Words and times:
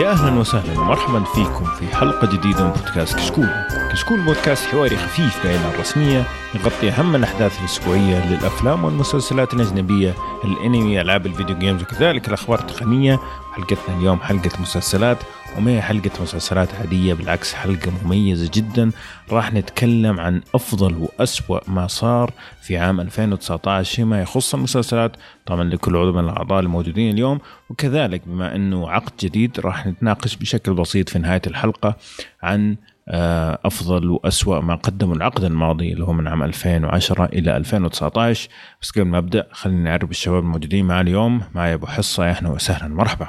يا 0.00 0.10
أهلا 0.10 0.40
وسهلا 0.40 0.80
ومرحبا 0.80 1.24
فيكم 1.24 1.64
في 1.64 1.96
حلقة 1.96 2.26
جديدة 2.26 2.64
من 2.64 2.70
بودكاست 2.70 3.16
كشكول. 3.16 3.48
كشكول 3.92 4.20
بودكاست 4.20 4.66
حواري 4.66 4.96
خفيف 4.96 5.44
بعين 5.44 5.60
الرسمية 5.74 6.24
يغطي 6.54 6.90
أهم 6.90 7.14
الأحداث 7.16 7.60
الأسبوعية 7.60 8.30
للأفلام 8.30 8.84
والمسلسلات 8.84 9.54
الأجنبية، 9.54 10.14
الأنمي، 10.44 11.00
ألعاب 11.00 11.26
الفيديو 11.26 11.58
جيمز 11.58 11.82
وكذلك 11.82 12.28
الأخبار 12.28 12.58
التقنية. 12.58 13.20
حلقتنا 13.52 13.98
اليوم 13.98 14.20
حلقة 14.20 14.50
مسلسلات 14.60 15.18
وما 15.56 15.70
هي 15.70 15.82
حلقة 15.82 16.10
مسلسلات 16.22 16.74
عادية 16.74 17.14
بالعكس 17.14 17.54
حلقة 17.54 17.92
مميزة 18.04 18.50
جدا. 18.54 18.90
راح 19.30 19.52
نتكلم 19.52 20.20
عن 20.20 20.42
أفضل 20.54 20.94
وأسوأ 20.94 21.70
ما 21.70 21.86
صار 21.86 22.32
في 22.62 22.78
عام 22.78 23.00
2019 23.00 23.96
فيما 23.96 24.22
يخص 24.22 24.54
المسلسلات. 24.54 25.16
طبعا 25.46 25.64
لكل 25.64 25.96
عضو 25.96 26.12
من 26.12 26.24
الأعضاء 26.24 26.60
الموجودين 26.60 27.14
اليوم. 27.14 27.38
وكذلك 27.70 28.22
بما 28.26 28.54
أنه 28.56 28.90
عقد 28.90 29.12
جديد 29.20 29.60
راح 29.60 29.86
نتناقش 29.86 30.36
بشكل 30.36 30.74
بسيط 30.74 31.08
في 31.08 31.18
نهاية 31.18 31.42
الحلقة 31.46 31.96
عن 32.42 32.76
آه، 33.08 33.58
أفضل 33.64 34.10
وأسوأ 34.10 34.60
ما 34.60 34.74
قدموا 34.74 35.14
العقد 35.14 35.44
الماضي 35.44 35.92
اللي 35.92 36.04
هو 36.04 36.12
من 36.12 36.28
عام 36.28 36.42
2010 36.42 37.24
إلى 37.24 37.56
2019 37.56 38.48
بس 38.82 38.90
قبل 38.90 39.02
ما 39.04 39.18
أبدأ 39.18 39.46
خليني 39.52 39.82
نعرف 39.82 40.10
الشباب 40.10 40.38
الموجودين 40.42 40.84
معي 40.86 41.00
اليوم. 41.00 41.40
معي 41.54 41.74
أبو 41.74 41.86
حصة 41.86 42.26
يا 42.26 42.30
أهلا 42.30 42.48
وسهلا. 42.48 42.88
مرحبا. 42.94 43.28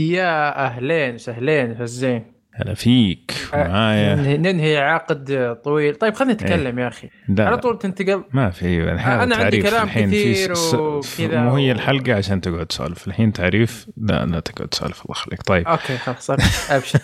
يا 0.00 0.64
أهلين 0.66 1.18
سهلين 1.18 1.74
فزين. 1.74 2.32
هلا 2.54 2.74
فيك 2.74 3.34
معايا 3.54 4.14
ننهي, 4.36 4.76
عقد 4.78 5.56
طويل. 5.64 5.94
طيب 5.94 6.14
خلينا 6.14 6.32
نتكلم 6.34 6.78
يا 6.78 6.88
أخي. 6.88 7.10
لا 7.28 7.46
على 7.46 7.56
طول 7.58 7.78
تنتقل. 7.78 8.24
ما 8.32 8.50
في 8.50 8.92
الحين 8.92 9.12
أنا 9.12 9.36
عندي 9.36 9.62
كلام 9.62 9.84
الحين 9.84 10.06
كثير 10.08 10.52
وكذا 10.74 11.40
مو 11.42 11.56
هي 11.56 11.68
و- 11.70 11.72
الحلقة 11.74 12.14
عشان 12.14 12.40
تقعد 12.40 12.66
تسولف. 12.66 13.06
الحين 13.08 13.32
تعريف؟ 13.32 13.86
لا 13.96 14.26
لا 14.26 14.40
تقعد 14.40 14.68
تسولف 14.68 15.00
الله 15.04 15.10
يخليك. 15.16 15.42
طيب. 15.42 15.68
أوكي 15.68 15.96
خلاص 15.96 16.30
أبشر. 16.70 16.98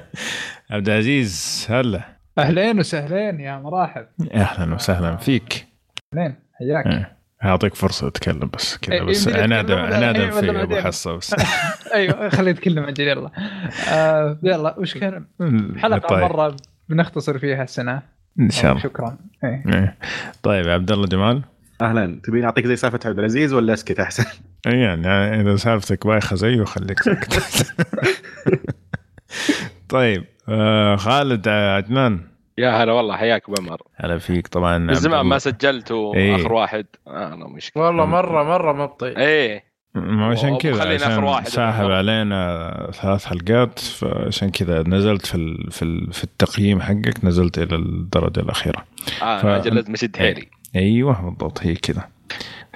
عبد 0.70 0.88
العزيز 0.88 1.66
هلا. 1.70 2.00
أهلين 2.38 2.78
وسهلين 2.78 3.40
يا 3.40 3.58
مراحب. 3.58 4.06
أهلا 4.34 4.74
وسهلا 4.74 5.16
فيك. 5.16 5.66
أهلين 6.14 6.34
حياك. 6.58 6.86
إيه. 6.86 7.15
اعطيك 7.50 7.74
فرصة 7.74 8.08
اتكلم 8.08 8.50
بس. 8.56 8.76
كذا 8.78 8.94
إيه، 8.94 9.02
بس. 9.02 9.28
عنادا 9.28 9.80
عنادا 9.80 10.30
في 10.30 10.62
ابو؟ 10.62 10.76
حصه 10.76 11.16
بس. 11.16 11.34
أيوه 11.94 12.28
خليني 12.28 12.50
اتكلم 12.58 12.84
عن 12.84 12.92
جد 12.92 13.00
يلا. 13.00 13.30
آه 13.88 14.38
يلا 14.42 14.74
وش 14.78 14.94
كان؟ 14.98 15.24
حلقة 15.82 16.08
طيب. 16.08 16.18
مرة 16.24 16.56
بنختصر 16.88 17.38
فيها 17.38 17.62
السنة 17.62 18.02
إن 18.40 18.50
شاء 18.50 18.70
الله. 18.70 18.82
شكرا. 18.82 19.18
إيه. 19.44 19.62
إيه. 19.74 19.96
طيب 20.42 20.68
عبد 20.68 20.92
الله 20.92 21.06
جمال. 21.06 21.42
أهلا. 21.82 22.20
تبيني 22.24 22.46
اعطيك 22.46 22.66
زي 22.66 22.76
سالفة 22.76 23.00
عبد 23.04 23.18
العزيز 23.18 23.52
ولا 23.52 23.72
أسكت 23.74 24.00
أحسن؟ 24.00 24.24
إيه 24.66 24.82
يعني 24.82 25.40
إذا 25.40 25.56
سالفتك 25.56 26.06
بايخة 26.06 26.36
زيه 26.36 26.64
خليك 26.64 27.02
ساكت. 27.02 27.66
طيب 29.88 30.24
آه 30.48 30.96
خالد 30.96 31.48
عدنان. 31.48 32.20
يا 32.58 32.70
هلا 32.70 32.92
والله 32.92 33.16
حياك 33.16 33.42
أبو 33.48 33.54
عمر. 33.62 33.82
هلا 33.96 34.18
فيك 34.18 34.46
طبعا 34.48 34.78
من 34.78 34.94
زمان. 34.94 35.26
ما 35.26 35.38
سجلت 35.38 35.92
إيه. 35.92 36.32
واخر 36.32 36.52
واحد 36.52 36.86
أنا 37.08 37.46
مشكلة. 37.48 37.82
والله 37.82 38.04
مره 38.06 38.42
مرة 38.42 38.72
مبطئ. 38.72 39.16
إيه. 39.18 39.64
ما 39.94 40.26
عشان 40.26 40.58
كذا 40.58 40.94
عشان 40.94 41.24
واحد 41.24 41.48
ساحب. 41.48 41.90
علينا 41.90 42.90
ثلاث 42.92 43.24
حلقات 43.24 43.78
فعشان 43.78 44.50
كذا 44.50 44.82
نزلت 44.86 45.26
في 45.26 45.34
ال 45.34 45.70
في 45.70 45.82
ال 45.82 46.12
في 46.12 46.24
التقييم 46.24 46.80
حقك 46.80 47.24
نزلت 47.24 47.58
إلى 47.58 47.76
الدرجة 47.76 48.40
الأخيرة. 48.40 48.84
آه 49.22 49.38
ف- 49.38 49.46
أجل 49.46 49.74
لازم 49.74 49.92
اشد 49.92 50.16
حيلي. 50.16 50.48
أيوه 50.76 51.22
بالضبط 51.30 51.62
هي 51.62 51.74
كذا. 51.74 52.08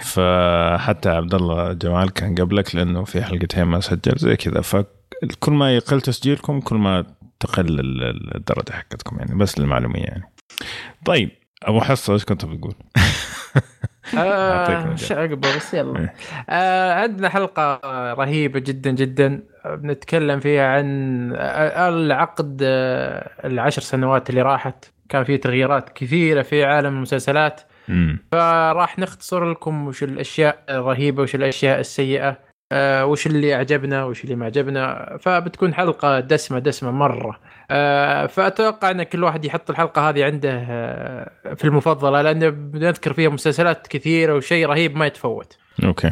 فحتى 0.03 1.09
عبد 1.09 1.35
الله 1.35 1.73
جمال 1.73 2.11
كان 2.13 2.35
قبلك 2.35 2.75
لأنه 2.75 3.05
في 3.05 3.23
حلقتين 3.23 3.65
ما 3.65 3.81
سجل 3.81 4.13
زي 4.17 4.37
كذا. 4.37 4.61
فكل 4.61 5.53
ما 5.53 5.77
يقل 5.77 6.01
تسجيلكم 6.01 6.61
كل 6.61 6.77
ما 6.77 7.05
تقل 7.41 7.81
ال- 7.81 8.03
ال- 8.03 8.37
الدرجة 8.37 8.73
حقتكم 8.73 9.19
يعني 9.19 9.35
بس 9.35 9.59
للمعلومية 9.59 10.05
يعني 10.05 10.33
طيب 11.05 11.31
أبو 11.63 11.81
حصة 11.81 12.13
إيش 12.13 12.25
كنت 12.25 12.45
بتقول؟ 12.45 12.75
أعطيك 14.15 14.77
آه 14.77 14.85
مجال. 14.85 14.99
ش- 14.99 15.13
عقبه 15.13 15.57
بس 15.57 15.75
يلا 15.75 15.99
إيه. 16.01 16.15
آه 16.51 16.93
عندنا 16.95 17.29
حلقة 17.29 17.81
رهيبة 18.15 18.61
جدا 18.61 18.91
جدا 18.91 19.43
بنتكلم 19.67 20.41
فيها 20.41 20.67
عن 20.67 20.87
العقد 21.79 22.59
العشر 23.45 23.83
سنوات 23.83 24.31
اللي 24.31 24.43
راحت 24.43 24.85
كان 25.09 25.25
في 25.25 25.39
تغييرات 25.39 25.89
كثيرة 25.89 26.43
في 26.43 26.65
عالم 26.65 26.97
المسلسلات 26.97 27.61
فراح 28.33 28.99
نختصر 28.99 29.51
لكم 29.51 29.87
وش 29.87 30.03
الأشياء 30.03 30.65
الرهيبة 30.71 31.23
وش 31.23 31.35
الأشياء 31.35 31.81
السيئة 31.81 32.39
آه 32.73 33.07
وش 33.07 33.27
اللي 33.27 33.55
عجبنا 33.55 34.05
وش 34.05 34.25
اللي 34.25 34.35
ما 34.35 34.47
عجبنا 34.47 35.17
فبتكون 35.21 35.75
حلقة 35.75 36.21
دسمة 36.21 36.59
دسمة 36.59 36.91
مرة. 36.91 37.41
آه 37.71 38.27
فأتوقع 38.27 38.91
إن 38.91 39.03
كل 39.03 39.25
واحد 39.25 39.45
يحط 39.45 39.71
الحلقة 39.71 40.09
هذه 40.09 40.25
عنده 40.25 40.51
آه 40.69 41.55
في 41.55 41.65
المفضلة 41.65 42.23
لأن 42.23 42.51
بنذكر 42.71 43.13
فيها 43.13 43.29
مسلسلات 43.31 43.87
كثيرة 43.87 44.35
وشيء 44.35 44.67
رهيب 44.67 44.97
ما 44.97 45.07
يتفوت. 45.07 45.57
أوكي. 45.85 46.11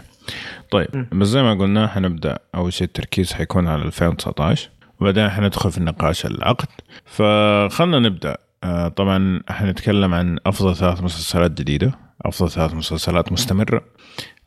طيب 0.70 0.88
مم. 0.94 1.08
بس 1.12 1.26
زي 1.26 1.42
ما 1.42 1.54
قلنا 1.54 1.86
حنبدأ. 1.86 2.38
أول 2.54 2.72
شيء 2.72 2.86
التركيز 2.86 3.32
حيكون 3.32 3.68
على 3.68 3.82
2019 3.82 4.70
وبعدين 5.00 5.28
حندخل 5.28 5.72
في 5.72 5.78
النقاش 5.78 6.26
العقد. 6.26 6.68
فخلنا 7.04 7.98
نبدأ. 7.98 8.36
آه، 8.64 8.88
طبعا 8.88 9.40
حنتكلم 9.48 10.14
عن 10.14 10.38
أفضل 10.46 10.76
ثلاث 10.76 11.02
مسلسلات 11.02 11.50
جديدة 11.50 11.92
أفضل 12.22 12.50
ثلاث 12.50 12.74
مسلسلات 12.74 13.32
مستمرة 13.32 13.82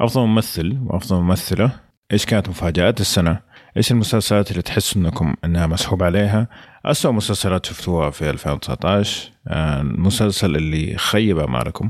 أفضل 0.01 0.21
ممثل 0.21 0.77
وأفضل 0.85 1.15
ممثلة. 1.21 1.71
إيش 2.11 2.25
كانت 2.25 2.49
مفاجآت 2.49 3.01
السنة؟ 3.01 3.39
إيش 3.77 3.91
المسلسلات 3.91 4.51
اللي 4.51 4.61
تحس 4.61 4.97
إنكم 4.97 5.35
إنها 5.45 5.67
مسحوب 5.67 6.03
عليها؟ 6.03 6.47
اسوء 6.85 7.11
مسلسلات 7.11 7.65
شفتوها 7.65 8.09
في 8.09 8.29
2019 8.29 9.31
آه، 9.47 9.81
المسلسل 9.81 10.55
اللي 10.55 10.97
خيب 10.97 11.39
أمالكم 11.39 11.89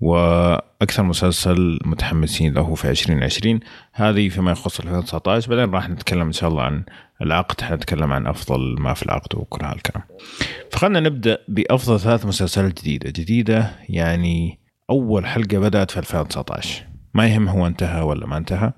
وأكثر 0.00 1.02
مسلسل 1.02 1.78
متحمسين 1.84 2.54
له 2.54 2.74
في 2.74 2.90
2020 2.90 3.60
هذه 3.92 4.28
فيما 4.28 4.52
يخص 4.52 4.80
2019 4.80 5.50
بعدين 5.50 5.74
راح 5.74 5.88
نتكلم 5.88 6.26
إن 6.26 6.32
شاء 6.32 6.50
الله 6.50 6.62
عن 6.62 6.84
العقد 7.22 7.60
حنتكلم 7.60 8.12
عن 8.12 8.26
أفضل 8.26 8.76
ما 8.78 8.94
في 8.94 9.02
العقد 9.02 9.34
وكل 9.34 9.64
هالكلام. 9.64 10.04
فخلنا 10.70 11.00
نبدأ 11.00 11.38
بأفضل 11.48 12.00
ثلاث 12.00 12.26
مسلسلات 12.26 12.80
جديدة. 12.80 13.10
جديدة 13.10 13.70
يعني 13.88 14.58
أول 14.90 15.26
حلقة 15.26 15.58
بدأت 15.58 15.90
في 15.90 15.98
2019 15.98 16.84
ما 17.14 17.26
يهم 17.26 17.48
هو 17.48 17.66
انتهى 17.66 18.02
ولا 18.02 18.26
ما 18.26 18.36
انتهى. 18.36 18.72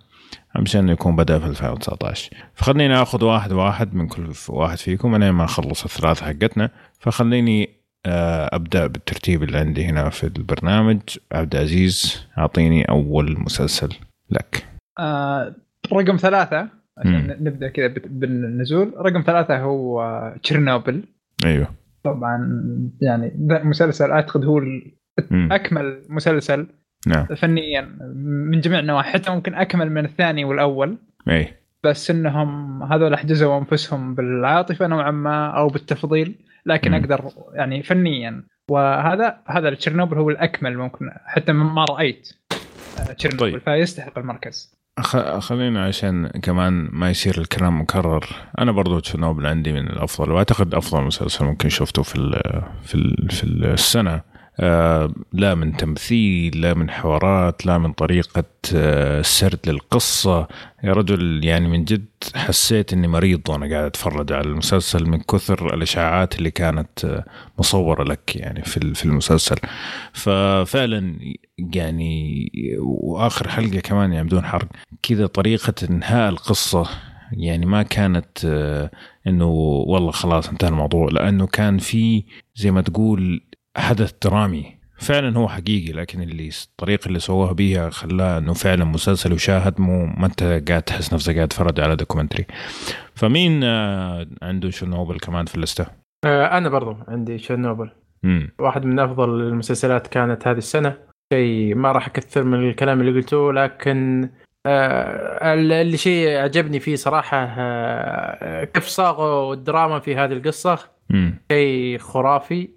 انه 0.56 0.92
يكون 0.92 1.16
بدأ 1.16 1.38
في 1.38 1.46
2019 1.46 2.36
فخليني 2.54 2.88
ناخذ 2.88 3.24
واحد 3.24 3.52
واحد 3.52 3.94
من 3.94 4.06
كل 4.06 4.32
واحد 4.48 4.78
فيكم. 4.78 5.14
أنا 5.14 5.32
ما 5.32 5.44
نخلص 5.44 5.84
الثلاثة 5.84 6.26
حقتنا. 6.26 6.70
فخليني 6.98 7.68
آه، 8.06 8.50
أبدأ 8.52 8.86
بالترتيب 8.86 9.42
اللي 9.42 9.58
عندي 9.58 9.84
هنا 9.84 10.10
في 10.10 10.24
البرنامج. 10.24 11.00
عبد 11.32 11.54
العزيز 11.54 12.26
أعطيني 12.38 12.84
أول 12.84 13.40
مسلسل 13.40 13.88
لك. 14.30 14.66
آه 14.98 15.54
رقم 15.92 16.16
ثلاثة 16.16 16.68
عشان. 16.98 17.36
نبدأ 17.40 17.68
كذا 17.68 17.86
بالنزول. 18.06 18.94
رقم 18.98 19.20
ثلاثة 19.20 19.58
هو 19.58 20.02
آه، 20.02 20.36
تشيرنوبل. 20.42 21.04
أيوه. 21.44 21.68
طبعا 22.04 22.62
يعني 23.02 23.32
ذا 23.48 23.64
مسلسل 23.64 24.10
أعتقد 24.10 24.44
هو. 24.44 24.60
أكمل 25.32 26.02
مسلسل 26.08 26.66
نعم. 27.06 27.26
فنيا 27.26 27.80
من 28.50 28.60
جميع 28.60 28.78
النواحي. 28.78 29.12
حتى 29.12 29.30
ممكن 29.30 29.54
أكمل 29.54 29.90
من 29.90 30.04
الثاني 30.04 30.44
والأول. 30.44 30.98
إي. 31.28 31.54
بس 31.84 32.10
إنهم 32.10 32.82
هذول 32.82 33.14
احجزوا 33.14 33.58
أنفسهم 33.58 34.14
بالعاطفة 34.14 34.86
نوعا 34.86 35.10
ما 35.10 35.46
أو 35.46 35.68
بالتفضيل 35.68 36.34
لكن 36.66 36.90
مم. 36.90 36.96
أقدر 36.96 37.30
يعني 37.54 37.82
فنيا. 37.82 38.42
وهذا 38.70 39.36
هذا 39.46 39.74
تشيرنوبل 39.74 40.18
هو 40.18 40.30
الأكمل 40.30 40.78
ممكن 40.78 41.10
حتى 41.26 41.52
ما 41.52 41.84
رأيت. 41.84 42.28
آه، 42.98 43.12
تشيرنوبل 43.12 43.52
طيب. 43.52 43.60
فيستحق 43.60 44.18
المركز. 44.18 44.74
خلينا 45.38 45.84
عشان 45.84 46.28
كمان 46.28 46.88
ما 46.92 47.10
يصير 47.10 47.38
الكلام 47.38 47.80
مكرر. 47.80 48.26
أنا 48.58 48.72
برضو 48.72 48.98
تشيرنوبل 48.98 49.46
عندي 49.46 49.72
من 49.72 49.86
الأفضل 49.86 50.30
وأعتقد 50.32 50.74
أفضل 50.74 51.02
مسلسل 51.02 51.44
ممكن 51.44 51.68
شفته 51.68 52.02
في 52.02 52.16
ال 52.16 52.40
في 52.82 52.94
ال 52.94 53.30
في 53.30 53.44
السنة. 53.44 54.20
لا 55.32 55.54
من 55.54 55.76
تمثيل 55.76 56.60
لا 56.60 56.74
من 56.74 56.90
حوارات 56.90 57.66
لا 57.66 57.78
من 57.78 57.92
طريقة 57.92 58.44
آه 58.74 59.22
سرد 59.22 59.58
للقصة. 59.66 60.48
يا 60.84 60.92
رجل 60.92 61.44
يعني 61.44 61.68
من 61.68 61.84
جد 61.84 62.06
حسيت 62.34 62.92
إني 62.92 63.08
مريض 63.08 63.48
وأنا 63.48 63.66
قاعد 63.70 63.84
أتفرج 63.84 64.32
على 64.32 64.46
المسلسل 64.46 65.06
من 65.06 65.18
كثر 65.20 65.74
الإشاعات 65.74 66.38
اللي 66.38 66.50
كانت 66.50 67.04
آه 67.04 67.24
مصورة 67.58 68.04
لك 68.04 68.36
يعني 68.36 68.62
في 68.62 68.94
في 68.94 69.04
المسلسل. 69.04 69.56
ففعلا 70.12 71.18
يعني 71.58 72.38
وآخر 72.80 73.48
حلقة 73.48 73.80
كمان 73.80 74.12
يعني 74.12 74.26
بدون 74.26 74.44
حرق. 74.44 74.68
كذا 75.02 75.26
طريقة 75.26 75.74
إنهاء 75.90 76.28
القصة 76.30 76.86
يعني 77.32 77.66
ما 77.66 77.82
كانت 77.82 78.44
آه، 78.44 78.90
إنه 79.26 79.46
والله 79.86 80.10
خلاص 80.10 80.48
انتهى 80.48 80.68
الموضوع. 80.68 81.08
لأنه 81.12 81.46
كان 81.46 81.78
في 81.78 82.24
زي 82.56 82.70
ما 82.70 82.80
تقول 82.82 83.40
حدث 83.76 84.12
درامي. 84.24 84.74
فعلا 84.98 85.38
هو 85.38 85.48
حقيقي 85.48 85.92
لكن 85.92 86.22
اللي 86.22 86.50
الطريقة 86.64 87.06
اللي 87.06 87.18
سووها 87.18 87.52
بيها 87.52 87.90
خلاها 87.90 88.38
إنه 88.38 88.52
فعلا 88.52 88.84
مسلسل 88.84 89.32
يشاهد 89.32 89.80
مو 89.80 90.06
ما 90.06 90.26
أنت 90.26 90.62
قاعد 90.68 90.82
تحس 90.82 91.14
نفسك 91.14 91.36
قاعد 91.36 91.48
تتفرج 91.48 91.80
على 91.80 91.96
documentary. 91.96 92.46
فمين 93.14 93.64
آه، 93.64 94.26
عنده 94.42 94.70
شنوبل 94.70 95.18
كمان 95.18 95.46
في 95.46 95.54
الليسته؟ 95.54 95.86
آه، 96.24 96.58
أنا 96.58 96.68
برضو 96.68 96.96
عندي 97.08 97.38
شيرنوبل. 97.38 97.90
امم 98.24 98.50
واحد 98.58 98.84
من 98.84 98.98
أفضل 98.98 99.28
المسلسلات 99.40 100.06
كانت 100.06 100.48
هذه 100.48 100.58
السنة. 100.58 100.96
شيء 101.32 101.74
ما 101.74 101.92
راح 101.92 102.06
أكثر 102.06 102.42
من 102.42 102.68
الكلام 102.68 103.00
اللي 103.00 103.12
قلته 103.12 103.52
لكن 103.52 104.28
آه 104.66 105.54
اللي 105.54 105.96
شيء 105.96 106.36
عجبني 106.36 106.80
فيه 106.80 106.96
صراحة 106.96 107.46
آه 107.58 108.64
كيف 108.64 108.86
صاغوا 108.86 109.54
الدراما 109.54 109.98
في 109.98 110.16
هذه 110.16 110.32
القصة. 110.32 110.78
شيء 111.52 111.98
خرافي. 111.98 112.68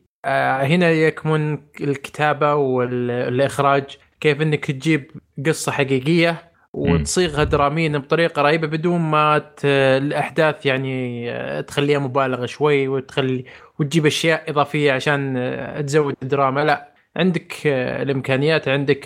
هنا 0.64 0.92
يكمن 0.92 1.58
الكتابة 1.82 2.56
والإخراج. 2.56 3.98
كيف 4.22 4.42
إنك 4.42 4.66
تجيب 4.66 5.12
قصة 5.46 5.72
حقيقية 5.72 6.52
وتصيغها 6.74 7.44
دراميا 7.44 7.98
بطريقة 7.98 8.42
رهيبة 8.42 8.68
بدون 8.68 9.00
ما. 9.02 9.52
الأحداث 9.64 10.66
يعني 10.66 11.32
آه، 11.32 11.62
تخليها 11.62 12.00
مبالغة 12.00 12.46
شوي 12.46 12.88
وتخلي 12.88 13.46
وتجيب 13.80 14.06
أشياء 14.06 14.50
إضافية 14.50 14.92
عشان 14.92 15.38
آه، 15.38 15.82
تزود 15.82 16.16
الدراما. 16.24 16.64
لا 16.64 16.94
عندك 17.16 17.54
آه، 17.68 18.04
الإمكانيات 18.04 18.68
عندك 18.68 19.04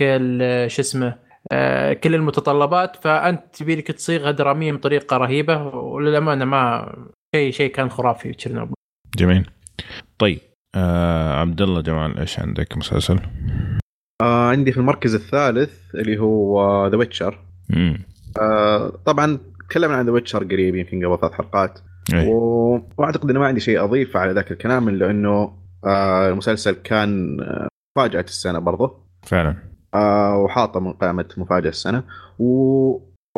شو 0.67 0.81
اسمه 0.81 1.17
آه، 1.51 1.93
كل 1.93 2.15
المتطلبات. 2.15 2.95
فأنت 2.95 3.43
تبي 3.53 3.75
لك 3.75 3.87
تصيغها 3.87 4.31
دراميا 4.31 4.73
بطريقة 4.73 5.17
رهيبة. 5.17 5.67
وللأمانة 5.75 6.45
ما 6.45 6.93
شيء 7.35 7.51
شيء 7.51 7.71
كان 7.71 7.89
خرافي 7.89 8.21
في 8.21 8.33
تشيرنوبل. 8.33 8.73
جميل. 9.17 9.49
طيب 10.17 10.39
آه 10.75 11.33
عبد 11.33 11.61
الله 11.61 11.81
جمال 11.81 12.19
إيش 12.19 12.39
عندك 12.39 12.77
مسلسل؟ 12.77 13.19
آه 14.21 14.49
عندي 14.49 14.71
في 14.71 14.77
المركز 14.77 15.15
الثالث 15.15 15.95
اللي 15.95 16.17
هو 16.19 16.87
The 16.87 16.97
Witcher 16.97 17.39
آه 18.41 18.89
طبعا 19.05 19.39
تكلمنا 19.69 19.97
عن 19.97 20.05
The 20.05 20.11
Witcher 20.11 20.43
قريب 20.43 20.75
يمكن 20.75 21.05
قبل 21.05 21.19
ثلاث 21.19 21.33
حلقات. 21.33 21.79
أي. 22.13 22.27
و- 22.27 22.89
وأعتقد 22.97 23.29
إنه 23.29 23.39
ما 23.39 23.47
عندي 23.47 23.59
شيء 23.59 23.83
أضيف 23.83 24.17
على 24.17 24.31
ذاك 24.33 24.51
الكلام 24.51 24.89
إلا 24.89 25.11
إنه 25.11 25.57
آه 25.85 26.29
المسلسل 26.29 26.71
كان 26.71 27.37
آه، 27.41 27.67
مفاجأة 27.97 28.21
السنة 28.21 28.59
برضه. 28.59 28.97
فعلا. 29.23 29.55
آه 29.93 30.37
وحاطه 30.37 30.79
من 30.79 30.93
قائمة 30.93 31.25
مفاجأة 31.37 31.69
السنة. 31.69 32.03
و... 32.39 32.45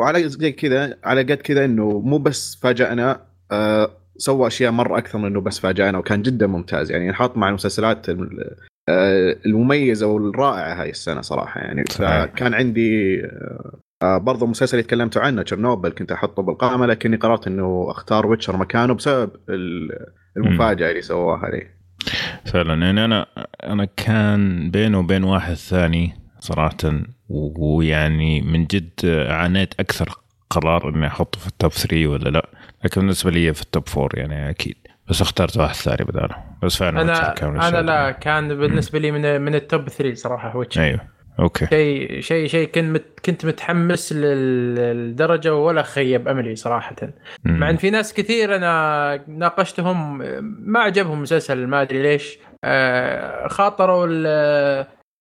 وعلى 0.00 0.28
زي 0.28 0.52
كذا 0.52 0.96
على 1.04 1.20
قد 1.22 1.32
كذا 1.36 1.64
إنه 1.64 2.00
مو 2.00 2.18
بس 2.18 2.60
فاجأنا 2.62 3.20
آه 3.52 3.90
سوى 4.16 4.46
أشياء 4.46 4.72
مرة 4.72 4.98
أكثر 4.98 5.18
من 5.18 5.24
إنه 5.26 5.40
بس 5.40 5.58
فاجأنا 5.58 5.98
وكان 5.98 6.22
جدا 6.22 6.46
ممتاز. 6.46 6.90
يعني 6.90 7.12
حاط 7.12 7.36
مع 7.36 7.48
المسلسلات 7.48 8.08
ال- 8.08 8.56
آه 8.88 9.36
المميزة 9.46 10.06
والرائعة 10.06 10.82
هاي 10.82 10.90
السنة 10.90 11.20
صراحة. 11.20 11.60
يعني. 11.60 11.84
فكان 11.90 12.54
عندي 12.54 13.20
آه 13.24 13.78
آه 14.02 14.18
برضه 14.18 14.46
مسلسل 14.46 14.76
اللي 14.78 14.86
تكلمتوا 14.86 15.22
عنه 15.22 15.42
Chernobyl. 15.42 15.90
كنت 15.90 16.12
احطه 16.12 16.42
بالقائمه 16.42 16.86
لكني 16.86 17.16
قررت 17.16 17.46
إنه 17.46 17.86
أختار 17.90 18.26
Witcher 18.26 18.56
مكانه 18.56 18.94
بسبب 18.94 19.30
ال- 19.48 20.06
المفاجأة 20.36 20.90
اللي 20.90 21.02
سواها 21.02 21.50
لي 21.50 21.66
فعلا. 22.44 22.86
يعني 22.86 23.04
أنا 23.04 23.26
أنا 23.64 23.84
كان 23.96 24.70
بينه 24.70 24.98
وبين 24.98 25.24
واحد 25.24 25.54
ثاني 25.54 26.12
صراحة 26.40 26.76
ويعني 27.28 28.40
من 28.40 28.64
جد 28.66 28.90
عانيت 29.28 29.74
أكثر 29.80 30.08
قرار 30.50 30.88
إني 30.88 31.06
أحطه 31.06 31.38
في 31.40 31.46
ال 31.46 31.52
top 31.52 31.70
3 31.72 32.06
ولا 32.06 32.28
لأ. 32.30 32.48
لكن 32.84 33.00
بالنسبة 33.00 33.30
لي 33.30 33.54
في 33.54 33.62
ال 33.62 33.67
top 33.67 33.84
4 33.96 34.08
يعني 34.14 34.50
أكيد. 34.50 34.76
بس 35.08 35.22
اخترت 35.22 35.56
واحد 35.56 35.74
ثاني 35.74 36.04
بداله. 36.04 36.36
بس 36.62 36.76
فعلا 36.76 37.00
أنا 37.02 37.34
أنا 37.68 37.82
لا 37.82 38.10
كان 38.10 38.48
بالنسبة 38.48 38.98
لي 38.98 39.10
من 39.10 39.40
من 39.40 39.54
ال 39.54 39.62
top 39.62 39.88
3 39.88 40.14
صراحة 40.14 40.56
Witcher 40.56 40.82
أيوه. 40.82 41.00
okay. 41.40 41.66
شيء 41.66 42.20
شيء 42.20 42.46
شيء 42.46 42.68
كنت 42.68 42.84
مت 42.84 43.04
كنت 43.24 43.46
متحمس 43.46 44.12
لل- 44.12 44.74
للدرجة 44.74 45.54
ولا 45.54 45.82
خيب 45.82 46.28
أملي 46.28 46.56
صراحة. 46.56 46.96
مم. 47.44 47.58
مع 47.58 47.70
إن 47.70 47.76
في 47.76 47.90
ناس 47.90 48.14
كثير 48.14 48.56
أنا 48.56 49.24
ناقشتهم 49.28 50.18
ما 50.70 50.80
عجبهم 50.80 51.16
المسلسل 51.16 51.66
ما 51.66 51.82
أدري 51.82 52.02
ليش. 52.02 52.38
آه، 52.64 53.48
خاطروا 53.48 54.06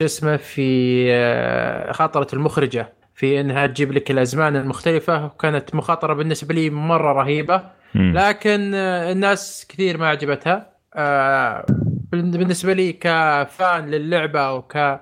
شو 0.02 0.06
اسمه 0.06 0.38
في 0.38 1.06
آه، 1.12 1.92
خاطرت 1.92 2.34
المخرجة. 2.34 2.94
في 3.16 3.40
إنها 3.42 3.68
تجيب 3.68 3.92
لك 3.92 4.12
الأزمان 4.12 4.56
المختلفة 4.56 5.26
وكانت 5.26 5.76
مخاطرة 5.76 6.14
بالنسبة 6.14 6.54
لي 6.54 6.70
مرة 6.70 7.12
رهيبة 7.14 7.64
مم. 7.96 8.14
لكن 8.18 8.72
آه، 8.76 9.12
الناس 9.12 9.66
كثير 9.70 9.98
ما 9.98 10.08
عجبتها 10.08 10.70
آه، 10.96 11.66
بالنسبة 12.12 12.74
لي 12.74 12.94
ك 12.94 13.17
fan 13.17 13.86
للعبة 13.92 14.52
وك 14.54 14.72
fan 14.72 15.00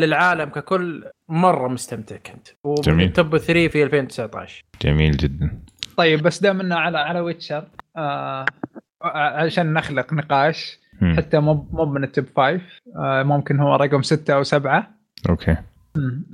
للعالم 0.00 0.44
ككل 0.44 1.04
مرة 1.28 1.68
مستمتع 1.68 2.16
كنت 2.16 2.48
ومن 2.64 2.80
جميل. 2.82 3.06
ال 3.06 3.13
top 3.13 3.36
3 3.38 3.68
في 3.68 3.82
2019 3.82 4.64
جميل 4.82 5.16
جدا 5.16 5.58
طيب 5.96 6.22
بس 6.22 6.40
دام 6.42 6.60
إنه 6.60 6.76
على 6.76 6.98
على 6.98 7.20
Witcher 7.20 7.64
آه 7.96 8.44
عشان 9.14 9.72
نخلق 9.72 10.12
نقاش 10.12 10.78
مم. 11.00 11.16
حتى 11.16 11.38
مو 11.38 11.66
مو 11.72 11.84
من 11.84 12.04
ال 12.04 12.09
top 12.09 12.24
five 12.36 12.78
آه 12.96 13.22
ممكن 13.22 13.60
هو 13.60 13.74
رقم 13.76 14.02
ستة 14.02 14.34
أو 14.34 14.42
سبعة 14.42 14.90
okay 15.28 15.50
مم. 15.50 15.56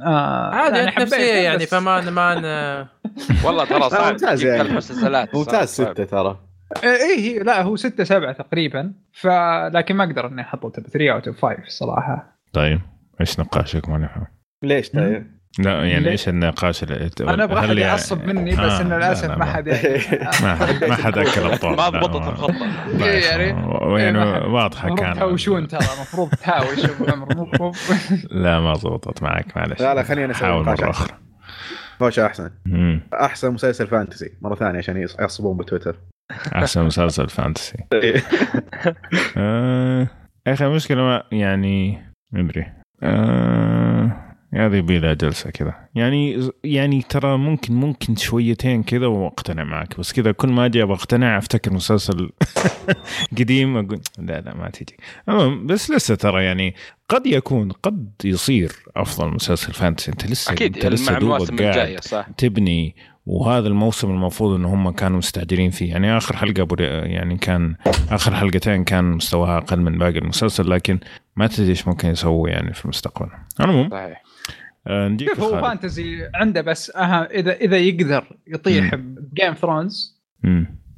آه 0.03 0.55
عادي 0.55 0.76
يعني 0.79 0.88
أنت 0.91 0.99
نفسيه 1.00 1.32
يعني 1.35 1.64
بس- 1.64 1.75
فما 1.75 2.11
ما 2.11 2.35
ن- 2.35 2.87
والله 3.47 3.64
ترى 3.64 3.91
صعب. 3.91 4.12
ممتاز 4.12 4.44
يعني. 4.44 4.58
ثلاث 4.58 4.73
مسلسلات 4.76 5.35
ممتاز. 5.35 5.69
ستة 5.69 6.05
ترى. 6.05 6.41
إيه 6.85 7.17
هي 7.20 7.38
لا 7.38 7.62
هو 7.62 7.76
ستة 7.76 8.05
سبعة 8.05 8.32
تقريبا. 8.32 8.93
ف 9.12 9.26
لكن 9.73 9.97
ما 9.97 10.05
أقدر 10.05 10.26
إني 10.26 10.43
أحطه 10.43 10.69
توب 10.70 10.87
3 10.87 11.12
أو 11.12 11.20
توب 11.20 11.35
5 11.35 11.62
الصراحه 11.67 12.38
طيب 12.53 12.81
إيش 13.20 13.41
نقاشك 13.41 13.88
ما 13.88 13.99
نفهم 13.99 14.26
ليش 14.62 14.91
طيب؟ 14.91 15.35
لا 15.58 15.85
يعني؟ 15.85 16.08
إيش 16.11 16.29
النقاش 16.29 16.82
اللي 16.82 17.11
أنا 17.20 17.44
أبغى 17.44 17.58
أحد 17.58 17.69
يعني- 17.69 17.81
يعصب 17.81 18.25
مني 18.25 18.50
بس 18.53 18.58
آه، 18.58 18.81
إنه 18.81 18.88
لا، 18.91 18.97
للأسف 18.97 19.29
لا، 19.29 19.37
ما 19.38 19.44
حد 19.55 19.69
ما 20.43 20.94
حد 20.94 21.19
أكل 21.19 21.41
الطور 21.53 21.76
ما 21.76 21.88
ضبطت 21.88 22.29
الخطة. 22.29 22.67
لا، 22.99 23.06
إيه 23.11 23.25
يعني- 23.25 23.43
يعني 24.03 24.23
إيه، 24.23 24.47
واضحة 24.47 24.88
المفروض 24.88 25.06
كان. 25.08 25.14
تهاوشون 25.17 25.69
ترى 25.69 25.81
المفروض 25.97 26.29
تهاوش 26.35 26.79
لا 28.31 28.61
ما 28.61 28.73
ضبطت 28.73 29.23
معك 29.23 29.56
معلش. 29.56 29.81
لا، 29.81 29.94
لا، 29.94 30.03
خليني 30.03 30.25
أنا 30.25 30.32
أسوي 30.32 30.49
حاول 30.49 30.62
نقاش 30.62 30.81
مرة 30.81 30.91
أحسن. 30.91 31.05
أخرى. 31.05 31.19
خوش 32.00 32.19
أحسن. 32.19 32.50
أحسن 33.14 33.51
مسلسل 33.53 33.86
فانتسي. 33.86 34.31
مرة 34.43 34.55
ثانية 34.55 34.79
عشان 34.79 34.96
يص- 34.96 35.17
يعصبون 35.20 35.56
بتويتر. 35.56 35.96
أحسن 36.55 36.84
مسلسل 36.84 37.29
فانتسي. 37.29 37.79
آه، 39.36 40.08
يا 40.46 40.53
أخي 40.53 40.67
المشكلة 40.67 41.03
ما 41.03 41.22
يعني 41.32 42.03
ما 42.32 42.41
أدري. 42.41 42.67
آه، 43.03 44.25
هذه 44.55 44.76
يبي 44.76 44.98
لها 44.98 45.15
جلسة 45.15 45.50
كذا 45.50 45.74
يعني 45.94 46.50
يعني 46.65 47.03
ترى 47.03 47.38
ممكن 47.38 47.74
ممكن 47.74 48.17
شويتين 48.17 48.82
كذا 48.82 49.06
وأقتنع 49.06 49.65
معك 49.65 49.98
بس 49.98 50.12
كذا 50.12 50.32
كل 50.32 50.48
ما 50.48 50.67
أجي 50.67 50.82
أبغى 50.82 50.94
أقتنع 50.94 51.38
أفتكر 51.38 51.72
مسلسل 51.72 52.31
قديم 53.38 53.76
أقول 53.76 54.00
لا 54.19 54.41
لا 54.41 54.55
ما 54.55 54.70
تجي. 54.70 54.96
المهم 55.29 55.67
بس 55.67 55.91
لسه 55.91 56.15
ترى 56.15 56.44
يعني 56.44 56.74
قد 57.08 57.26
يكون 57.26 57.70
قد 57.70 58.10
يصير 58.24 58.72
أفضل 58.96 59.29
مسلسل 59.29 59.72
فانتسي. 59.72 60.10
أنت 60.12 60.26
لسه 60.26 60.53
أكيد 60.53 60.74
أنت 60.76 60.86
لسه 60.86 61.19
مع 61.19 61.29
قاعد 61.29 61.48
الجاية 61.50 62.00
صح. 62.00 62.26
تبني 62.38 62.96
وهذا 63.26 63.69
الموسم 63.69 64.10
المفروض 64.10 64.55
إن 64.55 64.65
هم 64.65 64.91
كانوا 64.91 65.19
مستعجلين 65.19 65.70
فيه. 65.70 65.91
يعني 65.91 66.17
آخر 66.17 66.36
حلقة 66.36 66.82
يعني 66.82 67.38
كان 67.38 67.74
آخر 68.10 68.34
حلقتين 68.34 68.84
كان 68.84 69.05
مستواها 69.05 69.58
أقل 69.58 69.81
من 69.81 69.98
باقي 69.98 70.19
المسلسل 70.19 70.70
لكن 70.70 70.98
ما 71.36 71.46
تدري 71.46 71.69
إيش 71.70 71.88
ممكن 71.88 72.08
يسوي 72.08 72.50
يعني 72.50 72.74
في 72.74 72.84
المستقبل 72.84 73.28
المهم 73.60 73.90
صحيح 73.90 74.22
آه 74.86 75.08
نجيك 75.08 75.28
كيف 75.28 75.40
هو. 75.40 75.60
فانتزي 75.60 76.31
عنده 76.34 76.60
بس 76.60 76.96
أها 76.96 77.31
إذا 77.31 77.52
إذا 77.52 77.76
يقدر 77.76 78.36
يطيح 78.46 78.94
بجيم 78.94 79.55
ثرونز. 79.55 80.22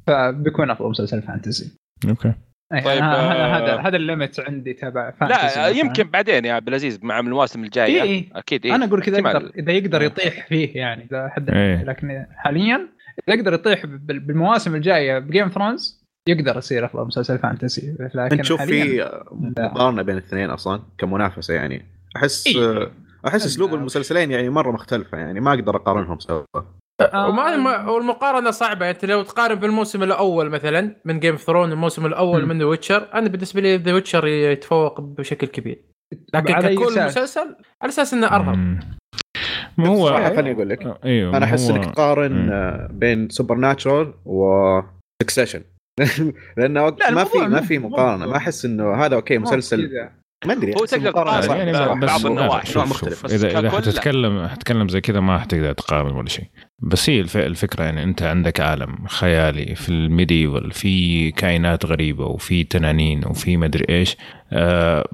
فبيكون 0.07 0.69
أفضل 0.69 0.89
مسلسل 0.89 1.21
fantasy 1.21 1.71
okay 2.09 2.33
طيب، 2.71 2.87
هذا 2.87 3.01
آه، 3.01 3.57
هذا 3.57 3.77
هذا 3.81 3.97
ال 3.97 4.04
limit 4.04 4.39
عندي 4.39 4.73
تبع 4.73 5.11
fantasy 5.11 5.37
لا 5.39 5.45
مثلاً. 5.45 5.67
يمكن 5.67 6.03
بعدين 6.03 6.45
يا 6.45 6.53
عبد 6.53 6.67
العزيز 6.67 6.99
مع 7.03 7.19
المواسم 7.19 7.63
الجاية 7.63 8.01
إيه، 8.01 8.01
إيه. 8.01 8.29
أكيد 8.35 8.65
إيه. 8.65 8.75
أنا 8.75 8.85
أقول 8.85 9.01
كذا. 9.01 9.17
يقدر 9.17 9.51
إذا 9.57 9.71
يقدر 9.71 10.01
يطيح 10.01 10.47
فيه 10.47 10.75
يعني 10.75 11.03
إذا 11.11 11.29
حد 11.29 11.49
إيه. 11.49 11.83
لكن 11.83 12.25
حاليا 12.35 12.75
إذا 13.27 13.37
يقدر 13.37 13.53
يطيح 13.53 13.85
بال- 13.85 14.19
بالمواسم 14.19 14.75
الجاية 14.75 15.19
ب 15.19 15.25
Game 15.25 15.47
of 15.49 15.60
Thrones 15.60 15.98
يقدر 16.27 16.57
يصير 16.57 16.85
أفضل 16.85 17.05
مسلسل 17.07 17.39
fantasy 17.39 17.95
لكن 18.15 18.57
حالياً 18.57 18.65
في. 18.65 19.21
مقارنة 19.59 20.01
بين 20.01 20.17
الاثنين 20.17 20.49
أصلا 20.49 20.81
كمنافسة 20.97 21.53
يعني 21.53 21.85
أحس 22.17 22.47
إيه. 22.47 22.91
أحس 23.27 23.45
أسلوب. 23.45 23.73
المسلسلين 23.73 24.31
يعني 24.31 24.49
مرة 24.49 24.71
مختلفة 24.71 25.17
يعني 25.17 25.39
ما 25.39 25.53
أقدر 25.53 25.75
أقارنهم 25.75 26.19
سوا 26.19 26.43
آه، 27.01 27.29
وما 27.29 27.57
ما- 27.57 27.89
والمقارنة 27.89 28.51
صعبة 28.51 28.89
أنت 28.89 29.05
لو 29.05 29.21
تقارن 29.21 29.55
بالموسم 29.55 30.03
الأول 30.03 30.49
مثلا 30.49 30.95
من 31.05 31.19
Game 31.19 31.35
of 31.35 31.43
Thrones 31.43 31.71
الموسم 31.71 32.05
الأول. 32.05 32.45
من 32.45 32.59
The 32.59 32.65
Witcher 32.65 33.07
أنا 33.13 33.27
بالنسبة 33.29 33.61
لي 33.61 33.75
The 33.77 33.93
Witcher 33.93 34.27
يتفوق 34.27 35.01
بشكل 35.01 35.47
كبير 35.47 35.81
لكن 36.33 36.53
ككل؟ 36.53 37.05
مسلسل 37.05 37.55
على 37.81 37.89
أساس 37.89 38.13
إنه 38.13 38.27
ارهب. 38.27 38.79
ما 39.77 39.87
هو 39.87 40.07
صراحة 40.07 40.35
خليني 40.35 40.51
أقول 40.51 40.69
لك 40.69 40.83
آه، 40.83 40.99
أيوه 41.05 41.37
أنا 41.37 41.45
أحس 41.45 41.69
إنك 41.69 41.85
تقارن. 41.85 42.49
آه، 42.51 42.87
بين 42.91 43.29
Supernatural 43.29 44.13
و 44.25 44.79
Succession 45.23 45.61
لأنه 46.57 46.89
لا، 46.89 47.11
ما 47.11 47.23
في 47.23 47.37
ما 47.37 47.61
في 47.61 47.79
مقارنة 47.79 48.25
ما 48.27 48.37
أحس 48.37 48.65
إنه 48.65 48.93
هذا 49.05 49.15
okay 49.15 49.37
مسلسل. 49.37 49.89
ما 50.45 50.53
أدري 50.53 50.73
هو 50.75 50.85
تقدر 50.85 51.11
تقارن 51.11 51.57
يعني. 51.57 51.71
بعض 51.71 52.21
لا، 52.25 52.27
النواحي. 52.27 52.67
شوف- 52.67 52.75
نوع 52.75 52.85
شوف، 52.85 52.89
مختلف. 52.89 53.25
بس 53.25 53.33
اذا 53.33 53.59
إذا. 53.59 53.69
حتتكلم 53.69 54.47
حتتكلم 54.47 54.87
زي 54.87 55.01
كذا 55.01 55.19
ما 55.19 55.39
حتقدر 55.39 55.73
تقارن 55.73 56.15
ولا 56.15 56.29
شيء 56.29 56.45
بس 56.79 57.09
هي 57.09 57.19
الف- 57.21 57.37
الفكرة 57.37 57.83
يعني 57.83 58.03
أنت 58.03 58.21
عندك 58.23 58.59
عالم 58.59 59.07
خيالي 59.07 59.75
في 59.75 59.89
ال 59.89 59.98
medieval 59.98 60.71
في 60.71 61.31
كائنات 61.31 61.85
غريبة 61.85 62.25
وفي 62.25 62.63
تنانين 62.63 63.25
وفي 63.27 63.57
مدري 63.57 63.85
إيش 63.89 64.17
آه 64.53 65.05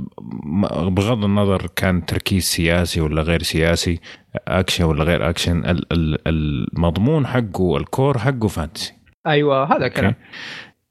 بغض 0.90 1.24
النظر 1.26 1.68
كان 1.76 2.06
تركيز 2.06 2.44
سياسي 2.44 3.02
ولا 3.02 3.22
غير 3.22 3.44
سياسي 3.44 4.00
أكشن 4.48 4.84
ولا 4.84 5.04
غير 5.04 5.30
أكشن 5.30 5.58
ال- 5.66 5.94
ال- 5.94 6.18
المضمون 6.28 7.28
حقه 7.28 7.78
ال 7.78 7.86
core 7.86 8.18
حقه 8.18 8.48
fantasy 8.48 8.94
أيوه 9.28 9.76
هذا 9.78 9.88
كلام. 9.88 10.16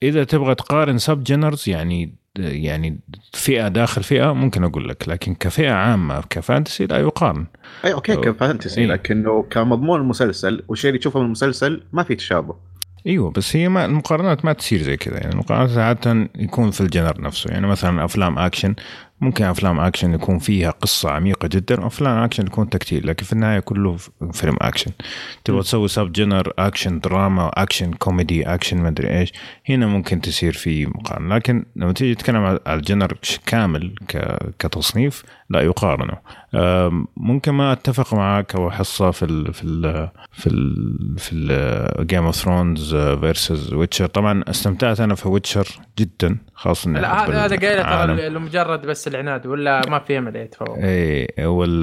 إذا 0.08 0.24
تبغى 0.24 0.54
تقارن 0.54 0.98
sub 0.98 1.24
genres 1.24 1.68
يعني 1.68 2.14
يعني 2.38 2.98
فئة 3.32 3.68
داخل 3.68 4.02
فئة 4.02 4.32
ممكن 4.32 4.64
أقول 4.64 4.88
لك 4.88 5.08
لكن 5.08 5.34
كفئة 5.34 5.70
عامة 5.70 6.22
ك 6.30 6.37
fantasy 6.37 6.86
لا 6.86 6.98
يقارن 6.98 7.46
أي 7.84 7.92
okay 7.92 8.16
ك 8.16 8.24
fantasy 8.24 8.80
إيه. 8.80 8.86
لكنه 8.86 9.46
كمضمون 9.50 10.00
المسلسل 10.00 10.62
والشيء 10.68 10.88
اللي 10.88 10.98
تشوفه 10.98 11.20
من 11.20 11.26
المسلسل 11.26 11.82
ما 11.92 12.02
في 12.02 12.14
تشابه 12.14 12.54
أيوه 13.06 13.30
بس 13.30 13.56
هي 13.56 13.68
ما 13.68 13.84
المقارنات 13.84 14.44
ما 14.44 14.52
تصير 14.52 14.82
زي 14.82 14.96
كذا 14.96 15.16
يعني 15.16 15.32
المقارنات 15.32 15.78
عادة 15.78 16.28
يكون 16.36 16.70
في 16.70 16.80
ال 16.80 16.87
genre 16.87 17.20
نفسه 17.20 17.50
يعني 17.50 17.66
مثلا 17.66 18.04
أفلام 18.04 18.38
أكشن 18.38 18.74
ممكن 19.24 19.44
أفلام 19.44 19.80
أكشن 19.80 20.14
يكون 20.14 20.38
فيها 20.38 20.70
قصة 20.70 21.10
عميقة 21.10 21.48
جدا 21.48 21.80
وأفلام 21.80 22.18
أكشن 22.18 22.46
يكون 22.46 22.70
تقتيل 22.70 23.06
لكن 23.06 23.24
في 23.24 23.32
النهاية 23.32 23.60
كله 23.60 23.96
فيلم 24.32 24.56
أكشن. 24.60 24.90
تبغى 25.44 25.62
تسوي 25.62 25.88
sub 25.88 26.12
genre 26.12 26.52
action 26.58 27.00
drama 27.00 27.50
action 27.54 27.92
comedy 27.92 28.54
action 28.54 28.76
ما 28.76 28.88
أدري 28.88 29.18
إيش. 29.18 29.32
هنا 29.68 29.86
ممكن 29.86 30.20
تصير 30.20 30.52
في 30.52 30.86
مقارنه 30.86 31.34
لكن 31.36 31.64
لما 31.76 31.92
تيجي 31.92 32.14
تتكلم 32.14 32.44
على 32.44 32.60
ال 32.68 32.77
genre 32.77 33.18
كامل 33.46 33.94
كتصنيف 34.58 35.24
لا 35.50 35.60
يقارنوا 35.60 36.16
ممكن 37.16 37.52
ما 37.52 37.72
أتفق 37.72 38.14
معك 38.14 38.54
أو 38.54 38.70
حصة 38.70 39.10
في 39.10 39.24
ال 39.24 39.52
في 39.54 39.64
ال 39.64 40.08
في 40.32 40.46
ال 40.46 41.18
في 41.18 41.32
ال 41.32 41.51
Game 41.51 42.24
of 42.24 42.34
Thrones 42.34 42.94
versus 42.94 43.74
Witcher 43.74 44.06
طبعا 44.06 44.44
استمتعت 44.48 45.00
أنا 45.00 45.14
في 45.14 45.28
Witcher 45.28 45.66
جدا 45.98 46.38
خاصه 46.54 46.90
لا 46.90 47.24
هذا 47.24 47.44
هذا 47.44 47.56
قايله. 47.56 48.16
ترى 48.16 48.28
لمجرد 48.28 48.86
بس 48.86 49.08
العناد 49.08 49.46
ولا 49.46 49.90
ما 49.90 49.98
في 49.98 50.18
أمل 50.18 50.36
يتفوق؟ 50.36 50.76
إيه 50.78 51.46
وال 51.46 51.80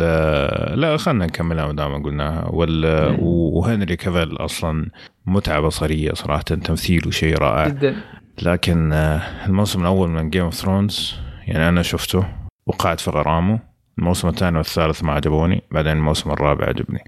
لا 0.79 0.97
خلينا 0.97 1.25
نكملها 1.25 1.67
ما 1.67 1.73
دام 1.73 2.03
قلناها 2.03 2.47
وال 2.49 3.15
وهنري 3.19 3.95
كافيل 3.95 4.35
أصلا 4.37 4.89
متعة 5.25 5.59
بصرية 5.59 6.13
صراحة 6.13 6.41
تمثيله 6.41 7.11
شيء 7.11 7.37
رائع. 7.37 7.67
جدا. 7.67 7.95
لكن 8.41 8.93
آه، 8.93 9.21
الموسم 9.45 9.81
الأول 9.81 10.09
من 10.09 10.29
Game 10.29 10.43
of 10.43 10.53
Thrones 10.53 11.15
يعني 11.47 11.69
أنا 11.69 11.81
شفته. 11.81 12.40
وقعت 12.67 12.99
في 12.99 13.09
غرامه 13.11 13.59
الموسم 13.99 14.27
الثاني 14.27 14.57
والثالث 14.57 15.03
ما 15.03 15.13
عجبوني 15.13 15.61
بعدين 15.71 15.91
الموسم 15.91 16.31
الرابع 16.31 16.65
عجبني. 16.65 17.03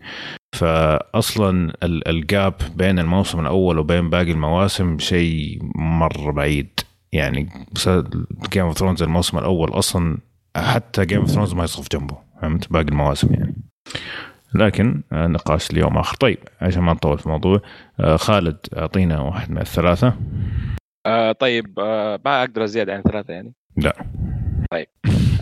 فاصلا 0.56 1.74
ال- 1.84 2.08
ال 2.08 2.19
gap 2.19 2.54
بين 2.76 3.00
الموسم 3.00 3.40
الأول 3.40 3.80
وبين 3.80 4.10
باقي 4.10 4.32
المواسم 4.32 5.00
شيء 5.00 5.60
مره 5.76 6.32
بعيد. 6.32 6.80
يعني 7.12 7.50
Game 8.54 8.66
of 8.66 8.78
Thrones 8.78 9.04
الموسم 9.04 9.38
الأول 9.38 9.70
أصلا 9.70 10.18
حتى 10.58 11.06
Game 11.06 11.20
of 11.20 11.30
Thrones 11.30 11.54
ما 11.54 11.64
يصف 11.64 11.88
جنبه 11.92 12.18
فهمت؟ 12.42 12.72
باقي 12.72 12.86
المواسم 12.86 13.34
يعني. 13.34 13.56
لكن 14.56 15.02
نقاش 15.12 15.72
اليوم 15.72 15.98
آخر. 15.98 16.16
طيب 16.16 16.38
عشان 16.62 16.82
ما 16.82 16.94
نطول 16.94 17.20
في 17.20 17.26
الموضوع 17.26 17.62
آه، 18.00 18.16
خالد 18.16 18.58
أعطينا 18.78 19.20
واحد 19.22 19.52
من 19.52 19.58
الثلاثة. 19.58 20.14
آه 21.06 21.32
طيب 21.32 21.80
آه 21.80 22.20
ما 22.26 22.40
أقدر 22.40 22.64
أزيد 22.64 22.90
عن 22.90 23.02
ثلاثة 23.02 23.34
يعني؟ 23.34 23.54
لا. 23.78 23.94
آه 24.74 24.86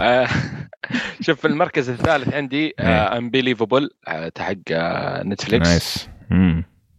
شوف 1.26 1.40
في 1.40 1.48
المركز 1.48 1.90
الثالث 1.90 2.34
عندي 2.34 2.66
إيه. 2.66 2.74
آه 2.80 3.18
Unbelievable 3.18 3.90
حق 4.38 4.56
آه 4.72 5.24
نتفليكس 5.24 5.68
nice. 5.68 6.10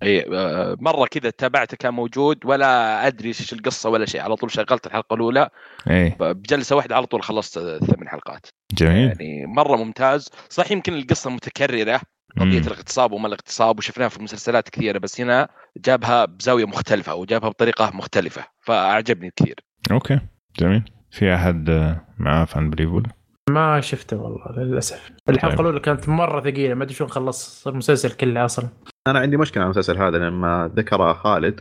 اي 0.02 0.26
آه، 0.34 0.76
مرة 0.80 1.06
كذا 1.06 1.30
تابعته 1.30 1.76
كان 1.76 1.94
موجود 1.94 2.38
ولا 2.44 3.06
أدري 3.06 3.28
إيش 3.28 3.52
القصة 3.52 3.90
ولا 3.90 4.06
شيء 4.06 4.20
على 4.20 4.36
طول 4.36 4.50
شغلت 4.50 4.86
الحلقة 4.86 5.14
الأولى. 5.14 5.48
إيه. 5.90 6.16
بجلسة 6.20 6.76
واحدة 6.76 6.96
على 6.96 7.06
طول 7.06 7.22
خلصت 7.22 7.58
الثمان 7.58 8.08
حلقات. 8.08 8.46
جميل. 8.72 9.06
يعني 9.08 9.46
مرة 9.46 9.76
ممتاز. 9.76 10.30
صح 10.48 10.70
يمكن 10.70 10.94
القصة 10.94 11.30
متكررة 11.30 12.00
قضية 12.38 12.60
مم. 12.60 12.66
الاغتصاب 12.66 13.12
وما 13.12 13.26
الاغتصاب 13.26 13.78
وشفناها 13.78 14.08
في 14.08 14.22
مسلسلات 14.22 14.68
كثيرة 14.68 14.98
بس 14.98 15.20
هنا 15.20 15.48
جابها 15.76 16.24
بزاوية 16.24 16.64
مختلفة 16.64 17.14
وجابها 17.14 17.48
بطريقة 17.48 17.90
مختلفة 17.94 18.44
فأعجبني 18.60 19.32
كثير. 19.36 19.54
أوكي. 19.90 20.20
جميل. 20.58 20.84
في 21.12 21.34
أحد 21.34 21.70
معاه 22.18 22.44
في 22.44 22.56
Unbelievable 22.56 23.02
ما 23.50 23.80
شفته 23.80 24.16
والله 24.16 24.64
للأسف. 24.64 25.10
الحلقة 25.28 25.50
طيب. 25.50 25.60
الاولى 25.60 25.80
كانت 25.80 26.08
مرة 26.08 26.40
ثقيلة 26.40 26.74
ما 26.74 26.84
أدري 26.84 26.94
شلون 26.94 27.10
خلص 27.10 27.68
المسلسل 27.68 28.10
كله 28.10 28.44
أصلا. 28.44 28.68
أنا 29.06 29.18
عندي 29.18 29.36
مشكلة 29.36 29.62
على 29.62 29.70
المسلسل 29.70 29.98
هذا 29.98 30.18
لما 30.18 30.70
ذكر 30.76 31.14
خالد. 31.14 31.60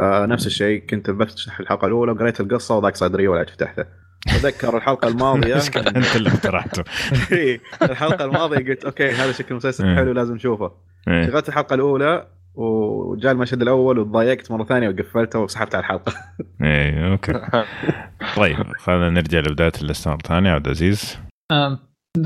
آه 0.00 0.26
نفس 0.26 0.46
الشيء 0.46 0.86
كنت 0.90 1.10
بفتح 1.10 1.60
الحلقة 1.60 1.86
الأولى 1.86 2.12
وقريت 2.12 2.40
القصة 2.40 2.76
وضاق 2.76 2.96
صدري 2.96 3.28
ولا 3.28 3.44
فتحته 3.44 3.84
أتذكر 4.28 4.76
الحلقة 4.76 5.08
الماضية. 5.08 5.56
أنت 5.96 6.16
اللي 6.16 6.28
اقترحته. 6.28 6.84
إيه، 7.32 7.60
الحلقة 7.82 8.24
الماضية 8.24 8.58
قلت 8.58 8.84
أوكي 8.84 9.10
هذا 9.10 9.32
شكل 9.32 9.54
مسلسل. 9.54 9.96
حلو 9.96 10.12
لازم 10.12 10.34
نشوفه. 10.34 10.72
إيه. 11.08 11.26
شغلت 11.26 11.48
الحلقة 11.48 11.74
الأولى 11.74 12.26
وجاء 12.58 13.32
المشهد 13.32 13.62
الأول 13.62 13.98
وتضايقت 13.98 14.50
مرة 14.50 14.64
ثانية 14.64 14.88
وقفلته 14.88 15.38
وسحبت 15.38 15.74
على 15.74 15.80
الحلقة. 15.82 16.12
إيه 16.62 17.12
أوكي. 17.12 17.32
طيب 18.36 18.56
خلينا 18.78 19.10
نرجع 19.10 19.38
لبداية 19.38 19.72
ال 19.80 19.86
list 19.86 20.08
مره 20.08 20.18
ثانية 20.26 20.50
عبد 20.50 20.66
العزيز. 20.66 21.18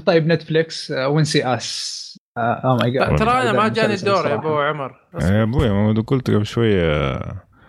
طيب 0.07 0.27
نتفليكس 0.27 0.91
آه، 0.91 1.09
When 1.09 1.27
They 1.27 1.45
See 1.45 1.79
Us 1.79 2.03
oh 2.39 2.77
my 2.77 2.91
God 2.91 3.17
ترى 3.19 3.31
أنا 3.31 3.53
ما 3.53 3.69
جاني 3.69 3.95
الدور 3.95 4.27
يا 4.29 4.35
أبو 4.35 4.59
عمر. 4.59 4.95
يا 5.21 5.43
أبوي 5.43 5.69
ما 5.71 6.03
قلت 6.07 6.31
قبل 6.31 6.47
شوية 6.47 7.19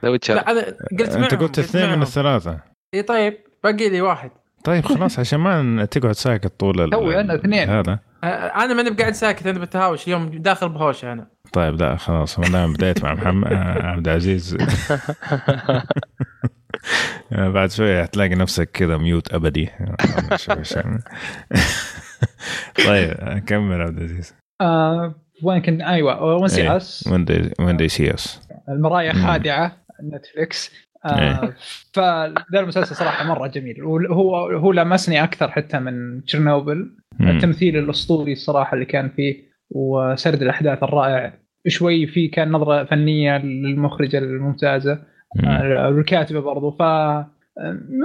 ويتشر 0.04 0.34
لا 0.34 0.52
أنا 0.52 0.62
قلت 1.00 1.16
أنت 1.16 1.36
قلت 1.36 1.60
اثنين 1.60 1.90
من 1.96 2.02
الثلاثة. 2.02 2.60
إي 2.96 3.02
طيب 3.02 3.38
باقي 3.64 3.90
لي 3.90 4.02
واحد. 4.02 4.32
طيب 4.64 4.86
خلاص 4.86 5.20
عشان 5.20 5.40
ما 5.40 5.86
تقعد 5.86 6.12
ساكت 6.12 6.60
طول 6.60 6.82
ال- 6.82 6.90
توي 7.00 7.16
عندنا 7.16 7.36
اثنين. 7.36 7.70
هذا. 7.70 8.00
آه، 8.24 8.28
أنا 8.28 8.74
ماني 8.74 8.90
بقاعد 8.90 9.14
ساكت 9.14 9.48
أنا 9.48 9.60
بتهاوش 9.60 10.08
اليوم 10.08 10.30
داخل 10.30 10.70
بهوشة 10.70 11.14
أنا. 11.14 11.28
طيب 11.54 11.82
لا 11.82 11.96
خلاص 11.96 12.40
ما 12.40 12.50
دام 12.50 12.74
بديت 12.74 13.04
مع 13.04 13.14
محمد 13.14 13.54
آه، 13.54 13.86
عبد 13.86 14.08
العزيز 14.08 14.58
آه، 17.34 17.50
بعد 17.50 17.72
شوية 17.72 18.04
حتلاقي 18.04 18.36
نفسك 18.36 18.72
كذا 18.72 18.98
mute 18.98 19.34
يعني. 20.76 21.00
طيب 22.88 23.10
آه، 23.10 23.40
كمل 23.40 23.82
عبد 23.82 23.98
العزيز 23.98 24.36
آه، 24.62 25.16
وين 25.44 25.62
كنت 25.62 25.82
أيوه 25.82 26.24
When 26.24 26.38
They 26.38 26.51
See 26.51 26.62
إيه. 26.62 26.78
Us 26.78 27.10
When 27.12 27.26
They 27.26 27.52
When 27.60 27.88
They 27.88 28.14
See 28.14 28.35
Us 28.35 28.50
المرايا. 28.70 29.14
خادعة 29.14 29.78
نتفليكس 30.14 30.72
آه 31.06 31.44
إيه. 31.44 31.56
فذا 31.94 32.60
المسلسل 32.60 32.96
صراحة 32.96 33.26
مرة 33.26 33.48
جميل 33.48 33.84
وهو 33.84 34.36
هو 34.36 34.72
لمسني 34.72 35.24
أكثر 35.24 35.52
حتى 35.52 35.80
من 35.80 36.24
تشيرنوبل 36.26 36.98
التمثيل 37.22 37.78
الأسطوري 37.78 38.32
الصراحه 38.32 38.74
اللي 38.74 38.86
كان 38.86 39.10
فيه 39.10 39.54
وسرد 39.70 40.42
الأحداث 40.42 40.84
الرائع 40.84 41.43
شوي 41.68 42.08
في 42.08 42.28
كان 42.28 42.52
نظرة 42.52 42.84
فنية 42.84 43.38
للمخرجة 43.38 44.18
الممتازة 44.18 45.00
آه، 45.46 45.90
والكاتبه 45.90 46.40
برضو. 46.40 46.72
ف 46.72 46.82
آه، 46.82 47.28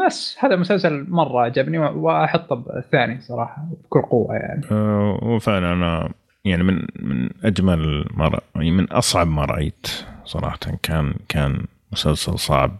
بس 0.06 0.36
هذا 0.40 0.56
مسلسل 0.56 1.06
مرة 1.08 1.40
عجبني 1.40 1.78
واحطه 1.78 2.64
الثاني 2.76 3.20
صراحة 3.20 3.68
بكل 3.84 4.02
قوة 4.02 4.34
يعني. 4.34 4.62
آه، 4.70 5.18
وفعلا 5.22 5.72
أنا 5.72 6.10
يعني 6.44 6.62
من 6.62 6.86
من 7.00 7.30
أجمل 7.44 8.04
ما 8.14 8.40
يعني 8.56 8.70
من 8.70 8.84
أصعب 8.84 9.26
ما 9.26 9.44
رأيت 9.44 9.86
صراحة. 10.24 10.58
كان 10.82 11.14
كان 11.28 11.66
مسلسل 11.92 12.38
صعب 12.38 12.78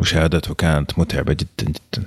مشاهدته 0.00 0.54
كانت 0.54 0.98
متعبة 0.98 1.32
جدا 1.32 1.72
جدا. 1.72 2.06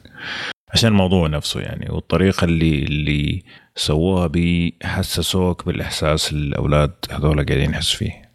عشان 0.73 0.89
الموضوع 0.89 1.27
نفسه 1.27 1.61
يعني 1.61 1.89
والطريقة 1.89 2.45
اللي 2.45 2.83
اللي 2.83 3.43
سووها 3.75 4.27
بيحسسوك 4.27 5.65
بالإحساس 5.65 6.31
اللي 6.31 6.47
الأولاد 6.47 6.91
هذول 7.11 7.45
قاعدين 7.45 7.69
يحسوا 7.71 7.99
فيه. 7.99 8.31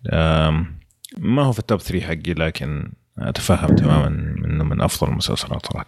ما 1.19 1.43
هو 1.43 1.53
في 1.53 1.59
ال 1.59 1.64
top 1.64 1.81
3 1.81 2.07
حقي 2.07 2.35
لكن 2.35 2.93
أتفهم 3.19 3.77
تماما 3.77 4.07
إنه 4.45 4.65
من 4.65 4.81
أفضل 4.81 5.13
المسلسلات 5.13 5.67
صراحة. 5.67 5.87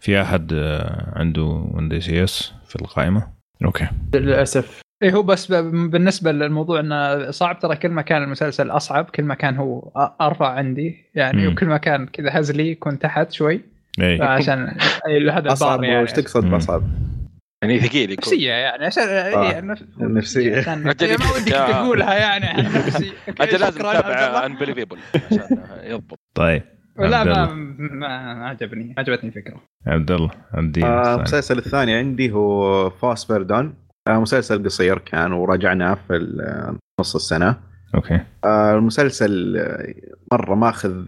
في 0.00 0.22
أحد 0.22 0.52
آه، 0.52 1.12
عنده 1.18 1.42
When 1.42 1.71
They 1.71 2.00
See 2.00 2.24
Us 2.24 2.52
في 2.68 2.76
القائمة؟ 2.76 3.32
أوكي. 3.64 3.88
للأسف. 4.14 4.80
إيه 5.02 5.12
هو 5.12 5.22
بس 5.22 5.52
بالنسبة 5.62 6.32
للموضوع 6.32 6.80
إنه 6.80 7.30
صعب 7.30 7.58
ترى 7.58 7.76
كل 7.76 7.88
ما 7.88 8.02
كان 8.02 8.22
المسلسل 8.22 8.70
أصعب 8.70 9.04
كل 9.04 9.22
ما 9.22 9.34
كان 9.34 9.56
هو 9.56 9.92
ارفع 10.20 10.48
عندي 10.48 11.04
يعني 11.14 11.46
مم. 11.46 11.52
وكل 11.52 11.66
ما 11.66 11.76
كان 11.76 12.06
كذا 12.06 12.40
هزلي 12.40 12.70
يكون 12.70 12.98
تحت 12.98 13.32
شوي. 13.32 13.73
اي 14.00 14.18
فعشان 14.18 14.76
أي 15.06 15.30
هذا 15.30 15.52
أصعب 15.52 15.82
يعني. 15.84 16.02
وش 16.02 16.12
تقصد. 16.12 16.44
بأصعب؟ 16.50 16.82
يعني 17.62 17.80
ثقيل 17.80 18.10
يكون. 18.10 18.16
نفسية 18.24 18.50
يعني 18.52 18.86
عشان 18.86 19.02
إيه، 19.02 19.60
نف- 19.60 19.82
النفسية. 20.00 20.58
عشان 20.58 20.88
أجل 20.88 21.06
إيه، 21.06 21.16
ما 21.16 21.24
ودك 21.36 21.52
تقولها 21.72 22.14
يعني. 22.14 22.46
عن 22.58 22.64
نفسي 22.64 23.12
أجل 23.40 23.60
لازم 23.60 23.78
تتابع 23.80 24.26
الله. 24.26 24.46
Unbelievable 24.46 24.96
عشان 25.14 25.58
يضبط. 25.82 26.18
طيب 26.34 26.62
لا 26.98 27.24
ما. 27.24 27.54
ما 27.78 28.06
عجبني. 28.48 28.84
ما 28.84 28.94
عجبتني 28.98 29.28
الفكرة. 29.30 29.60
عبد 29.86 30.10
الله 30.10 30.30
عندي 30.54 30.84
آه، 30.84 30.98
الثاني. 31.00 31.16
المسلسل 31.16 31.58
الثاني 31.58 31.94
عندي 31.94 32.32
هو 32.32 32.90
Fosse/Verdon. 32.90 33.74
آه، 34.08 34.18
مسلسل 34.18 34.64
قصير 34.64 34.98
كان 34.98 35.32
وراجعناه 35.32 35.98
في 36.08 36.14
آه، 36.40 36.76
نص 37.00 37.14
السنة. 37.14 37.56
أوكي. 37.94 38.20
آه، 38.44 38.74
المسلسل 38.74 39.56
آه، 39.56 39.94
مرة 40.32 40.54
ماخذ 40.54 41.04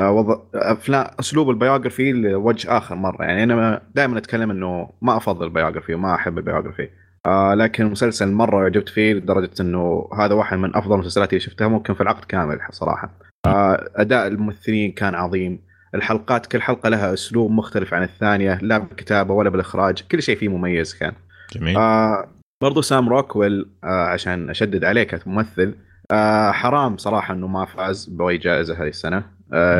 آه، 0.00 0.10
وضع 0.10 0.38
أفلام 0.54 1.06
أسلوب 1.20 1.50
ال 1.50 1.56
biography 1.56 2.12
لوجه 2.12 2.76
آخر 2.76 2.94
مرة. 2.94 3.24
يعني 3.24 3.44
أنا 3.44 3.82
دائما 3.94 4.18
أتكلم 4.18 4.50
إنه 4.50 4.90
ما 5.02 5.16
أفضل 5.16 5.46
ال 5.46 5.51
biography 5.51 5.94
وما 5.94 6.14
أحب 6.14 6.38
ال 6.38 6.42
biography. 6.42 6.88
آه 7.26 7.54
لكن 7.54 7.86
المسلسل 7.86 8.32
مرة 8.32 8.64
أعجبت 8.64 8.88
فيه 8.88 9.12
لدرجة 9.12 9.50
إنه 9.60 10.08
هذا 10.18 10.34
واحد 10.34 10.58
من 10.58 10.76
أفضل 10.76 10.94
المسلسلات 10.94 11.28
اللي 11.28 11.40
شفتها 11.40 11.68
ممكن 11.68 11.94
في 11.94 12.00
العقد 12.00 12.24
كامل 12.24 12.58
صراحة. 12.70 13.10
آه 13.46 13.90
أداء 13.96 14.26
الممثلين 14.26 14.92
كان 14.92 15.14
عظيم. 15.14 15.58
الحلقات 15.94 16.46
كل 16.46 16.62
حلقة 16.62 16.88
لها 16.88 17.12
أسلوب 17.12 17.50
مختلف 17.50 17.94
عن 17.94 18.02
الثانية 18.02 18.58
لا 18.62 18.78
بالكتابة 18.78 19.34
ولا 19.34 19.50
بالإخراج 19.50 20.04
كل 20.10 20.22
شيء 20.22 20.36
فيه 20.36 20.48
مميز 20.48 20.94
كان. 20.94 21.12
جميل. 21.52 21.76
آه 21.76 22.28
برضو 22.62 22.80
سام 22.80 23.08
روكويل 23.08 23.66
آه 23.84 24.06
عشان 24.06 24.50
أشدد 24.50 24.84
عليه 24.84 25.02
كممثل 25.02 25.74
آه 26.10 26.50
حرام 26.50 26.96
صراحة 26.96 27.34
إنه 27.34 27.46
ما 27.46 27.64
فاز 27.64 28.06
بأي 28.06 28.38
جائزة 28.38 28.82
هذه 28.82 28.88
السنة. 28.88 29.33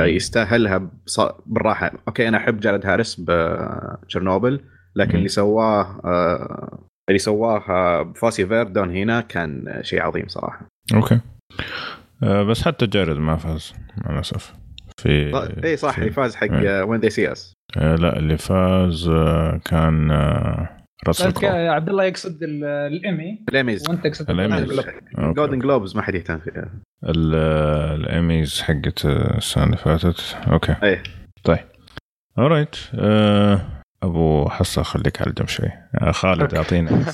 يستاهلها 0.04 0.90
بص... 1.06 1.20
بالراحة. 1.46 1.92
أوكي 2.08 2.28
أنا 2.28 2.36
أحب 2.36 2.60
جارد 2.60 2.86
هاريس 2.86 3.20
بتشيرنوبل 3.20 4.60
لكن. 4.96 5.18
اللي 5.18 5.28
سواه 5.28 6.00
آه 6.04 6.78
اللي 7.08 7.18
سواه 7.18 7.64
آه، 7.70 8.02
ب 8.02 8.46
Fosse/Verdon 8.46 8.96
هنا 8.96 9.20
كان 9.20 9.80
شيء 9.82 10.02
عظيم 10.02 10.28
صراحة. 10.28 10.66
أوكي. 10.94 11.20
آه 12.22 12.42
بس 12.42 12.62
حتى 12.62 12.86
جارد 12.86 13.16
ما 13.16 13.36
فاز 13.36 13.74
مع 14.04 14.14
الأسف. 14.14 14.54
في 15.02 15.32
اي 15.64 15.76
صح 15.76 15.98
اللي 15.98 16.10
فاز 16.10 16.34
حق 16.36 16.50
إيه. 16.52 16.82
When 16.82 17.00
They 17.00 17.10
See 17.10 17.32
Us. 17.32 17.52
آه 17.76 17.94
لا 17.94 18.18
اللي 18.18 18.38
فاز 18.38 19.08
آه 19.08 19.60
كان 19.64 20.10
آه 20.10 20.83
راسل 21.06 21.28
بس 21.30 21.38
كرو 21.38 21.50
عبد 21.50 21.88
الله 21.88 22.04
يقصد 22.04 22.42
ال- 22.42 22.64
ال 22.64 22.80
Emmy 22.80 23.44
ال 23.48 23.55
Emmys 23.55 23.88
وأنت 23.88 24.06
تقصد. 24.06 24.30
أوكي. 25.18 25.34
Golden 25.34 25.58
Globes 25.58 25.96
ما 25.96 26.02
حد 26.02 26.14
يهتم 26.14 26.38
فيها. 26.38 26.70
ال- 27.04 27.34
الايميز 28.00 28.60
حقت 28.62 29.04
السنة 29.06 29.64
اللي 29.64 29.76
فاتت. 29.76 30.36
أوكي. 30.52 30.76
إيه. 30.82 31.02
alright 32.38 32.76
آه 32.94 33.60
أبو 34.02 34.48
حصة 34.48 34.82
خليك 34.82 35.22
على 35.22 35.32
جنب 35.32 35.48
شوي. 35.48 35.68
آه 36.02 36.10
خالد 36.10 36.40
أوكي. 36.42 36.56
اعطينا 36.56 36.90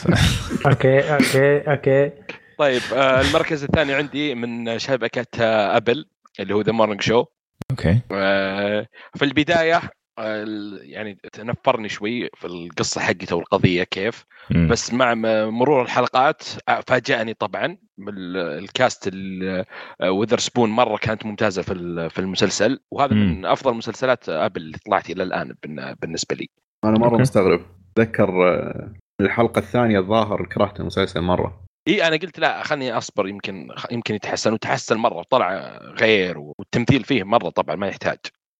أوكي 0.66 1.14
أوكي 1.14 1.58
أوكي. 1.70 2.10
طيب 2.58 2.82
آه، 2.94 3.20
المركز 3.20 3.64
الثاني 3.64 3.94
عندي 3.94 4.34
من 4.34 4.78
شبكة 4.78 5.26
آه، 5.40 5.76
ابل 5.76 6.06
اللي 6.40 6.54
هو 6.54 6.60
The 6.60 6.72
Morning 6.72 7.00
Show 7.02 7.24
أوكي. 7.70 8.00
آه، 8.12 8.86
في 9.16 9.24
البداية 9.24 9.76
آه، 9.76 9.78
ال- 9.78 9.90
يعني 10.82 11.18
تنفرني 11.32 11.88
شوي 11.88 12.30
في 12.34 12.46
القصة 12.46 13.00
حقته 13.00 13.36
والقضية 13.36 13.82
كيف. 13.82 14.24
مم. 14.50 14.68
بس 14.68 14.92
مع 14.94 15.14
مرور 15.50 15.82
الحلقات 15.82 16.42
آه، 16.68 16.82
فاجأني 16.86 17.34
طبعا 17.34 17.76
بال- 17.98 18.36
ال 18.36 19.10
cast 20.02 20.38
ويذرسبون 20.38 20.70
مرة 20.70 20.96
كانت 20.96 21.26
ممتازة 21.26 21.62
في 21.62 21.72
ال- 21.72 22.10
في 22.10 22.18
المسلسل. 22.18 22.80
وهذا 22.90 23.14
مم. 23.14 23.38
من 23.38 23.46
أفضل 23.46 23.74
مسلسلات 23.74 24.28
ابل 24.28 24.60
اللي 24.60 24.78
طلعت 24.86 25.10
إلى 25.10 25.22
الآن 25.22 25.54
بالن- 25.62 25.94
بالنسبة 26.02 26.36
لي. 26.36 26.48
أنا 26.84 26.98
مرة 26.98 27.10
أوكي. 27.10 27.22
مستغرب. 27.22 27.60
أتذكر 27.98 28.48
آه، 28.48 28.92
الحلقة 29.20 29.58
الثانية 29.58 29.98
الظاهر 29.98 30.44
كرهت 30.46 30.80
المسلسل 30.80 31.20
مرة. 31.20 31.64
إي 31.88 32.06
أنا 32.08 32.16
قلت 32.16 32.38
لا 32.38 32.62
خلني 32.62 32.92
أصبر 32.92 33.28
يمكن 33.28 33.68
يمكن 33.90 34.14
يتحسن. 34.14 34.52
وتحسن 34.52 34.96
مرة 34.96 35.16
وطلع 35.16 35.78
غير 36.00 36.38
والتمثيل 36.38 37.04
فيه 37.04 37.22
مرة 37.24 37.48
طبعا 37.48 37.76
ما 37.76 37.88
يحتاج. 37.88 38.18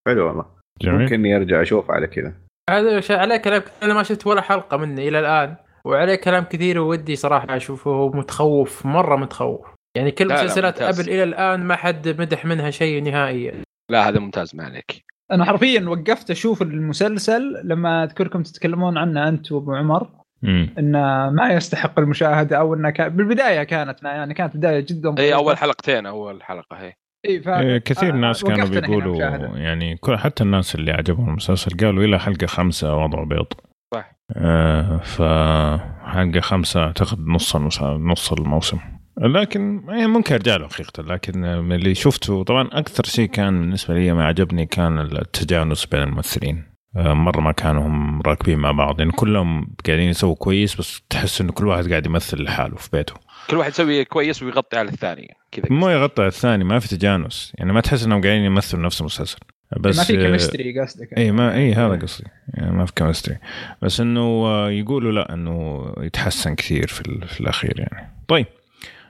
حلو 0.08 0.26
والله. 0.26 0.59
جميل. 0.82 0.98
ممكن 1.00 1.14
إني 1.14 1.36
أرجع 1.36 1.62
أشوف 1.62 1.90
على 1.90 2.06
كذا. 2.06 2.32
هذا 2.70 3.00
ش- 3.00 3.10
عليه 3.10 3.36
كلام 3.36 3.62
أنا 3.82 3.94
ما 3.94 4.02
شفت 4.02 4.26
ولا 4.26 4.40
حلقة 4.40 4.76
منه 4.76 5.02
إلى 5.02 5.18
الآن. 5.20 5.56
وعليه 5.84 6.14
كلام 6.14 6.44
كثير 6.44 6.78
ودي 6.78 7.16
صراحة 7.16 7.56
أشوفه. 7.56 8.08
متخوف 8.14 8.86
مرة 8.86 9.16
متخوف. 9.16 9.66
يعني 9.96 10.10
كل 10.10 10.28
لا، 10.28 10.34
لا، 10.34 10.44
مسلسلات. 10.44 10.82
أبل 10.82 11.00
إلى 11.00 11.22
الآن 11.22 11.60
ما 11.60 11.76
حد 11.76 12.08
مدح 12.08 12.44
منها 12.44 12.70
شيء 12.70 13.02
نهائيا. 13.02 13.54
لا 13.90 14.08
هذا 14.08 14.18
ممتاز 14.18 14.56
ما 14.56 14.64
عليك. 14.64 15.04
أنا 15.32 15.44
حرفيا 15.44 15.88
وقفت 15.88 16.30
أشوف 16.30 16.62
المسلسل 16.62 17.60
لما 17.64 18.04
أذكركم 18.04 18.42
تتكلمون 18.42 18.98
عنه 18.98 19.28
أنت 19.28 19.52
وأبو 19.52 19.74
عمر. 19.74 20.08
مم. 20.42 20.74
إنه 20.78 21.30
ما 21.30 21.52
يستحق 21.52 21.98
المشاهدة 21.98 22.58
أو 22.58 22.74
إنه 22.74 22.90
كان 22.90 23.08
بالبداية 23.08 23.62
كانت 23.62 24.02
يعني 24.02 24.34
كانت 24.34 24.56
بداية 24.56 24.80
جدا 24.88 25.14
اي. 25.18 25.34
أول 25.34 25.56
حلقتين 25.56 26.06
أول 26.06 26.42
حلقة 26.42 26.76
هي. 26.76 26.92
إي 27.26 27.40
ف... 27.40 27.48
إيه، 27.48 27.78
كثير 27.78 28.10
آه، 28.14 28.16
ناس 28.16 28.44
كانوا 28.44 28.66
بيقولوا. 28.68 29.16
يعني 29.58 29.96
كل- 29.96 30.16
حتى 30.16 30.44
الناس 30.44 30.74
اللي 30.74 30.92
عجبهم 30.92 31.28
المسلسل 31.28 31.76
قالوا 31.76 32.04
إلى 32.04 32.20
حلقة 32.20 32.46
خمسة 32.46 32.96
وضعوا 32.96 33.24
بيض 33.26 33.46
صح. 33.94 34.12
آه 34.36 34.96
فحلقه 34.98 36.40
خمسة 36.40 36.80
أعتقد 36.84 37.18
نص 37.26 37.56
نص 37.56 38.32
الموسم 38.32 38.78
لكن 39.18 39.82
يعني 39.88 40.06
ممكن 40.06 40.34
أرجع 40.34 40.56
له 40.56 40.68
حقيقه 40.68 41.02
لكن 41.02 41.40
من 41.40 41.72
اللي 41.72 41.94
شفته 41.94 42.42
طبعا 42.44 42.68
أكثر 42.72 43.04
شيء 43.04 43.28
كان 43.28 43.60
بالنسبة 43.60 43.94
لي 43.94 44.12
ما 44.12 44.24
عجبني 44.26 44.66
كان 44.66 44.98
التجانس 44.98 45.86
بين 45.86 46.02
الممثلين 46.02 46.64
آه، 46.96 47.12
مرة 47.14 47.40
ما 47.40 47.52
كانوا 47.52 47.86
هم 47.86 48.22
راكبين 48.22 48.58
مع 48.58 48.72
بعض 48.72 49.00
يعني 49.00 49.12
كلهم 49.12 49.74
قاعدين 49.86 50.08
يسووا 50.08 50.34
كويس 50.34 50.76
بس 50.76 51.00
تحس 51.10 51.40
إنه 51.40 51.52
كل 51.52 51.66
واحد 51.66 51.88
قاعد 51.90 52.06
يمثل 52.06 52.42
لحاله 52.42 52.76
في 52.76 52.88
بيته 52.92 53.14
كل 53.50 53.56
واحد 53.56 53.70
يسوي 53.70 54.04
كويس 54.04 54.42
ويغطي 54.42 54.76
على 54.76 54.88
الثاني. 54.88 55.36
كذا 55.52 55.64
ما 55.70 55.92
يغطي 55.92 56.26
الثاني 56.26 56.64
ما 56.64 56.78
في 56.78 56.88
تجانس. 56.88 57.52
يعني 57.58 57.72
ما 57.72 57.80
تحس 57.80 58.04
إنهم 58.04 58.22
قاعدين 58.22 58.44
يمثلوا 58.44 58.82
نفس 58.82 59.00
المسلسل. 59.00 59.38
بس 59.80 59.98
ما 59.98 60.04
في 60.04 60.18
آه، 60.18 60.26
chemistry 60.26 60.80
قصدك 60.80 61.18
إي 61.18 61.32
ما 61.32 61.54
إي 61.54 61.74
هذا 61.74 61.94
قصدي. 61.96 62.24
يعني 62.54 62.72
ما 62.72 62.86
في 62.86 62.92
chemistry 62.96 63.36
بس 63.82 64.00
إنه 64.00 64.20
آه، 64.20 64.70
يقولوا 64.70 65.12
لا 65.12 65.34
إنه 65.34 65.86
يتحسن 66.00 66.54
كثير 66.54 66.86
في, 66.86 67.00
ال- 67.00 67.28
في 67.28 67.40
الأخير 67.40 67.74
يعني. 67.80 68.10
طيب. 68.28 68.46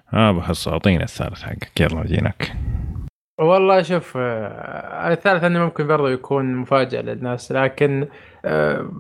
ها 0.08 0.32
بحس 0.32 0.68
أعطينا 0.68 1.04
الثالث 1.04 1.42
حقك. 1.42 1.80
يلا 1.80 2.04
جيناك 2.06 2.52
والله 3.38 3.82
شوف 3.82 4.12
آه، 4.16 5.12
الثالث 5.12 5.44
أنه 5.44 5.58
ممكن 5.64 5.86
برضه 5.86 6.10
يكون 6.10 6.54
مفاجأة 6.56 7.00
للناس 7.00 7.52
لكن 7.52 8.06
آه، 8.44 8.90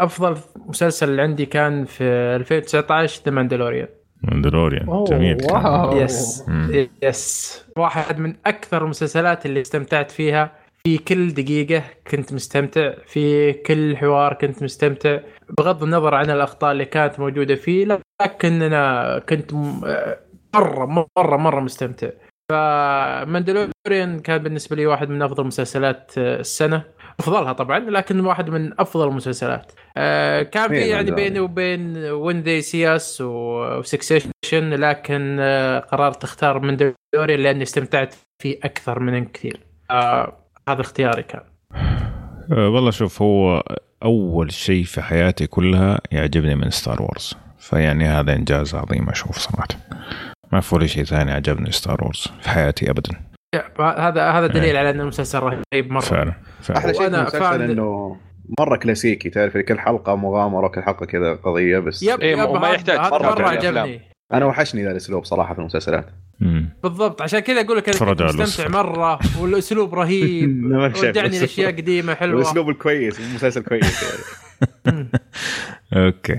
أفضل 0.00 0.36
مسلسل 0.56 1.20
عندي 1.20 1.46
كان 1.46 1.84
في 1.84 2.04
2019 2.04 3.22
ذا 3.26 3.30
ماندلوريان 3.32 3.88
ماندلوريان 4.22 5.04
جميل 5.04 5.36
كان. 5.36 5.54
واو. 5.66 5.96
yes 5.96 6.44
مم. 6.48 6.88
yes 7.02 7.64
واحد 7.76 8.18
من 8.18 8.34
أكثر 8.46 8.84
المسلسلات 8.84 9.46
اللي 9.46 9.60
استمتعت 9.60 10.10
فيها 10.10 10.52
في 10.84 10.98
كل 10.98 11.34
دقيقة 11.34 11.82
كنت 12.10 12.32
مستمتع 12.32 12.92
في 13.06 13.52
كل 13.52 13.96
حوار 13.96 14.34
كنت 14.34 14.62
مستمتع 14.62 15.18
بغض 15.58 15.82
النظر 15.82 16.14
عن 16.14 16.30
الأخطاء 16.30 16.72
اللي 16.72 16.84
كانت 16.84 17.20
موجودة 17.20 17.54
فيه 17.54 17.98
لكن 18.22 18.62
أنا 18.62 19.18
كنت 19.28 19.54
م- 19.54 19.80
مرة 20.54 21.06
مرة 21.16 21.36
مرة 21.36 21.60
مستمتع 21.60 22.08
فماندلوريان 22.50 24.18
كان 24.24 24.38
بالنسبة 24.38 24.76
لي 24.76 24.86
واحد 24.86 25.08
من 25.10 25.22
أفضل 25.22 25.46
مسلسلات 25.46 26.12
السنة 26.18 26.82
أفضلها 27.20 27.52
طبعا 27.52 27.78
لكن 27.78 28.20
واحد 28.20 28.50
من 28.50 28.80
أفضل 28.80 29.08
المسلسلات. 29.08 29.72
آه، 29.96 30.42
كان 30.42 30.68
في 30.68 30.80
يعني. 30.80 31.10
بيني 31.10 31.40
وبين 31.40 31.96
وين 31.96 32.40
ذي 32.40 32.60
سياس 32.60 33.20
و 33.20 33.30
Succession 33.30 34.30
لكن 34.54 35.36
آه، 35.40 35.78
قررت 35.78 36.24
أختار 36.24 36.58
ماندلوريان 36.58 37.40
لأني 37.40 37.62
استمتعت 37.62 38.14
فيه 38.42 38.58
أكثر 38.64 39.00
من 39.00 39.24
كثير. 39.24 39.60
آه، 39.90 40.36
هذا 40.68 40.80
اختياري 40.80 41.22
كان. 41.22 41.42
والله 42.50 42.90
شوف 42.90 43.22
هو 43.22 43.62
أول 44.02 44.52
شيء 44.52 44.84
في 44.84 45.02
حياتي 45.02 45.46
كلها 45.46 46.00
يعجبني 46.12 46.54
من 46.54 46.70
ستار 46.70 47.02
وورز 47.02 47.34
فيعني 47.58 48.04
هذا 48.04 48.32
إنجاز 48.32 48.74
عظيم 48.74 49.08
أشوف 49.08 49.38
صراحة. 49.38 49.68
ما 50.52 50.60
في 50.60 50.74
ولا 50.74 50.86
شيء 50.86 51.04
ثاني 51.04 51.32
عجبني 51.32 51.72
ستار 51.72 52.04
وورز 52.04 52.28
في 52.40 52.48
حياتي 52.48 52.90
ابدا. 52.90 53.29
هذا 53.80 54.30
هذا 54.30 54.46
دليل 54.46 54.76
على 54.76 54.90
أن 54.90 55.00
المسلسل 55.00 55.38
رهيب. 55.38 55.92
مرة. 55.92 56.00
فعلا 56.00 56.34
فعلا. 56.62 56.78
أحلى 56.78 56.94
شيء 56.94 57.08
في 57.10 57.16
المسلسل 57.16 57.62
إنه 57.62 58.16
مرة 58.58 58.76
كلاسيكي 58.76 59.30
تعرف 59.30 59.56
كل 59.56 59.78
حلقة 59.78 60.16
مغامرة 60.16 60.68
كل 60.68 60.82
حلقة 60.82 61.06
كذا 61.06 61.34
قضية 61.34 61.78
بس 61.78 62.02
yep 62.02 62.20
إيه، 62.20 62.36
yep 62.38 62.48
وما 62.48 62.66
هذا- 62.68 62.74
يحتاج 62.74 62.98
مرة 62.98 63.08
مرة 63.08 63.34
في 63.34 63.40
الأفلام. 63.40 63.78
عجبني. 63.78 64.00
أنا 64.32 64.46
وحشني 64.46 64.84
ذا 64.84 64.90
الأسلوب 64.90 65.24
صراحة 65.24 65.54
في 65.54 65.60
المسلسلات. 65.60 66.06
مم. 66.40 66.68
بالضبط. 66.82 67.22
عشان 67.22 67.38
كذا 67.40 67.60
أقول 67.60 67.76
لك 67.78 67.88
مستمتع. 67.88 68.68
مرة 68.68 69.18
والأسلوب 69.40 69.94
رهيب. 69.94 70.62
ما 70.64 70.86
رجعني 70.86 71.38
لأشياء 71.38 71.70
قديمة 71.72 72.14
حلوة. 72.14 72.36
الأسلوب 72.40 72.68
الكويس 72.68 73.20
المسلسل 73.20 73.62
كويس 73.62 74.02
يعني. 74.02 74.24
okay. 75.92 76.36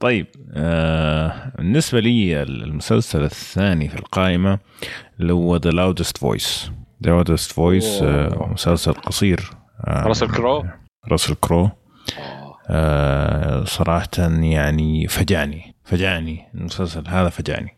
طيب 0.00 0.26
آه 0.54 1.52
بالنسبة 1.58 2.00
لي 2.00 2.42
المسلسل 2.42 3.22
الثاني 3.22 3.88
في 3.88 3.94
القائمة 3.94 4.58
اللي 5.20 5.32
هو 5.32 5.56
ذا 5.56 5.70
لاودست 5.70 6.18
فويس 6.18 6.70
ذا 7.04 7.10
لاودست 7.10 7.52
فويس 7.52 8.02
مسلسل 8.52 8.92
قصير. 8.92 9.50
آه 9.86 10.06
راسل 10.06 10.28
كرو؟ 10.28 10.66
راسل 11.08 11.34
كرو. 11.34 11.70
آه 12.70 13.64
صراحة 13.64 14.08
يعني 14.40 15.08
فجعني 15.08 15.74
فجعني. 15.84 16.48
المسلسل 16.54 17.08
هذا 17.08 17.28
فجعني. 17.28 17.76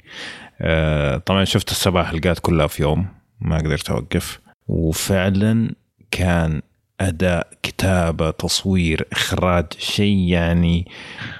آه 0.60 1.16
طبعا 1.16 1.44
شفت 1.44 1.70
السبع 1.70 2.04
حلقات 2.04 2.38
كلها 2.38 2.66
في 2.66 2.82
يوم 2.82 3.06
ما 3.40 3.56
قدرت 3.58 3.90
أوقف. 3.90 4.40
وفعلا 4.68 5.74
كان 6.10 6.62
أداء 7.08 7.48
كتابه 7.62 8.30
تصوير 8.30 9.06
إخراج 9.12 9.66
شيء 9.78 10.16
يعني 10.28 10.86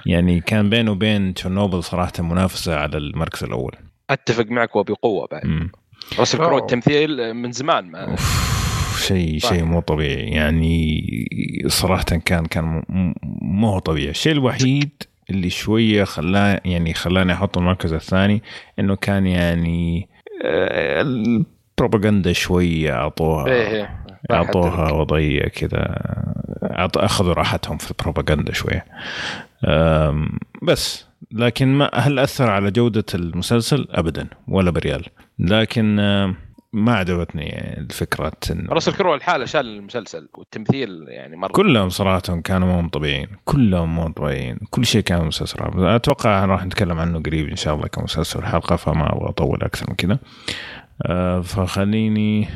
يعني 0.05 0.39
كان 0.39 0.69
بينه 0.69 0.91
وبين 0.91 1.33
تشيرنوبل 1.33 1.83
صراحة 1.83 2.11
منافسة 2.19 2.75
على 2.75 2.97
المركز 2.97 3.43
الأول 3.43 3.71
أتفق 4.09 4.45
معك 4.45 4.75
وبقوة 4.75 5.27
بعد 5.31 5.45
مم. 5.45 5.71
راسل 6.19 6.37
كرو. 6.37 6.57
التمثيل 6.57 7.33
من 7.33 7.51
زمان 7.51 7.91
ما 7.91 8.11
أوف، 8.11 9.03
شيء. 9.07 9.37
شيء 9.39 9.63
مو 9.63 9.79
طبيعي 9.79 10.27
يعني 10.29 11.03
صراحة 11.67 12.03
كان 12.03 12.45
كان 12.45 12.63
م- 12.63 12.83
م- 12.89 13.13
مو 13.41 13.69
هو 13.69 13.79
طبيعي 13.79 14.09
الشيء 14.09 14.31
الوحيد 14.33 14.89
اللي 15.29 15.49
شوية 15.49 16.03
خلاه 16.03 16.61
يعني 16.65 16.93
خلاني 16.93 17.33
أحط 17.33 17.57
المركز 17.57 17.93
الثاني 17.93 18.41
إنه 18.79 18.95
كان 18.95 19.27
يعني 19.27 20.09
آه، 20.45 21.01
البروباغندا 21.01 22.33
شوية 22.33 22.93
اعطوها 22.93 23.45
إيه 23.47 23.67
إيه 23.67 24.02
أعطوها 24.31 24.91
وضعية 24.91 25.47
كذا. 25.47 26.01
أخذوا 26.97 27.33
راحتهم 27.33 27.77
في 27.77 27.91
البروباغندا 27.91 28.53
شوية. 28.53 28.85
بس. 30.61 31.05
لكن 31.31 31.67
ما 31.67 31.89
هل 31.93 32.19
أثر 32.19 32.49
على 32.49 32.71
جودة 32.71 33.05
المسلسل؟ 33.15 33.87
ابدا. 33.91 34.27
ولا 34.47 34.71
بريال. 34.71 35.05
لكن 35.39 35.95
ما 36.73 36.95
عجبتني 36.95 37.77
الفكرة 37.77 38.31
انه 38.51 38.73
راسل 38.73 38.93
كرو 38.93 39.15
الحالة 39.15 39.45
شال 39.45 39.65
المسلسل 39.65 40.29
والتمثيل 40.33 41.05
يعني 41.07 41.35
مرة. 41.35 41.51
كلهم 41.51 41.89
صراحة 41.89 42.19
كانوا 42.19 42.81
مو 42.81 42.89
طبيعيين. 42.89 43.27
كلهم 43.45 43.95
مو 43.95 44.07
طبيعيين. 44.07 44.57
كل 44.69 44.85
شيء 44.85 45.01
كان 45.01 45.25
مسلسل. 45.25 45.59
أتوقع 45.85 46.45
راح 46.45 46.65
نتكلم 46.65 46.99
عنه 46.99 47.19
قريب 47.19 47.49
إن 47.49 47.55
شاء 47.55 47.75
الله 47.75 47.87
كمسلسل 47.87 48.43
حلقه 48.43 48.75
فما 48.75 49.13
أبغى 49.13 49.29
أطول 49.29 49.63
أكثر 49.63 49.85
من 49.89 49.95
كذا. 49.95 50.19
أه، 51.05 51.41
فخليني 51.41 52.47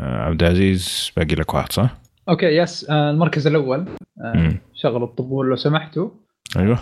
عبد 0.00 0.42
العزيز 0.42 1.12
باقي 1.16 1.34
لك 1.34 1.54
واحد 1.54 1.72
صح؟ 1.72 1.94
okay 2.28 2.46
yes 2.46 2.90
آه، 2.90 3.10
المركز 3.10 3.46
الأول 3.46 3.84
آه،. 4.24 4.54
شغل 4.74 5.02
الطبول 5.02 5.48
لو 5.48 5.56
سمحتوا 5.56 6.10
أيوه 6.56 6.78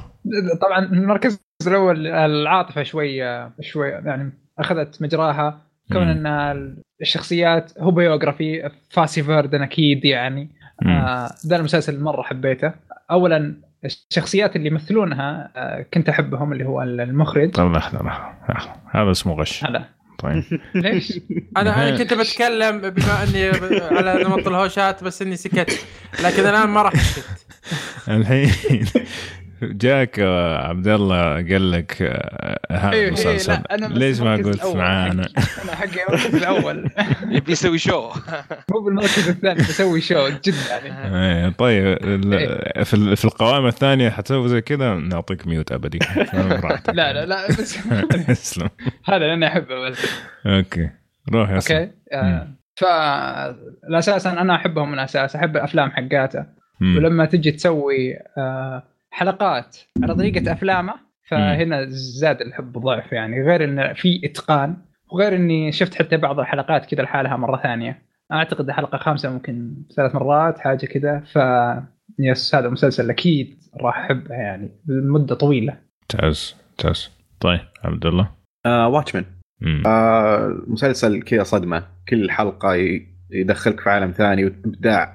طبعا 0.60 0.78
المركز 0.84 1.40
الأول 1.66 2.06
العاطفة 2.06 2.82
شوي 2.82 3.24
آه، 3.24 3.52
شوي 3.60 3.88
يعني 3.88 4.32
أخذت 4.58 5.02
مجراها 5.02 5.60
كون. 5.92 6.02
إن 6.02 6.76
الشخصيات 7.00 7.78
هو 7.78 7.90
biography 7.90 8.70
فوسي 8.90 9.22
فيردون 9.22 9.62
أكيد 9.62 10.04
يعني. 10.04 10.48
آه، 10.86 11.30
ذا 11.46 11.56
المسلسل 11.56 12.00
مرة 12.00 12.22
حبيته 12.22 12.72
اولا 13.10 13.54
الشخصيات 13.84 14.56
اللي 14.56 14.66
يمثلونها 14.66 15.50
آه، 15.56 15.86
كنت 15.94 16.08
أحبهم 16.08 16.52
اللي 16.52 16.64
هو 16.64 16.82
المخرج 16.82 17.60
لحظه 17.60 18.02
لحظه. 18.02 18.72
هذا 18.90 19.10
اسمه 19.10 19.34
غش 19.34 19.64
هذا 19.64 19.84
طيب. 20.22 20.44
ليش؟ 20.74 21.20
أنا 21.56 21.88
أنا 21.88 21.98
كنت 21.98 22.14
بتكلم 22.14 22.78
بما 22.78 23.22
إني 23.22 23.48
على 23.96 24.24
نمط 24.24 24.48
الهوشات 24.48 25.04
بس 25.04 25.22
إني 25.22 25.37
سكت. 25.37 25.85
لكن 26.22 26.46
الآن 26.46 26.68
ما 26.68 26.83
راح 26.83 26.92
اسكت 26.94 27.46
الحين 28.09 28.50
جاك 29.62 30.20
آه، 30.20 30.68
عبد 30.68 30.88
الله 30.88 31.35
قال 31.35 31.70
لك 31.70 32.03
آه، 32.03 32.61
هذا 32.70 32.92
إيه، 32.92 33.01
إيه، 33.01 33.09
المسلسل 33.09 33.53
لا، 33.53 33.75
أنا 33.75 33.88
بس 33.88 33.96
ليش 33.96 34.20
ما 34.20 34.37
قلت 34.37 34.64
معانا؟ 34.66 35.23
حقي. 35.23 35.62
أنا 35.64 35.75
حقي 35.77 36.03
المركز 36.09 36.35
الأول 36.42 36.90
يبي 37.29 37.53
يسوي 37.53 37.79
شو 37.79 38.11
مو 38.70 38.81
بالمركز 38.81 39.29
الثاني 39.29 39.59
بسوي 39.59 40.01
شو 40.01 40.29
جد 40.29 40.55
يعني 40.70 41.16
إيه 41.16 41.49
طيب 41.49 41.85
إيه. 41.87 42.83
في 42.85 42.94
ال- 42.94 43.16
في 43.16 43.25
القوائم 43.25 43.66
الثانية 43.66 44.11
حتسوي 44.11 44.49
زي 44.49 44.61
كذا 44.61 44.94
نعطيك 44.94 45.46
ميوت 45.46 45.73
أبدي. 45.73 45.99
لا 46.92 47.12
لا 47.12 47.27
لا 47.27 47.46
بس 47.49 47.79
اسلم 48.31 48.68
هذا 49.05 49.16
اللي 49.16 49.35
أنا 49.35 49.46
أحبه 49.46 49.88
بس 49.88 50.07
okay 50.46 50.90
روح 51.33 51.51
يا 51.51 51.55
okay 51.57 51.90
آه، 52.12 52.49
فالاساسا 52.77 54.31
أنا 54.33 54.55
أحبهم 54.55 54.90
من 54.92 54.99
أساس 54.99 55.37
أحب 55.37 55.57
الأفلام 55.57 55.90
حقاته. 55.90 56.44
ولما 56.81 57.25
تجي 57.25 57.51
تسوي 57.53 58.14
آه، 58.38 58.83
حلقات 59.11 59.77
على 60.03 60.14
طريقة 60.14 60.53
أفلامه 60.53 60.94
فهنا 61.29 61.87
زاد 61.88 62.40
الحب 62.40 62.73
ضعف 62.73 63.12
يعني. 63.12 63.42
غير 63.42 63.64
انه 63.64 63.92
في 63.92 64.20
إتقان 64.25 64.77
وغير 65.12 65.37
إني 65.37 65.73
شفت 65.73 65.94
حتى 65.94 66.16
بعض 66.16 66.40
الحلقات 66.40 66.87
كذا 66.87 67.03
لحالها 67.03 67.37
مرة 67.37 67.57
ثانية. 67.62 68.03
أعتقد 68.33 68.68
الحلقة 68.68 68.99
خامسة 68.99 69.33
ممكن 69.33 69.75
ثلاث 69.96 70.14
مرات 70.14 70.59
حاجة 70.59 70.87
كذا. 70.87 71.20
ف 71.20 71.38
يس 72.18 72.55
هذا 72.55 72.68
مسلسل 72.68 73.11
أكيد 73.11 73.59
راح 73.81 73.99
أحبه 73.99 74.35
يعني 74.35 74.70
لمدة 74.87 75.35
طويلة. 75.35 75.79
ممتاز 76.03 76.57
ممتاز 76.70 77.11
طيب 77.40 77.61
عبد 77.85 78.07
الله. 78.07 78.31
واتشمان 78.66 79.25
مم. 79.61 79.83
آه 79.87 80.62
مسلسل 80.66 81.23
كذا 81.23 81.42
صدمة. 81.42 81.87
كل 82.09 82.31
حلقة 82.31 82.75
يدخلك 83.31 83.81
في 83.81 83.90
عالم 83.90 84.11
ثاني 84.11 84.44
وابداع 84.44 85.14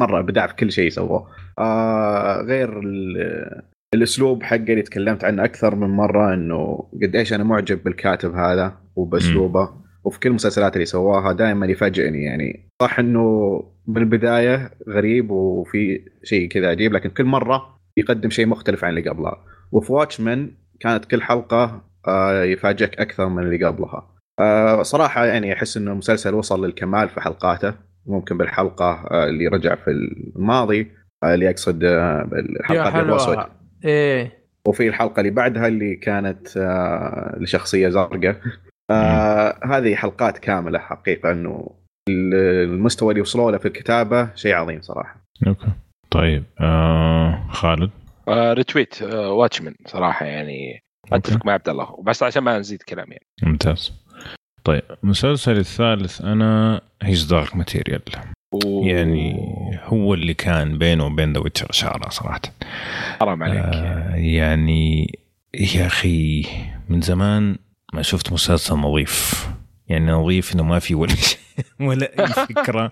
مرة 0.00 0.20
ابداع 0.20 0.46
في 0.46 0.54
كل 0.54 0.72
شيء 0.72 0.90
سووه 0.90 1.28
آه 1.58 2.40
غير 2.42 2.80
ال- 2.80 3.62
الأسلوب 3.94 4.42
حقه 4.42 4.56
اللي 4.56 4.82
تكلمت 4.82 5.24
عنه 5.24 5.44
أكثر 5.44 5.74
من 5.74 5.88
مرة 5.88 6.34
إنه 6.34 6.88
قد 7.02 7.16
إيش 7.16 7.32
أنا 7.32 7.44
معجب 7.44 7.84
بالكاتب 7.84 8.34
هذا 8.34 8.72
وبأسلوبه 8.96 9.70
وفي 10.04 10.20
كل 10.20 10.28
المسلسلات 10.28 10.74
اللي 10.74 10.84
سواها 10.86 11.32
دائما 11.32 11.66
يفاجئني. 11.66 12.24
يعني 12.24 12.68
صح 12.82 12.98
إنه 12.98 13.22
من 13.86 13.96
البداية 13.96 14.70
غريب 14.88 15.30
وفي 15.30 16.00
شيء 16.22 16.48
كذا 16.48 16.68
عجيب 16.68 16.92
لكن 16.92 17.10
كل 17.10 17.24
مرة 17.24 17.78
يقدم 17.96 18.30
شيء 18.30 18.46
مختلف 18.46 18.84
عن 18.84 18.90
اللي 18.90 19.10
قبلها 19.10 19.44
وفي 19.72 19.92
واتشمان 19.92 20.50
كانت 20.80 21.04
كل 21.04 21.22
حلقة 21.22 21.84
آه، 22.08 22.42
يفاجئك 22.42 23.00
أكثر 23.00 23.28
من 23.28 23.42
اللي 23.42 23.64
قبلها. 23.64 24.10
آه، 24.40 24.82
صراحة 24.82 25.24
يعني 25.26 25.52
أحس 25.52 25.76
إنه 25.76 25.92
المسلسل 25.92 26.34
وصل 26.34 26.64
للكمال 26.64 27.08
في 27.08 27.20
حلقاته. 27.20 27.74
ممكن 28.06 28.38
بالحلقة 28.38 29.04
اللي 29.28 29.46
رجع 29.48 29.74
في 29.74 29.90
الماضي 30.36 30.90
اللي 31.24 31.50
اقصد 31.50 31.84
آه، 31.84 32.28
الحلقة 32.32 33.00
الاسود 33.00 33.38
إيه. 33.84 34.44
وفي 34.68 34.88
الحلقة 34.88 35.20
اللي 35.20 35.30
بعدها 35.30 35.66
اللي 35.66 35.96
كانت 35.96 36.56
آه، 36.56 37.36
لشخصية 37.40 37.88
زرقاء. 37.88 38.36
آه 38.90 39.58
هذه 39.64 39.94
حلقات 39.94 40.38
كاملة 40.38 40.78
حقيقة 40.78 41.30
إنه 41.30 41.70
المستوى 42.08 43.10
اللي 43.10 43.20
وصلوا 43.20 43.50
له 43.50 43.58
في 43.58 43.68
الكتابة 43.68 44.34
شيء 44.34 44.54
عظيم 44.54 44.80
صراحة. 44.80 45.24
okay. 45.46 45.66
طيب 46.10 46.44
آه 46.60 47.48
خالد؟ 47.50 47.90
آه 48.28 48.52
retweet 48.52 49.02
آه 49.02 49.32
واتشمان 49.32 49.74
صراحة 49.86 50.26
يعني. 50.26 50.84
أتفق 51.12 51.46
مع 51.46 51.52
عبد 51.52 51.68
الله. 51.68 52.02
بس 52.02 52.22
عشان 52.22 52.42
ما 52.42 52.58
نزيد 52.58 52.82
كلام 52.82 53.12
يعني 53.12 53.26
ممتاز. 53.42 53.92
طيب 54.64 54.82
المسلسل 55.04 55.56
الثالث 55.56 56.20
أنا 56.20 56.80
His 57.02 57.24
Dark 57.24 57.56
Materials 57.56 58.02
يعني 58.64 59.36
هو 59.84 60.14
اللي 60.14 60.34
كان 60.34 60.78
بينه 60.78 61.06
وبين 61.06 61.32
ذا 61.32 61.40
ويتشر 61.40 61.70
اشاره 61.70 62.08
صراحة. 62.08 62.40
حرام 63.20 63.42
عليك. 63.42 63.56
آه 63.58 64.14
يعني 64.14 65.18
يا 65.54 65.86
أخي 65.86 66.46
من 66.88 67.00
زمان 67.00 67.56
ما 67.92 68.02
شفت 68.02 68.32
مسلسل 68.32 68.74
نظيف. 68.74 69.46
يعني 69.88 70.12
نظيف 70.12 70.54
إنه 70.54 70.62
ما 70.62 70.78
في 70.78 70.94
ولا 70.94 71.14
شيء 71.14 71.38
ولا 71.88 72.20
أي 72.20 72.26
فكرة. 72.26 72.90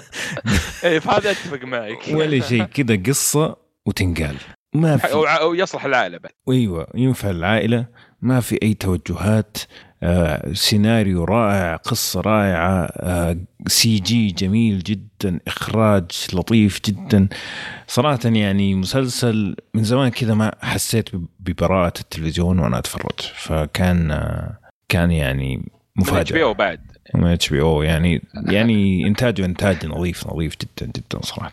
إيه 0.84 0.98
في 0.98 1.08
هذا 1.08 1.30
أتفق 1.30 1.64
معك. 1.64 2.08
ولا 2.10 2.40
شيء 2.40 2.62
كذا 2.62 3.02
قصة 3.06 3.56
وتنقال. 3.86 4.36
ما 4.74 4.96
في. 4.96 5.12
أو 5.12 5.24
أو 5.24 5.54
يصلح 5.54 5.84
العائلة 5.84 6.18
بعد. 6.18 6.32
أيوه 6.48 6.86
ينفع 6.94 7.30
العائلة 7.30 7.86
ما 8.22 8.40
في 8.40 8.58
أي 8.62 8.74
توجهات. 8.74 9.58
سيناريو 10.52 11.24
رائع 11.24 11.76
قصة 11.76 12.20
رائعة 12.20 12.84
آه، 12.84 13.36
CG 13.66 14.26
جميل 14.26 14.78
جدا 14.78 15.40
إخراج 15.46 16.10
لطيف 16.34 16.80
جدا. 16.84 17.28
صراحة 17.86 18.18
يعني 18.24 18.74
مسلسل 18.74 19.56
من 19.74 19.82
زمان 19.82 20.08
كذا 20.08 20.34
ما 20.34 20.52
حسيت 20.60 21.08
ببراءة 21.40 22.00
التلفزيون 22.00 22.58
وأنا 22.58 22.78
أتفرج. 22.78 23.20
فكان 23.34 24.10
آه، 24.10 24.58
كان 24.88 25.10
يعني 25.10 25.70
HBO 26.08 26.54
بعد. 26.54 26.80
HBO 27.14 27.82
يعني 27.82 28.22
يعني 28.46 29.06
انتاجه 29.06 29.44
انتاج 29.44 29.86
نظيف 29.86 30.26
نظيف 30.26 30.56
جدا 30.56 30.92
جدا 30.96 31.22
صراحة. 31.22 31.52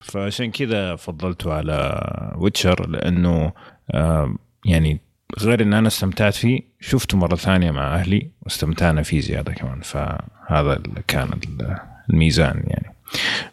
فعشان 0.00 0.50
كذا 0.50 0.96
فضلته 0.96 1.52
على 1.52 2.00
ويتشر 2.38 2.88
لأنه 2.88 3.52
آه، 3.90 4.34
يعني 4.64 5.00
غير 5.38 5.62
إن 5.62 5.74
أنا 5.74 5.86
استمتعت 5.88 6.34
فيه 6.34 6.60
شفته 6.80 7.18
مرة 7.18 7.36
ثانية 7.36 7.70
مع 7.70 7.94
أهلي 7.94 8.30
واستمتعنا 8.42 9.02
فيه 9.02 9.20
زيادة 9.20 9.52
كمان. 9.52 9.80
فهذا 9.80 10.72
اللي 10.76 11.02
كان 11.08 11.28
ال- 11.32 11.78
الميزان 12.10 12.62
يعني. 12.66 12.94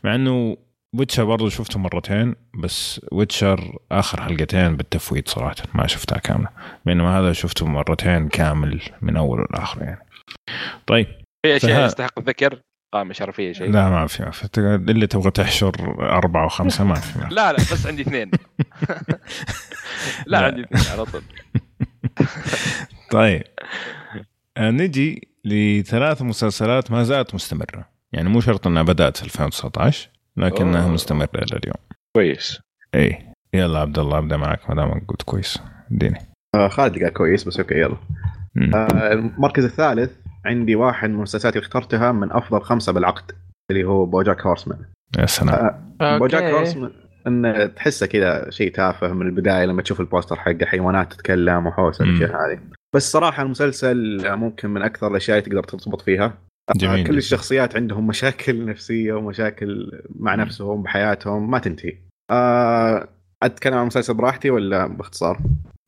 مع 0.03 0.15
إنه 0.15 0.57
ويتشر 0.95 1.23
برضه 1.25 1.49
شفته 1.49 1.79
مرتين 1.79 2.35
بس 2.63 3.01
ويتشر 3.11 3.77
آخر 3.91 4.21
حلقتين 4.21 4.75
بالتفويت 4.77 5.29
صراحة 5.29 5.55
ما 5.73 5.87
شفتها 5.87 6.17
كاملة. 6.17 6.49
بينما 6.85 7.19
هذا 7.19 7.33
شفته 7.33 7.65
مرتين 7.67 8.29
كامل 8.29 8.81
من 9.01 9.17
أول 9.17 9.45
لآخر 9.53 9.83
يعني. 9.83 10.05
طيب 10.87 11.07
في 11.45 11.55
أشياء 11.55 11.85
يستحق 11.85 12.19
الذكر؟ 12.19 12.59
قامه 12.93 13.13
شرفيه 13.13 13.53
شيء. 13.53 13.71
لا 13.71 13.89
ما 13.89 14.07
في 14.07 14.23
ما 14.23 14.31
في. 14.31 14.47
اللي 14.57 15.07
تبغى 15.07 15.31
تحشر 15.31 15.71
ما 15.89 16.69
في 16.69 16.83
ما 16.83 16.93
في. 16.95 17.35
لا 17.35 17.51
لا 17.51 17.57
بس 17.57 17.87
عندي 17.87 18.01
اثنين. 18.01 18.31
لا 20.27 20.37
لا. 20.39 20.45
عندي 20.45 20.61
اثنين 20.63 20.83
على 20.91 21.05
طول. 21.05 21.21
طيب. 23.11 23.43
آه، 24.57 24.71
نجي 24.71 25.27
لثلاث 25.45 26.21
مسلسلات 26.21 26.91
ما 26.91 27.03
زالت 27.03 27.35
مستمرة. 27.35 27.89
يعني 28.13 28.29
مو 28.29 28.41
شرط 28.41 28.67
إنها 28.67 28.83
بدأت 28.83 29.23
2019 29.23 30.09
لكنها 30.37 30.83
أوه. 30.83 30.91
مستمرة 30.91 31.29
إلى 31.35 31.59
اليوم. 31.63 31.77
كويس. 32.15 32.59
اي 32.95 33.33
يلا 33.53 33.79
عبد 33.79 33.99
الله 33.99 34.17
أبدأ 34.17 34.37
معك 34.37 34.69
ما 34.69 34.75
دام 34.75 35.05
قلت 35.07 35.21
كويس. 35.21 35.59
اديني. 35.91 36.19
آه 36.55 36.67
خالد 36.67 37.03
قال 37.03 37.13
كويس 37.13 37.43
بس 37.43 37.59
okay 37.59 37.75
يلا. 37.75 37.97
آه 38.73 39.13
المركز 39.13 39.63
الثالث 39.63 40.11
عندي 40.45 40.75
واحد 40.75 41.09
من 41.09 41.15
المسلسلات 41.15 41.55
اللي 41.55 41.65
اخترتها 41.65 42.11
من 42.11 42.31
أفضل 42.31 42.61
خمسة 42.61 42.91
بالعقد 42.93 43.31
اللي 43.71 43.83
هو 43.83 44.05
بوجاك 44.05 44.41
هورسمان. 44.41 44.79
يا 45.19 45.25
سلام. 45.25 45.93
بوجاك 45.99 46.43
okay. 46.43 46.55
هورسمان 46.55 46.91
إن 47.27 47.71
تحسه 47.75 48.05
كذا 48.05 48.49
شيء 48.49 48.71
تافه 48.71 49.13
من 49.13 49.25
البداية 49.25 49.65
لما 49.65 49.81
تشوف 49.81 49.99
ال 49.99 50.04
poster 50.04 50.35
حقه 50.35 50.65
حيوانات 50.65 51.13
تتكلم 51.13 51.67
وحوسة. 51.67 52.05
الأشياء 52.05 52.29
هذه. 52.29 52.59
بس 52.95 53.11
صراحة 53.11 53.43
المسلسل 53.43 54.21
ممكن 54.35 54.69
من 54.69 54.81
أكثر 54.81 55.07
الأشياء 55.07 55.37
اللي 55.37 55.49
تقدر 55.49 55.63
ترتبط 55.63 56.01
فيها. 56.01 56.37
جميل. 56.75 57.07
كل. 57.07 57.17
الشخصيات 57.17 57.75
عندهم 57.75 58.07
مشاكل 58.07 58.65
نفسية 58.65 59.13
ومشاكل 59.13 60.01
مع 60.15 60.35
نفسهم 60.35 60.83
بحياتهم 60.83 61.51
ما 61.51 61.59
تنتهي. 61.59 61.97
آه 62.31 63.07
أتكلم 63.43 63.73
عن 63.73 63.81
المسلسل 63.81 64.13
براحتي 64.13 64.49
ولا 64.49 64.87
باختصار؟ 64.87 65.39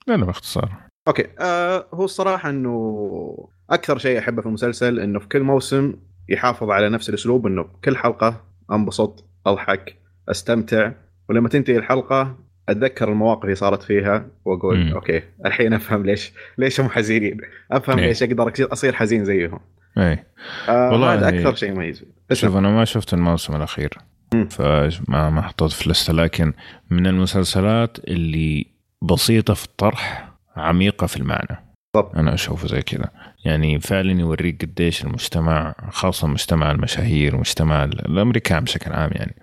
لا 0.08 0.18
لا 0.18 0.26
باختصار. 0.26 0.72
أوكي. 1.08 1.28
آه 1.40 1.86
هو 1.94 2.06
الصراحة 2.06 2.50
إنه 2.50 3.50
أكثر 3.70 3.98
شيء 3.98 4.20
أحبه 4.20 4.42
في 4.42 4.48
المسلسل 4.48 5.00
إنه 5.00 5.20
في 5.20 5.28
كل 5.28 5.44
موسم 5.44 5.94
يحافظ 6.30 6.70
على 6.70 6.90
نفس 6.90 7.10
الأسلوب 7.10 7.48
إنه 7.48 7.66
كل 7.84 7.98
حلقة 7.98 8.42
أنبسط 8.72 9.26
أضحك 9.46 9.96
أستمتع. 10.30 10.92
ولما 11.30 11.50
تنتهي 11.50 11.78
الحلقة 11.78 12.38
أتذكر 12.70 13.10
المواقف 13.12 13.44
اللي 13.44 13.56
صارت 13.56 13.84
فيها 13.84 14.28
وأقول 14.46 14.78
مم. 14.80 14.94
أوكي 14.94 15.22
الحين 15.46 15.74
أفهم 15.74 16.06
ليش 16.06 16.32
ليش 16.58 16.82
هم 16.82 16.90
حزينين 16.90 17.38
أفهم 17.72 18.00
إيه. 18.00 18.08
ليش 18.08 18.24
أقدر 18.24 18.54
اصير 18.60 18.94
حزين 18.96 19.26
زيهم 19.26 19.60
اي 19.98 20.24
آه 20.70 20.92
والله 20.92 21.14
هذا 21.14 21.30
هي- 21.30 21.40
أكثر 21.40 21.56
شيء 21.56 21.92
فيه. 21.92 22.06
شوف 22.34 22.56
أنا 22.58 22.70
ما 22.70 22.86
شفت 22.86 23.14
الموسم 23.14 23.56
الأخير 23.56 23.90
مم. 24.34 24.48
فما 24.48 25.30
ما 25.30 25.42
حطيت 25.42 25.72
في 25.72 25.86
اللسته 25.86 26.14
لكن 26.14 26.54
من 26.90 27.08
المسلسلات 27.08 27.98
اللي 28.08 28.66
بسيطة 29.02 29.54
في 29.54 29.66
الطرح 29.66 30.30
عميقة 30.56 31.08
في 31.08 31.18
المعنى 31.18 31.66
بالضبط. 31.96 32.16
أنا 32.16 32.34
أشوفه 32.34 32.68
زي 32.68 32.82
كذا 32.82 33.10
يعني 33.46 33.80
فعلا 33.80 34.12
يوريك 34.20 34.66
قديش 34.66 35.04
المجتمع 35.04 35.76
خاصة 35.90 36.28
مجتمع 36.28 36.72
المشاهير 36.72 37.36
ومجتمع 37.36 37.84
الأمريكان 37.84 38.64
بشكل 38.64 38.92
عام 38.92 39.10
يعني 39.14 39.36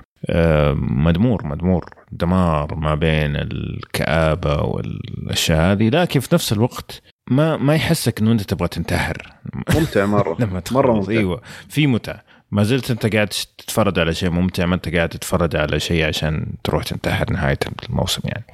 مدمور 0.75 1.47
مدمور 1.47 1.85
دمار 2.12 2.75
ما 2.75 2.95
بين 2.95 3.37
الكآبة 3.37 4.62
والأشياء 4.62 5.73
هذه 5.73 5.89
لكن 5.89 6.21
في 6.21 6.35
نفس 6.35 6.53
الوقت 6.53 7.03
ما 7.31 7.57
ما 7.57 7.75
يحسك 7.75 8.21
إنه 8.21 8.33
أنت 8.33 8.43
تبغى 8.43 8.69
تنتحر. 8.69 9.33
ممتع 9.75 10.07
مرة. 10.07 10.37
لما 10.43 10.61
تخلص. 10.61 10.87
ممتع. 10.87 11.12
أيوه. 11.12 11.43
في 11.69 11.87
متعة. 11.87 12.23
ما 12.51 12.62
زلت 12.62 12.91
أنت 12.91 13.15
قاعد 13.15 13.29
تتفرج 13.59 13.99
على 13.99 14.15
شيء 14.15 14.31
ممتع 14.31 14.67
ما 14.67 14.75
أنت 14.75 14.95
قاعد 14.95 15.09
تتفرج 15.09 15.57
على 15.57 15.81
شيء 15.81 16.05
عشان 16.05 16.47
تروح 16.65 16.85
تنتحر 16.85 17.33
نهاية 17.33 17.59
الموسم 17.89 18.23
يعني. 18.25 18.45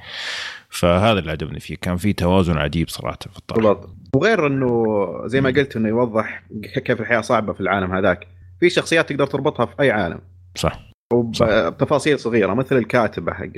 فهذا 0.69 1.19
اللي 1.19 1.31
عجبني 1.31 1.59
فيه. 1.59 1.75
كان 1.81 1.97
في 1.97 2.13
توازن 2.13 2.57
عجيب 2.57 2.89
صراحة 2.89 3.17
في 3.31 3.37
الطرح 3.37 3.57
بالضبط. 3.57 3.89
وغير 4.15 4.47
إنه 4.47 4.83
زي 5.25 5.41
ما 5.41 5.49
قلت 5.49 5.75
إنه 5.75 5.89
يوضح 5.89 6.43
كيف 6.85 7.01
الحياة 7.01 7.21
صعبة 7.21 7.53
في 7.53 7.61
العالم 7.61 7.93
هذاك. 7.93 8.27
في 8.59 8.69
شخصيات 8.69 9.09
تقدر 9.09 9.27
تربطها 9.27 9.65
في 9.65 9.73
أي 9.79 9.91
عالم. 9.91 10.19
صح. 10.55 10.92
وبتفاصيل 11.13 12.19
صغيرة 12.19 12.53
مثل 12.53 12.77
الكاتبة 12.77 13.33
حق 13.33 13.49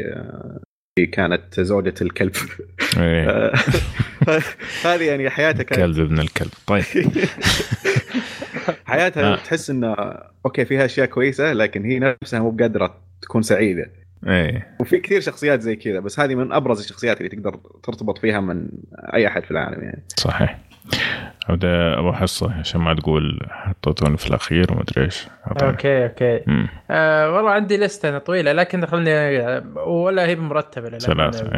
اللي 0.97 1.07
كانت 1.07 1.61
زوجة 1.61 1.93
الكلب. 2.01 2.31
إيه. 2.97 3.51
هذه 4.85 5.03
يعني 5.03 5.29
حياتها 5.29 5.63
كانت 5.63 5.81
كلب 5.81 5.99
ابن 5.99 6.19
الكلب. 6.19 6.51
طيب. 6.67 6.83
حياتها 8.85 9.33
آه. 9.33 9.35
تحس 9.35 9.69
إنه 9.69 9.95
أوكي 10.45 10.65
فيها 10.65 10.85
أشياء 10.85 11.05
كويسة 11.05 11.53
لكن 11.53 11.85
هي 11.85 11.99
نفسها 11.99 12.39
مو 12.39 12.51
بقادرة 12.51 12.97
تكون 13.21 13.41
سعيدة. 13.41 13.91
إيه. 14.27 14.75
وفي 14.79 14.99
كثير 14.99 15.21
شخصيات 15.21 15.61
زي 15.61 15.75
كذا 15.75 15.99
بس 15.99 16.19
هذه 16.19 16.35
من 16.35 16.51
أبرز 16.51 16.79
الشخصيات 16.79 17.17
اللي 17.17 17.29
تقدر 17.29 17.59
ترتبط 17.83 18.17
فيها 18.17 18.39
من 18.39 18.67
أي 19.13 19.27
أحد 19.27 19.43
في 19.43 19.51
العالم 19.51 19.83
يعني. 19.83 20.03
صحيح. 20.17 20.59
ابدا 21.49 21.99
أبغى 21.99 22.13
حصة 22.13 22.53
عشان 22.59 22.81
ما 22.81 22.93
تقول 22.93 23.39
حطيتوني 23.49 24.17
في 24.17 24.27
الأخير 24.27 24.65
وما 24.71 24.81
أدري 24.81 25.05
إيش. 25.05 25.27
okay 25.63 26.03
okay 26.03 26.39
مم. 26.47 26.67
آه 26.91 27.31
والله 27.31 27.51
عندي 27.51 27.77
لستة 27.77 28.09
أنا 28.09 28.19
طويلة 28.19 28.51
لكن 28.51 28.85
خلني 28.85 29.11
ولا 29.85 30.25
هي 30.25 30.35
مرتبة 30.35 30.89
للأمانة. 30.89 31.31
ثلاثة، 31.31 31.55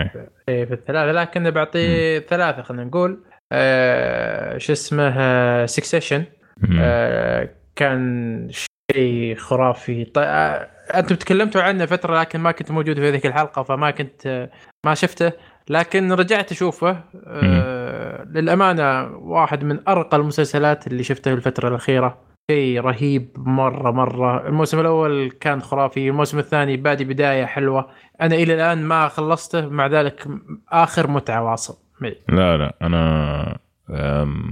إيه. 0.50 0.66
في 0.66 0.74
الثلاثة 0.74 1.12
لكن 1.12 1.52
بعطي 1.52 2.20
ثلاثة 2.20 2.62
خلينا 2.62 2.84
نقول 2.84 3.24
آه 3.52 4.58
شو 4.58 4.74
اسمه 4.74 5.66
Succession 5.66 6.24
مم. 6.58 6.80
آه 6.82 7.50
كان 7.76 8.48
شيء 8.92 9.36
خرافي 9.38 10.06
طيب 10.06 10.26
آه 10.28 10.68
أنتم 10.96 11.16
تكلمتوا 11.16 11.62
عنه 11.62 11.86
فترة 11.86 12.20
لكن 12.20 12.40
ما 12.40 12.52
كنت 12.52 12.72
موجود 12.72 12.96
في 13.00 13.12
ذيك 13.12 13.26
الحلقة 13.26 13.64
فما 13.64 13.92
كنت 13.92 14.28
آه 14.28 14.50
ما 14.86 14.94
شفته 14.94 15.32
لكن 15.70 16.12
رجعت 16.12 16.52
أشوفه 16.52 17.04
آه 17.28 18.24
للأمانة 18.24 19.18
واحد 19.18 19.64
من 19.64 19.80
أرقى 19.88 20.18
المسلسلات 20.18 20.88
اللي 20.88 21.04
شفتها 21.04 21.34
الفترة 21.34 21.70
الأخيرة. 21.70 22.18
شيء 22.52 22.82
رهيب 22.82 23.30
مرة 23.38 23.92
مرة. 23.92 24.48
الموسم 24.48 24.80
الأول 24.80 25.32
كان 25.42 25.62
خرافي 25.62 26.10
الموسم 26.10 26.40
الثاني 26.40 26.78
بادي 26.78 27.06
بداية 27.06 27.46
حلوة. 27.46 27.90
أنا 28.22 28.36
إلى 28.36 28.54
الآن 28.54 28.84
ما 28.84 29.08
خلصته 29.08 29.68
مع 29.68 29.88
ذلك 29.88 30.28
آخر 30.72 31.08
متعة 31.08 31.44
واصل. 31.44 31.78
معي. 32.02 32.16
لا 32.30 32.58
لا. 32.58 32.76
أنا 32.82 33.58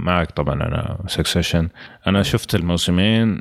معك 0.04 0.30
طبعا. 0.30 0.54
أنا 0.54 0.98
Succession 1.06 1.68
أنا 2.06 2.22
شفت 2.22 2.54
الموسمين 2.54 3.40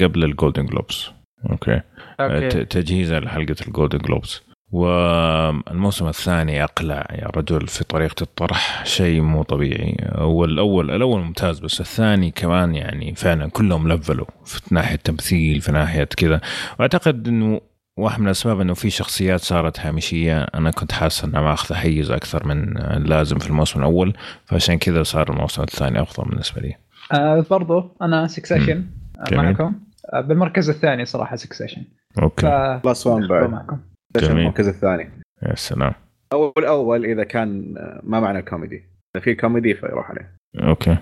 قبل 0.00 0.24
ال 0.24 0.30
Golden 0.30 0.66
Globes 0.66 1.12
okay. 1.50 1.80
okay. 2.20 2.64
تجهيزا 2.64 3.20
لحلقة 3.20 3.56
ال 3.66 3.71
Golden 3.71 3.98
Globes 3.98 4.49
والموسم 4.72 6.08
الثاني 6.08 6.64
أقلع 6.64 7.06
يا 7.10 7.26
رجل 7.36 7.66
في 7.66 7.84
طريقة 7.84 8.22
الطرح 8.22 8.86
شيء 8.86 9.20
مو 9.20 9.42
طبيعي. 9.42 9.96
والاول 10.20 10.90
الأول 10.90 11.20
ممتاز 11.20 11.58
بس 11.58 11.80
الثاني 11.80 12.30
كمان 12.30 12.74
يعني 12.74 13.14
فعلا 13.14 13.50
كلهم 13.50 13.88
لفلوا 13.92 14.26
في 14.44 14.74
ناحية 14.74 14.96
تمثيل 14.96 15.60
في 15.60 15.72
ناحية 15.72 16.04
كذا. 16.04 16.40
واعتقد 16.78 17.28
إنه 17.28 17.60
واحد 17.96 18.20
من 18.20 18.26
الأسباب 18.26 18.60
إنه 18.60 18.74
في 18.74 18.90
شخصيات 18.90 19.40
صارت 19.40 19.80
هامشية. 19.80 20.42
أنا 20.42 20.70
كنت 20.70 20.92
حاسس 20.92 21.24
انها 21.24 21.40
ماخذه 21.40 21.76
حيز 21.76 22.10
أكثر 22.10 22.46
من 22.46 22.78
اللازم 22.78 23.38
في 23.38 23.50
الموسم 23.50 23.80
الأول 23.80 24.16
فعشان 24.46 24.78
كذا 24.78 25.02
صار 25.02 25.30
الموسم 25.30 25.62
الثاني 25.62 26.02
أفضل 26.02 26.28
بالنسبة 26.28 26.60
لي. 26.60 26.74
آه 27.12 27.44
برضو 27.50 27.96
أنا 28.02 28.26
Succession 28.26 28.86
جميل. 29.30 29.44
معكم. 29.44 29.74
آه 30.12 30.20
بالمركز 30.20 30.70
الثاني 30.70 31.04
صراحة 31.04 31.36
Succession 31.36 31.82
ف 32.14 32.20
okay. 32.20 32.80
plus 32.84 33.06
1 33.06 33.28
بعد. 33.28 33.50
معكم. 33.50 33.78
جميل. 34.16 34.38
المركز 34.38 34.68
الثاني. 34.68 35.10
يا 35.42 35.54
سلام. 35.54 35.92
أو 36.32 36.52
الأول 36.58 37.04
إذا 37.04 37.24
كان 37.24 37.74
ما 38.02 38.20
معنا 38.20 38.42
كوميدي. 38.42 38.84
إذا 39.16 39.24
في 39.24 39.34
كوميدي 39.34 39.74
فيروح 39.74 40.10
عليه. 40.10 40.36
okay. 40.62 40.96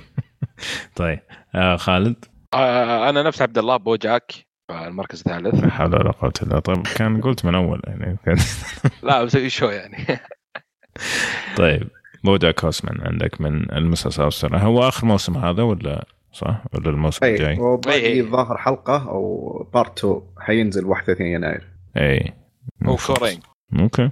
طيب. 0.96 1.18
آه 1.54 1.76
خالد؟ 1.76 2.24
آه 2.54 3.08
أنا 3.10 3.22
نفس 3.22 3.42
عبد 3.42 3.58
الله 3.58 3.76
BoJack 3.76 4.32
المركز 4.70 5.18
الثالث. 5.26 5.54
لا 5.64 5.70
حول 5.70 5.94
ولا 5.94 6.10
قوة 6.10 6.32
إلا 6.42 6.48
بالله 6.48 6.60
طيب 6.60 6.86
كان 6.96 7.20
قلت 7.20 7.44
من 7.44 7.54
أول 7.54 7.80
يعني. 7.86 8.16
كان- 8.24 8.36
لا 9.02 9.24
مسوي 9.24 9.48
شو 9.50 9.66
يعني. 9.66 9.96
طيب. 11.56 11.88
BoJack 12.24 12.64
Horseman 12.64 13.00
عندك 13.00 13.40
من 13.40 13.72
المسلسل 13.72 14.26
السنة. 14.26 14.58
هو 14.58 14.88
آخر 14.88 15.06
موسم 15.06 15.36
هذا 15.36 15.62
ولا 15.62 16.04
صح؟ 16.32 16.64
ولا 16.74 16.90
الموسم 16.90 17.24
اي 17.26 17.32
الجاي؟ 17.34 17.58
وباقي 17.58 18.06
أي. 18.06 18.20
الظاهر 18.20 18.56
حلقة 18.56 19.08
أو 19.08 19.68
part 19.74 19.98
2 19.98 20.20
حينزل 20.38 20.84
31 20.86 21.26
يناير. 21.26 21.68
اي 21.96 22.32
هو 22.86 22.96
كورين 22.96 23.40
okay. 23.80 24.10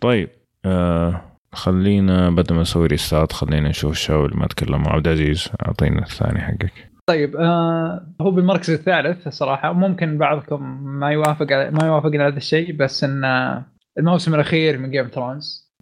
طيب 0.00 0.28
آه 0.64 1.22
خلينا 1.52 2.30
بدل 2.30 2.54
ما 2.54 2.60
نسوي 2.60 2.86
restart 2.86 3.32
خلينا 3.32 3.68
نشوف 3.68 3.92
ال 3.92 3.98
show 3.98 4.24
اللي 4.24 4.36
ما 4.36 4.46
تكلموا 4.46 4.92
عبد 4.92 5.06
العزيز 5.06 5.48
أعطينا 5.66 6.02
الثاني 6.02 6.40
حقك. 6.40 6.72
طيب 7.06 7.36
آه 7.36 8.06
هو 8.20 8.30
بالمركز 8.30 8.70
الثالث 8.70 9.28
صراحة. 9.28 9.72
ممكن 9.72 10.18
بعضكم 10.18 10.82
ما 10.84 11.10
يوافق 11.10 11.52
على 11.52 11.70
ما 11.70 11.86
يوافق 11.86 12.06
على 12.06 12.22
هذا 12.24 12.36
الشيء 12.36 12.76
بس 12.76 13.04
إن 13.04 13.24
آه، 13.24 13.64
الموسم 13.98 14.34
الأخير 14.34 14.78
من 14.78 14.90
Game 14.90 15.08
of 15.08 15.21
Thrones. 15.21 15.72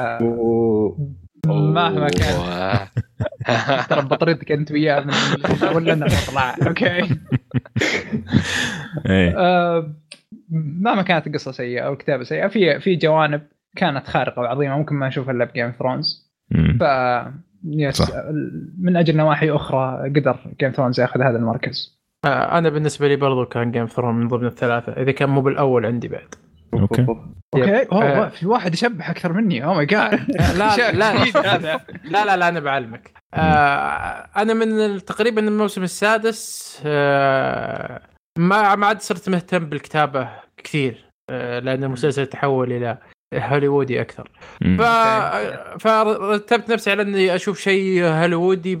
آه. 0.00 0.96
مهما 1.46 2.08
كان. 2.08 2.88
ترى 3.90 4.02
بطريقتك 4.02 4.52
أنت 4.52 4.72
وياه 4.72 5.00
من 5.00 5.12
ولا 5.74 5.92
أنا 5.92 6.06
بطلع. 6.06 6.56
okay. 6.66 7.00
إيه. 9.10 9.38
آه، 9.38 9.94
مهما 10.50 11.02
كانت 11.02 11.26
القصة 11.26 11.52
سيئة 11.52 11.80
أو 11.80 11.92
الكتابة 11.92 12.24
سيئة 12.24 12.46
في 12.46 12.80
في 12.80 12.96
جوانب 12.96 13.42
كانت 13.76 14.06
خارقة 14.06 14.40
وعظيمة 14.40 14.78
ممكن 14.78 14.94
ما 14.94 15.08
نشوفها 15.08 15.32
إلا 15.32 15.44
ب 15.44 15.50
Game 15.50 15.72
of 15.78 15.90
Thrones 15.90 16.32
مم. 16.50 16.78
ف 16.80 16.84
yes 17.64 17.96
صح. 17.96 18.08
من 18.80 18.96
أجل 18.96 19.16
نواحي 19.16 19.50
أخرى 19.50 20.10
قدر 20.16 20.36
Game 20.60 20.70
of 20.70 20.77
Thrones 20.77 21.00
ياخذ 21.00 21.22
هذا 21.22 21.36
المركز. 21.36 22.00
آه 22.24 22.58
أنا 22.58 22.68
بالنسبة 22.68 23.08
لي 23.08 23.16
برضو 23.16 23.44
كان 23.44 23.72
Game 23.72 23.86
of 23.86 23.92
Thrones 23.92 24.14
من 24.14 24.28
ضمن 24.28 24.46
الثلاثة 24.46 24.92
إذا 24.92 25.12
كان 25.12 25.28
مو 25.28 25.40
بالأول 25.40 25.86
عندي 25.86 26.08
بعد. 26.08 26.34
okay. 26.74 27.02
آه. 27.02 27.86
اوه 27.92 28.28
في 28.28 28.46
واحد 28.46 28.74
يشطح 28.74 29.10
أكثر 29.10 29.32
مني. 29.32 29.62
Oh 29.62 29.64
oh 29.64 29.74
my 29.74 29.86
God 29.86 30.20
لا 30.30 30.92
لا 30.92 30.92
لا 32.04 32.24
لا 32.24 32.36
لا 32.36 32.48
أنا 32.48 32.60
بعلمك. 32.60 33.12
آه 33.34 34.28
أنا 34.36 34.54
من 34.54 34.98
تقريبا 35.04 35.40
الموسم 35.40 35.82
السادس 35.82 36.82
آه 36.86 38.00
ما 38.38 38.74
ما 38.74 38.86
عاد 38.86 39.00
صرت 39.00 39.28
مهتم 39.28 39.64
بالكتابة 39.64 40.28
كثير 40.56 41.04
آه 41.30 41.58
لأن 41.58 41.84
المسلسل 41.84 42.26
تحول 42.26 42.72
إلى 42.72 42.98
هوليوودي 43.34 44.00
أكثر. 44.00 44.30
ف... 44.78 44.82
فرتبت 45.82 46.72
نفسي 46.72 46.90
على 46.90 47.02
إني 47.02 47.34
أشوف 47.34 47.60
شيء 47.60 48.04
هوليوودي 48.04 48.76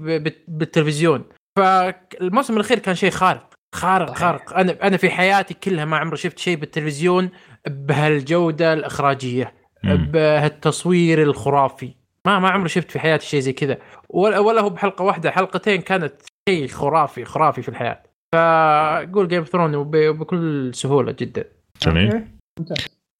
بالتلفزيون. 0.48 1.24
فالموسم 1.58 2.56
الأخير 2.56 2.78
كان 2.78 2.94
شيء 2.94 3.10
خارق 3.10 3.54
خارق 3.74 4.08
صحيح. 4.08 4.18
خارق. 4.18 4.58
أنا 4.58 4.76
أنا 4.82 4.96
في 4.96 5.10
حياتي 5.10 5.54
كلها 5.54 5.84
ما 5.84 5.96
عمري 5.96 6.16
شفت 6.16 6.38
شيء 6.38 6.56
بالتلفزيون 6.56 7.30
بهالجودة 7.66 8.72
الإخراجية. 8.72 9.54
بهالتصوير 9.84 11.22
الخرافي. 11.22 11.94
ما 12.26 12.38
ما 12.38 12.50
عمري 12.50 12.68
شفت 12.68 12.90
في 12.90 12.98
حياتي 12.98 13.26
شيء 13.26 13.40
زي 13.40 13.52
كذا. 13.52 13.78
ولا, 14.08 14.38
ولا 14.38 14.60
هو 14.60 14.70
بحلقة 14.70 15.02
واحدة 15.02 15.30
حلقتين 15.30 15.80
كانت 15.80 16.14
شيء 16.48 16.68
خرافي 16.68 17.24
خرافي 17.24 17.62
في 17.62 17.68
الحياة. 17.68 18.02
فقول 18.34 19.28
Game 19.28 19.44
of 19.44 19.51
Thrones 19.51 19.74
وبكل 19.74 20.74
سهولة 20.74 21.12
جدا. 21.18 21.44
جميل. 21.82 22.24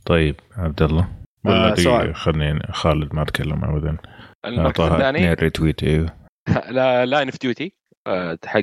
طيب 0.06 0.36
عبد 0.56 0.82
الله. 0.82 1.08
ولا 1.44 1.72
آه، 1.72 1.74
سؤال. 1.74 2.14
خليني 2.14 2.60
خالد 2.72 3.14
ما 3.14 3.24
تكلم 3.24 3.64
ابدا. 3.64 3.96
المركز 4.46 4.80
اعطاها 4.80 4.96
الثاني؟ 4.96 5.18
اثنين 5.18 5.32
retweet 5.32 5.82
أيوه 5.82 6.12
لا 6.70 7.06
Line 7.06 7.28
of 7.28 7.40
Duty 7.40 7.72
حق 8.46 8.60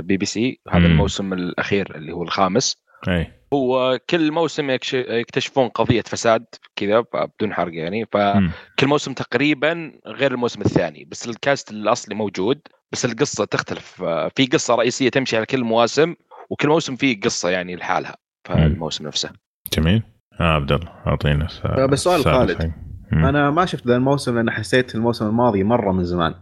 بي 0.00 0.16
بي 0.16 0.26
سي 0.26 0.60
هذا 0.70 0.78
مم. 0.78 0.86
الموسم 0.86 1.32
الأخير 1.32 1.96
اللي 1.96 2.12
هو 2.12 2.22
الخامس. 2.22 2.76
أي. 3.08 3.32
هو 3.54 3.98
كل 4.10 4.32
موسم 4.32 4.70
يكتشفون 4.94 5.68
قضية 5.68 6.02
فساد 6.02 6.44
كذا 6.76 7.04
بدون 7.14 7.54
حرق 7.54 7.74
يعني. 7.74 8.06
فكل 8.06 8.86
موسم 8.86 9.12
تقريبا 9.12 9.92
غير 10.06 10.32
الموسم 10.32 10.60
الثاني 10.60 11.04
بس 11.04 11.28
ال 11.28 11.36
cast 11.36 11.70
الأصلي 11.70 12.14
موجود. 12.14 12.60
بس 12.94 13.04
القصة 13.04 13.44
تختلف. 13.44 14.02
آه، 14.02 14.30
في 14.36 14.46
قصة 14.46 14.74
رئيسية 14.74 15.08
تمشي 15.08 15.36
على 15.36 15.46
كل 15.46 15.58
المواسم 15.58 16.14
وكل 16.50 16.68
موسم 16.68 16.96
فيه 16.96 17.20
قصة 17.20 17.50
يعني 17.50 17.76
لحالها 17.76 18.16
فالموسم 18.48 19.06
نفسه. 19.06 19.30
جميل. 19.72 20.02
آه 20.40 20.42
عبد 20.42 20.72
الله 20.72 20.88
أعطينا 21.06 21.48
آه، 21.64 21.86
بس 21.86 21.98
سؤال 21.98 22.24
خالد. 22.24 22.72
أنا 23.12 23.50
ما 23.50 23.66
شفت 23.66 23.86
ذا 23.86 23.96
الموسم 23.96 24.36
لأن 24.36 24.50
حسيت 24.50 24.94
الموسم 24.94 25.26
الماضي 25.26 25.64
مرة 25.64 25.92
من 25.92 26.04
زمان. 26.04 26.34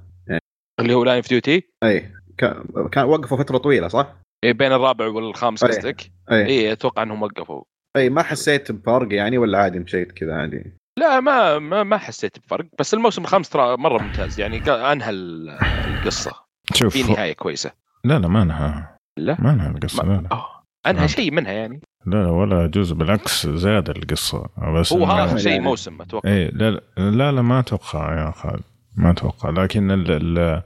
اللي 0.81 0.95
هو 0.95 1.05
Line 1.05 1.17
of 1.17 1.29
Duty 1.29 1.63
اي 1.85 2.13
كان 2.39 2.65
كان 2.93 3.05
وقفوا 3.05 3.39
فترة 3.39 3.59
طويلة 3.59 3.89
صح؟ 3.89 4.15
بين 4.45 4.73
الرابع 4.73 5.07
والخامس 5.07 5.65
أي. 5.65 5.71
قصدك؟ 5.71 6.13
اي 6.31 6.47
اي 6.47 6.73
أتوقع 6.73 7.03
إنهم 7.03 7.23
وقفوا. 7.23 7.63
اي 7.97 8.11
ما 8.11 8.23
حسيت 8.23 8.73
بفرق 8.73 9.15
يعني 9.15 9.39
ولا 9.39 9.59
عادي 9.59 9.79
مشيت 9.79 10.13
كذا 10.13 10.35
عادي؟ 10.35 10.73
لا 10.99 11.21
ما 11.21 11.59
ما, 11.59 11.83
ما 11.83 11.99
حسيت 11.99 12.39
بفرق 12.39 12.67
بس 12.79 12.95
الموسم 12.95 13.23
الخامس 13.23 13.49
ترى 13.49 13.77
مرة 13.77 14.03
ممتاز 14.03 14.41
يعني 14.41 14.59
أنهى 14.93 15.11
ال- 15.11 15.51
القصة. 15.87 16.33
شوف 16.75 16.93
في 16.93 17.03
نهاية 17.03 17.33
كويسة. 17.33 17.73
لا 18.05 18.19
لا 18.19 18.29
ما 18.29 18.43
أنهى. 18.43 18.85
لا؟ 19.19 19.37
ما 19.39 19.51
أنهى 19.53 19.69
القصة 19.71 20.05
لا 20.05 20.13
لا. 20.21 20.29
أوه. 20.33 20.47
أنهى 20.87 20.95
تمام. 20.97 21.07
شيء 21.09 21.31
منها 21.33 21.53
يعني. 21.53 21.81
لا 22.07 22.23
لا 22.23 22.31
ولا 22.31 22.67
جزء 22.67 22.95
بالعكس 22.95 23.47
زاد 23.47 23.91
القصة. 23.91 24.49
بس 24.81 24.93
هو 24.93 25.05
هذا 25.05 25.37
شيء 25.39 25.53
يعني. 25.53 25.65
موسم 25.65 26.03
أتوقع. 26.03 26.29
إيه 26.31 26.51
لا 26.51 26.71
لا 26.71 26.81
لا, 27.11 27.33
لا 27.33 27.43
ما 27.43 27.59
أتوقع 27.61 28.27
يا 28.27 28.31
خالد 28.31 28.63
ما 28.97 29.11
أتوقع. 29.11 29.51
لكن 29.51 29.91
ال 29.91 30.11
ال 30.11 30.63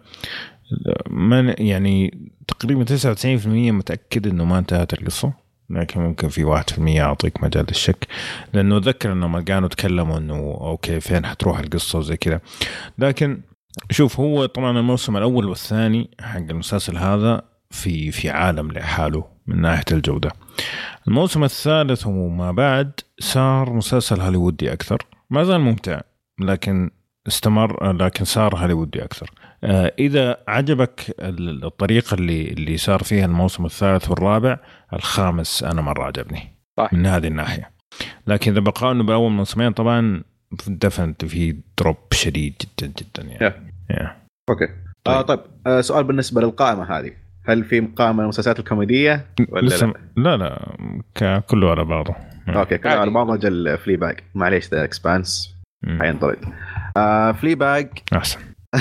من 1.11 1.55
يعني 1.59 2.29
تقريبا 2.49 2.85
99% 2.85 3.47
متأكد 3.49 4.27
إنه 4.27 4.45
ما 4.45 4.59
انتهت 4.59 4.93
القصة. 4.93 5.33
لكن 5.71 6.01
ممكن 6.01 6.29
في 6.29 6.45
1% 6.45 7.01
أعطيك 7.01 7.43
مجال 7.43 7.65
للشك. 7.69 8.07
لأنه 8.53 8.77
اتذكر 8.77 9.13
انهم 9.13 9.41
كانوا 9.41 9.69
تكلموا 9.69 10.19
إنه 10.19 10.59
أوكي 10.61 11.01
فين 11.01 11.27
حتروح 11.27 11.59
القصة 11.59 11.99
وزي 11.99 12.17
كذا. 12.17 12.41
لكن 12.99 13.41
شوف 13.91 14.21
هو 14.21 14.47
طبعا 14.47 14.79
الموسم 14.79 15.17
الأول 15.17 15.47
والثاني 15.47 16.11
حق 16.21 16.37
المسلسل 16.37 16.97
هذا 16.97 17.43
في 17.71 18.11
في 18.11 18.31
عالم 18.31 18.73
لحاله 18.73 19.25
من 19.47 19.61
ناحية 19.61 19.85
الجودة. 19.93 20.33
الموسم 21.09 21.45
الثالث 21.45 22.07
وما 22.07 22.53
بعد 22.53 23.01
صار 23.19 23.73
مسلسل 23.73 24.21
هوليوودي 24.21 24.73
أكثر. 24.73 25.07
ما 25.31 25.45
زال 25.45 25.61
ممتع 25.61 26.01
لكن 26.41 26.91
استمر 27.29 27.93
لكن 27.93 28.25
صار 28.25 28.57
هوليوودي 28.57 29.05
أكثر. 29.05 29.31
آه، 29.65 29.93
إذا 29.99 30.37
عجبك 30.49 31.15
ال- 31.21 31.65
الطريقة 31.65 32.15
اللي 32.15 32.49
اللي 32.53 32.77
صار 32.77 33.03
فيها 33.03 33.25
الموسم 33.25 33.65
الثالث 33.65 34.11
والرابع 34.11 34.59
الخامس 34.93 35.63
أنا 35.65 35.83
مرة 35.83 36.05
عجبني. 36.05 36.53
صح. 36.77 36.93
من 36.93 37.07
هذه 37.07 37.27
الناحية. 37.27 37.71
لكن 38.27 38.53
إذا 38.53 38.61
بقارنه 38.61 39.05
بأول 39.05 39.33
موسمين 39.33 39.73
طبعا 39.73 40.23
definitely 40.69 41.25
في 41.25 41.57
drop 41.79 41.97
شديد 42.13 42.55
جدا 42.63 42.93
جدا 42.99 43.23
يعني. 43.29 43.55
yeah. 43.91 44.17
okay. 44.51 44.69
آه 45.07 45.23
طيب. 45.23 45.41
آه 45.67 45.81
سؤال 45.81 46.05
بالنسبة 46.05 46.41
للقائمة 46.41 46.99
هذه. 46.99 47.11
هل 47.45 47.65
في 47.65 47.81
قائمه 47.81 48.23
المسلسلات 48.23 48.59
الكوميدية 48.59 49.27
ولا 49.49 49.67
لسه 49.67 49.93
لا؟ 50.17 50.37
لا. 50.37 50.67
لا 51.21 51.39
كله 51.39 51.71
على 51.71 51.85
بعضه. 51.85 52.15
okay 52.49 52.75
عادي. 52.75 52.89
على 52.89 53.11
بعض 53.11 53.31
أجل 53.31 53.79
Fleabag 53.79 54.21
معليش 54.35 54.69
The 54.69 54.85
Expanse. 54.85 55.57
حينطرد. 56.01 56.39
آه 56.97 57.33
Fleabag 57.33 57.89
أحسن 58.13 58.41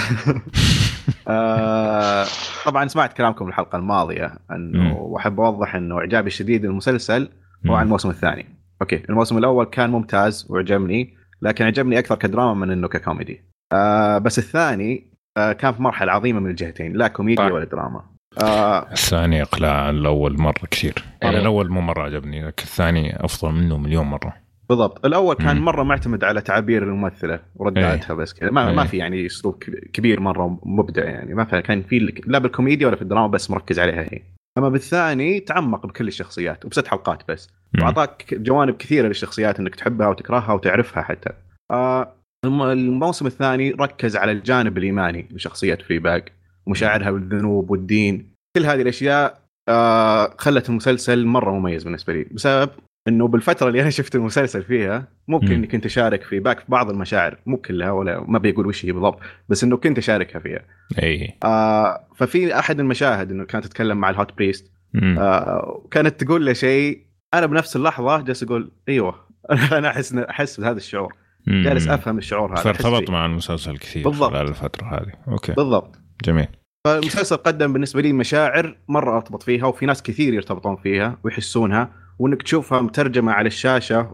آه 1.28 2.26
طبعا 2.66 2.88
سمعت 2.88 3.14
كلامكم 3.14 3.48
الحلقة 3.48 3.76
الماضية 3.78 4.34
إنه. 4.52 4.98
وأحب 4.98 5.40
أوضح 5.40 5.76
إنه 5.76 5.98
إعجابي 5.98 6.28
الشديد 6.28 6.62
بالمسلسل 6.62 7.30
هو. 7.68 7.76
عن 7.76 7.86
الموسم 7.86 8.10
الثاني 8.10 8.46
okay 8.82 9.04
الموسم 9.10 9.38
الأول 9.38 9.66
كان 9.66 9.90
ممتاز 9.90 10.48
وعجبني 10.50 11.18
لكن 11.42 11.66
عجبني 11.66 12.00
أكثر 12.00 12.16
كدراما 12.16 12.54
من 12.54 12.72
إنه 12.72 12.88
ككوميدي 12.88 13.44
آه 13.74 14.18
بس 14.18 14.40
الثاني 14.40 15.12
آه 15.38 15.52
كان 15.52 15.74
في 15.74 15.82
مرحلة 15.82 16.12
عظيمة 16.12 16.40
من 16.40 16.50
الجهتين 16.50 16.94
لا 16.94 17.08
كوميديا. 17.08 17.44
ولا 17.46 17.66
دراما 17.66 18.02
آه 18.42 18.92
الثاني 18.92 19.42
إقلاع 19.42 19.74
عن 19.88 19.96
الأول 19.96 20.42
مرة 20.42 20.66
كثير 20.72 20.94
يعني 21.22 21.36
أيوة. 21.36 21.42
الأول 21.42 21.70
مو 21.70 21.82
مرة 21.82 22.04
عجبني 22.04 22.48
لكن 22.48 22.64
الثاني 22.64 23.26
أفضل 23.26 23.52
منه 23.52 23.78
مليون 23.78 24.06
مرة 24.06 24.45
بالضبط 24.70 25.06
الأول 25.06 25.36
كان. 25.36 25.58
مرة 25.62 25.84
معتمد 25.84 26.24
على 26.24 26.42
تعابير 26.42 26.84
الممثلة 26.84 27.40
ورداتها 27.56 28.14
بس 28.14 28.34
كذا 28.34 28.52
ما, 28.52 28.72
ما 28.72 28.82
إيه. 28.82 28.88
في 28.88 28.98
يعني 28.98 29.26
أسلوب 29.26 29.58
كب- 29.64 29.76
كبير 29.94 30.20
مرة 30.20 30.60
مبدع 30.66 31.04
يعني 31.04 31.34
ما 31.34 31.44
كان 31.44 31.82
في 31.82 32.00
لا 32.28 32.40
بالكوميديا 32.40 32.88
ولا 32.88 32.96
في 32.96 33.02
الدراما 33.02 33.28
بس 33.28 33.52
مركز 33.52 33.80
عليها 33.80 34.02
هي 34.02 34.22
أما 34.58 34.70
بالثاني 34.70 35.40
تعمق 35.40 35.86
بكل 35.86 36.08
الشخصيات 36.08 36.66
وبست 36.66 36.88
حلقات 36.88 37.32
بس. 37.32 37.50
وأعطاك 37.80 38.34
جوانب 38.34 38.78
كثيرة 38.78 39.08
للشخصيات 39.08 39.60
إنك 39.60 39.76
تحبها 39.76 40.08
وتكرهها 40.08 40.54
وتعرفها 40.54 41.04
حتى. 41.04 41.30
آه 41.72 42.14
الم- 42.46 42.62
الموسم 42.62 43.26
الثاني 43.28 43.72
ركز 43.72 44.16
على 44.18 44.32
الجانب 44.32 44.78
الإيماني 44.78 45.28
لشخصية 45.32 45.76
Fleabag 45.76 46.24
ومشاعرها 46.68 47.12
بالذنوب 47.12 47.72
والدين 47.72 48.30
كل 48.58 48.66
هذه 48.66 48.82
الأشياء 48.82 49.40
آه 49.70 50.36
خلت 50.38 50.70
المسلسل 50.70 51.26
مرة 51.26 51.52
مميز 51.52 51.84
بالنسبة 51.84 52.14
لي 52.14 52.24
بسبب 52.32 52.70
إنه 53.08 53.28
بالفترة 53.28 53.68
اللي 53.68 53.82
أنا 53.82 53.90
شفت 53.90 54.16
المسلسل 54.16 54.64
فيها 54.64 55.08
ممكن 55.28 55.46
مم. 55.48 55.54
إني 55.54 55.68
كنت 55.68 55.86
أشارك 55.86 56.24
Fleabag 56.24 56.60
في 56.60 56.66
بعض 56.68 56.90
المشاعر 56.90 57.38
مو 57.46 57.58
كلها 57.58 57.92
ولا 57.92 58.26
ما 58.28 58.40
بيقول 58.40 58.68
وش 58.68 58.86
هي 58.86 58.92
بالضبط 58.92 59.20
بس 59.50 59.64
إنه 59.64 59.78
كنت 59.78 59.98
أشاركها 59.98 60.40
فيها 60.40 60.62
إي 61.04 61.38
آه 61.44 62.08
ففي 62.16 62.60
أحد 62.60 62.80
المشاهد 62.80 63.32
إنه 63.32 63.46
كانت 63.46 63.66
تتكلم 63.66 63.98
مع 63.98 64.10
ال 64.10 64.16
hot 64.16 64.34
priest. 64.38 64.72
آه 65.04 65.88
كانت 65.92 66.24
تقول 66.24 66.46
له 66.46 66.54
شيء 66.54 67.06
أنا 67.34 67.46
بنفس 67.46 67.76
اللحظة 67.76 68.22
جالس 68.22 68.44
أقول 68.44 68.72
أيوه 68.90 69.16
أنا 69.78 69.90
أحس 69.90 70.14
أحس 70.16 70.60
بهذا 70.60 70.78
الشعور. 70.78 71.14
جالس 71.48 71.88
أفهم 71.88 72.18
الشعور 72.18 72.54
هذا 72.54 72.62
فارتبط. 72.62 73.10
مع 73.10 73.26
المسلسل 73.26 73.78
كثير 73.78 74.04
بالضبط. 74.04 74.32
خلال 74.32 74.48
الفترة 74.48 74.86
هذه 74.88 75.12
أوكي 75.28 75.54
بالضبط 75.54 76.00
جميل 76.26 76.48
فالمسلسل 76.86 77.36
قدم 77.36 77.74
بالنسبة 77.74 78.02
لي 78.02 78.14
مشاعر 78.14 78.78
مرة 78.88 79.16
أرتبط 79.16 79.44
فيها 79.44 79.66
وفي 79.66 79.86
ناس 79.86 80.04
كثير 80.04 80.34
يرتبطون 80.34 80.76
فيها 80.76 81.18
ويحسونها 81.24 82.05
وإنك 82.20 82.44
تشوفها 82.44 82.82
مترجمة 82.82 83.32
على 83.32 83.48
الشاشة 83.48 84.10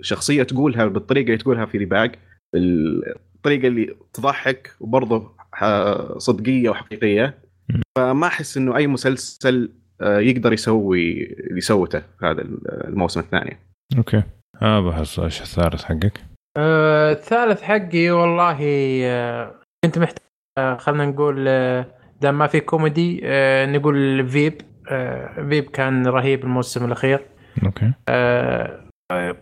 وشخصيه 0.00 0.42
تقولها 0.42 0.86
بالطريقة 0.86 1.26
اللي 1.26 1.36
تقولها 1.36 1.66
Fleabag 1.66 2.18
الطريقة 2.56 3.68
اللي 3.68 3.96
تضحك 4.12 4.76
وبرضه 4.80 5.32
صدقية 6.18 6.70
وحقيقية. 6.70 7.38
فما 7.98 8.26
أحس 8.26 8.56
إنه 8.56 8.76
أي 8.76 8.86
مسلسل 8.86 9.72
آه، 10.00 10.18
يقدر 10.18 10.52
يسوي 10.52 11.32
اللي 11.50 11.60
سوته 11.60 11.98
في 12.00 12.26
هذا 12.26 12.42
الموسم 12.88 13.20
الثاني. 13.20 13.58
أوكي. 13.98 14.22
آه 14.62 14.80
بحس 14.80 15.18
إيش 15.18 15.40
الثالث 15.42 15.84
حقك؟ 15.84 16.20
آه 16.58 17.12
الثالث 17.12 17.62
حقي 17.62 18.10
والله 18.10 18.58
آه 19.04 19.54
كنت 19.84 19.98
محتاج 19.98 20.24
آه 20.58 20.76
خلينا 20.76 21.06
نقول 21.06 21.44
آه 21.48 21.86
دام 22.20 22.38
ما 22.38 22.46
في 22.46 22.60
كوميدي 22.60 23.20
آه 23.24 23.66
نقول 23.66 24.28
Veep. 24.28 24.60
آه 24.90 25.46
Veep 25.48 25.64
كان 25.64 26.06
رهيب 26.06 26.44
الموسم 26.44 26.84
الأخير. 26.84 27.20
أوكي. 27.64 27.92
آه 28.08 28.80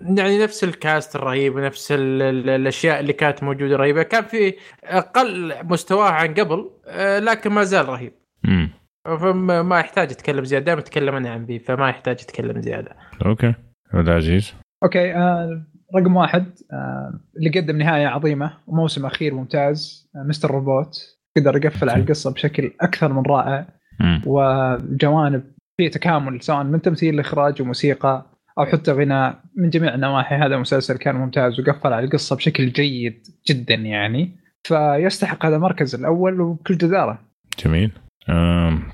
يعني 0.01 0.43
نفس 0.43 0.65
ال 0.65 0.75
cast 0.75 1.17
الرهيب 1.17 1.55
ونفس 1.57 1.93
ال- 1.93 2.23
ال- 2.23 2.49
الأشياء 2.51 3.01
اللي 3.01 3.13
كانت 3.13 3.43
موجودة 3.43 3.77
رهيبة. 3.77 4.03
كان 4.03 4.25
في 4.25 4.55
أقل 4.85 5.55
مستواه 5.65 6.11
عن 6.11 6.35
قبل 6.35 6.71
آه 6.87 7.19
لكن 7.19 7.51
ما 7.51 7.65
زال 7.65 7.89
رهيب. 7.89 8.13
امم 8.45 8.71
فما 9.05 9.63
ما 9.63 9.81
يحتاج 9.81 10.11
يتكلم 10.11 10.45
زيادة 10.45 10.65
دائما 10.65 10.81
أتكلم 10.81 11.15
أنا 11.15 11.31
عن 11.31 11.47
Veep 11.47 11.63
فما 11.63 11.89
يحتاج 11.89 12.23
يتكلم 12.23 12.61
زيادة. 12.61 12.97
أوكي. 13.27 13.55
هذا 13.95 14.17
عزيز. 14.17 14.55
أوكي 14.85 15.15
آه 15.15 15.63
رقم 15.97 16.17
واحد 16.17 16.47
آه 16.73 17.21
اللي 17.37 17.61
قدم 17.61 17.77
نهاية 17.79 18.07
عظيمة 18.07 18.53
وموسم 18.67 19.07
أخير 19.07 19.35
ممتاز 19.35 20.09
آه 20.17 20.23
Mr. 20.29 20.51
Robot. 20.51 21.17
قدر 21.37 21.57
يقفل 21.57 21.91
على 21.91 22.03
القصة 22.03 22.33
بشكل 22.33 22.73
أكثر 22.81 23.13
من 23.13 23.23
رائع. 23.27 23.67
مم. 24.01 24.23
وجوانب 24.27 25.43
في 25.81 25.89
تكامل 25.89 26.43
سواء 26.43 26.65
من 26.65 26.83
تمثيل 26.83 27.21
اخراج 27.21 27.63
وموسيقى 27.63 28.27
أو 28.59 28.67
حتى 28.67 28.93
غناء. 28.93 29.41
من 29.57 29.71
جميع 29.71 29.95
النواحي 29.95 30.35
هذا 30.35 30.55
المسلسل 30.55 30.97
كان 30.97 31.15
ممتاز 31.17 31.61
وقفل 31.61 31.93
على 31.93 32.05
القصة 32.07 32.37
بشكل 32.37 32.73
جيد 32.73 33.27
جدا 33.49 33.75
يعني. 33.75 34.37
فيستحق 34.65 35.47
هذا 35.47 35.57
المركز 35.57 35.95
الأول 35.95 36.41
وبكل 36.41 36.77
جدارة. 36.77 37.19
جميل. 37.65 37.93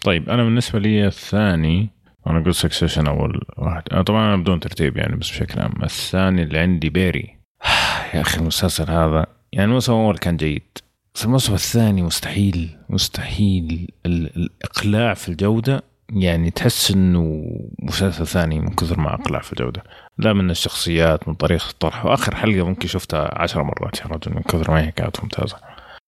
طيب 0.04 0.30
أنا 0.30 0.44
بالنسبة 0.44 0.78
لي 0.78 1.06
الثاني 1.06 1.88
أنا 2.26 2.38
قلت 2.40 2.54
Succession 2.54 3.06
أول 3.06 3.40
واحد. 3.58 3.82
آه، 3.92 4.02
طبعا 4.02 4.26
أنا 4.34 4.42
بدون 4.42 4.60
ترتيب 4.60 4.96
يعني 4.96 5.16
بس 5.16 5.30
بشكل 5.30 5.60
عام. 5.60 5.72
الثاني 5.82 6.42
اللي 6.42 6.58
عندي 6.58 6.90
Barry 6.90 7.36
يا 8.14 8.20
أخي 8.20 8.38
المسلسل 8.40 8.90
هذا 8.90 9.26
يعني 9.52 9.68
الموسم 9.68 9.92
الأول 9.92 10.18
كان 10.18 10.36
جيد 10.36 10.62
بس 11.14 11.24
الموسم 11.24 11.54
الثاني 11.54 12.02
مستحيل 12.02 12.76
مستحيل 12.88 13.88
ال- 14.06 14.36
الإقلاع 14.36 15.14
في 15.14 15.28
الجودة. 15.28 15.82
يعني 16.12 16.50
تحس 16.50 16.90
إنه 16.90 17.44
مسلسل 17.78 18.26
ثاني 18.26 18.60
من 18.60 18.68
كثر 18.68 19.00
ما 19.00 19.14
أقلع 19.14 19.40
في 19.40 19.52
الجوده 19.52 19.82
لا 20.18 20.32
من 20.32 20.50
الشخصيات 20.50 21.28
من 21.28 21.34
طريقة 21.34 21.70
الطرح 21.70 22.06
وآخر 22.06 22.34
حلقة 22.34 22.66
ممكن 22.66 22.88
شفتها 22.88 23.42
عشر 23.42 23.62
مرات 23.62 24.00
يا 24.00 24.06
رجل 24.06 24.34
من 24.34 24.42
كثر 24.42 24.70
ما 24.70 24.86
هي 24.86 24.92
كانت 24.92 25.22
ممتازة 25.22 25.56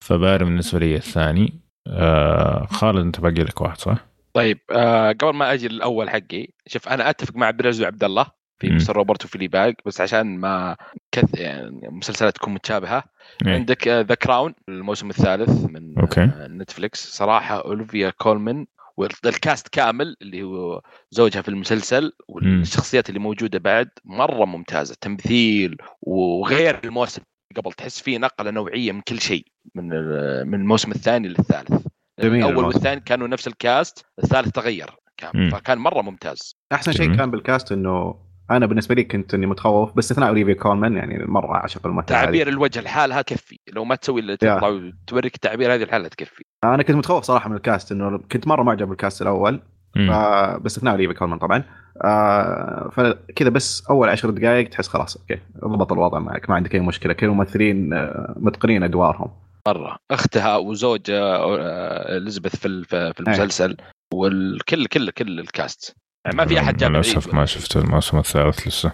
ف 0.04 0.11
Barry 0.11 0.44
بالنسبة 0.44 0.78
لي 0.78 0.96
الثاني 0.96 1.60
آه 1.86 2.66
خالد 2.66 2.98
أنت 2.98 3.20
باقي 3.20 3.44
لك 3.44 3.60
واحد 3.60 3.78
صح؟ 3.78 4.06
طيب 4.34 4.58
آه 4.70 5.12
قبل 5.12 5.34
ما 5.34 5.52
أجي 5.52 5.66
الأول 5.66 6.10
حقي 6.10 6.48
شوف 6.66 6.88
أنا 6.88 7.10
أتفق 7.10 7.36
مع 7.36 7.50
برز 7.50 7.82
وعبد 7.82 8.04
الله 8.04 8.26
في. 8.60 8.70
Mr. 8.70 8.96
Robot 8.96 9.24
و 9.24 9.48
Fleabag 9.48 9.74
بس 9.86 10.00
عشان 10.00 10.38
ما 10.38 10.76
كث 11.12 11.40
يعني 11.40 11.88
مسلسلات 11.90 12.36
تكون 12.36 12.54
متشابهة 12.54 13.04
إيه. 13.46 13.54
عندك 13.54 13.88
The 13.88 14.14
Crown 14.14 14.54
الموسم 14.68 15.10
الثالث 15.10 15.70
من 15.70 15.98
أوكي. 15.98 16.20
آه، 16.20 16.46
Netflix 16.46 17.16
صراحة 17.16 17.62
Olivia 17.62 18.10
Colman 18.18 18.66
وال 18.98 19.22
cast 19.22 19.68
كامل 19.68 20.16
اللي 20.22 20.42
هو 20.42 20.82
زوجها 21.10 21.42
في 21.42 21.48
المسلسل 21.48 22.12
والشخصيات 22.28 23.08
اللي 23.08 23.20
موجودة 23.20 23.58
بعد 23.58 23.88
مرة 24.04 24.44
ممتازة 24.44 24.96
تمثيل 25.00 25.76
وغير 26.02 26.80
الموسم 26.84 27.22
قبل 27.56 27.72
تحس 27.72 28.00
فيه 28.00 28.18
نقلة 28.18 28.50
نوعية 28.50 28.92
من 28.92 29.00
كل 29.00 29.20
شيء 29.20 29.46
من 29.74 29.92
ال- 29.92 30.46
من 30.48 30.54
الموسم 30.60 30.90
الثاني 30.90 31.28
للثالث 31.28 31.86
جميل 32.20 32.36
الأول 32.38 32.50
الموسم. 32.58 32.66
والثاني 32.66 33.00
كانوا 33.00 33.28
نفس 33.28 33.46
ال 33.48 33.60
cast 33.60 34.06
الثالث 34.24 34.48
تغير 34.48 34.90
مم. 34.90 34.96
كان 35.16 35.50
فكان 35.50 35.78
مرة 35.78 36.02
ممتاز 36.02 36.56
أحسن 36.72 36.92
شيء. 36.92 37.16
كان 37.16 37.30
بال 37.30 37.44
cast 37.44 37.72
إنه 37.72 38.14
أنا 38.50 38.66
بالنسبة 38.66 38.94
لي 38.94 39.04
كنت 39.04 39.34
إني 39.34 39.46
متخوف 39.46 39.92
باستثناء 39.92 40.28
Olivia 40.28 40.54
Colman 40.54 40.96
يعني 40.96 41.24
مرة 41.26 41.54
أعشق 41.54 41.86
الممثله 41.86 42.18
هذه. 42.18 42.24
تعبير 42.24 42.48
الوجه 42.48 42.80
لحالها 42.80 43.22
تكفي. 43.22 43.58
لو 43.72 43.84
ما 43.84 43.94
تسوي 43.94 44.20
الا. 44.20 44.34
تطلع 44.34 44.68
وتوريك 44.68 45.34
التعبير 45.34 45.74
هذه 45.74 45.84
لحالها 45.84 46.08
تكفي. 46.08 46.44
أنا 46.64 46.82
كنت 46.82 46.96
متخوف 46.96 47.24
صراحة 47.24 47.50
من 47.50 47.56
ال 47.56 47.63
cast 47.63 47.92
إنه 47.92 48.18
كنت 48.32 48.46
مرة 48.46 48.62
معجب 48.62 48.88
بال 48.88 49.00
cast 49.00 49.22
الأول. 49.22 49.60
آه 49.96 50.56
باستثناء 50.56 50.94
Olivia 50.94 51.14
Colman 51.14 51.38
طبعا. 51.38 51.64
آه 52.04 52.90
فكذا 52.92 53.48
بس 53.48 53.86
أول 53.90 54.08
عشر 54.08 54.30
دقائق 54.30 54.68
تحس 54.68 54.88
خلاص 54.88 55.16
أوكي 55.16 55.38
ضبط 55.64 55.92
الوضع 55.92 56.18
معك 56.18 56.50
ما 56.50 56.56
عندك 56.56 56.74
أي 56.74 56.80
مشكلة. 56.80 57.12
كل 57.12 57.26
الممثلين 57.26 57.92
آه 57.92 58.34
متقنين 58.36 58.82
أدوارهم. 58.82 59.30
مرة. 59.68 59.96
أختها 60.10 60.56
وزوج 60.56 61.10
آه، 61.10 62.16
إليزابيث 62.16 62.56
في 62.56 62.84
في 62.84 63.20
المسلسل 63.20 63.76
والكل 64.14 64.86
كل 64.86 65.10
كل 65.10 65.40
الكاست. 65.40 65.96
يعني 66.24 66.36
ما 66.36 66.46
في 66.46 66.60
أحد 66.60 66.76
جاب 66.76 66.90
للاسف. 66.90 67.34
ما 67.34 67.44
شفت 67.44 67.76
الموسم 67.76 68.18
الثالث 68.18 68.68
لسه. 68.68 68.92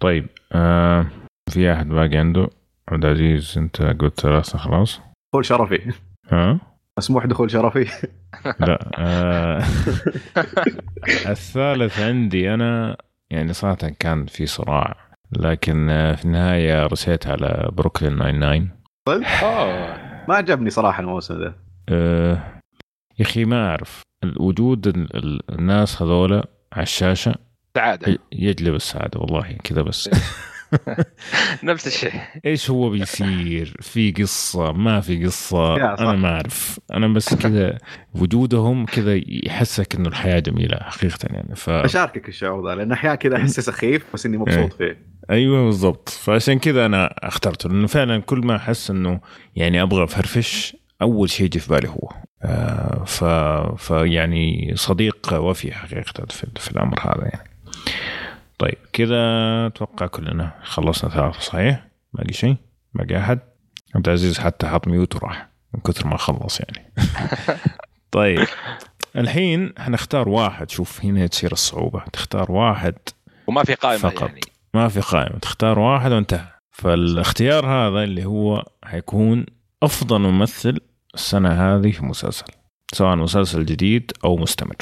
طيب 0.00 0.26
آه 0.52 1.06
في 1.50 1.72
أحد 1.72 1.88
باقي 1.88 2.16
عنده؟ 2.16 2.48
عبد 2.88 3.04
العزيز 3.04 3.58
أنت 3.58 3.82
قلت 3.82 4.20
ثلاثة 4.20 4.58
خلاص؟ 4.58 5.00
دخول 5.32 5.44
شرفي. 5.44 5.92
ها؟ 6.32 6.60
مسموح 6.98 7.26
دخول 7.26 7.50
شرفي. 7.50 7.86
لا 8.60 8.90
آه 8.98 9.58
الثالث 11.32 12.00
عندي 12.00 12.54
أنا 12.54 12.96
يعني 13.30 13.52
صراحة 13.52 13.76
كان 13.98 14.26
في 14.26 14.46
صراع 14.46 14.96
لكن 15.32 15.90
آه، 15.90 16.14
في 16.14 16.24
النهاية 16.24 16.86
رسيت 16.86 17.26
على 17.26 17.70
بروكلين 17.72 18.16
99 18.16 18.70
أوه. 19.08 19.96
ما 20.28 20.34
عجبني 20.34 20.70
صراحة 20.70 21.00
الموسم 21.00 21.40
ذا. 21.40 21.54
آه 21.88 22.53
يا 23.18 23.24
أخي 23.24 23.44
ما 23.44 23.68
أعرف. 23.68 24.02
وجود 24.36 24.86
ال- 24.86 25.16
ال- 25.16 25.40
الناس 25.58 26.02
هذولا 26.02 26.48
على 26.72 26.82
الشاشة 26.82 27.34
سعادة. 27.76 28.18
يجلب 28.32 28.74
السعادة 28.74 29.20
والله 29.20 29.52
كذا 29.64 29.82
بس. 29.82 30.10
نفس 31.62 31.86
الشيء. 31.86 32.12
إيش 32.46 32.70
هو 32.70 32.90
بيصير؟ 32.90 33.76
في 33.80 34.12
قصة؟ 34.12 34.72
ما 34.72 35.00
في 35.00 35.30
صح. 35.30 35.58
أنا 36.00 36.12
ما 36.12 36.28
أعرف. 36.28 36.80
أنا 36.92 37.08
بس 37.08 37.34
كذا 37.34 37.78
وجودهم 38.14 38.86
كذا 38.86 39.20
يحسك 39.26 39.94
إنه 39.94 40.08
الحياة 40.08 40.38
جميلة 40.38 40.76
حقيقة 40.80 41.18
يعني. 41.30 41.56
ف 41.56 41.70
أشاركك 41.70 42.28
الشعور 42.28 42.68
ذا 42.70 42.74
لأن 42.74 42.92
أحيانا 42.92 43.14
كذا 43.16 43.36
احسه 43.36 43.62
سخيف 43.62 44.04
بس 44.14 44.26
إني 44.26 44.36
مبسوط 44.36 44.72
فيه. 44.72 44.98
أيوه 45.30 45.64
بالضبط. 45.64 46.08
فعشان 46.08 46.58
كذا 46.58 46.86
أنا 46.86 47.06
اخترته 47.28 47.68
لأنه 47.68 47.86
فعلا 47.86 48.18
كل 48.20 48.38
ما 48.38 48.56
أحس 48.56 48.90
إنه 48.90 49.20
يعني 49.56 49.82
أبغى 49.82 50.04
أفرفش 50.04 50.76
أول 51.02 51.30
شيء 51.30 51.46
يجي 51.46 51.58
في 51.58 51.70
بالي 51.70 51.88
هو. 51.88 52.08
ف 53.06 53.24
فيعني 53.76 54.72
صديق 54.76 55.32
وفي 55.32 55.74
حقيقة 55.74 56.26
في, 56.30 56.46
في 56.56 56.70
الأمر 56.70 57.00
هذا 57.00 57.24
يعني 57.24 57.50
طيب 58.58 58.78
كذا 58.92 59.16
أتوقع 59.66 60.06
كلنا 60.06 60.52
خلصنا 60.62 61.10
ثلاثة 61.10 61.40
صحيح؟ 61.40 61.86
باقي 62.12 62.32
شيء؟ 62.32 62.56
باقي 62.94 63.18
أحد؟ 63.18 63.38
عبد 63.94 64.08
العزيز 64.08 64.38
حتى 64.38 64.66
حط 64.66 64.88
ميوت 64.88 65.16
وراح 65.16 65.48
من 65.74 65.80
كثر 65.80 66.06
ما 66.06 66.16
خلص 66.16 66.60
يعني 66.60 66.92
طيب 68.10 68.46
الحين 69.16 69.72
حنختار 69.78 70.28
واحد 70.28 70.70
شوف 70.70 71.04
هنا 71.04 71.26
تصير 71.26 71.52
الصعوبة 71.52 72.04
تختار 72.12 72.52
واحد 72.52 72.94
وما 73.46 73.64
في 73.64 73.74
قائمة 73.74 73.98
فقط. 73.98 74.28
يعني 74.28 74.40
ما 74.74 74.88
في 74.88 75.00
قائمة 75.00 75.38
تختار 75.38 75.78
واحد 75.78 76.12
وانتهى 76.12 76.46
فالاختيار 76.70 77.66
هذا 77.66 78.04
اللي 78.04 78.24
هو 78.24 78.64
حيكون 78.84 79.46
أفضل 79.82 80.20
ممثل 80.20 80.80
السنة 81.14 81.50
هذه 81.52 81.90
في 81.90 82.04
مسلسل 82.04 82.44
سواء 82.94 83.16
مسلسل 83.16 83.64
جديد 83.64 84.12
أو 84.24 84.36
مستمر. 84.36 84.76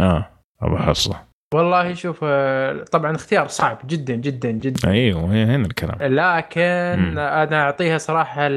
آه 0.00 0.28
أبو 0.62 0.76
حصة 0.76 1.20
والله 1.54 1.94
شوف 1.94 2.20
آه، 2.22 2.84
طبعا 2.92 3.16
اختيار 3.16 3.48
صعب 3.48 3.78
جدا 3.86 4.14
جدا 4.14 4.50
جدا. 4.50 4.90
هي 4.92 5.12
هنا 5.12 5.66
الكلام. 5.66 5.98
لكن 6.00 6.96
مم. 7.02 7.18
أنا 7.18 7.62
أعطيها 7.62 7.98
صراحة 7.98 8.48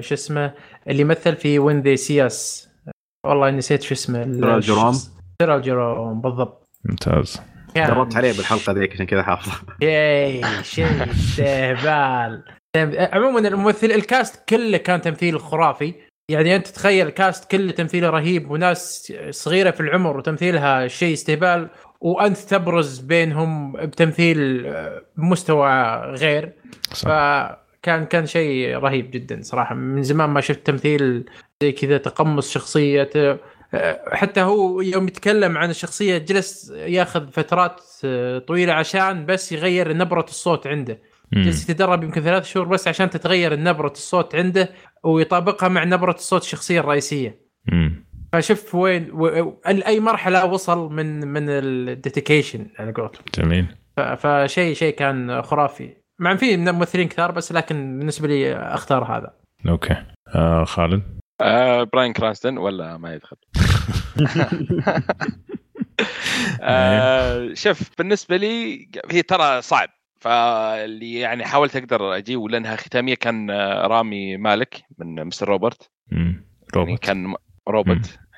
شو 0.00 0.14
اسمه 0.14 0.54
اللي 0.88 1.04
مثل 1.04 1.36
في 1.36 1.58
وين 1.58 1.80
ذي 1.80 1.96
سياس 1.96 2.68
والله 3.26 3.50
نسيت 3.50 3.82
شو 3.82 3.94
اسمه 3.94 4.24
ترى 4.24 4.60
جيروم؟ 4.60 4.94
ترى 5.38 5.60
جيروم 5.60 6.20
بالضبط. 6.20 6.66
ممتاز. 6.84 7.40
جربت 7.76 8.16
عليه 8.16 8.32
بالحلقة 8.36 8.72
ذيك 8.72 8.92
عشان 8.92 9.06
كذا 9.06 9.22
حافظه 9.22 9.52
شيء 9.80 10.44
شيء 10.62 11.10
استهبال. 11.10 12.44
عموما 13.12 13.48
الممثل 13.48 13.86
الكاست 13.86 14.48
كله 14.48 14.76
كان 14.78 15.00
تمثيل 15.00 15.40
خرافي. 15.40 15.94
يعني 16.28 16.56
أنت 16.56 16.68
تخيل 16.68 17.06
الكاست 17.06 17.50
كله 17.50 17.72
تمثيله 17.72 18.10
رهيب 18.10 18.50
وناس 18.50 19.12
صغيرة 19.30 19.70
في 19.70 19.80
العمر 19.80 20.16
وتمثيلها 20.16 20.88
شيء 20.88 21.12
استهبال 21.12 21.68
وأنت 22.00 22.36
تبرز 22.36 22.98
بينهم 22.98 23.72
بتمثيل 23.72 24.66
آه، 24.66 25.02
بمستوى 25.16 25.68
غير. 26.14 26.52
صح. 26.92 27.08
فكان 27.08 28.06
كان 28.06 28.26
شيء 28.26 28.76
رهيب 28.76 29.10
جدا 29.10 29.42
صراحة. 29.42 29.74
من 29.74 30.02
زمان 30.02 30.30
ما 30.30 30.40
شفت 30.40 30.66
تمثيل 30.66 31.24
زي 31.62 31.72
كذا 31.72 31.98
تقمص 31.98 32.50
شخصيه 32.50 33.10
آه، 33.74 34.00
حتى 34.12 34.40
هو 34.40 34.80
يوم 34.80 35.08
يتكلم 35.08 35.58
عن 35.58 35.70
الشخصية 35.70 36.18
جلس 36.18 36.70
ياخذ 36.70 37.30
فترات 37.30 37.80
آه، 38.04 38.38
طويلة 38.38 38.72
عشان 38.72 39.26
بس 39.26 39.52
يغير 39.52 39.96
نبرة 39.96 40.24
الصوت 40.28 40.66
عنده. 40.66 40.98
جلس 41.34 41.70
يتدرب 41.70 42.04
يمكن 42.04 42.20
ثلاث 42.20 42.44
شهور 42.46 42.66
بس 42.68 42.88
عشان 42.88 43.10
تتغير 43.10 43.60
نبرة 43.60 43.90
الصوت 43.90 44.34
عنده 44.34 44.70
ويطابقها 45.04 45.68
مع 45.68 45.84
نبرة 45.84 46.12
الصوت 46.14 46.42
الشخصية 46.42 46.80
الرئيسية. 46.80 47.40
مم. 47.72 48.04
فشوف 48.32 48.74
وين 48.74 49.08
و... 49.12 49.26
أي 49.66 50.00
مرحلة 50.00 50.44
وصل 50.44 50.92
من 50.92 51.28
من 51.28 51.48
ال 51.48 51.59
dedication 51.59 52.66
على 52.78 52.92
قولتهم. 52.92 53.24
جميل. 53.34 53.66
ف- 53.96 54.00
فشيء 54.00 54.74
شيء 54.74 54.94
كان 54.94 55.42
خرافي. 55.42 55.96
مع 56.18 56.36
في 56.36 56.56
ممثلين 56.56 57.08
كثار 57.08 57.30
بس 57.32 57.52
لكن 57.52 57.98
بالنسبة 57.98 58.28
لي 58.28 58.56
أختار 58.56 59.04
هذا. 59.04 59.34
أوكي. 59.68 59.96
آه 60.34 60.64
خالد؟ 60.64 61.02
آه 61.40 61.82
Bryan 61.82 62.12
Cranston 62.12 62.58
ولا 62.58 62.96
ما 62.96 63.14
يدخل. 63.14 63.36
آه 66.60 67.54
شوف 67.54 67.80
بالنسبة 67.98 68.36
لي 68.36 68.86
هي 69.10 69.22
ترى 69.22 69.62
صعب. 69.62 69.88
فاللي 70.22 71.14
يعني 71.14 71.44
حاولت 71.44 71.76
أقدر 71.76 72.16
أجيب 72.16 72.42
لأنها 72.42 72.76
ختامية 72.76 73.14
كان 73.14 73.50
آه، 73.50 73.86
رامي 73.86 74.36
مالك 74.36 74.82
من 74.98 75.24
Mr. 75.24 75.48
Robot. 75.48 75.90
مم. 76.12 76.44
يعني 76.76 76.96
كان 76.96 77.34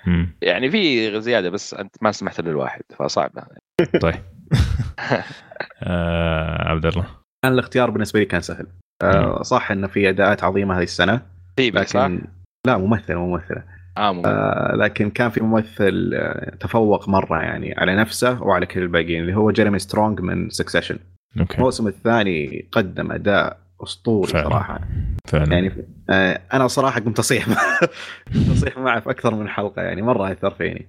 مم. 0.06 0.36
يعني 0.42 0.70
في 0.70 1.20
زيادة 1.20 1.50
بس 1.50 1.74
أنت 1.74 1.96
ما 2.02 2.12
سمحت 2.12 2.40
للواحد 2.40 2.82
فصعب 2.98 3.30
طيب. 4.02 4.14
آه 5.82 6.68
عبد 6.68 6.86
الله. 6.86 7.06
كان 7.44 7.52
الاختيار 7.52 7.90
بالنسبة 7.90 8.20
لي 8.20 8.26
كان 8.26 8.40
سهل. 8.40 8.66
آه 9.02 9.42
صح 9.42 9.70
انه 9.70 9.86
في 9.86 10.08
أداءات 10.08 10.44
عظيمة 10.44 10.78
هذه 10.78 10.82
السنة 10.82 11.20
صح؟ 11.58 12.00
لكن 12.00 12.26
لا 12.66 12.78
ممثل 12.78 13.14
مو 13.14 13.26
ممثلة. 13.26 13.62
آه 13.98 14.12
مم. 14.12 14.22
آه 14.26 14.76
لكن 14.76 15.10
كان 15.10 15.30
في 15.30 15.40
ممثل 15.42 16.10
آه 16.14 16.56
تفوق 16.60 17.08
مرة 17.08 17.42
يعني 17.42 17.74
على 17.78 17.96
نفسه 17.96 18.42
وعلى 18.42 18.66
كل 18.66 18.82
الباقيين 18.82 19.22
اللي 19.22 19.34
هو 19.34 19.50
Jeremy 19.50 19.78
Strong 19.78 20.20
من 20.20 20.50
Succession. 20.50 20.98
أوكي. 21.40 21.58
الموسم 21.58 21.86
الثاني 21.88 22.68
قدم 22.72 23.12
أداء 23.12 23.58
أسطوري 23.82 24.32
فعلا. 24.32 24.48
صراحة. 24.48 24.80
فعلا. 25.28 25.52
يعني 25.52 25.72
آه 26.10 26.40
أنا 26.52 26.66
صراحة 26.68 27.00
قمت 27.00 27.18
أصيح 27.18 27.46
قمت 28.34 28.50
أصيح 28.56 28.78
معه 28.78 29.00
في 29.00 29.10
أكثر 29.10 29.34
من 29.34 29.48
حلقة 29.48 29.82
يعني 29.82 30.02
مرة 30.02 30.32
أثر 30.32 30.50
فيني. 30.50 30.88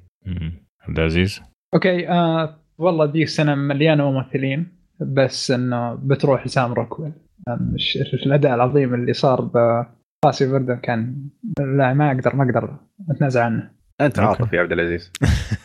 عبد 0.87 0.99
العزيز؟ 0.99 1.41
أوكي 1.73 2.09
آه 2.09 2.55
والله 2.77 3.05
دي 3.05 3.23
السنة 3.23 3.55
مليانة 3.55 4.11
ممثلين 4.11 4.67
بس 4.99 5.51
إنه 5.51 5.93
بتروح 5.93 6.45
ل 6.45 6.52
Sam 6.52 6.73
Rockwell. 6.73 7.11
الأداء 8.25 8.55
العظيم 8.55 8.93
اللي 8.93 9.13
صار 9.13 9.41
ب 10.25 10.47
Fosse/Verdon 10.49 10.75
كان 10.75 11.15
لا 11.59 11.93
ما 11.93 12.11
أقدر 12.11 12.35
ما 12.35 12.43
أقدر 12.43 12.77
اتنازل 13.09 13.41
عنه. 13.41 13.71
أنت 14.01 14.19
أوكي. 14.19 14.41
عاطف 14.41 14.53
يا 14.53 14.61
عبد 14.61 14.71
العزيز. 14.71 15.11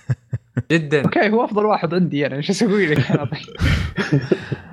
جدا. 0.72 1.02
أوكي 1.04 1.30
هو 1.30 1.44
أفضل 1.44 1.64
واحد 1.66 1.94
عندي 1.94 2.18
يعني 2.18 2.34
إيش 2.36 2.50
أسوي 2.50 2.86
لك؟ 2.86 3.06
طيب؟ 3.16 3.28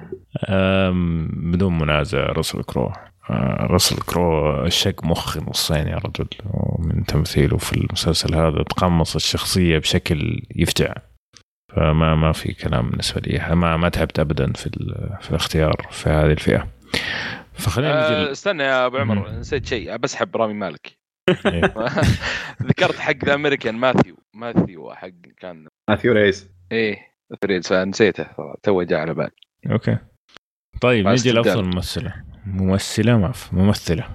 بدون 1.52 1.78
منازع 1.78 2.20
راسل 2.20 2.64
كرو. 2.64 2.92
آه، 3.30 3.68
راسل 3.70 3.96
كرو 4.02 4.70
شق 4.70 5.04
مخي 5.06 5.40
نصين 5.40 5.88
يا 5.88 5.96
رجل 5.98 6.28
ومن 6.46 7.06
تمثيله 7.06 7.58
في 7.58 7.74
المسلسل 7.78 8.36
هذا 8.36 8.64
تقمص 8.64 9.16
الشخصية 9.16 9.78
بشكل 9.78 10.42
يفجع. 10.56 10.94
فما 11.76 12.16
ما 12.16 12.32
في 12.32 12.54
كلام 12.54 12.90
بالنسبة 12.90 13.22
لي. 13.22 13.56
ما 13.56 13.78
ما 13.78 13.90
تعبت 13.90 14.20
ابدا 14.20 14.54
في 14.54 14.68
ال- 14.68 15.18
في 15.22 15.30
الاختيار 15.30 15.88
في 15.92 16.10
هذه 16.10 16.32
الفئة. 16.32 16.68
فخلينا 17.54 18.08
آه 18.08 18.22
نجي 18.22 18.32
استنى 18.32 18.64
يا 18.64 18.86
أبو 18.86 18.98
عمر. 18.98 19.30
نسيت 19.32 19.66
شيء. 19.66 19.96
بسحب 19.98 20.38
رامي 20.38 20.54
مالك. 20.54 20.98
إيه. 21.46 21.62
ذكرت 22.70 23.00
حق 23.00 23.26
The 23.26 23.34
Americans 23.34 23.76
ماثيو. 23.76 24.18
ماثيو 24.34 24.94
حق 24.94 25.10
كان 25.38 25.68
ماثيو 25.90 26.14
ريس. 26.14 26.50
إيه 26.72 26.98
فريد 27.42 27.66
فنسيته 27.66 28.26
تو 28.64 28.84
جاء 28.84 29.00
على 29.00 29.14
بالي 29.14 29.32
okay. 29.72 29.98
طيب 30.82 31.08
نجي 31.08 31.32
لأفضل. 31.32 31.66
ممثلة 31.66 32.14
ممثلة 32.46 33.18
ما 33.18 33.32
في 33.32 33.56
ممثلة 33.56 34.04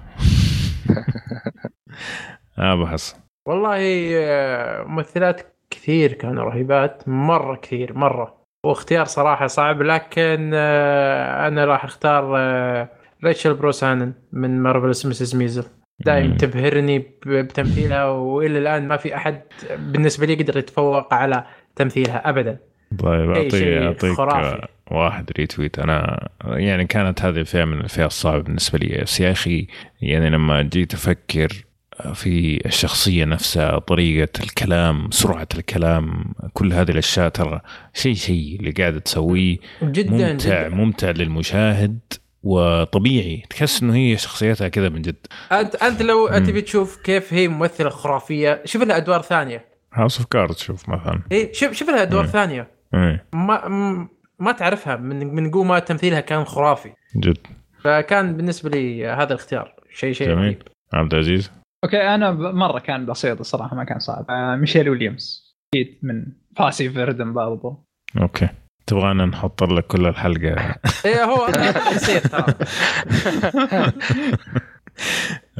آه 2.59 2.73
أبو 2.73 2.85
حسن 2.85 3.17
والله 3.47 3.77
آه، 4.15 4.83
ممثلات 4.83 5.41
كثير 5.69 6.13
كانوا 6.13 6.43
رهيبات 6.43 7.03
مرة 7.07 7.55
كثير 7.55 7.97
مرة 7.97 8.35
واختيار 8.65 9.05
صراحة 9.05 9.47
صعب 9.47 9.81
لكن 9.81 10.51
آه، 10.53 11.47
أنا 11.47 11.65
راح 11.65 11.83
أختار 11.83 12.33
آه، 12.37 12.89
ريتشل 13.23 13.53
بروسانن 13.53 14.13
من 14.33 14.59
Marvelous 14.59 15.05
Mrs. 15.05 15.35
Maisel 15.35 15.63
دائما. 15.99 16.37
تبهرني 16.37 17.05
بتمثيلها 17.25 18.05
وإلى 18.05 18.59
الآن 18.59 18.87
ما 18.87 18.97
في 18.97 19.15
أحد 19.15 19.41
بالنسبة 19.77 20.25
لي 20.25 20.33
يقدر 20.33 20.57
يتفوق 20.57 21.13
على 21.13 21.43
تمثيلها 21.75 22.29
ابدا 22.29 22.57
طيب 22.99 23.49
شيء 23.49 23.83
أعطيك 23.83 24.13
خرافي. 24.13 24.67
واحد 24.93 25.31
ريتويت 25.37 25.79
أنا 25.79 26.29
يعني 26.45 26.85
كانت 26.85 27.21
هذه 27.21 27.37
الفئة 27.37 27.65
من 27.65 27.81
الفئة 27.81 28.05
الصعبة 28.05 28.43
بالنسبة 28.43 28.79
لي. 28.79 29.01
بس 29.01 29.19
يا 29.19 29.31
أخي 29.31 29.67
يعني 30.01 30.29
لما 30.29 30.61
جيت 30.61 30.93
أفكر 30.93 31.65
في 32.13 32.61
الشخصية 32.65 33.25
نفسها 33.25 33.79
طريقة 33.79 34.43
الكلام 34.43 35.11
سرعة 35.11 35.47
الكلام 35.57 36.33
كل 36.53 36.73
هذه 36.73 36.91
الأشياء 36.91 37.29
ترى 37.29 37.61
شيء 37.93 38.13
شيء 38.15 38.57
اللي 38.59 38.71
قاعدة 38.71 38.99
تسويه 38.99 39.57
جدا 39.83 40.11
ممتع 40.11 40.67
جدا. 40.67 40.75
ممتع 40.75 41.11
للمشاهد 41.11 41.99
وطبيعي. 42.43 43.43
تحس 43.49 43.83
إنه 43.83 43.95
هي 43.95 44.17
شخصيتها 44.17 44.67
كذا 44.67 44.89
من 44.89 45.01
جد. 45.01 45.15
أنت 45.51 45.75
أنت 45.75 46.01
لو. 46.01 46.27
تبي 46.27 46.61
تشوف 46.61 46.97
كيف 46.97 47.33
هي 47.33 47.47
ممثلة 47.47 47.89
خرافية 47.89 48.61
شوف 48.65 48.83
لها 48.83 48.97
أدوار 48.97 49.21
ثانية. 49.21 49.65
House 49.93 50.17
of 50.17 50.27
Cards 50.27 50.57
شوف 50.57 50.89
مثلا. 50.89 51.21
اي 51.31 51.49
شوف 51.53 51.71
شوف 51.71 51.89
لها 51.89 52.01
أدوار 52.01 52.23
مم. 52.23 52.29
ثانية. 52.29 52.67
إيه. 52.93 53.25
ما 53.33 54.07
ما 54.43 54.51
تعرفها 54.51 54.95
من 54.95 55.35
من 55.35 55.51
قوة 55.51 55.79
تمثيلها 55.79 56.19
كان 56.19 56.43
خرافي. 56.43 56.91
جد. 57.15 57.37
فكان 57.83 58.37
بالنسبة 58.37 58.69
لي 58.69 59.07
هذا 59.07 59.33
الاختيار 59.33 59.73
شيء 59.93 60.13
شيء 60.13 60.27
جميل. 60.27 60.37
رهيب 60.43 60.61
عبد 60.93 61.13
العزيز؟ 61.13 61.51
okay 61.83 62.01
أنا 62.01 62.31
مرة 62.31 62.79
كان 62.79 63.05
بسيط 63.05 63.39
الصراحة 63.39 63.75
ما 63.75 63.83
كان 63.83 63.99
صعب. 63.99 64.25
آه 64.29 64.55
ميشيل 64.55 64.89
ويليامز. 64.89 65.55
أكيد 65.73 65.99
من 66.03 66.25
Fosse 66.59 66.89
Verdon 66.89 67.33
برضو. 67.33 67.85
okay. 68.21 68.49
تبغانا 68.87 69.25
نحط 69.25 69.63
لك 69.63 69.87
كل 69.87 70.05
الحلقة. 70.05 70.75
إيه 71.05 71.23
هو 71.23 71.47
نسيت 71.95 72.27
ترى. 72.27 72.53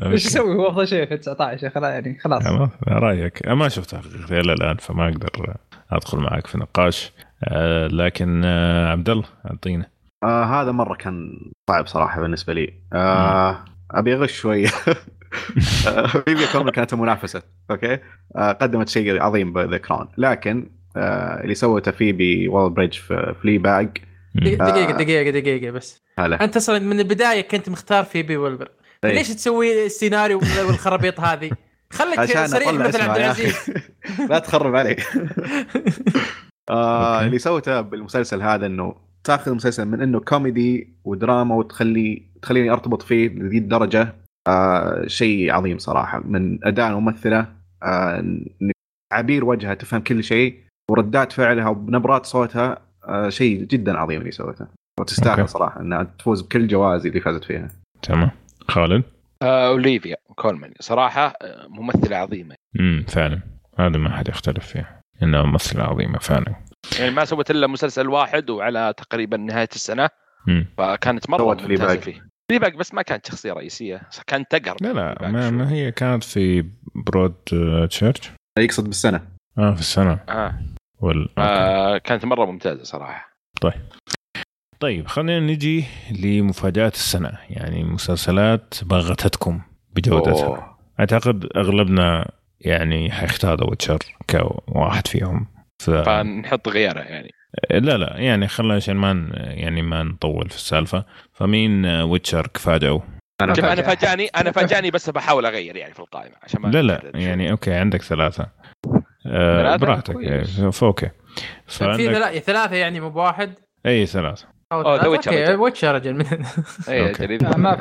إيش 0.04 0.26
أسوي 0.28 0.56
هو 0.56 0.70
أفضل 0.70 0.88
شيء 0.88 1.06
في 1.06 1.18
19 1.18 1.70
خلاص 1.70 1.90
يعني 1.90 2.20
خلاص. 2.20 2.44
رأيك. 2.88 3.46
أنا 3.46 3.56
ما 3.56 3.70
شفت 3.70 3.96
حقيقة. 3.96 4.40
إلى 4.40 4.54
الان 4.54 4.78
فما 4.78 5.10
أقدر 5.10 5.56
أدخل 5.92 6.18
معك 6.18 6.48
في 6.48 6.58
نقاش. 6.58 7.12
لكن 7.92 8.42
آه، 8.46 8.92
عبد 8.92 9.10
الله 9.10 9.26
أعطينا. 9.52 9.86
آه 10.24 10.44
هذا 10.44 10.72
مرة 10.72 10.96
كان 10.96 11.40
صعب 11.70 11.88
صراحة 11.88 12.22
بالنسبة 12.22 12.54
لي. 12.54 12.74
آه 12.94 13.66
أبي 13.92 14.14
أغش 14.14 14.32
شوية 14.34 14.68
آه، 15.88 16.08
أوليفيا 16.08 16.52
كولمان 16.52 16.72
كانت 16.72 16.94
منافسة 16.94 17.42
okay؟ 17.72 18.00
آه 18.36 18.52
قدمت 18.52 18.90
شيء 18.90 19.22
عظيم 19.22 19.54
ب 19.54 19.60
The 19.60 19.78
Crown. 19.78 20.08
لكن 20.18 20.70
آه 20.98 21.44
اللي 21.44 21.56
سوته 21.56 21.92
فيبي 21.92 22.48
والر 22.48 22.70
بريدج 22.70 22.94
في 22.94 23.36
Fleabag. 23.42 23.98
دقيقة 24.36 24.92
دقيقة 24.92 25.40
دقيقة 25.40 25.72
بس. 25.72 26.02
هلا. 26.20 26.44
أنت 26.44 26.58
أصلا 26.58 26.80
من 26.80 27.00
البداية 27.00 27.42
كنت 27.42 27.70
مختار 27.70 28.04
فيبي 28.04 28.38
وولبر 28.38 28.70
إيه. 29.04 29.14
ليش 29.14 29.30
تسوي 29.30 29.86
السيناريو 29.86 30.40
والخرابيط 30.68 31.20
هذه؟ 31.20 31.52
خليك 31.94 32.46
صريح 32.46 32.68
أطلع 32.68 32.88
مثل 32.88 33.02
عبد 33.02 33.18
العزيز. 33.18 33.72
لا 34.30 34.40
تخرب 34.40 34.76
علي. 34.76 34.96
آه. 36.70 37.26
اللي 37.26 37.40
سوته 37.40 37.82
بالمسلسل 37.82 38.42
هذا 38.42 38.66
إنه 38.66 38.96
تاخذ 39.24 39.52
المسلسل 39.52 39.86
من 39.86 40.02
إنه 40.02 40.20
كوميدي 40.20 40.94
ودراما 41.04 41.56
وتخلي 41.56 42.24
تخليني 42.42 42.70
أرتبط 42.70 43.02
فيه 43.02 43.30
لذي 43.30 43.58
الدرجة. 43.58 44.16
آه 44.48 45.08
شيء 45.08 45.52
عظيم 45.52 45.78
صراحة. 45.78 46.20
من 46.26 46.68
اداء 46.68 46.90
الممثله 46.92 47.48
آه 47.84 48.24
عبير 49.14 49.46
وجهها 49.46 49.74
تفهم 49.74 50.02
كل 50.02 50.24
شيء 50.24 50.60
وردات 50.92 51.32
فعلها 51.32 51.70
وبنبرات 51.70 52.26
صوتها 52.26 52.82
آه 53.08 53.30
شيء 53.30 53.64
جدا 53.64 53.98
عظيم 53.98 54.20
اللي 54.22 54.32
سوته 54.32 54.68
وتستاهل 55.00 55.40
okay. 55.40 55.52
صراحة 55.52 55.82
إنها 55.82 56.04
تفوز 56.04 56.42
بكل 56.42 56.62
الجوائز 56.62 57.06
اللي 57.06 57.22
فازت 57.22 57.44
فيها. 57.44 57.70
تمام. 58.02 58.32
خالد؟ 58.68 59.04
آه، 59.42 59.68
أوليفيا 59.68 60.16
كولمان. 60.36 60.74
صراحة 60.80 61.34
آه، 61.42 61.68
ممثلة 61.68 62.18
عظيمة. 62.18 62.56
امم 62.80 63.06
فعلا. 63.08 63.40
هذا 63.80 63.98
ما 63.98 64.18
حد 64.18 64.30
يختلف 64.30 64.66
فيه. 64.66 65.00
انها 65.24 65.44
ممثله 65.44 65.84
عظيمه 65.84 66.20
فعلا. 66.20 66.56
يعني 67.00 67.12
ما 67.12 67.26
سوت 67.26 67.52
إلا 67.52 67.68
مسلسل 67.68 68.10
واحد 68.10 68.50
وعلى 68.50 68.94
تقريبا 68.98 69.38
نهاية 69.38 69.70
السنة. 69.76 70.10
امم 70.48 70.68
فكانت 70.78 71.30
مرة 71.30 71.44
ممتازة. 71.44 71.98
فيه. 71.98 72.28
Fleabag 72.50 72.76
بس 72.76 72.94
ما 72.94 73.02
كانت 73.02 73.28
شخصية 73.28 73.54
رئيسية. 73.54 74.02
كانت 74.28 74.52
تقهر 74.56 74.78
لا 74.82 74.94
لا 74.94 75.28
ما. 75.30 75.50
ما 75.50 75.72
هي 75.72 75.92
كانت 75.92 76.24
في 76.24 76.66
Broad 76.96 77.36
آه، 77.54 77.86
Church؟ 77.86 78.32
يقصد 78.60 78.84
بالسنة. 78.84 79.22
آه 79.58 79.74
في 79.74 79.80
السنة. 79.80 80.20
آه. 80.30 80.54
وال... 81.00 81.30
آه 81.38 81.98
كانت 81.98 82.26
مرة 82.26 82.46
ممتازة 82.46 82.84
صراحة. 82.84 83.34
طيب 84.80 85.08
خلينا 85.08 85.40
نجي 85.40 85.86
لمفاجآت 86.24 86.94
السنة. 86.94 87.32
يعني 87.50 87.84
مسلسلات 87.84 88.74
بغتتكم 88.84 89.62
بجودتها. 89.96 90.46
أوه. 90.46 90.78
أعتقد 91.00 91.50
أغلبنا 91.56 92.32
يعني 92.62 93.12
حيختار 93.12 93.70
Witcher 93.70 94.00
كواحد 94.30 95.08
فيهم 95.08 95.48
ف... 95.80 95.90
فنحط 95.90 96.70
غيره 96.70 97.00
يعني 97.00 97.32
لا 97.72 97.98
لا 97.98 98.18
يعني 98.18 98.48
خلينا 98.48 98.76
عشان 98.76 98.96
ما 98.96 99.14
ن- 99.14 99.32
يعني 99.36 99.82
ما 99.82 100.04
نطول 100.04 100.50
في 100.50 100.56
السالفة 100.56 101.06
فمين 101.34 101.86
Witcher 101.86 102.48
كفاجئوا 102.48 103.00
أنا 103.42 103.54
شوف 103.54 103.66
أنا. 103.66 103.82
فاجأني 103.82 104.26
أنا 104.28 104.52
فاجأني 104.52 104.92
بس 104.92 105.10
بحاول 105.10 105.46
أغير 105.46 105.76
يعني 105.76 105.94
في 105.94 106.00
القائمة 106.00 106.36
عشان 106.44 106.62
ما 106.62 106.68
لا 106.68 106.82
لا. 106.82 107.12
يعني 107.14 107.52
okay 107.52 107.74
عندك 107.74 108.02
ثلاثة 108.02 108.48
آه 109.28 109.58
ثلاثة؟ 109.62 109.86
براحتك 109.86 110.14
كويس. 110.14 110.60
إيه، 110.60 110.70
ف 110.70 110.78
okay 110.78 111.10
في 111.68 111.80
فعندك 111.80 112.40
ثلاثة 112.40 112.76
يعني 112.76 113.00
مو 113.00 113.10
بواحد 113.10 113.54
إي 113.86 114.06
ثلاثة 114.06 114.48
ثلاثة؟ 114.72 115.02
The 115.02 115.08
Witcher 115.08 115.32
okay. 115.32 115.56
Witcher 115.56 115.96
رجل 115.96 116.14
من. 116.14 116.26
آه، 116.90 117.58
ما 117.58 117.74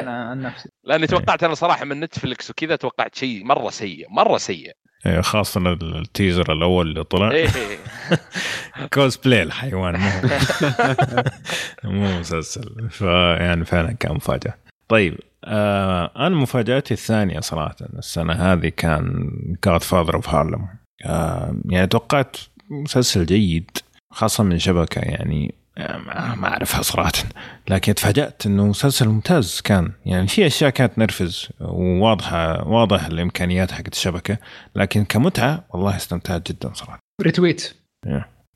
أنا 0.00 0.28
عن 0.30 0.40
نفسي 0.40 0.68
لأني 0.84 1.06
توقعت 1.06 1.44
أنا 1.44 1.54
صراحة 1.54 1.84
من 1.84 2.00
Netflix 2.00 2.50
وكذا 2.50 2.76
توقعت 2.76 3.14
شيء 3.14 3.44
مرة 3.44 3.70
سيء 3.70 4.06
مرة 4.10 4.36
سيء. 4.38 4.72
إيه، 5.06 5.20
خاصة 5.20 5.72
ال 5.72 5.83
teaser 5.83 6.52
الأول 6.52 6.88
اللي 6.88 7.04
طلع. 7.04 7.30
إيه. 7.30 7.48
كوسبلاي 8.94 9.42
الحيوان 9.42 9.96
مو. 9.96 10.10
مو 11.92 12.18
مسلسل. 12.20 12.88
فيعني 12.90 13.64
فعلا 13.64 13.92
كان 13.92 14.14
مفاجأة. 14.14 14.54
طيب 14.88 15.18
آه 15.44 16.10
أنا 16.16 16.36
مفاجأتي 16.36 16.94
الثانية 16.94 17.40
صراحة 17.40 17.76
السنة 17.98 18.32
هذه 18.32 18.72
كان 18.76 19.30
Godfather 19.64 20.14
of 20.14 20.28
Harlem 20.28 20.68
يعني 21.70 21.86
توقعت 21.86 22.36
مسلسل 22.70 23.26
جيد 23.26 23.70
خاصة 24.10 24.44
من 24.44 24.58
شبكة 24.58 25.00
يعني 25.00 25.54
ما 25.78 26.34
ما 26.34 26.48
أعرفها 26.48 26.82
صراحة. 26.82 27.12
لكن 27.68 27.94
تفاجأت 27.94 28.46
إنه 28.46 28.66
مسلسل 28.66 29.08
ممتاز 29.08 29.60
كان. 29.60 29.92
يعني 30.06 30.26
في 30.26 30.46
أشياء 30.46 30.70
كانت 30.70 30.98
نرفز 30.98 31.48
وواضحة 31.60 32.68
واضح 32.68 33.06
الإمكانيات 33.06 33.72
حقت 33.72 33.92
الشبكة. 33.92 34.38
لكن 34.76 35.04
كمتعة 35.04 35.64
والله 35.70 35.96
استمتعت 35.96 36.52
جدا 36.52 36.72
صراحة. 36.74 36.98
retweet. 37.22 37.74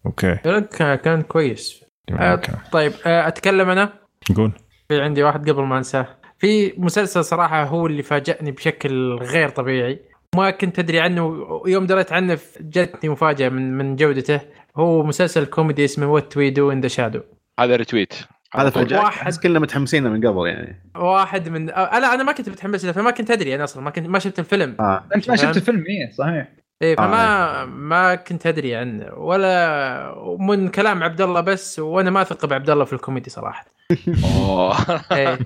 okay 0.07 0.37
كان 0.37 0.95
كان 0.95 1.23
كويس. 1.23 1.85
آه،. 2.13 2.41
طيب 2.73 2.93
آه، 3.07 3.29
أتكلم 3.29 3.71
أنا؟ 3.71 3.93
قول. 4.37 4.53
في 4.89 5.01
عندي 5.01 5.23
واحد 5.23 5.51
قبل 5.51 5.63
ما 5.63 5.79
أنساه. 5.79 6.07
في 6.39 6.73
مسلسل 6.77 7.25
صراحة 7.25 7.65
هو 7.65 7.87
اللي 7.87 8.03
فاجأني 8.03 8.51
بشكل 8.51 9.15
غير 9.15 9.49
طبيعي. 9.49 10.01
ما 10.37 10.51
كنت 10.51 10.79
أدري 10.79 11.01
عنه. 11.01 11.47
يوم 11.67 11.87
دريت 11.87 12.13
عنه 12.13 12.39
جتني 12.61 13.11
مفاجأة 13.11 13.49
من 13.49 13.79
من 13.79 13.97
جودته. 13.97 14.41
هو 14.77 15.03
مسلسل 15.03 15.45
كوميدي 15.45 15.85
اسمه 15.85 16.07
وات 16.13 16.37
وي 16.37 16.51
دو 16.51 16.73
ان 16.73 16.81
ذا 16.81 16.89
شادو 16.89 17.21
هذا 17.61 17.77
retweet 17.77 18.15
هذا 18.55 18.71
فجأة. 18.71 18.99
واحد- 19.01 19.37
كلنا 19.43 19.59
متحمسين 19.59 20.03
من 20.03 20.27
قبل 20.27 20.47
يعني. 20.47 20.83
واحد 20.97 21.49
من 21.49 21.71
آه 21.71 21.99
لا 21.99 22.15
أنا 22.15 22.23
ما 22.23 22.33
كنت 22.33 22.49
متحمس 22.49 22.85
له 22.85 22.93
فما 22.93 23.11
كنت 23.11 23.31
أدري 23.31 23.55
أنا 23.55 23.65
أصلا 23.65 23.83
ما 23.83 23.91
كنت 23.91 24.07
ما 24.07 24.19
شفت 24.19 24.39
الفيلم. 24.39 24.77
آه. 24.81 25.05
أنت 25.15 25.31
ما. 25.31 25.37
شفت 25.37 25.57
الفيلم 25.57 25.85
إيه 25.89 26.11
صحيح. 26.11 26.49
إيه 26.83 26.97
فما 26.97 27.63
آه. 27.63 27.65
ما 27.65 28.15
كنت 28.15 28.47
أدري 28.47 28.77
عنه 28.77 29.15
ولا 29.15 30.37
من 30.39 30.69
كلام 30.69 31.03
عبد 31.03 31.21
الله 31.21 31.41
بس 31.41 31.79
وأنا 31.79 32.11
ما 32.11 32.23
أثق 32.23 32.47
بعبد 32.47 32.71
الله 32.71 32.85
في 32.85 32.93
الكوميدي 32.93 33.31
صراحة. 33.31 33.77
أوه. 34.25 34.77
إيه. 35.13 35.39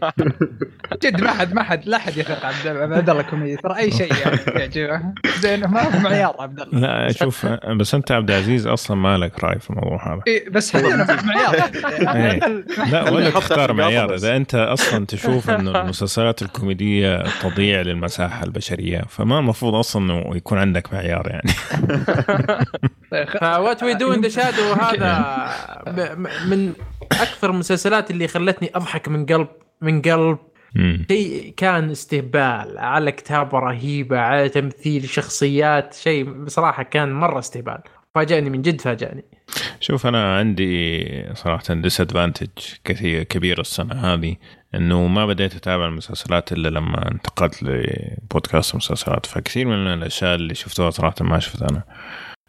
جد 1.03 1.20
ما 1.22 1.31
حد 1.31 1.55
ما 1.55 1.62
حد 1.62 1.87
لا 1.87 1.99
حد 1.99 2.16
يثق 2.16 2.45
عبد 2.47 2.66
عبد 2.66 3.11
الله 3.11 3.22
كوميدي 3.22 3.57
ترى 3.57 3.76
أي 3.76 3.91
شيء 3.91 4.14
يعني 4.14 4.39
يعجبه. 4.61 5.03
زين 5.39 5.61
ما 5.61 5.83
هو 5.83 6.01
معيار 6.01 6.37
عبد 6.39 6.61
الله. 6.61 6.81
لا 6.81 7.12
شوف 7.12 7.47
بس 7.47 7.95
أنت 7.95 8.12
عبد 8.12 8.31
العزيز 8.31 8.66
أصلا 8.66 8.97
ما 8.97 9.18
لك 9.18 9.45
رأي 9.45 9.59
في 9.59 9.70
الموضوع 9.70 10.14
هذا. 10.14 10.22
إيه 10.26 10.51
بس 10.51 10.76
أنا 10.76 11.22
معيار. 11.22 11.55
إيه. 12.16 12.64
لا 12.91 13.11
ولا 13.12 13.31
تختار 13.31 13.72
معيار. 13.72 14.14
إذا 14.14 14.37
أنت 14.37 14.55
أصلا 14.55 15.07
تشوف 15.07 15.51
إنه 15.51 15.81
المسلسلات 15.81 16.43
الكوميدية 16.43 17.24
تضيع 17.43 17.81
للمساحة 17.81 18.45
البشرية 18.45 19.03
فما 19.09 19.39
المفروض 19.39 19.74
أصلا 19.74 20.03
إنه 20.03 20.37
يكون 20.37 20.59
عندك 20.59 20.93
معيار. 20.93 21.20
يعني. 21.27 21.53
ف 23.41 23.49
What 23.49 23.82
We 23.82 23.95
Do 23.95 24.12
in 24.12 24.20
the 24.20 24.28
Shadows 24.28 24.72
هذا 24.73 25.49
من 26.51 26.73
أكثر 27.12 27.51
المسلسلات 27.51 28.11
اللي 28.11 28.29
خلتني 28.29 28.71
أضحك 28.75 29.09
من 29.09 29.27
قلب 29.27 29.49
من 29.81 30.03
قلب. 30.03 30.39
شيء 31.09 31.55
كان 31.57 31.91
استهبال. 31.91 32.79
على 32.79 33.12
كتابه 33.12 33.59
رهيبة 33.59 34.18
على 34.18 34.49
تمثيل 34.49 35.09
شخصيات 35.09 35.95
شيء 35.95 36.45
بصراحة 36.45 36.83
كان 36.83 37.12
مرة 37.12 37.39
استهبال. 37.39 37.79
فاجأني 38.14 38.51
من 38.51 38.62
جد 38.62 38.81
فاجأني. 38.81 39.25
شوف 39.80 40.07
أنا 40.07 40.36
عندي 40.36 41.05
صراحة 41.34 41.74
disadvantage 41.74 42.49
كثير 42.84 43.22
كبير 43.22 43.61
السنة 43.61 43.94
هذه 43.94 44.36
إنه 44.74 45.07
ما 45.07 45.26
بديت 45.26 45.55
أتابع 45.55 45.86
المسلسلات 45.86 46.53
إلا 46.53 46.68
لما 46.68 47.11
انتقلت 47.11 47.62
لبودكاست 47.62 48.70
المسلسلات 48.70 49.26
فكثير 49.26 49.66
من 49.66 49.74
الأشياء 49.74 50.34
اللي 50.34 50.55
شفتوها 50.55 50.90
صراحة 50.90 51.14
ما 51.20 51.38
شفت 51.38 51.62
أنا. 51.62 51.82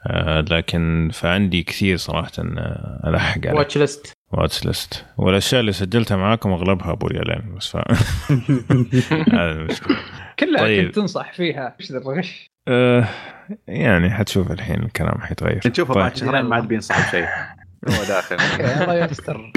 آه 0.07 0.41
لكن 0.41 1.09
فعندي 1.13 1.63
كثير 1.63 1.97
صراحة 1.97 2.31
آه، 2.39 3.01
ألحق 3.07 3.47
عليه. 3.47 3.57
watch 3.57 3.77
list 3.77 4.13
watch 4.31 4.65
list 4.65 5.05
والأشياء 5.17 5.61
اللي 5.61 5.71
سجلتها 5.71 6.17
معاكم 6.17 6.51
أغلبها 6.51 6.91
أبو 6.91 7.07
ريالين 7.07 7.55
بس 7.55 7.67
ف 7.67 7.77
هذا 9.39 9.51
المشكلة. 9.51 9.97
كلها 10.39 10.61
طيب. 10.61 10.85
كنت 10.85 10.95
تنصح 10.95 11.33
فيها 11.33 11.75
إيش 11.79 11.91
ذا 11.91 11.99
آه 12.67 13.07
يعني 13.67 14.09
حتشوف 14.09 14.51
الحين 14.51 14.83
الكلام 14.83 15.21
حيتغير. 15.21 15.61
نشوفه 15.65 15.93
طيب. 15.93 16.03
بعد 16.03 16.15
شهرين 16.15 16.45
ما 16.45 16.55
عاد 16.55 16.67
بينصح 16.67 17.07
بشيء 17.07 17.27
هو 17.89 18.03
داخل. 18.07 18.35
الله 18.81 19.05
يستر. 19.05 19.51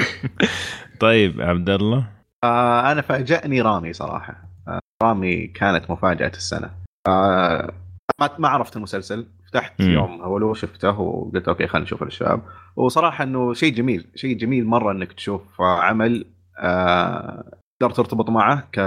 طيب 0.99 1.41
عبد 1.41 1.69
الله. 1.69 2.07
آه 2.43 2.91
أنا 2.91 3.01
فاجأني 3.01 3.61
رامي 3.61 3.93
صراحة. 3.93 4.35
آه 4.67 4.79
رامي 5.03 5.47
كانت 5.47 5.91
مفاجأة 5.91 6.31
السنة. 6.35 6.71
آه 7.07 7.73
ما 8.21 8.29
ما 8.39 8.47
عرفت 8.49 8.77
المسلسل. 8.77 9.27
فتحت 9.47 9.81
مم. 9.81 9.89
يوم 9.89 10.21
اولو 10.21 10.53
شفته 10.53 10.99
وقلت 10.99 11.47
أوكي 11.47 11.67
خلينا 11.67 11.83
نشوف 11.85 12.03
الشباب. 12.03 12.41
وصراحة 12.75 13.23
إنه 13.23 13.53
شيء 13.53 13.73
جميل 13.73 14.07
شيء 14.15 14.37
جميل 14.37 14.65
مرة 14.65 14.91
إنك 14.91 15.13
تشوف 15.13 15.61
عمل 15.61 16.25
آه 16.59 17.51
تقدر 17.79 17.93
ترتبط 17.93 18.29
معه 18.29 18.63
ك 18.73 18.79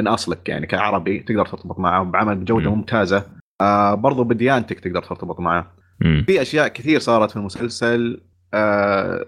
من 0.00 0.06
أصلك 0.08 0.48
يعني 0.48 0.66
كعربي 0.66 1.18
تقدر 1.18 1.46
ترتبط 1.46 1.78
معه 1.78 2.04
بعمل 2.04 2.34
بجودة 2.34 2.70
مم. 2.70 2.76
ممتازة. 2.76 3.26
آه 3.60 3.94
برضو 3.94 4.24
بديانتك 4.24 4.80
تقدر 4.80 5.02
ترتبط 5.02 5.40
معه. 5.40 5.72
مم. 6.00 6.24
في 6.26 6.42
أشياء 6.42 6.68
كثير 6.68 6.98
صارت 7.00 7.30
في 7.30 7.36
المسلسل 7.36 8.20
آه 8.54 9.26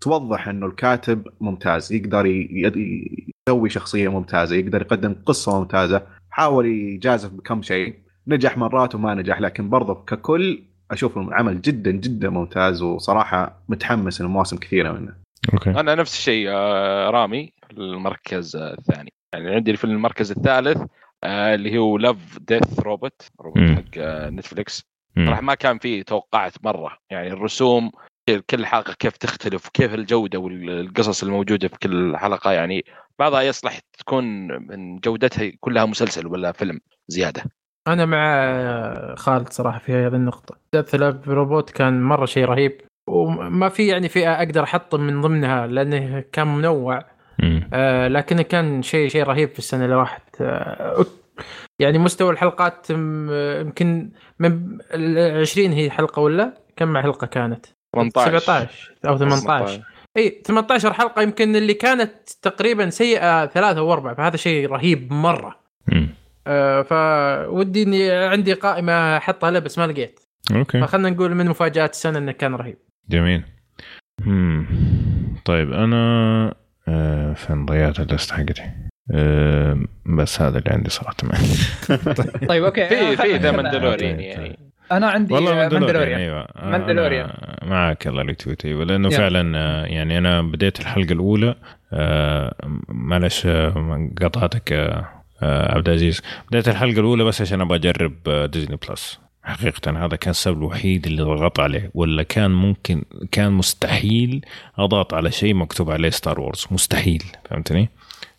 توضح 0.00 0.48
إنه 0.48 0.66
الكاتب 0.66 1.28
ممتاز 1.40 1.92
يقدر 1.92 2.26
ي- 2.26 2.30
ي- 2.76 3.32
يسوي 3.48 3.68
شخصية 3.70 4.08
ممتازة 4.08 4.56
يقدر 4.56 4.80
يقدم 4.82 5.14
قصة 5.26 5.58
ممتازة 5.60 6.02
حاول 6.30 6.66
يجازف 6.66 7.30
بكم 7.30 7.62
شيء. 7.62 7.94
نجح 8.28 8.58
مرات 8.58 8.94
وما 8.94 9.14
نجح 9.14 9.40
لكن 9.40 9.70
برضه 9.70 9.94
ككل 9.94 10.62
أشوف 10.90 11.18
العمل 11.18 11.62
جدا 11.62 11.90
جدا 11.90 12.30
ممتاز 12.30 12.82
وصراحة 12.82 13.62
متحمس 13.68 14.20
لمواسم 14.20 14.56
كثيرة 14.56 14.92
منه. 14.92 15.12
okay. 15.52 15.70
أنا 15.70 15.94
نفس 15.94 16.14
الشيء 16.18 16.48
آه، 16.50 17.10
رامي 17.10 17.52
المركز 17.78 18.56
الثاني. 18.56 19.12
يعني 19.34 19.54
عندي 19.54 19.76
في 19.76 19.84
المركز 19.84 20.30
الثالث 20.30 20.82
آه، 21.24 21.54
اللي 21.54 21.78
هو 21.78 21.98
Love 21.98 22.38
Death 22.38 22.80
Robot 22.80 23.22
Robot. 23.40 23.76
حق 23.76 23.98
آه، 23.98 24.30
Netflix 24.30 24.84
مم. 25.16 25.26
صراحة 25.26 25.40
ما 25.40 25.54
كان 25.54 25.78
فيه 25.78 26.02
توقعت 26.02 26.52
مرة 26.64 26.98
يعني 27.10 27.32
الرسوم 27.32 27.90
كل 28.50 28.66
حلقة 28.66 28.94
كيف 28.98 29.16
تختلف 29.16 29.66
وكيف 29.66 29.94
الجودة 29.94 30.38
والقصص 30.38 31.22
الموجودة 31.22 31.68
في 31.68 31.78
كل 31.78 32.16
حلقة 32.16 32.52
يعني 32.52 32.84
بعضها 33.18 33.42
يصلح 33.42 33.80
تكون 33.98 34.24
من 34.46 34.98
جودتها 34.98 35.52
كلها 35.60 35.84
مسلسل 35.84 36.26
ولا 36.26 36.52
فيلم 36.52 36.80
زيادة 37.08 37.44
أنا 37.88 38.06
مع 38.06 39.14
خالد 39.14 39.48
صراحة 39.48 39.78
في 39.78 39.92
هذه 39.92 40.14
النقطة 40.14 40.56
ديث 40.72 40.94
روبوت 41.28 41.70
كان 41.70 42.02
مرة 42.02 42.26
شيء 42.26 42.44
رهيب 42.44 42.80
وما 43.08 43.68
في 43.68 43.86
يعني 43.86 44.08
فئة 44.08 44.32
أقدر 44.32 44.62
احطه 44.62 44.98
من 44.98 45.20
ضمنها 45.20 45.66
لأنه 45.66 46.24
كان 46.32 46.46
منوع. 46.46 47.13
آه 47.72 48.08
لكنه 48.08 48.42
كان 48.42 48.82
شيء 48.82 49.08
شيء 49.08 49.22
رهيب 49.22 49.48
في 49.48 49.58
السنة 49.58 49.84
اللي 49.84 49.96
راحت. 49.96 50.40
آه 50.40 51.06
يعني 51.78 51.98
مستوى 51.98 52.32
الحلقات 52.32 52.90
يمكن 52.90 54.10
من 54.38 54.78
ال 54.94 55.40
20 55.40 55.72
هي 55.72 55.90
حلقة 55.90 56.20
ولا 56.22 56.54
كم 56.76 56.98
حلقة 56.98 57.26
كانت؟ 57.26 57.66
18 57.94 58.38
17 58.38 58.94
أو 59.06 59.16
18 59.18 59.82
إي 60.16 60.42
18 60.46 60.92
حلقة 60.92 61.22
يمكن 61.22 61.56
اللي 61.56 61.74
كانت 61.74 62.12
تقريبا 62.42 62.90
سيئة 62.90 63.46
ثلاثة 63.46 63.78
أو 63.78 63.92
أربعة 63.92 64.14
فهذا 64.14 64.36
شيء 64.36 64.70
رهيب 64.70 65.12
مرة. 65.12 65.60
آه 66.46 66.82
فودي 66.82 67.82
إني 67.82 68.10
عندي 68.10 68.52
قائمة 68.52 69.16
أحطها 69.16 69.50
له 69.50 69.58
بس 69.58 69.78
ما 69.78 69.86
لقيت. 69.86 70.20
أوكي. 70.54 70.80
فخلنا 70.80 71.10
نقول 71.10 71.34
من 71.34 71.48
مفاجآت 71.48 71.92
السنة 71.92 72.18
إنه 72.18 72.32
كان 72.32 72.54
رهيب. 72.54 72.76
جميل. 73.08 73.42
مم. 74.26 74.66
طيب 75.44 75.72
أنا 75.72 76.54
آه 76.88 77.32
فين 77.32 77.66
ضيعت 77.66 78.00
ال 78.00 78.06
list 78.06 78.30
حقتي. 78.32 78.62
آه 79.14 79.78
بس 80.06 80.42
هذا 80.42 80.58
اللي 80.58 80.70
عندي 80.70 80.90
صراحة. 80.90 81.14
طيب 82.48 82.64
أوكي. 82.64 82.88
في 82.88 83.16
في 83.16 83.36
ذا 83.36 83.52
أنا- 83.52 83.54
ماندلوريان 83.54 84.16
طيب، 84.16 84.20
يعني. 84.20 84.58
أنا 84.92 85.10
عندي 85.10 85.34
والله 85.34 85.54
ماندلوريان 85.54 86.20
أيوه. 86.20 86.40
أنا 86.42 86.70
ماندلوريان. 86.78 87.30
معك 87.62 88.06
الله 88.06 88.22
retweet 88.22 88.64
أيوه 88.64 88.84
لأنه. 88.84 89.08
فعلا 89.10 89.58
آه، 89.58 89.84
يعني 89.86 90.18
أنا 90.18 90.42
بديت 90.42 90.80
الحلقة 90.80 91.12
الأولى 91.12 91.54
آه، 91.92 92.54
معلش 92.88 93.46
آه، 93.46 94.08
قطعتك 94.22 94.72
آه، 94.72 95.08
آه، 95.42 95.74
عبد 95.74 95.88
العزيز. 95.88 96.22
بديت 96.50 96.68
الحلقة 96.68 97.00
الأولى 97.00 97.24
بس 97.24 97.40
عشان 97.40 97.60
أبغى 97.60 97.78
أجرب 97.78 98.12
آه، 98.28 98.46
ديزني 98.46 98.78
بلس. 98.88 99.20
حقيقة 99.44 100.04
هذا 100.04 100.16
كان 100.16 100.30
السبب 100.30 100.58
الوحيد 100.58 101.06
اللي 101.06 101.22
ضغط 101.22 101.60
عليه 101.60 101.90
ولا 101.94 102.22
كان 102.22 102.50
ممكن 102.50 103.02
كان 103.32 103.52
مستحيل 103.52 104.44
أضغط 104.78 105.14
على 105.14 105.30
شيء 105.30 105.54
مكتوب 105.54 105.90
عليه 105.90 106.10
ستار 106.10 106.40
وورز 106.40 106.66
مستحيل 106.70 107.22
فهمتني؟ 107.50 107.88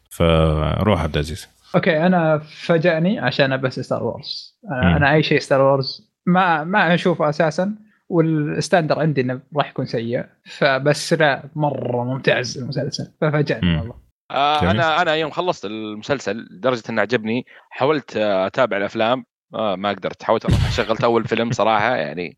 فروح 0.10 1.02
عبد 1.02 1.14
العزيز 1.14 1.48
أوكي 1.76 2.06
أنا 2.06 2.38
فاجأني 2.38 3.20
عشان 3.20 3.58
بس 3.58 3.80
ستار 3.80 4.04
وورز. 4.04 4.60
أنا, 4.72 4.98
أنا 4.98 5.14
أي 5.14 5.24
شيء 5.24 5.40
ستار 5.40 5.62
وورز 5.62 6.12
ما 6.26 6.64
ما 6.64 6.94
أشوفه 6.94 7.30
أساسا 7.30 7.76
وال 8.10 8.28
standard 8.28 9.00
عندي 9.00 9.22
إنه 9.22 9.42
راح 9.58 9.70
يكون 9.70 9.86
سيء 9.86 10.26
فبس 10.46 11.14
لا 11.14 11.44
مرة 11.56 12.04
ممتاز 12.04 12.58
المسلسل 12.58 13.12
ففاجأني. 13.22 13.78
والله 13.78 13.96
آه. 14.32 14.72
أنا 14.72 15.02
أنا 15.02 15.16
يوم 15.16 15.32
خلصت 15.32 15.66
المسلسل 15.66 16.38
لدرجة 16.52 16.84
إنه 16.90 17.02
عجبني 17.02 17.46
حاولت 17.70 18.18
أتابع 18.18 18.78
الأفلام 18.78 19.26
آه 19.54 19.76
ما 19.76 19.90
قدرت 19.90 20.24
حاولت 20.24 20.48
شغلت 20.72 21.04
أول 21.04 21.26
فيلم 21.26 21.52
صراحة 21.52 21.96
يعني 21.96 22.38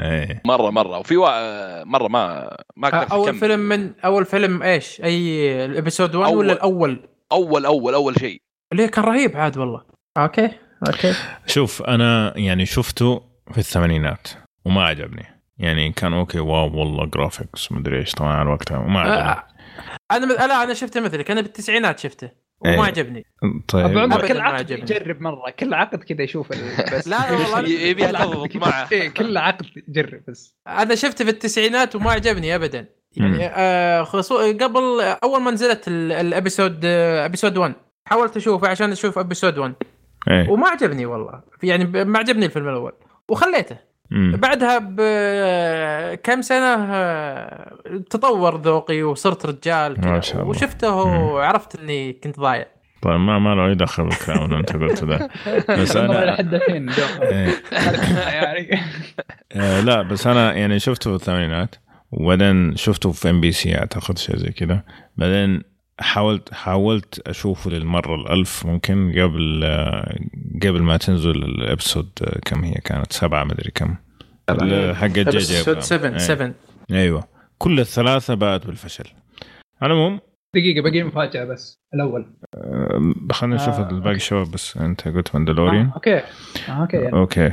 إيه 0.00 0.42
مرة 0.44 0.70
مرة 0.70 0.98
وفي 0.98 1.16
وا... 1.16 1.28
آه، 1.30 1.84
مرة 1.84 2.08
ما 2.08 2.56
ما 2.76 2.88
قدرت 2.88 3.12
أول 3.12 3.28
أكمل. 3.28 3.40
فيلم 3.40 3.60
من 3.60 3.92
أول 4.04 4.24
فيلم 4.24 4.62
إيش؟ 4.62 5.00
أي 5.00 5.64
ال 5.64 5.70
episode 5.70 6.14
1 6.14 6.32
أول. 6.32 6.38
ولا 6.38 6.52
الأول؟ 6.52 7.08
أول 7.32 7.66
أول 7.66 7.94
أول 7.94 8.20
شيء 8.20 8.42
ليه 8.74 8.86
كان 8.86 9.04
رهيب 9.04 9.36
عاد 9.36 9.58
والله 9.58 9.84
أوكي 10.18 10.50
أوكي 10.86 11.14
شوف 11.46 11.82
أنا 11.82 12.38
يعني 12.38 12.66
شفته 12.66 13.22
في 13.52 13.58
الثمانينات 13.58 14.28
وما 14.64 14.84
عجبني 14.84 15.24
يعني 15.58 15.92
كان 15.92 16.12
أوكي 16.12 16.40
wow 16.40 16.78
والله 16.78 17.06
graphics 17.06 17.72
مدري 17.72 17.98
إيش 17.98 18.12
طبعا 18.12 18.32
على 18.32 18.50
وقتها 18.50 18.78
وما 18.78 19.00
عجبني 19.00 19.18
آه، 19.18 19.44
أنا 20.10 20.26
لا 20.26 20.62
أنا 20.62 20.74
شفته 20.74 21.00
مثلك 21.00 21.30
أنا 21.30 21.40
بالتسعينات 21.40 21.98
شفته 21.98 22.24
إيه. 22.24 22.47
وما 22.60 22.84
عجبني. 22.84 23.26
طيب. 23.68 23.86
أبو 23.86 23.98
عمر 23.98 24.28
كل 24.28 24.40
عقد. 24.40 24.70
يجرب 24.70 25.20
مرة. 25.20 25.50
كل 25.58 25.74
عقد 25.74 26.04
كذا 26.04 26.22
يشوف 26.22 26.48
بس 26.94 27.08
لا، 27.08 27.16
لا 27.16 27.32
والله. 27.32 27.92
تضبط 27.92 28.46
كذا- 28.48 28.60
معه. 28.60 28.88
إيه، 28.92 29.08
كل 29.08 29.36
عقد 29.36 29.66
يجرب 29.88 30.20
بس. 30.28 30.56
أنا 30.68 30.94
شفته 30.94 31.24
في 31.24 31.30
التسعينات 31.30 31.96
وما 31.96 32.10
عجبني 32.10 32.54
ابدا. 32.54 32.86
يعني 33.16 33.46
آه 33.46 34.02
خصو 34.02 34.38
قبل 34.52 35.00
أول 35.24 35.40
ما 35.42 35.50
نزلت 35.50 35.88
ال- 35.88 36.12
الأبيسود 36.12 36.80
آه، 36.84 37.24
أبيسود 37.26 37.56
1 37.56 37.74
حاولت 38.08 38.36
أشوفه 38.36 38.68
عشان 38.68 38.92
أشوف 38.92 39.18
أبيسود 39.18 39.58
1 39.58 39.74
إيه. 40.30 40.48
وما 40.50 40.68
عجبني 40.68 41.06
والله. 41.06 41.42
يعني 41.62 41.84
ما 42.04 42.18
عجبني 42.18 42.46
الفيلم 42.46 42.68
الأول. 42.68 42.92
وخليته. 43.28 43.76
مم. 44.10 44.36
بعدها 44.36 44.78
بكم 44.78 46.42
سنة 46.42 46.74
آه، 46.94 47.72
تطور 48.10 48.56
ذوقي 48.60 49.02
وصرت 49.02 49.46
رجال 49.46 50.00
ما 50.00 50.20
شاء 50.20 50.36
الله. 50.36 50.48
وشفته. 50.50 50.94
وعرفت 50.94 51.80
إني 51.80 52.12
كنت 52.12 52.40
ضايع 52.40 52.66
طيب 53.02 53.20
ما 53.20 53.38
ما 53.38 53.54
له 53.54 53.66
أي 53.66 53.74
دخل 53.74 54.04
بالكلام 54.04 54.44
اللي 54.44 54.56
أنت 54.56 54.72
قلته 54.76 55.06
ذا 55.06 55.28
بس 55.82 55.96
أنا 55.96 56.24
لحد 56.24 56.54
الحين. 56.54 56.90
إيه. 57.22 57.54
يعني 58.16 58.80
آه 59.52 59.80
لا 59.80 60.02
بس 60.02 60.26
أنا 60.26 60.52
يعني 60.54 60.78
شفته 60.78 61.10
في 61.10 61.16
الثمانينات 61.16 61.74
وبعدين 62.12 62.76
شفته 62.76 63.12
في 63.12 63.30
ام 63.30 63.40
بي 63.40 63.52
سي 63.52 63.78
أعتقد 63.78 64.18
شيء 64.18 64.36
زي 64.36 64.48
كذا 64.48 64.82
بعدين 65.16 65.62
حاولت 66.00 66.54
حاولت 66.54 67.28
أشوفه 67.28 67.70
للمرة 67.70 68.14
الألف 68.14 68.66
ممكن 68.66 69.12
قبل 69.12 69.64
قبل 70.62 70.82
ما 70.82 70.96
تنزل 70.96 71.30
ال 71.30 71.40
episode 71.40 72.08
كم 72.44 72.64
هي 72.64 72.74
كانت؟ 72.74 73.12
سبعة 73.12 73.44
مدري 73.44 73.70
كم. 73.74 73.94
حق 74.94 75.06
جي 75.06 75.24
جي 75.24 75.30
episode 75.30 75.78
7 75.78 76.10
إيه. 76.10 76.18
7 76.18 76.54
أيوه. 76.90 77.24
كل 77.58 77.80
الثلاثة 77.80 78.34
بات 78.34 78.66
بالفشل. 78.66 79.04
على 79.82 79.92
العموم. 79.92 80.20
دقيقة 80.54 80.82
باقي 80.82 81.02
مفاجأة 81.02 81.44
بس 81.44 81.80
الأول. 81.94 82.26
آه، 82.54 83.14
خلينا 83.32 83.56
نشوف 83.56 83.74
آه، 83.74 83.90
الباقي 83.90 84.16
الشباب 84.16 84.50
بس. 84.50 84.76
أنت 84.76 85.08
قلت 85.08 85.34
ماندلوريان. 85.34 85.86
آه، 85.86 85.92
أوكي. 85.94 86.16
آه، 86.16 86.22
أوكي. 86.68 86.96
يعني. 86.96 87.12
أوكي. 87.12 87.52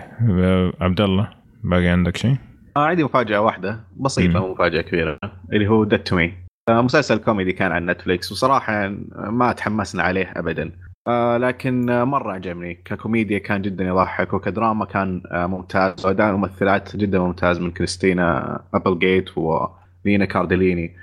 عبد 0.81 1.01
الله 1.01 1.29
باقي 1.63 1.87
عندك 1.87 2.17
شيء؟ 2.17 2.35
آه 2.77 2.79
عندي 2.85 3.03
مفاجأة 3.03 3.41
واحدة 3.41 3.79
بسيطة 3.97 4.51
مفاجأة 4.51 4.81
كبيرة 4.81 5.19
اللي 5.53 5.67
هو 5.67 5.83
Dead 5.83 6.03
to 6.03 6.15
Me 6.15 6.44
مسلسل 6.69 7.17
كوميدي 7.17 7.53
كان 7.53 7.71
على 7.71 7.85
نتفليكس 7.85 8.31
وصراحة 8.31 8.87
ما 9.15 9.51
تحمسنا 9.53 10.03
عليه 10.03 10.33
ابدا. 10.35 10.71
آه 11.07 11.37
لكن 11.37 11.89
آه، 11.89 12.03
مرة 12.03 12.33
عجبني. 12.33 12.73
ككوميديا 12.73 13.39
كان 13.39 13.61
جدا 13.61 13.83
يضحك 13.83 14.33
وكدراما 14.33 14.85
كان 14.85 15.21
آه 15.31 15.47
ممتاز. 15.47 16.05
وأداء 16.05 16.29
الممثلات 16.29 16.95
جدا 16.95 17.19
ممتاز 17.19 17.59
من 17.59 17.71
كريستينا 17.71 18.59
ابلجيت 18.73 19.37
ولينا 19.37 20.25
كاردليني. 20.25 20.95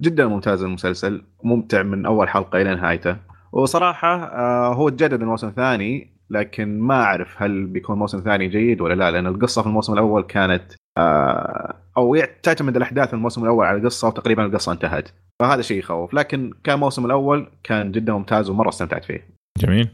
جدا 0.00 0.26
ممتاز 0.26 0.62
المسلسل. 0.62 1.22
ممتع 1.44 1.82
من 1.82 2.06
أول 2.06 2.28
حلقة 2.28 2.62
إلى 2.62 2.74
نهايته. 2.74 3.16
وصراحة 3.52 4.16
هو 4.72 4.88
تجدد 4.88 5.22
الموسم 5.22 5.48
الثاني 5.48 6.18
لكن 6.30 6.80
ما 6.80 7.02
أعرف 7.02 7.42
هل 7.42 7.66
بيكون 7.66 7.98
موسم 7.98 8.20
ثاني 8.20 8.48
جيد 8.48 8.80
ولا 8.80 8.94
لا 8.94 9.10
لأن 9.10 9.26
القصة 9.26 9.62
في 9.62 9.68
الموسم 9.68 9.92
الأول 9.92 10.22
كانت 10.22 10.62
أو 11.98 12.24
تعتمد 12.42 12.76
الأحداث 12.76 13.08
في 13.08 13.14
الموسم 13.14 13.42
الأول 13.42 13.66
على 13.66 13.78
القصة 13.78 14.08
وتقريبا 14.08 14.46
القصة 14.46 14.72
انتهت. 14.72 15.08
فهذا 15.40 15.62
شيء 15.62 15.78
يخوف. 15.78 16.14
لكن 16.14 16.52
كان 16.64 16.74
الموسم 16.74 17.06
الأول 17.06 17.50
كان 17.64 17.92
جدا 17.92 18.12
ممتاز 18.12 18.50
ومرة 18.50 18.68
استمتعت 18.68 19.04
فيه. 19.04 19.28
جميل. 19.58 19.88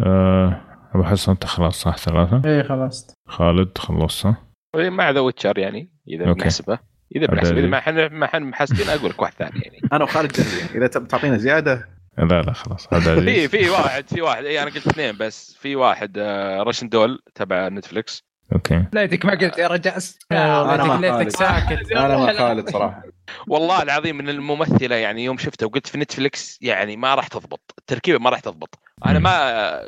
آه، 0.00 0.60
أبو 0.94 1.02
حسن 1.02 1.32
أنت 1.32 1.44
خلاص 1.44 1.80
صح؟ 1.80 1.96
ثلاثة؟ 1.96 2.42
إيه 2.44 2.62
خلاص. 2.62 3.14
خالد 3.28 3.78
خلصت 3.78 4.18
صح؟ 4.18 4.34
مع 4.76 5.10
The 5.10 5.20
Witcher 5.20 5.58
يعني 5.58 5.90
إذا. 6.08 6.32
بنحسبه. 6.32 6.78
إذا 7.16 7.26
بنحسب 7.26 7.58
إذا 7.58 7.66
ما 7.66 7.80
حن 7.80 8.06
ما 8.06 8.26
حن 8.26 8.42
محسبين 8.42 8.88
أقول 8.88 9.10
لك 9.10 9.22
واحد 9.22 9.32
ثاني 9.32 9.60
يعني. 9.60 9.80
أنا 9.92 10.04
وخالد 10.04 10.32
جاهزين 10.32 10.82
إذا 10.82 10.86
تعطينا 10.86 11.38
زيادة. 11.38 11.88
لا 12.18 12.42
لا 12.42 12.52
خلاص. 12.52 12.94
هذا 12.94 13.20
في 13.20 13.48
في 13.48 13.70
واحد 13.70 14.08
في 14.08 14.22
واحد. 14.22 14.44
اي 14.44 14.62
أنا 14.62 14.70
قلت 14.70 14.86
اثنين 14.86 15.16
بس. 15.18 15.54
في 15.54 15.76
واحد 15.76 16.18
آه، 16.18 16.62
Russian 16.62 16.88
Doll 16.88 17.22
تبع 17.34 17.68
نتفلكس 17.68 18.24
أوكي. 18.52 18.84
ليتك 18.92 19.24
ما 19.24 19.32
قلت 19.32 19.58
يا 19.58 19.66
رجاس 19.66 20.18
أنا 20.32 20.84
مع 20.84 20.96
ليتك. 20.96 21.28
ساكت. 21.28 21.92
أنا 21.92 22.16
مع 22.16 22.32
خالد 22.32 22.70
صراحة. 22.70 23.02
والله 23.48 23.82
العظيم 23.82 24.16
من 24.16 24.28
الممثلة 24.28 24.96
يعني 24.96 25.24
يوم 25.24 25.38
شفتها 25.38 25.66
وقلت 25.66 25.86
في 25.86 25.98
نتفلكس 25.98 26.58
يعني 26.62 26.96
ما 26.96 27.14
راح 27.14 27.26
تضبط. 27.26 27.74
التركيبه 27.78 28.18
ما 28.18 28.30
راح 28.30 28.40
تضبط. 28.40 28.78
أنا. 29.06 29.18
ما 29.18 29.30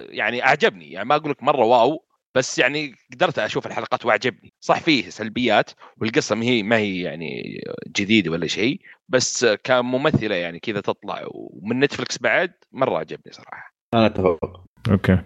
يعني 0.08 0.44
أعجبني. 0.44 0.90
يعني 0.92 1.08
ما 1.08 1.16
أقول 1.16 1.30
لك 1.30 1.42
مرة 1.42 1.64
wow 1.64 2.04
بس 2.34 2.58
يعني 2.58 2.94
قدرت 3.12 3.38
أشوف 3.38 3.66
الحلقات 3.66 4.06
وأعجبني. 4.06 4.52
صح 4.60 4.80
فيه 4.80 5.10
سلبيات 5.10 5.70
والقصة 6.00 6.34
ما 6.36 6.44
هي 6.44 6.62
ما 6.62 6.76
هي 6.76 7.00
يعني 7.00 7.60
جديدة 7.96 8.30
ولا 8.30 8.46
شيء 8.46 8.80
بس 9.08 9.46
كممثلة 9.64 10.34
يعني 10.34 10.60
كذا 10.60 10.80
تطلع. 10.80 11.22
ومن 11.26 11.80
نتفلكس 11.80 12.18
بعد 12.18 12.52
مرة 12.72 12.98
عجبني 12.98 13.32
صراحة. 13.32 13.74
أنا 13.94 14.06
أتفق. 14.06 14.64
أوكي. 14.90 15.18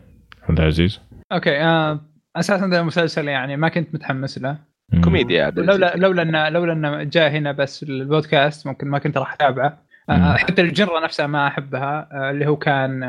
هذا 0.51 0.67
عزيز 0.67 1.01
أوكي 1.33 1.61
آه 1.61 2.01
أساسا 2.39 2.67
ذا 2.67 2.81
المسلسل 2.81 3.29
يعني 3.29 3.57
ما 3.57 3.69
كنت 3.69 3.95
متحمس 3.95 4.39
له. 4.39 4.59
كوميديا 5.05 5.51
لولا 5.51 5.97
لولا 5.97 6.23
انه 6.23 6.49
لولا 6.49 6.73
إنه 6.73 7.03
جاء 7.03 7.31
هنا 7.31 7.53
بس 7.53 7.83
البودكاست 7.83 8.67
ممكن 8.67 8.89
ما 8.89 8.99
كنت 8.99 9.19
راح 9.19 9.33
أتابعه. 9.33 9.79
آه 10.11 10.37
حتى 10.37 10.63
الجنرا 10.63 11.01
نفسها 11.05 11.27
ما 11.27 11.47
أحبها 11.47 12.09
آه 12.13 12.31
اللي 12.31 12.47
هو 12.47 12.57
كان 12.57 13.03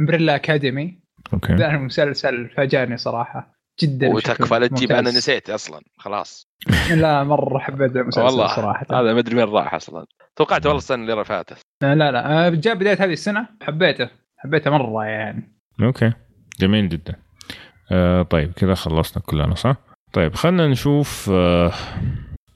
Umbrella 0.00 0.34
Academy 0.34 0.98
أوكي. 1.32 1.54
ذا 1.60 1.70
المسلسل 1.70 2.48
فاجأني 2.48 2.96
صراحة. 2.96 3.62
جدا 3.82 4.08
وتكفى 4.08 4.58
لا 4.58 4.66
تجيب. 4.66 4.92
أنا 4.92 5.10
نسيت 5.10 5.50
أصلا. 5.50 5.80
خلاص. 5.98 6.48
لا 6.90 7.24
مرة 7.24 7.58
حبيت 7.58 7.96
المسلسل 7.96 8.26
والله 8.26 8.46
صراحة. 8.46 8.86
هذا 8.90 9.12
ما 9.12 9.18
أدري 9.18 9.36
وين 9.36 9.48
راح 9.48 9.74
أصلا. 9.74 10.06
توقعت 10.36 10.66
والله 10.66 10.78
السنة 10.78 11.12
اللي 11.12 11.24
فاتت. 11.24 11.58
لا 11.82 11.94
لا. 11.94 12.46
آه، 12.46 12.48
جاء 12.48 12.74
بداية 12.74 13.04
هذه 13.04 13.12
السنة. 13.12 13.46
حبيته. 13.62 14.08
حبيته 14.38 14.70
مرة 14.70 15.04
يعني. 15.04 15.52
أوكي. 15.82 16.12
جميل 16.60 16.88
جدا. 16.88 17.21
آه 17.92 18.22
طيب 18.22 18.52
كذا 18.52 18.74
خلصنا 18.74 19.22
كلنا 19.26 19.54
صح؟ 19.54 19.76
طيب 20.12 20.34
خلينا 20.34 20.66
نشوف 20.68 21.30
آه 21.32 21.72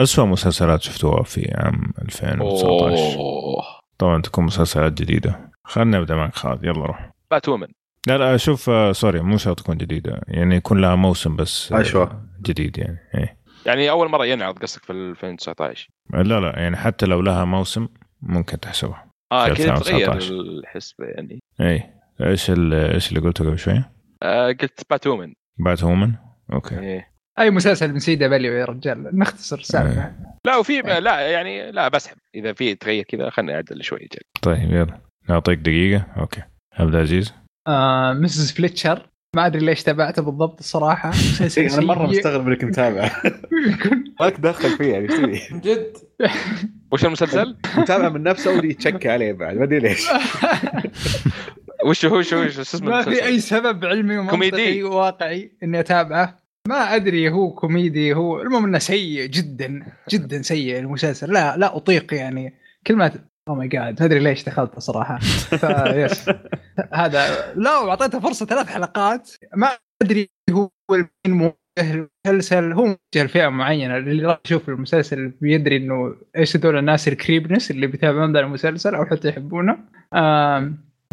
أسوأ 0.00 0.24
مسلسلات 0.24 0.82
شفتوها 0.82 1.22
في 1.22 1.52
عام 1.54 1.92
2019 2.02 3.18
أوه. 3.18 3.62
طبعا 3.98 4.22
تكون 4.22 4.44
مسلسلات 4.44 4.92
جديدة. 4.92 5.50
خلينا 5.64 5.98
نبدأ 5.98 6.14
معك 6.16 6.34
خالد. 6.34 6.64
يلا 6.64 6.86
روح. 6.86 7.10
بات 7.30 7.48
وومن 7.48 7.66
لا 8.06 8.18
لا 8.18 8.36
شوف 8.36 8.70
آه 8.70 8.92
sorry 8.92 9.20
مو 9.20 9.36
شرط 9.36 9.60
تكون 9.60 9.76
جديدة. 9.76 10.20
يعني 10.28 10.56
يكون 10.56 10.80
لها 10.80 10.94
موسم 10.94 11.36
بس 11.36 11.72
آه. 11.72 12.22
جديد 12.42 12.78
يعني. 12.78 12.98
إيه. 13.14 13.36
يعني 13.66 13.90
أول 13.90 14.08
مرة 14.10 14.26
ينعرض 14.26 14.58
قصدك 14.58 14.84
في 14.84 14.92
2019 14.92 15.88
لا 16.14 16.40
لا 16.40 16.52
يعني 16.58 16.76
حتى 16.76 17.06
لو 17.06 17.20
لها 17.20 17.44
موسم 17.44 17.88
ممكن 18.22 18.60
تحسبها. 18.60 19.06
آه 19.32 19.48
كذا 19.48 19.74
تغير 19.74 20.12
2019. 20.12 20.34
الحسبة 20.34 21.04
يعني. 21.04 21.40
إيه. 21.60 21.96
إيش 22.20 22.50
ال- 22.50 22.74
إيش 22.74 23.08
اللي 23.08 23.20
قلته 23.20 23.44
قبل 23.44 23.58
شوية؟ 23.58 23.90
آه 24.26 24.46
قلت 24.46 24.80
Batwoman 24.90 25.32
Batwoman 25.58 26.12
أوكي. 26.52 26.78
إيه. 26.78 27.08
أي 27.38 27.50
مسلسل 27.50 27.92
من 27.92 27.98
CW 27.98 28.52
يا 28.52 28.64
رجال. 28.64 29.18
نختصر 29.18 29.58
السالفه 29.58 30.12
لا 30.46 30.56
وفي 30.56 30.80
لا 30.80 31.20
يعني 31.20 31.72
لا 31.72 31.88
بسحب. 31.88 32.16
إذا 32.34 32.52
في 32.52 32.74
تغير 32.74 33.04
كذا 33.04 33.30
خليني 33.30 33.54
أعدل 33.54 33.84
شوي 33.84 33.98
جل. 33.98 34.20
طيب 34.42 34.70
يلا. 34.72 35.00
نعطيك 35.28 35.58
دقيقة. 35.58 36.06
أوكي. 36.16 36.42
ابدا 36.72 37.00
عزيز 37.00 37.34
آه 37.68 38.12
Mrs. 38.12 38.52
Fletcher 38.52 39.08
ما 39.36 39.46
أدري 39.46 39.66
ليش 39.66 39.82
تابعته 39.82 40.22
بالضبط 40.22 40.58
الصراحة. 40.58 41.12
إيه، 41.58 41.74
أنا 41.74 41.86
مرة. 41.86 42.06
مستغرب 42.06 42.48
إنك 42.48 42.64
متابع. 42.64 43.10
ما 44.20 44.30
تدخل 44.30 44.68
فيه 44.68 44.92
يعني 44.92 45.08
إيش؟ 45.10 45.52
جد. 45.52 45.92
وش 46.92 47.04
المسلسل؟ 47.04 47.56
متابع 47.76 48.08
من 48.08 48.22
نفسه 48.22 48.56
ودي 48.56 48.70
يتشكى 48.70 49.08
عليه 49.08 49.32
بعد 49.32 49.56
ما 49.56 49.64
أدري 49.64 49.78
ليش. 49.78 50.08
وش 51.86 52.06
هو 52.06 52.18
وش 52.18 52.34
هو 52.34 52.40
وش 52.40 52.58
اسمه؟ 52.58 52.90
ما 52.90 53.02
في؟ 53.02 53.24
أي 53.24 53.40
سبب 53.40 53.84
علمي 53.84 54.18
ومنطقي. 54.18 54.82
وواقعي 54.82 55.52
إني 55.62 55.80
أتابعه. 55.80 56.36
ما 56.68 56.94
أدري 56.94 57.30
هو 57.30 57.54
كوميدي 57.54 58.14
هو 58.14 58.42
المهم 58.42 58.64
إنه 58.64 58.78
سيء 58.78 59.26
جدا 59.26 59.86
جدا 60.10 60.42
سيء 60.42 60.78
المسلسل. 60.78 61.32
لا 61.32 61.56
لا 61.56 61.76
أطيق 61.76 62.14
يعني. 62.14 62.54
كلمه 62.86 63.12
oh 63.48 63.54
my 63.54 63.68
God 63.68 64.00
ما 64.00 64.06
أدري 64.06 64.18
ليش 64.18 64.44
دخلت 64.44 64.78
صراحة. 64.78 65.18
فيس 65.18 66.30
هذا 66.94 67.52
لا 67.54 67.78
واعطيته 67.78 68.20
فرصة 68.20 68.46
ثلاث 68.46 68.66
حلقات. 68.66 69.30
ما 69.56 69.68
أدري 70.02 70.30
هو 70.50 70.70
مين 70.90 71.06
موجه 71.26 72.08
المسلسل. 72.26 72.72
هو 72.72 72.84
موجه 72.84 73.24
لفئة 73.24 73.48
معينة. 73.48 73.96
اللي 73.96 74.26
راح 74.26 74.40
يشوف 74.46 74.68
المسلسل 74.68 75.28
بيدري 75.28 75.76
إنه 75.76 76.16
إيش 76.36 76.56
هذول 76.56 76.78
الناس 76.78 77.08
ال 77.08 77.14
creepiness 77.14 77.70
اللي 77.70 77.86
بيتابعون 77.86 78.32
ذا 78.32 78.40
المسلسل 78.40 78.94
أو 78.94 79.04
حتى 79.04 79.28
يحبونه. 79.28 79.78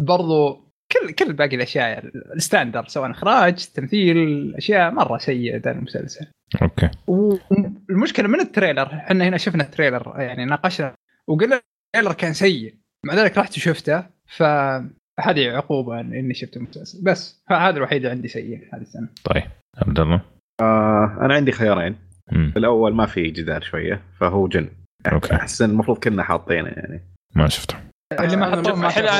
برضو 0.02 0.63
كل 0.94 1.12
كل 1.12 1.32
باقي 1.32 1.56
الأشياء 1.56 2.10
ال 2.36 2.42
standard 2.42 2.88
سواء 2.88 3.10
إخراج 3.10 3.54
تمثيل 3.74 4.54
أشياء 4.56 4.90
مرة 4.90 5.18
سيئة 5.18 5.56
ذا 5.56 5.70
المسلسل. 5.70 6.26
أوكي. 6.62 6.90
والمشكلة 7.06 8.28
من 8.28 8.40
ال 8.40 8.47
trailer 8.47 8.94
إحنا 8.94 9.24
هنا 9.24 9.36
شفنا 9.36 9.64
ال 9.64 9.70
trailer 9.70 10.14
يعني 10.20 10.44
ناقشنا 10.44 10.94
وقلنا 11.28 11.60
ال 11.86 11.89
trailer 11.89 12.14
كان 12.14 12.32
سيء. 12.32 12.74
مع 13.06 13.14
ذلك 13.14 13.38
رحت 13.38 13.52
شفته 13.52 14.06
فهذه 14.26 15.50
عقوبة 15.50 16.00
اني 16.00 16.34
شفت 16.34 16.56
المسلسل. 16.56 17.04
بس 17.04 17.42
فهذا 17.50 17.76
الوحيد 17.76 18.06
عندي 18.06 18.28
سيء 18.28 18.68
هذه 18.72 18.82
السنة. 18.82 19.08
طيب 19.24 19.44
عبد 19.76 20.00
الله؟ 20.00 20.22
آه 20.60 21.18
أنا 21.20 21.34
عندي 21.34 21.52
خيارين. 21.52 21.96
مم. 22.32 22.52
الأول 22.56 22.94
ما 22.94 23.06
في 23.06 23.30
جدال 23.30 23.64
شوية 23.64 24.02
فهو 24.20 24.48
جن. 24.48 24.68
okay. 25.12 25.34
أحس 25.34 25.62
المفروض 25.62 25.98
كنا 25.98 26.22
حاطينه 26.22 26.68
يعني. 26.68 27.00
ما 27.34 27.48
شفته. 27.48 27.76
اللي 28.12 28.36
ما 28.36 28.46
أنا 28.46 28.56
حطوه 28.56 28.76
ما 28.76 28.98
أنا 28.98 29.18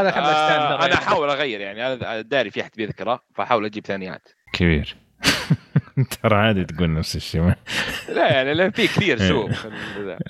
هذا 0.00 0.08
آه، 0.18 0.86
أنا 0.86 0.94
أحاول 0.94 1.30
أغير 1.30 1.60
يعني 1.60 1.86
أنا 1.86 2.20
داري 2.20 2.50
في 2.50 2.60
احد 2.60 2.70
بيذكره 2.76 3.20
فأحاول 3.34 3.64
أجيب 3.64 3.86
ثانيات. 3.86 4.28
كبير. 4.52 4.96
ترى 6.22 6.36
عادي 6.36 6.64
تقول 6.64 6.94
نفس 6.94 7.16
الشيء. 7.16 7.40
ما. 7.40 7.56
لا 8.08 8.32
يعني 8.32 8.54
لأن 8.54 8.70
في 8.70 8.86
كثير 8.86 9.18
سوء 9.18 9.50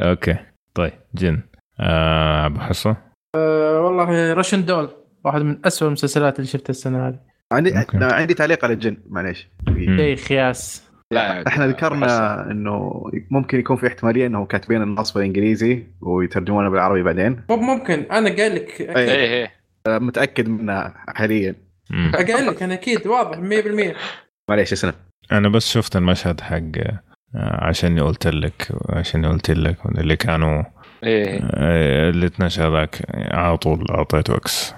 okay. 0.01 0.37
طيب 0.75 0.93
جن. 1.15 1.43
آه 1.81 2.47
أبو 2.47 2.61
حصة. 2.61 2.97
والله 3.37 4.33
Russian 4.33 4.65
Doll 4.65 4.91
واحد 5.25 5.43
من 5.43 5.67
أسوأ 5.67 5.87
المسلسلات 5.87 6.37
اللي 6.37 6.49
شفتها 6.49 6.71
السنة 6.71 7.09
هذه. 7.09 7.21
عندي. 7.53 7.75
عندي 7.95 8.35
تعليق 8.35 8.65
على 8.65 8.75
الجن 8.75 8.97
معليش. 9.07 9.49
مم. 9.69 9.97
شيء 9.97 10.17
خياس 10.17 10.86
لا 11.11 11.47
إحنا 11.49 11.67
ذكرنا 11.67 12.43
إنه 12.51 13.05
ممكن 13.31 13.59
يكون 13.59 13.77
في 13.77 13.87
احتمالية 13.87 14.27
إنه 14.27 14.47
كاتبين 14.47 14.83
النص 14.83 15.13
بالإنجليزي 15.13 15.83
ويترجمونه 16.01 16.71
بالعربي 16.71 17.03
بعدين. 17.03 17.41
ممكن. 17.51 18.07
أنا 18.13 18.37
قايل 18.37 18.55
لك. 18.55 18.81
إيه 18.81 18.97
إيه 18.97 19.53
أه، 19.87 19.99
متأكد 19.99 20.49
منها 20.49 20.95
حاليا. 21.09 21.55
قايل 22.15 22.47
لك 22.47 22.63
أنا 22.63 22.75
أكيد 22.75 23.07
واضح 23.07 23.39
100% 23.39 23.95
معليش 24.49 24.73
اسنى 24.73 24.93
أنا 25.33 25.49
بس 25.49 25.71
شفت 25.73 25.97
المشهد 25.97 26.41
حق 26.41 26.57
آه، 26.57 27.65
عشان 27.65 28.01
قلت 28.01 28.27
لك 28.27 28.69
عشان 28.91 29.27
قلت 29.27 29.51
لك 29.51 29.77
اللي 29.99 30.17
كانوا 30.17 30.63
إيه. 31.05 31.41
آه، 31.43 32.11
اللي 32.11 32.27
اتنشى 32.27 32.63
ذاك 32.69 32.97
على 33.15 33.57
طول 33.57 33.87
أعطيته 33.91 34.37
X 34.37 34.75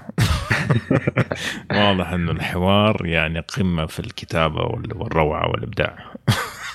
واضح 1.74 2.08
إنه 2.10 2.32
الحوار 2.32 3.06
يعني 3.06 3.40
قمة 3.40 3.86
في 3.86 4.00
الكتابة 4.00 4.62
وال- 4.62 4.96
والروعة 4.96 5.50
والإبداع. 5.50 5.98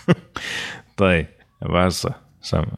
طيب 0.97 1.25
بس 1.69 2.07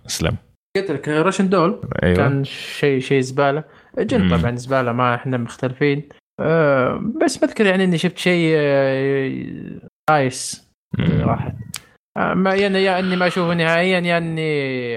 اسلم 0.06 0.36
قلت 0.78 0.92
لك 0.92 1.08
Russian 1.10 1.50
Doll 1.50 1.82
أيوه. 2.04 2.16
كان 2.18 2.44
شيء 2.44 3.00
شيء 3.00 3.20
زبالة. 3.22 3.64
جن. 4.00 4.38
طبعا 4.38 4.56
زبالة 4.56 4.92
ما 4.92 5.16
إحنا 5.16 5.38
مختلفين. 5.38 6.10
أه 6.40 7.02
بس 7.22 7.38
بذكر 7.38 7.66
يعني 7.66 7.84
إني 7.84 7.98
شفت 7.98 8.18
شيء 8.18 8.54
آه، 8.58 9.80
خايس 10.10 10.70
مم. 10.98 11.22
راحت. 11.22 11.54
آه، 12.18 12.34
ما 12.34 12.56
يعني 12.56 12.84
يا 12.84 13.00
اني 13.00 13.16
ما 13.16 13.28
أشوفه 13.28 13.54
نهائيا 13.54 14.00
يا 14.00 14.18
اني 14.18 14.42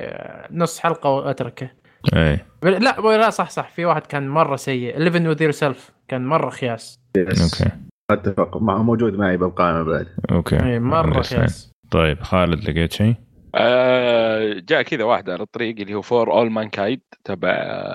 آه، 0.00 0.48
نص 0.50 0.78
حلقة 0.80 1.10
وأتركه. 1.10 1.70
اي 2.16 2.38
لا 2.62 2.96
لا 3.00 3.30
صح 3.30 3.50
صح. 3.50 3.68
في 3.70 3.84
واحد 3.84 4.06
كان 4.06 4.28
مرة 4.28 4.56
سيء. 4.56 4.98
Living 4.98 5.26
with 5.26 5.42
Yourself 5.42 5.90
كان 6.08 6.26
مرة 6.26 6.50
خياس. 6.50 6.98
okay. 7.16 7.70
أتفق. 8.10 8.56
مع- 8.56 8.82
موجود 8.82 9.14
معي 9.14 9.36
بالقائمه 9.36 9.82
بعد. 9.82 10.06
okay. 10.30 10.56
اي 10.62 10.78
مرة. 10.80 11.22
خياس. 11.22 11.72
طيب 11.90 12.22
خالد 12.22 12.70
لقيت 12.70 12.92
شيء؟ 12.92 13.14
آه، 13.54 14.52
جاء 14.68 14.82
كذا 14.82 15.04
واحد 15.04 15.30
على 15.30 15.42
الطريق 15.42 15.76
اللي 15.80 15.94
هو 15.94 16.02
For 16.02 16.32
All 16.32 16.50
Mankind 16.50 17.00
تبع 17.24 17.50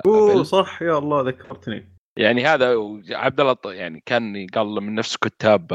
أوه. 0.06 0.44
صح. 0.44 0.82
يا 0.82 0.98
الله 0.98 1.22
ذكرتني. 1.22 1.94
يعني 2.20 2.46
هذا 2.46 2.76
عبد 3.12 3.40
الله 3.40 3.56
يعني 3.66 4.04
كان 4.06 4.48
قال 4.56 4.68
من 4.68 4.96
نفس 4.96 5.18
كتاب 5.18 5.68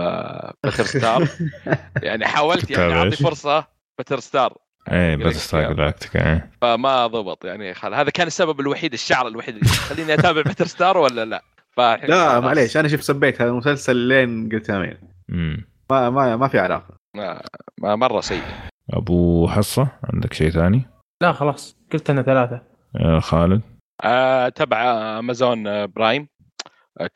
بتر 0.64 0.84
ستار 0.84 1.28
يعني 2.02 2.26
حاولت 2.26 2.70
يعني 2.70 2.92
أعطي؟ 2.94 3.16
فرصة 3.16 3.66
بتر 4.00 4.20
ستار 4.20 4.58
إيه 4.90 5.14
قريت 5.14 5.26
بس 5.26 5.36
ستار 5.48 5.62
كتاب. 5.64 5.76
جلاكتيك 5.76 6.16
إيه. 6.16 6.50
فما 6.60 7.06
ضبط 7.06 7.44
يعني 7.44 7.74
خل... 7.74 7.94
هذا 7.94 8.10
كان 8.10 8.26
السبب 8.26 8.60
الوحيد 8.60 8.92
الشعر 8.92 9.28
الوحيد 9.28 9.54
اللي 9.56 9.68
خليني 9.88 10.14
أتابع 10.14 10.40
بتر 10.40 10.66
ستار 10.66 10.98
ولا 10.98 11.24
لا؟ 11.24 11.42
لا. 11.78 12.40
معليش 12.40 12.76
أنا 12.76 12.88
شوف 12.88 13.02
سبيت 13.02 13.42
هذا 13.42 13.50
المسلسل 13.50 13.96
لين 13.96 14.48
قلت 14.52 14.70
امين 14.70 14.96
امم 15.30 15.68
ما 15.90 16.10
ما 16.10 16.36
ما 16.36 16.48
في 16.48 16.58
علاقة. 16.58 16.94
ما, 17.16 17.42
ما 17.78 17.96
مرة 17.96 18.20
سيء. 18.20 18.42
أبو 18.90 19.48
حصة 19.48 19.88
عندك 20.14 20.32
شيء 20.32 20.50
ثاني؟ 20.50 20.82
لا 21.22 21.32
خلاص 21.32 21.76
قلت 21.92 22.10
أنا 22.10 22.22
ثلاثة. 22.22 22.62
آه 22.96 23.18
خالد. 23.18 23.60
آه 24.04 24.48
تبع 24.48 24.82
Amazon 25.18 25.86
Prime 25.86 26.28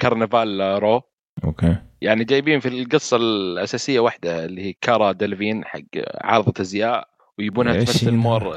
Carnival 0.01 0.79
Row 0.83 1.03
okay. 1.45 1.77
يعني 2.03 2.25
جايبين 2.25 2.61
في 2.61 2.69
القصة 2.69 3.17
الأساسية 3.17 4.01
واحدة 4.01 4.45
اللي 4.45 4.63
هي 4.63 4.75
كارا 4.81 5.13
ديلفين 5.13 5.65
حق 5.65 5.81
عارضة 6.21 6.53
أزياء. 6.61 7.09
ويبونها 7.39 7.85
تمثل. 7.85 8.13
more. 8.13 8.57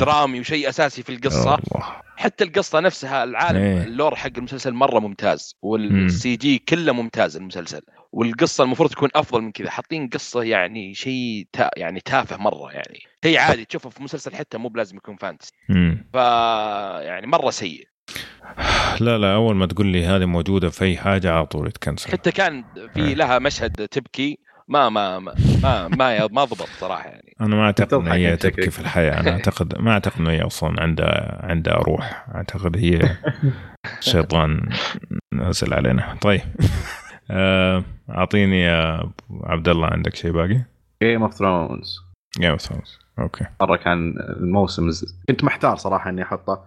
درامي 0.00 0.40
وشيء 0.40 0.68
أساسي 0.68 1.02
في 1.02 1.12
القصة 1.12 1.54
الله 1.54 2.06
حتى 2.16 2.44
القصة 2.44 2.80
نفسها 2.80 3.24
العالم 3.24 3.58
إيه. 3.58 3.82
ال 3.82 3.89
lore 3.89 4.16
حق 4.16 4.30
المسلسل 4.36 4.72
مرة 4.72 4.98
ممتاز 4.98 5.54
مم. 5.62 5.70
وال 5.70 6.36
CG 6.36 6.58
كله 6.58 6.92
ممتاز 6.92 7.36
المسلسل 7.36 7.80
والقصة 8.12 8.64
المفروض 8.64 8.90
تكون 8.90 9.08
أفضل 9.14 9.42
من 9.42 9.52
كذا 9.52 9.70
حاطين 9.70 10.08
قصة 10.08 10.42
يعني 10.42 10.94
شيء 10.94 11.46
تا 11.52 11.70
يعني 11.76 12.00
تافه 12.00 12.36
مرة 12.36 12.72
يعني 12.72 13.00
شيء 13.24 13.38
عادي 13.38 13.64
تشوفه 13.64 13.90
في 13.90 14.02
مسلسل 14.02 14.34
حتى 14.34 14.58
مو 14.58 14.68
بلازم 14.68 14.96
يكون 14.96 15.16
fantasy 15.16 15.52
ف 16.12 16.16
يعني 17.02 17.26
مرة 17.26 17.50
سيء 17.50 17.88
لا 19.00 19.18
لا 19.18 19.34
أول 19.34 19.56
ما 19.56 19.66
تقول 19.66 19.86
لي 19.86 20.04
هذه 20.04 20.24
موجودة 20.24 20.70
في 20.70 20.84
أي 20.84 20.96
حاجة 20.96 21.32
على 21.32 21.46
طول 21.46 21.68
يتكنسل 21.68 22.12
حتى 22.12 22.32
كان 22.32 22.64
في 22.94 23.00
إيه. 23.00 23.14
لها 23.14 23.38
مشهد 23.38 23.88
تبكي 23.88 24.38
ما 24.68 24.88
ما 24.88 25.18
ما 25.18 25.34
ما 25.62 25.88
ما, 25.88 26.26
ما 26.26 26.44
ضبط 26.44 26.68
صراحة 26.80 27.08
يعني. 27.08 27.34
أنا 27.40 27.56
ما 27.56 27.62
أعتقد 27.62 27.94
ان 27.94 28.08
هي 28.08 28.32
أنت 28.32 28.46
تبكي. 28.46 28.70
في 28.70 28.78
الحياة. 28.80 29.20
أنا 29.20 29.30
اعتقد 29.30 29.78
ما 29.78 29.92
أعتقد 29.92 30.20
إنه 30.20 30.30
هي 30.30 30.42
أصلا 30.42 30.82
عندها 30.82 31.46
عندها 31.46 31.74
روح. 31.74 32.26
أعتقد 32.34 32.76
هي 32.76 32.98
شيطان 34.00 34.68
نازل 35.34 35.74
علينا. 35.74 36.16
طيب. 36.22 36.40
آه، 37.30 37.84
أعطيني 38.10 38.60
يا 38.62 39.10
عبد 39.44 39.68
الله 39.68 39.86
عندك 39.86 40.14
شيء 40.16 40.30
باقي؟ 40.32 40.60
Game 41.02 41.22
of 41.22 41.34
Thrones 41.34 41.98
Game 42.40 42.50
of 42.50 42.60
Thrones 42.60 42.98
okay. 43.18 43.44
مرة 43.60 43.76
كان 43.76 44.14
الموسم 44.40 44.90
كنت 45.28 45.44
محتار 45.44 45.76
صراحة 45.76 46.10
إني 46.10 46.22
أحطه. 46.22 46.64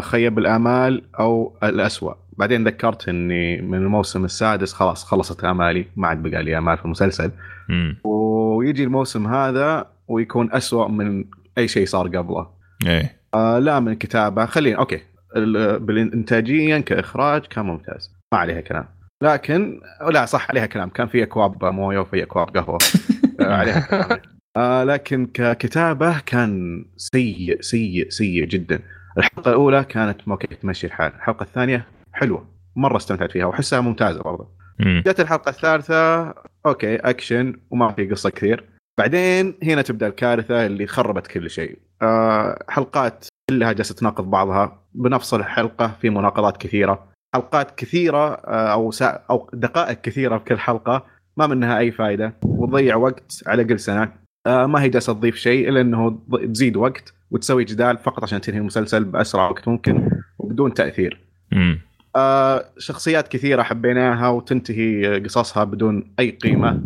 خيب 0.00 0.38
الامال 0.38 1.02
أو 1.20 1.52
الاسوء 1.62 2.14
بعدين 2.38 2.64
ذكرت 2.68 3.08
إني 3.08 3.62
من 3.62 3.78
الموسم 3.78 4.24
السادس 4.24 4.72
خلاص 4.72 5.04
خلصت 5.04 5.44
امالي 5.44 5.86
ما 5.96 6.08
عاد 6.08 6.22
بقى 6.22 6.42
لي 6.42 6.58
امال 6.58 6.78
في 6.78 6.84
المسلسل. 6.84 7.30
امم 7.70 7.96
ويجي 8.04 8.84
الموسم 8.84 9.26
هذا 9.26 9.86
ويكون 10.08 10.52
أسوأ 10.52 10.88
من 10.88 11.24
أي 11.58 11.68
شيء 11.68 11.86
صار 11.86 12.06
قبله. 12.08 12.46
إيه. 12.86 13.16
آه 13.34 13.58
لا 13.58 13.80
من 13.80 13.94
كتابة. 13.94 14.46
خلينا 14.46 14.78
okay. 14.78 15.00
ال- 15.36 15.78
بالانتاجيا 15.78 16.78
كإخراج 16.78 17.42
كان 17.42 17.64
ممتاز. 17.66 18.10
ما 18.32 18.38
عليها 18.38 18.60
كلام. 18.60 18.84
لكن 19.22 19.80
لا 20.10 20.24
صح 20.26 20.50
عليها 20.50 20.66
كلام. 20.66 20.88
كان 20.88 21.06
في 21.06 21.22
أكواب 21.22 21.64
موية 21.64 21.98
وفي 21.98 22.22
أكواب 22.22 22.56
قهوة. 22.56 22.78
آه 23.40 23.54
عليها 23.54 23.80
كلام. 23.80 24.20
آه 24.56 24.84
لكن 24.84 25.26
ككتابة 25.34 26.18
كان 26.26 26.84
سيء 26.96 27.60
سيء 27.60 28.08
سيء 28.10 28.44
جدا. 28.44 28.78
الحلقة 29.18 29.48
الأولى 29.48 29.84
كانت 29.84 30.20
okay 30.28 30.46
تمشي 30.46 30.86
الحال. 30.86 31.12
الحلقة 31.14 31.42
الثانية 31.42 31.86
حلوة. 32.12 32.48
مرة 32.76 32.96
استمتعت 32.96 33.32
فيها 33.32 33.46
وأحسها 33.46 33.80
ممتازة 33.80 34.22
برضه 34.22 34.48
جت 34.80 35.20
الحلقة 35.20 35.48
الثالثة 35.48 36.34
okay 36.66 36.96
أكشن 36.96 37.60
وما 37.70 37.92
في 37.92 38.06
قصة 38.06 38.30
كثير. 38.30 38.64
بعدين 38.98 39.58
هنا 39.62 39.82
تبدأ 39.82 40.06
الكارثة 40.06 40.66
اللي 40.66 40.86
خربت 40.86 41.26
كل 41.26 41.50
شيء. 41.50 41.78
آه 42.02 42.64
حلقات 42.68 43.24
كلها 43.50 43.72
جالسة 43.72 43.94
تناقض 43.94 44.30
بعضها. 44.30 44.82
بنفس 44.94 45.34
الحلقة 45.34 45.96
في 46.00 46.10
مناقضات 46.10 46.56
كثيرة. 46.56 47.08
حلقات 47.34 47.78
كثيرة 47.78 48.34
آه 48.34 48.72
أو 48.72 48.90
سا 48.90 49.24
أو 49.30 49.50
دقائق 49.52 50.00
كثيرة 50.00 50.36
بكل 50.36 50.58
حلقة. 50.58 51.06
ما 51.36 51.46
منها 51.46 51.78
أي 51.78 51.90
فائده 51.90 52.34
وتضيع 52.44 52.96
وقت 52.96 53.42
على 53.46 53.64
كل 53.64 53.80
سنة. 53.80 54.12
آه 54.46 54.66
ما 54.66 54.82
هي 54.82 54.88
جالسة 54.88 55.12
تضيف 55.12 55.36
شيء 55.36 55.68
إلا 55.68 55.80
إنه 55.80 56.18
تزيد 56.54 56.76
وقت. 56.76 57.14
وتسوي 57.30 57.64
جدال 57.64 57.98
فقط 57.98 58.22
عشان 58.22 58.40
تنهي 58.40 58.58
المسلسل 58.58 59.04
بأسرع 59.04 59.48
وقت 59.50 59.68
ممكن 59.68 60.10
وبدون 60.38 60.74
تأثير. 60.74 61.20
امم 61.52 61.80
آه 62.16 62.64
شخصيات 62.78 63.28
كثيرة 63.28 63.62
حبيناها 63.62 64.28
وتنتهي 64.28 65.20
قصصها 65.20 65.64
بدون 65.64 66.14
أي 66.18 66.30
قيمة. 66.30 66.82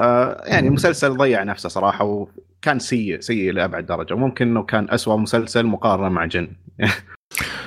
آه 0.00 0.42
يعني 0.46 0.68
المسلسل 0.68 1.16
ضيع 1.16 1.42
نفسه 1.42 1.68
صراحة 1.68 2.04
وكان 2.04 2.78
سيء 2.78 3.20
سيء 3.20 3.52
لأبعد 3.52 3.86
درجة. 3.86 4.14
وممكن 4.14 4.48
إنه 4.48 4.62
كان 4.62 4.86
أسوأ 4.90 5.16
مسلسل 5.16 5.66
مقارنة 5.66 6.08
مع 6.08 6.24
جن. 6.24 6.48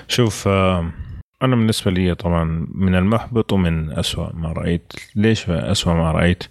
شوف 0.08 0.48
آه، 0.48 0.92
أنا 1.44 1.56
بالنسبة 1.56 1.92
لي 1.92 2.16
طبعا 2.16 2.68
من 2.74 2.96
المحبط 2.96 3.54
ومن 3.54 3.92
أسوأ 3.92 4.34
ما 4.34 4.52
رأيت. 4.52 4.94
ليش 5.16 5.50
أسوأ 5.50 5.94
ما 5.94 6.12
رأيت؟ 6.12 6.44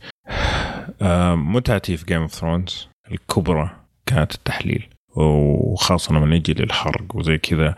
آه، 1.03 1.35
متعتي 1.35 1.97
في 1.97 2.07
Game 2.07 2.21
of 2.21 2.33
Thrones 2.33 2.89
الكبرى 3.13 3.71
كانت 4.07 4.35
التحليل. 4.35 4.89
وخاصة 5.19 6.15
لما 6.15 6.27
نجي 6.27 6.55
للحرق 6.55 7.17
وزي 7.17 7.39
كذا 7.39 7.75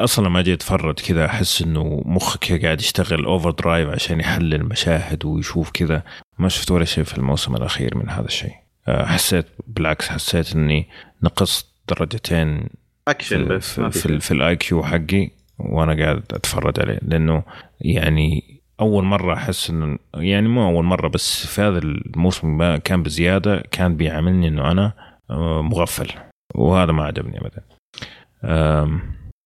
أصلا 0.00 0.28
لما 0.28 0.40
أجي 0.40 0.54
اتفرج 0.54 0.94
كذا 0.94 1.26
أحس 1.26 1.62
إنه 1.62 2.02
مخك 2.04 2.64
قاعد 2.64 2.80
يشتغل 2.80 3.24
overdrive 3.24 3.88
عشان 3.88 4.20
يحلل 4.20 4.64
مشاهد 4.64 5.24
ويشوف 5.24 5.70
كذا. 5.70 6.02
ما 6.38 6.48
شفت 6.48 6.70
ولا 6.70 6.84
شيء 6.84 7.04
في 7.04 7.18
الموسم 7.18 7.56
الأخير 7.56 7.98
من 7.98 8.10
هذا 8.10 8.26
الشيء. 8.26 8.52
آه، 8.88 9.06
حسيت 9.06 9.46
بالعكس 9.66 10.08
حسيت 10.08 10.54
إني 10.54 10.88
نقصت 11.22 11.66
درجتين 11.88 12.68
اكشن 13.08 13.36
في 13.36 13.44
بس 13.44 13.78
ما 13.78 13.90
في, 13.90 14.20
في 14.20 14.30
ال 14.30 14.56
IQ 14.56 14.82
حقي 14.82 15.30
وأنا 15.58 16.04
قاعد 16.04 16.22
أتفرج 16.32 16.80
عليه. 16.80 16.98
لأنه 17.02 17.42
يعني 17.80 18.60
أول 18.80 19.04
مرة 19.04 19.34
أحس 19.34 19.70
إنه 19.70 19.98
يعني 20.14 20.48
مو 20.48 20.68
أول 20.68 20.84
مرة 20.84 21.08
بس 21.08 21.46
في 21.46 21.60
هذا 21.60 21.78
الموسم 21.78 22.56
ما 22.56 22.76
كان 22.76 23.02
بزيادة 23.02 23.62
كان 23.70 23.96
بيعاملني 23.96 24.48
إنه 24.48 24.70
أنا 24.70 24.92
آه، 25.30 25.62
مغفل. 25.62 26.29
وهذا 26.54 26.92
ما 26.92 27.04
عجبني 27.04 27.38
ابدا. 27.40 27.62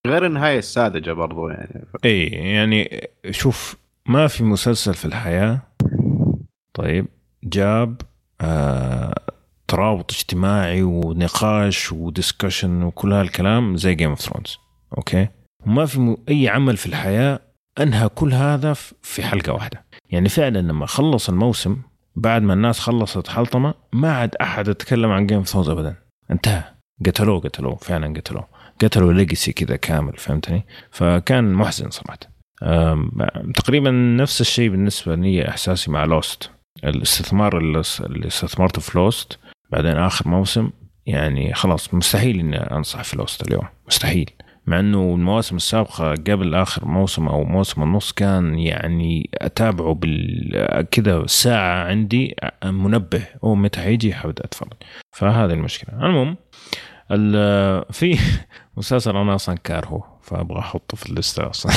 غير 0.07 0.27
النهايه 0.27 0.59
الساذجة 0.59 1.13
برضو 1.13 1.49
يعني. 1.49 1.85
إي 2.05 2.27
يعني 2.27 3.09
شوف 3.31 3.77
ما 4.07 4.27
في 4.27 4.45
مسلسل 4.45 4.95
في 4.95 5.05
الحياة 5.05 5.61
طيب 6.75 7.07
جاب 7.45 8.01
آه 8.41 9.15
ترابط 9.69 10.13
اجتماعي 10.13 10.83
ونقاش 10.83 11.93
و 11.95 12.01
discussion 12.01 12.65
وكل 12.65 13.13
هالكلام 13.13 13.77
زي 13.77 13.95
Game 13.95 14.11
of 14.11 14.21
Thrones 14.21 14.59
okay؟ 14.99 15.29
وما 15.67 15.87
في 15.87 16.01
م- 16.01 16.17
أي 16.29 16.49
عمل 16.49 16.77
في 16.77 16.87
الحياة 16.87 17.41
أنهى 17.81 18.09
كل 18.09 18.33
هذا 18.33 18.73
في 19.03 19.23
حلقة 19.23 19.53
واحدة. 19.53 19.85
يعني 20.11 20.29
فعلا 20.29 20.59
لما 20.59 20.87
خلص 20.87 21.29
الموسم 21.29 21.77
بعد 22.17 22.43
ما 22.43 22.53
الناس 22.53 22.79
خلصت 22.81 23.29
حلطمة 23.29 23.75
ما 23.93 24.13
عاد 24.13 24.35
أحد 24.37 24.69
يتكلم 24.69 25.11
عن 25.11 25.27
Game 25.27 25.39
of 25.39 25.49
Thrones 25.49 25.69
ابدا. 25.69 25.95
انتهى. 26.31 26.74
قتلوه 27.07 27.41
قتلوه 27.41 27.77
فعلا 27.77 28.15
قتلوه. 28.17 28.49
قتلوا 28.83 29.13
legacy 29.12 29.53
كذا 29.53 29.77
كامل 29.77 30.17
فهمتني؟ 30.17 30.67
فكان 30.91 31.53
محزن 31.53 31.91
صراحة. 31.91 32.19
تقريبا 33.55 33.91
نفس 33.91 34.41
الشيء 34.41 34.71
بالنسبة 34.71 35.15
لي 35.15 35.49
إحساسي 35.49 35.91
مع 35.91 36.05
Lost. 36.05 36.51
الاستثمار 36.85 37.59
اللي 37.59 37.81
استثمرته 38.27 38.81
في 38.81 38.99
Lost 38.99 39.39
بعدين 39.71 39.97
آخر 39.97 40.29
موسم 40.29 40.71
يعني 41.07 41.55
خلاص 41.55 41.95
مستحيل 41.95 42.39
إني 42.39 42.57
أنصح 42.57 43.03
في 43.03 43.17
Lost 43.17 43.47
اليوم. 43.47 43.69
مستحيل. 43.89 44.31
مع 44.67 44.81
إنه 44.81 45.15
المواسم 45.15 45.57
السابقة 45.57 46.11
قبل 46.11 46.55
آخر 46.55 46.85
موسم 46.89 47.29
أو 47.29 47.45
موسم 47.45 47.83
النص 47.83 48.12
كان 48.12 48.59
يعني 48.59 49.31
أتابعه 49.35 49.95
بال 49.95 50.87
كذا 50.91 51.27
ساعة 51.27 51.85
عندي 51.85 52.37
منبه 52.65 53.23
أو 53.45 53.55
متى 53.55 53.81
حيجي 53.81 54.15
حبدا 54.15 54.45
أتفرج. 54.45 54.73
فهذه 55.12 55.53
المشكلة. 55.53 56.07
المهم 56.07 56.37
ال- 57.11 57.85
في 57.93 58.19
مسلسل 58.77 59.17
أنا 59.17 59.35
أصلا 59.35 59.57
كارهه 59.65 60.19
فأبغى 60.23 60.59
أحطه 60.59 60.97
في 60.97 61.07
الليستة 61.11 61.51
أصلا. 61.51 61.73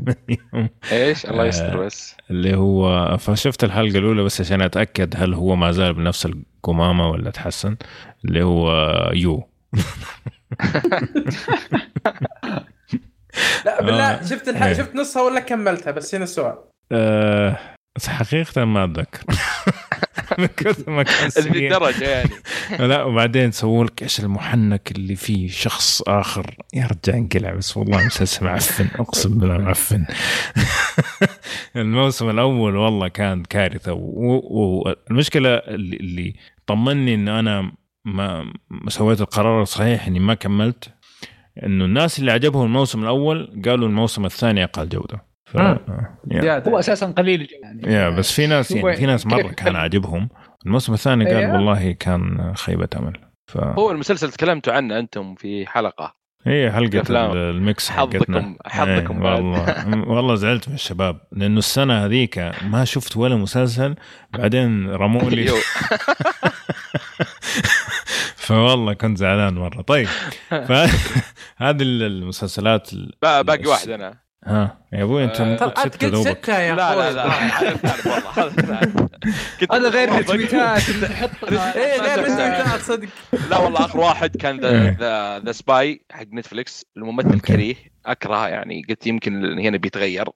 إيش؟ 0.92 1.26
الله 1.26 1.42
آه. 1.42 1.46
يستر 1.46 1.84
بس. 1.84 2.16
اللي 2.30 2.56
هو 2.56 3.16
فشفت 3.18 3.64
الحلقة 3.64 3.98
الأولى 3.98 4.22
بس 4.22 4.40
عشان 4.40 4.62
أتأكد 4.62 5.14
هل 5.16 5.34
هو 5.34 5.56
ما 5.56 5.70
زال 5.72 5.94
بنفس 5.94 6.26
القمامة 6.26 7.08
ولا 7.10 7.30
تحسن 7.30 7.76
اللي 8.24 8.42
هو 8.42 8.70
يو. 9.14 9.48
لا 13.64 13.82
بالله 13.82 14.10
آه. 14.10 14.22
شفت 14.24 14.48
الحلقة 14.48 14.68
إيه. 14.68 14.74
شفت 14.74 14.94
نصها 14.96 15.22
ولا 15.22 15.40
كملتها؟ 15.40 15.90
بس 15.90 16.14
هنا 16.14 16.24
السؤال. 16.24 16.54
أه 16.92 17.58
بس 17.96 18.08
حقيقة 18.08 18.64
ما 18.64 18.84
أتذكر. 18.84 19.24
من 20.38 20.46
كثر 20.46 20.90
ما 20.90 21.02
كان 21.02 21.30
الدرجه 21.46 22.04
يعني. 22.04 22.30
لا 22.88 23.02
وبعدين 23.02 23.50
سووا 23.50 23.84
لك 23.84 24.02
إيش 24.02 24.20
المحنك 24.20 24.92
اللي 24.92 25.16
فيه 25.16 25.48
شخص 25.48 26.02
آخر. 26.02 26.54
يا 26.74 26.86
رجال 26.86 27.16
انقلع 27.16 27.54
بس 27.54 27.76
والله 27.76 28.06
مسلسل 28.06 28.44
معفن. 28.44 28.88
أقسم 28.98 29.38
بالله 29.38 29.58
معفن. 29.58 30.06
الموسم 31.76 32.30
الأول 32.30 32.76
والله 32.76 33.08
كان 33.08 33.42
كارثة. 33.42 33.92
والمشكلة 33.92 35.48
اللي, 35.54 35.96
اللي 35.96 36.34
طمني 36.66 37.14
إن 37.14 37.28
أنا 37.28 37.72
ما 38.04 38.52
ما 38.70 38.90
سويت 38.90 39.20
القرار 39.20 39.62
الصحيح 39.62 40.06
إني 40.06 40.18
ما 40.18 40.34
كملت 40.34 40.94
إنه 41.64 41.84
الناس 41.84 42.18
اللي 42.18 42.32
عجبهم 42.32 42.66
الموسم 42.66 43.02
الأول 43.02 43.62
قالوا 43.64 43.88
الموسم 43.88 44.24
الثاني 44.24 44.64
أقل 44.64 44.88
جودة. 44.88 45.26
ف... 45.44 45.56
زيادة. 46.26 46.70
هو 46.70 46.78
أساسا 46.78 47.06
قليل 47.06 47.40
الجو 47.40 47.56
يعني. 47.62 47.94
يا 47.94 48.10
بس 48.10 48.32
في 48.32 48.46
ناس 48.46 48.70
يعني 48.70 48.96
في 48.96 49.06
ناس 49.06 49.26
مرة 49.26 49.48
كان 49.48 49.76
عاجبهم 49.76 50.28
الموسم 50.66 50.92
الثاني 50.92 51.24
قال 51.24 51.36
إيه. 51.36 51.52
والله 51.52 51.92
كان 51.92 52.52
خيبة 52.56 52.88
أمل. 52.96 53.20
ف 53.46 53.56
هو 53.58 53.90
المسلسل 53.90 54.30
تكلمتوا 54.30 54.72
عنه 54.72 54.98
أنتم 54.98 55.34
في 55.34 55.66
حلقة. 55.66 56.21
هي 56.46 56.72
حلقة 56.72 56.88
الأفلام. 56.94 57.32
الميكس 57.36 57.90
حظكم- 57.90 58.56
حظكم 58.66 58.90
إيه، 58.90 59.22
بعد. 59.22 59.40
والله 59.42 60.08
والله 60.08 60.34
زعلت 60.34 60.68
من 60.68 60.74
الشباب 60.74 61.20
لأنه 61.32 61.58
السنة 61.58 62.04
هذيك 62.04 62.38
ما 62.62 62.84
شفت 62.84 63.16
ولا 63.16 63.36
مسلسل 63.36 63.94
بعدين 64.32 64.90
رموا 64.90 65.30
لي. 65.30 65.50
فوالله 68.36 68.92
كنت 68.92 69.18
زعلان 69.18 69.54
مرة 69.54 69.82
طيب 69.82 70.08
فهذه 70.68 71.82
المسلسلات 71.82 72.92
ال- 72.92 73.12
با- 73.22 73.42
باقي 73.42 73.66
واحد 73.66 73.88
أنا 73.90 74.14
ها 74.44 74.78
يا 74.92 75.02
أبوي 75.02 75.24
أنت 75.24 75.40
مو 75.40 75.56
ترى 75.56 75.68
قلت 75.68 75.78
انت 75.78 75.94
ستة 75.94 76.08
قلت 76.18 76.28
ستة 76.28 76.58
يا 76.58 76.74
لا 76.74 76.94
لا. 76.94 77.12
لا 77.12 77.26
هذا 77.28 77.76
ثالث 77.76 78.06
والله 78.06 78.30
هذا 78.30 78.48
ثالث. 78.50 78.96
كنت 79.60 79.72
هذا 79.72 79.88
غير. 79.88 80.18
التويتات 80.18 80.88
اللي 80.88 81.08
حطها 81.08 81.74
إيه 81.82 82.00
غير 82.00 82.20
لا، 82.20 82.26
لا. 82.26 82.74
انت 82.74 82.80
تصدق 82.80 83.08
لا 83.50 83.58
والله 83.58 83.84
آخر 83.84 84.00
واحد 84.00 84.36
كان 84.36 84.64
إيه. 84.64 84.70
the 84.90 84.90
the 84.98 85.38
The 85.38 85.52
Spy 85.52 86.04
حق 86.12 86.26
Netflix 86.32 86.84
الممثل. 86.96 87.40
كريه 87.40 87.74
اكرهه 88.06 88.48
يعني 88.48 88.82
قلت 88.88 89.06
يمكن 89.06 89.58
هنا 89.58 89.76
بيتغير. 89.76 90.28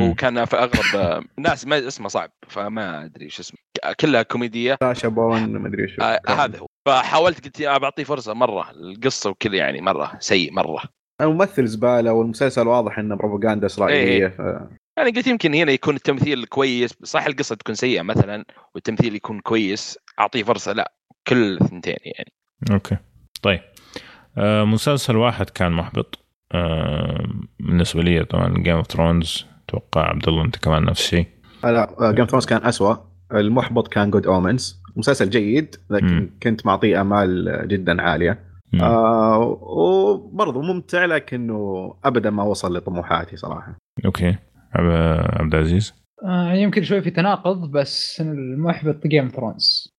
وكان 0.00 0.44
في 0.44 0.56
اغلب 0.56 0.96
آه، 0.96 1.24
ناس 1.38 1.66
ما 1.66 1.88
اسمه 1.88 2.08
صعب 2.08 2.30
فما 2.48 3.04
أدري 3.04 3.30
شو 3.30 3.42
اسمه 3.42 3.58
كلها 4.00 4.22
كوميدية 4.22 4.76
ساشا 4.82 5.08
بارون 5.08 5.52
مدري 5.52 5.88
شو 5.88 6.02
آه 6.02 6.20
هذا 6.28 6.58
هو 6.58 6.66
فحاولت 6.86 7.44
قلت 7.44 7.60
يا 7.60 7.78
بعطيه 7.78 8.04
فرصة 8.04 8.34
مرة 8.34 8.70
القصة 8.70 9.30
وكذا 9.30 9.54
يعني 9.56 9.80
مرة 9.80 10.12
سيء 10.20 10.52
مرة 10.52 10.82
الممثل 11.20 11.66
زبالة 11.66 12.12
والمسلسل 12.12 12.66
واضح 12.68 12.98
إنه 12.98 13.16
بروباغندا 13.16 13.66
إسرائيلية 13.66 14.28
ف... 14.28 14.38
يعني 14.96 15.10
قلت 15.10 15.26
يمكن 15.26 15.54
هنا 15.54 15.72
يكون 15.72 15.96
التمثيل 15.96 16.44
كويس 16.44 16.94
صح 17.02 17.26
القصة 17.26 17.54
تكون 17.54 17.74
سيئة 17.74 18.02
مثلا 18.02 18.44
والتمثيل 18.74 19.14
يكون 19.14 19.40
كويس 19.40 19.98
أعطيه 20.20 20.42
فرصة 20.42 20.72
لا 20.72 20.92
كل 21.28 21.58
الثنتين 21.60 21.96
يعني. 22.04 22.32
okay. 22.70 22.96
طيب. 23.42 23.60
آه 24.38 24.64
مسلسل 24.64 25.16
واحد 25.16 25.50
كان 25.50 25.72
محبط. 25.72 26.24
آه 26.52 27.26
بالنسبة 27.60 28.02
لي 28.02 28.24
طبعا 28.24 28.54
Game 28.62 28.76
of 28.76 28.86
Thrones 28.86 29.46
أتوقع 29.68 30.08
عبد 30.08 30.28
الله 30.28 30.44
أنت 30.44 30.56
كمان 30.56 30.84
نفس 30.84 31.00
الشيء. 31.00 31.26
لا 31.64 32.12
Game 32.16 32.26
Thrones 32.26 32.46
كان 32.46 32.64
أسوأ. 32.64 32.96
المحبط 33.32 33.88
كان 33.88 34.10
Good 34.10 34.26
Omens 34.26 34.82
مسلسل 34.96 35.30
جيد 35.30 35.76
لكن 35.90 36.06
مم. 36.06 36.38
كنت 36.42 36.66
معطيه 36.66 37.00
آمال 37.00 37.64
جدا 37.68 38.02
عالية. 38.02 38.53
آه 38.80 39.38
وبرضه 39.62 40.62
ممتع 40.62 41.04
لكنه 41.04 41.94
ابدا 42.04 42.30
ما 42.30 42.42
وصل 42.42 42.76
لطموحاتي 42.76 43.36
صراحة. 43.36 43.78
okay. 44.04 44.36
عب- 44.74 45.40
عبد 45.40 45.54
العزيز؟ 45.54 45.94
آه 46.24 46.52
يمكن 46.52 46.82
شوي 46.82 47.00
في 47.02 47.10
تناقض 47.10 47.70
بس 47.70 48.20
المحبط 48.20 49.06
Game 49.06 49.28
Thrones 49.28 49.94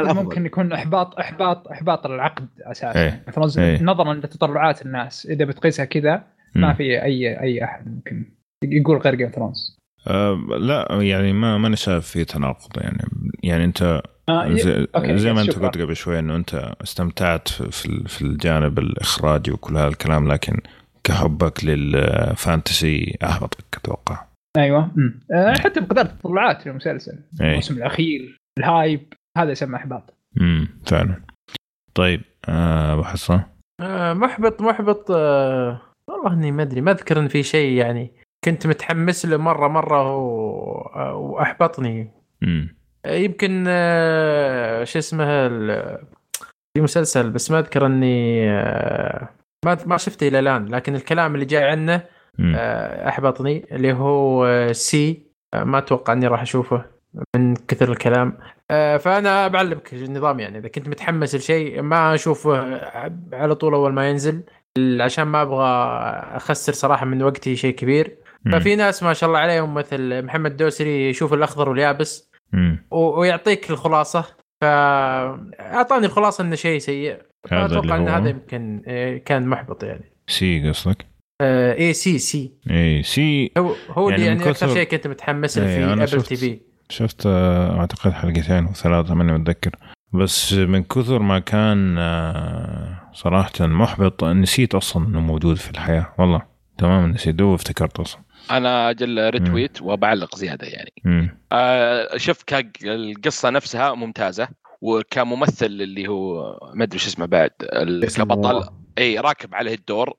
الأفضل. 0.00 0.22
ممكن 0.24 0.46
يكون 0.46 0.72
إحباط 0.72 1.18
إحباط 1.18 1.68
إحباط 1.68 2.06
العقد 2.06 2.48
أساسا. 2.62 3.02
إيه. 3.02 3.24
Thrones 3.32 3.58
إيه. 3.58 3.82
نظرا 3.82 4.14
لتطلعات 4.14 4.86
الناس. 4.86 5.26
إذا 5.26 5.44
بتقيسها 5.44 5.84
كذا 5.84 6.24
ما. 6.54 6.72
في 6.74 7.02
أي 7.02 7.40
أي 7.40 7.64
أحد 7.64 7.88
ممكن 7.88 8.24
يقول 8.64 8.98
غير 8.98 9.14
جيم 9.14 9.28
ثرونز 9.28 9.78
آه 10.08 10.34
لا 10.60 10.88
يعني 11.00 11.32
ما 11.32 11.58
ماني 11.58 11.76
شايف 11.76 12.06
في 12.06 12.24
تناقض 12.24 12.70
يعني. 12.82 12.98
يعني 13.42 13.64
أنت 13.64 14.02
آه 14.28 14.46
ي- 14.46 14.58
زي, 14.58 14.86
okay، 14.96 15.18
زي 15.18 15.32
ما 15.32 15.40
أنت. 15.42 15.58
قلت 15.58 15.78
قبل 15.78 15.96
شوي 15.96 16.18
إنه 16.18 16.36
أنت 16.36 16.54
استمتعت 16.82 17.48
في 17.48 17.70
في- 17.70 18.08
في 18.08 18.22
الجانب 18.22 18.78
الإخراجي 18.78 19.50
وكل 19.52 19.76
هذا 19.76 19.88
الكلام 19.88 20.32
لكن 20.32 20.58
كحبك 21.04 21.64
لل 21.64 21.98
fantasy 21.98 23.18
احبطك 23.24 23.64
أتوقع. 23.76 24.24
أيوه. 24.56 24.90
مم. 24.96 25.20
آه 25.34 25.52
حتى 25.52 25.80
بقدر 25.80 26.00
التطلعات 26.02 26.66
للمسلسل 26.66 27.18
إيه. 27.40 27.48
الموسم 27.50 27.76
الأخير 27.76 28.36
ال 28.58 28.69
hype 28.69 29.12
هذا 29.38 29.50
يسمى 29.50 29.76
إحباط. 29.76 30.14
امم 30.40 30.68
فعلا. 30.86 31.20
طيب 31.94 32.20
آه، 32.48 32.92
أبو 32.94 33.02
حصة. 33.02 33.46
آه، 33.80 34.12
محبط 34.12 34.62
محبط 34.62 35.10
آه، 35.10 35.80
والله 36.08 36.32
إني 36.32 36.52
ما 36.52 36.62
أدري 36.62 36.80
ما 36.80 36.90
أذكر 36.90 37.20
إن 37.20 37.28
في 37.28 37.42
شيء 37.42 37.72
يعني 37.78 38.12
كنت 38.44 38.66
متحمس 38.66 39.26
له 39.26 39.36
مرة 39.36 39.68
مرة 39.68 40.16
و- 40.16 40.80
آه، 40.94 41.14
وأحبطني. 41.14 42.10
امم 42.42 42.68
آه، 42.68 42.81
يمكن 43.06 43.64
آه، 43.68 44.84
شو 44.84 44.98
اسمه 44.98 45.48
في 46.74 46.80
مسلسل 46.80 47.30
بس 47.30 47.50
ما 47.50 47.58
أذكر 47.58 47.86
إني 47.86 48.50
آه، 48.50 49.28
ما 49.64 49.78
ما 49.86 49.96
شفته 49.96 50.28
إلى 50.28 50.38
الآن 50.38 50.66
لكن 50.68 50.94
الكلام 50.94 51.34
اللي 51.34 51.46
جاي 51.46 51.64
عنه. 51.64 52.02
آه، 52.40 53.08
أحبطني 53.08 53.66
اللي 53.72 53.92
هو 53.92 54.46
سي. 54.72 55.32
ما 55.54 55.78
أتوقع 55.78 56.12
إني 56.12 56.26
راح 56.26 56.42
أشوفه 56.42 56.84
من 57.36 57.56
كثر 57.56 57.92
الكلام. 57.92 58.38
فأنا 58.70 59.48
بعلمك 59.48 59.92
النظام 59.92 60.40
يعني. 60.40 60.58
إذا 60.58 60.68
كنت 60.68 60.88
متحمس 60.88 61.34
لشيء 61.34 61.82
ما 61.82 62.14
أشوفه 62.14 62.80
على 63.32 63.54
طول 63.54 63.74
أول 63.74 63.92
ما 63.92 64.10
ينزل 64.10 64.42
عشان 65.00 65.24
ما 65.24 65.42
أبغى 65.42 65.66
أخسر 66.36 66.72
صراحة 66.72 67.06
من 67.06 67.22
وقتي 67.22 67.56
شيء 67.56 67.74
كبير. 67.74 68.16
ففي 68.52 68.76
ناس 68.76 69.02
ما 69.02 69.12
شاء 69.12 69.28
الله 69.28 69.38
عليهم 69.40 69.74
مثل 69.74 70.22
محمد 70.22 70.56
دوسري 70.56 71.08
يشوف 71.08 71.34
الأخضر 71.34 71.68
واليابس. 71.68 72.31
ويعطيك 72.90 73.70
الخلاصة. 73.70 74.24
فاعطاني 74.62 76.06
الخلاصة 76.06 76.44
إنه 76.44 76.54
شيء 76.54 76.78
سيء. 76.78 77.18
أتوقع 77.46 77.96
إن؟ 77.96 78.08
هذا 78.08 78.28
يمكن 78.28 78.82
آه، 78.86 79.16
كان 79.16 79.46
محبط 79.48 79.84
يعني. 79.84 80.12
See 80.28 80.68
قصدك؟ 80.68 81.06
اي 81.42 81.92
See 81.92 82.18
See 82.18 82.52
اي 82.70 83.02
See 83.02 83.52
هو 83.58 83.74
هو 83.90 84.10
يعني 84.10 84.24
يعني 84.24 84.38
أكثر 84.38 84.52
كثر- 84.52 84.74
شيء 84.74 84.84
كنت 84.84 85.06
متحمس 85.06 85.58
له 85.58 85.66
إيه، 85.68 85.94
في 85.94 86.02
Apple 86.14 86.22
TV 86.22 86.60
شفت 86.88 87.26
آه، 87.26 87.78
أعتقد 87.80 88.12
حلقتين 88.12 88.64
وثلاثه 88.64 89.14
ماني 89.14 89.32
متذكر. 89.32 89.70
بس 90.12 90.52
من 90.52 90.82
كثر 90.82 91.18
ما 91.18 91.38
كان 91.38 91.96
آه، 91.98 93.10
صراحة 93.12 93.52
محبط 93.60 94.24
نسيت 94.24 94.74
أصلا 94.74 95.06
إنه 95.06 95.20
موجود 95.20 95.56
في 95.56 95.70
الحياة. 95.70 96.14
والله 96.18 96.42
تماما 96.78 97.06
نسيت 97.06 97.34
دو 97.34 97.54
افتكرت 97.54 98.00
أصلا. 98.00 98.22
أنا 98.50 98.90
أجل 98.90 99.30
retweet 99.30 99.82
وبعلق 99.82 100.36
زيادة 100.36 100.66
يعني. 100.66 100.92
آه 101.52 102.16
شوف 102.16 102.44
القصة 102.84 103.50
نفسها 103.50 103.94
ممتازة 103.94 104.48
وكممثل 104.80 105.66
اللي 105.66 106.08
هو 106.08 106.58
ما 106.74 106.84
أدري 106.84 106.98
شو 106.98 107.08
اسمه 107.08 107.26
بعد 107.26 107.50
كبطل. 108.24 108.68
إي 108.98 109.18
راكب 109.18 109.54
عليه 109.54 109.74
الدور. 109.74 110.14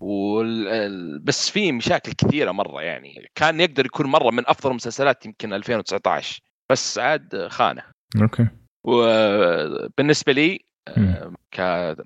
وال... 0.00 0.68
ال- 0.68 1.18
بس 1.18 1.50
في 1.50 1.72
مشاكل 1.72 2.12
كثيرة 2.12 2.52
مرة 2.52 2.82
يعني. 2.82 3.30
كان 3.34 3.60
يقدر 3.60 3.86
يكون 3.86 4.06
مرة 4.06 4.30
من 4.30 4.42
أفضل 4.46 4.70
المسلسلات 4.70 5.26
يمكن 5.26 5.52
2019 5.52 6.40
بس 6.70 6.98
عاد 6.98 7.46
خانه. 7.50 7.82
okay. 8.22 8.46
وبالنسبه 8.84 10.32
لي 10.32 10.60
مم. 10.96 11.06
آه، 11.08 11.32
ك 11.52 11.96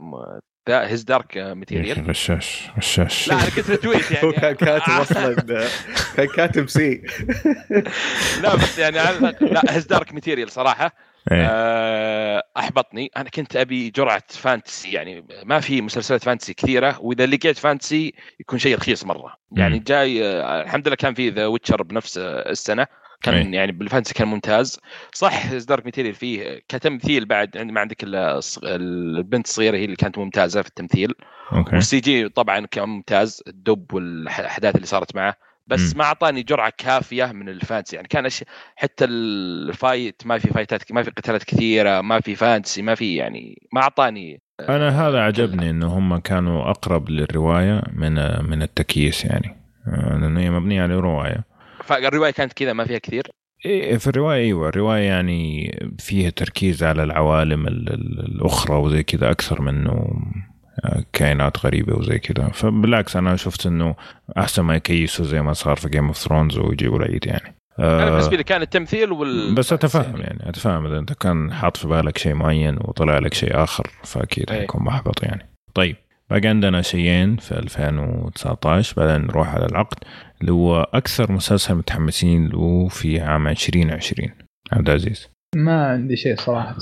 هيز 0.70 1.02
دارك 1.02 1.36
ماتيريال. 1.38 2.08
غشاش 2.10 2.68
غشاش. 2.76 3.28
لا 3.28 3.34
أنا 3.34 3.50
كنت 3.56 3.70
retweet 3.70 4.10
يعني. 4.10 4.26
هو 4.26 4.32
كان 4.32 4.54
كاتب 4.54 4.92
أصلا 5.02 5.34
كان 6.16 6.26
كاتب 6.36 6.68
See. 6.68 7.02
لا 8.42 8.54
بس 8.56 8.78
يعني 8.78 9.00
على- 9.00 9.42
لا 9.42 9.62
His 9.68 9.86
Dark 9.86 10.14
Materials 10.14 10.50
صراحة. 10.50 10.94
إيه. 11.32 11.46
آه، 11.50 12.42
أحبطني. 12.56 13.10
أنا 13.16 13.28
كنت 13.30 13.56
أبي 13.56 13.90
جرعة 13.90 14.22
fantasy 14.28 14.92
يعني 14.92 15.24
ما 15.44 15.60
في 15.60 15.80
مسلسلات 15.82 16.24
fantasy 16.24 16.54
كثيرة 16.54 16.98
وإذا 17.00 17.26
لقيت 17.26 17.58
fantasy 17.58 18.14
يكون 18.40 18.58
شيء 18.58 18.76
رخيص 18.76 19.04
مرة. 19.04 19.36
يعني. 19.52 19.78
جاي 19.78 20.24
آه، 20.24 20.62
الحمد 20.62 20.86
لله 20.86 20.96
كان 20.96 21.14
في 21.14 21.28
The 21.30 21.46
Witcher 21.46 21.82
بنفس 21.82 22.18
آه، 22.18 22.50
السنة. 22.50 22.86
كان 23.22 23.34
أي. 23.34 23.52
يعني 23.52 23.72
بال 23.72 23.82
fantasy 23.82 24.14
كان 24.14 24.28
ممتاز. 24.28 24.80
صح 25.12 25.52
Dark 25.54 25.84
Materials 25.84 26.14
فيه 26.14 26.62
كتمثيل 26.68 27.24
بعد 27.24 27.56
عند- 27.56 27.70
ما 27.70 27.80
عندك 27.80 27.96
البنت 28.04 29.46
الصغيرة 29.46 29.76
هي 29.76 29.84
اللي 29.84 29.96
كانت 29.96 30.18
ممتازة 30.18 30.62
في 30.62 30.68
التمثيل. 30.68 31.14
okay. 31.52 31.74
وال 31.74 32.00
CG 32.00 32.28
طبعا 32.28 32.66
كان 32.66 32.88
ممتاز 32.88 33.42
الدب 33.48 33.94
والأحداث 33.94 34.74
اللي 34.76 34.86
صارت 34.86 35.16
معه. 35.16 35.34
بس 35.66 35.92
مم. 35.92 35.98
ما 35.98 36.04
أعطاني 36.04 36.42
جرعة 36.42 36.72
كافية 36.78 37.24
من 37.24 37.48
ال 37.48 37.54
fantasy. 37.54 37.96
يعني 37.96 38.08
كان 38.08 38.26
أش... 38.26 38.44
حتى 38.76 39.04
ال 39.04 39.24
fight 39.24 40.22
ما 40.24 40.38
في 40.38 40.48
فايتات 40.48 40.92
ما 40.92 41.02
في 41.02 41.10
قتالات 41.10 41.44
كثيرة 41.44 42.00
ما 42.00 42.20
في 42.20 42.34
fantasy 42.34 42.82
ما 42.82 42.94
في 42.94 43.16
يعني 43.16 43.62
ما 43.72 43.80
أعطاني 43.82 44.40
أنا 44.68 45.08
هذا 45.08 45.20
عجبني 45.20 45.70
انه 45.70 45.86
هم 45.86 46.16
كانوا 46.18 46.70
أقرب 46.70 47.10
للرواية 47.10 47.82
من 47.92 48.14
من 48.44 48.62
التكييس 48.62 49.24
يعني. 49.24 49.56
آه، 49.88 50.18
لأنه 50.20 50.40
هي 50.40 50.50
مبنية 50.50 50.82
على 50.82 50.94
رواية. 50.94 51.44
فالرواية 51.88 52.30
كانت 52.30 52.52
كذا 52.52 52.72
ما 52.72 52.84
فيها 52.84 52.98
كثير؟ 52.98 53.26
إيه 53.66 53.96
في 53.96 54.06
الرواية 54.06 54.44
أيوه. 54.44 54.68
الرواية 54.68 55.02
يعني 55.02 55.72
فيها 55.98 56.30
تركيز 56.30 56.82
على 56.84 57.02
العوالم 57.02 57.66
ال- 57.66 57.92
ال- 57.94 58.20
الأخرى 58.34 58.76
وزي 58.76 59.02
كذا 59.02 59.30
أكثر 59.30 59.62
منه 59.62 59.90
آه، 60.84 61.04
كائنات 61.12 61.66
غريبة 61.66 61.96
وزي 61.96 62.18
كذا. 62.18 62.48
فبالعكس 62.48 63.16
أنا 63.16 63.36
شفت 63.36 63.66
إنه 63.66 63.94
أحسن 64.38 64.62
ما 64.62 64.76
يكيسوا 64.76 65.24
زي 65.24 65.42
ما 65.42 65.52
صار 65.52 65.76
في 65.76 65.88
Game 65.88 66.06
of 66.06 66.16
Thrones 66.16 66.58
ويجيبوا 66.58 66.98
العيد 66.98 67.26
يعني. 67.26 67.54
أنا 67.78 68.10
بالنسبة 68.10 68.36
لي 68.36 68.44
كان 68.44 68.62
التمثيل 68.62 69.12
وال 69.12 69.54
بس 69.54 69.72
اتفهم 69.72 70.20
يعني 70.20 70.48
اتفهم 70.48 70.86
إذا 70.86 70.98
أنت 70.98 71.12
كان 71.12 71.52
حاط 71.52 71.76
في 71.76 71.88
بالك 71.88 72.18
شيء 72.18 72.34
معين 72.34 72.76
وطلع 72.80 73.18
لك 73.18 73.34
شيء 73.34 73.62
آخر 73.62 73.90
فأكيد 74.04 74.50
أي. 74.50 74.58
حيكون 74.60 74.82
محبط 74.82 75.22
يعني. 75.22 75.48
طيب. 75.74 75.96
باقي 76.30 76.48
عندنا 76.48 76.82
شيئين 76.82 77.36
في 77.36 77.58
2019 77.58 78.94
بعدين 78.96 79.26
نروح 79.26 79.54
على 79.54 79.66
العقد 79.66 79.96
اللي 80.40 80.52
هو 80.52 80.82
أكثر 80.94 81.32
مسلسل 81.32 81.74
متحمسين 81.74 82.48
له 82.48 82.88
في 82.88 83.20
عام 83.20 83.48
2020 83.48 84.30
عبد 84.72 84.88
العزيز. 84.88 85.28
ما 85.56 85.86
عندي 85.86 86.16
شيء 86.16 86.36
صراحة. 86.36 86.76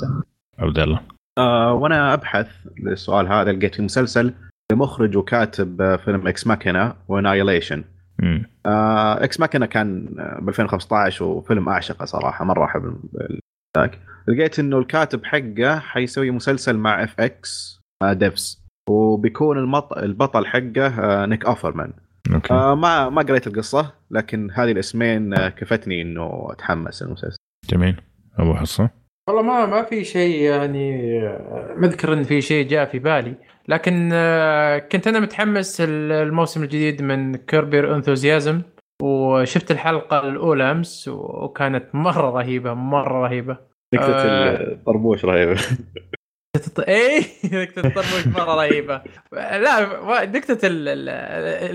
عبد 0.59 0.79
الله. 0.79 0.99
آه 1.37 1.73
وأنا 1.73 2.13
أبحث 2.13 2.47
للسؤال 2.83 3.27
هذا 3.27 3.51
لقيت 3.51 3.75
في 3.75 3.81
مسلسل 3.81 4.33
لمخرج 4.71 5.17
وكاتب 5.17 5.95
فيلم 6.05 6.27
Ex 6.27 6.47
Machina 6.47 6.93
و 7.07 7.12
Annihilation. 7.12 7.83
آه 8.65 9.23
Ex 9.23 9.39
Machina 9.39 9.65
كان 9.65 10.05
ب 10.41 10.49
2015 10.49 11.25
وفيلم 11.25 11.69
اعشقه 11.69 12.05
صراحة 12.05 12.45
مرة 12.45 12.65
أحب 12.65 12.85
ال- 12.85 13.39
ذاك. 13.77 13.99
لقيت 14.27 14.59
إنه 14.59 14.77
الكاتب 14.79 15.25
حقه 15.25 15.79
حيسوي 15.79 16.31
مسلسل 16.31 16.77
مع 16.77 17.03
FX 17.03 17.79
Devs 18.03 18.66
وبيكون 18.89 19.57
المط... 19.57 19.93
البطل 19.93 20.45
حقه 20.45 20.87
آه 20.87 21.25
نيك 21.25 21.45
أوفرمان. 21.45 21.93
okay. 22.33 22.53
آه 22.53 22.75
ما 22.75 23.09
ما 23.09 23.21
قريت 23.21 23.47
القصة 23.47 23.93
لكن 24.11 24.51
هذه 24.53 24.71
الأسمين 24.71 25.33
آه 25.33 25.49
كفتني 25.49 26.01
إنه 26.01 26.47
أتحمس 26.51 27.01
المسلسل. 27.01 27.37
جميل. 27.69 27.95
أبو 28.39 28.53
حصة. 28.53 28.89
والله 29.29 29.41
ما 29.41 29.65
ما 29.65 29.83
في 29.83 30.03
شيء 30.03 30.41
يعني 30.41 31.17
آه، 31.27 31.75
مذكر 31.77 32.13
إن 32.13 32.23
في 32.23 32.41
شيء 32.41 32.67
جاء 32.67 32.85
في 32.85 32.99
بالي. 32.99 33.35
لكن 33.67 33.93
كنت 34.91 35.07
أنا 35.07 35.19
متحمس 35.19 35.81
ال- 35.81 36.11
الموسم 36.11 36.63
الجديد 36.63 37.01
من 37.01 37.35
كيربير 37.35 37.95
انثوزيازم 37.95 38.61
وشفت 39.03 39.71
الحلقة 39.71 40.27
الأولى 40.27 40.71
أمس 40.71 41.07
وكانت 41.07 41.85
مرة 41.95 42.29
رهيبة 42.29 42.73
مرة 42.73 43.27
رهيبة. 43.27 43.57
نكتة 43.93 44.05
آه. 44.15 44.73
الطربوش 44.73 45.25
رهيبة. 45.25 45.61
إيه؟ 46.87 47.23
نكتة 47.61 47.87
الطربوش 47.87 48.27
مرة 48.27 48.55
رهيبة. 48.55 49.01
لا 49.31 50.25
نكتة 50.25 50.67
ال- 50.67 50.87
ال- 50.89 51.09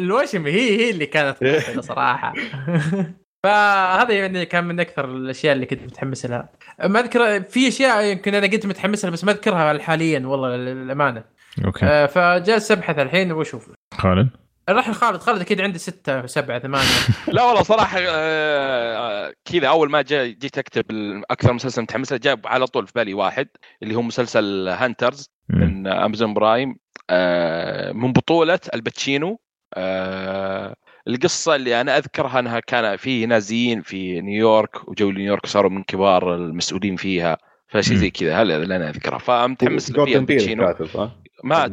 الوشم 0.03 0.47
هي 0.47 0.70
هي 0.80 0.91
اللي 0.91 1.07
كانت 1.07 1.37
صراحة. 1.80 2.33
فهذا 3.47 4.12
يعني 4.14 4.47
كان 4.47 4.64
من 4.64 4.80
أكثر 4.80 5.05
الأشياء 5.05 5.53
اللي 5.55 5.66
كنت 5.66 5.83
متحمس 5.83 6.26
لها 6.26 6.49
ما 6.85 7.01
أذكر 7.01 7.43
في 7.43 7.68
أشياء 7.68 8.05
يمكن 8.05 8.35
أنا 8.35 8.47
كنت 8.47 8.66
متحمس 8.66 9.05
لها 9.05 9.12
بس 9.12 9.24
ما 9.24 9.33
أذكرها 9.33 9.78
حاليا 9.78 10.26
والله 10.26 10.57
للأمانة. 10.57 11.24
okay. 11.64 11.86
آه، 11.87 12.07
فجالس 12.07 12.70
ابحث 12.72 12.99
الحين 12.99 13.33
وأشوف. 13.33 13.70
خالد؟ 13.95 14.28
راح 14.68 14.90
خالد 14.90 15.20
خالد 15.20 15.40
أكيد 15.40 15.60
عنده 15.60 15.78
ستة 15.78 16.26
سبعة 16.26 16.58
ثمانية. 16.58 16.86
لا 17.34 17.44
والله 17.44 17.62
صراحة 17.62 17.98
آه، 18.00 19.32
كذا 19.44 19.68
أول 19.68 19.90
ما 19.90 20.02
جاء 20.02 20.26
جيت 20.26 20.58
أكتب 20.58 20.84
أكثر 21.30 21.52
مسلسل 21.52 21.82
متحمس 21.82 22.12
له 22.12 22.18
جاب 22.18 22.46
على 22.46 22.66
طول 22.66 22.86
في 22.86 22.92
بالي 22.96 23.14
واحد 23.14 23.48
اللي 23.82 23.94
هو 23.94 24.02
مسلسل 24.02 24.68
Hunters. 24.68 25.30
من 25.48 25.86
Amazon 25.86 26.34
Prime 26.34 26.76
آه، 27.10 27.92
من 27.92 28.12
بطولة 28.12 28.60
آل 28.74 28.88
باتشينو. 28.88 29.40
آه، 29.74 30.74
القصة 31.08 31.54
اللي 31.54 31.80
أنا 31.80 31.98
أذكرها 31.98 32.38
أنها 32.38 32.60
كان 32.60 32.96
في 32.96 33.26
نازيين 33.26 33.82
في 33.82 34.20
نيويورك 34.20 34.88
وجو 34.88 35.10
نيويورك 35.10 35.46
صاروا 35.46 35.70
من 35.70 35.82
كبار 35.82 36.34
المسؤولين 36.34 36.96
فيها 36.96 37.38
فشيء 37.68 37.96
زي 37.96 38.10
كذا 38.10 38.36
هذا 38.36 38.57
اللي 38.57 38.76
أنا 38.76 38.91
اذكرها 38.91 39.18
فمتحمس 39.18 39.91
له 39.91 40.04
فيها 40.04 40.14
جوردن 40.14 40.24
بيل 40.24 40.37
آل 40.37 40.42
باتشينو. 40.42 40.66
كاتب 40.66 40.87
صح؟ 40.87 41.11
ما 41.45 41.57
حق 41.57 41.68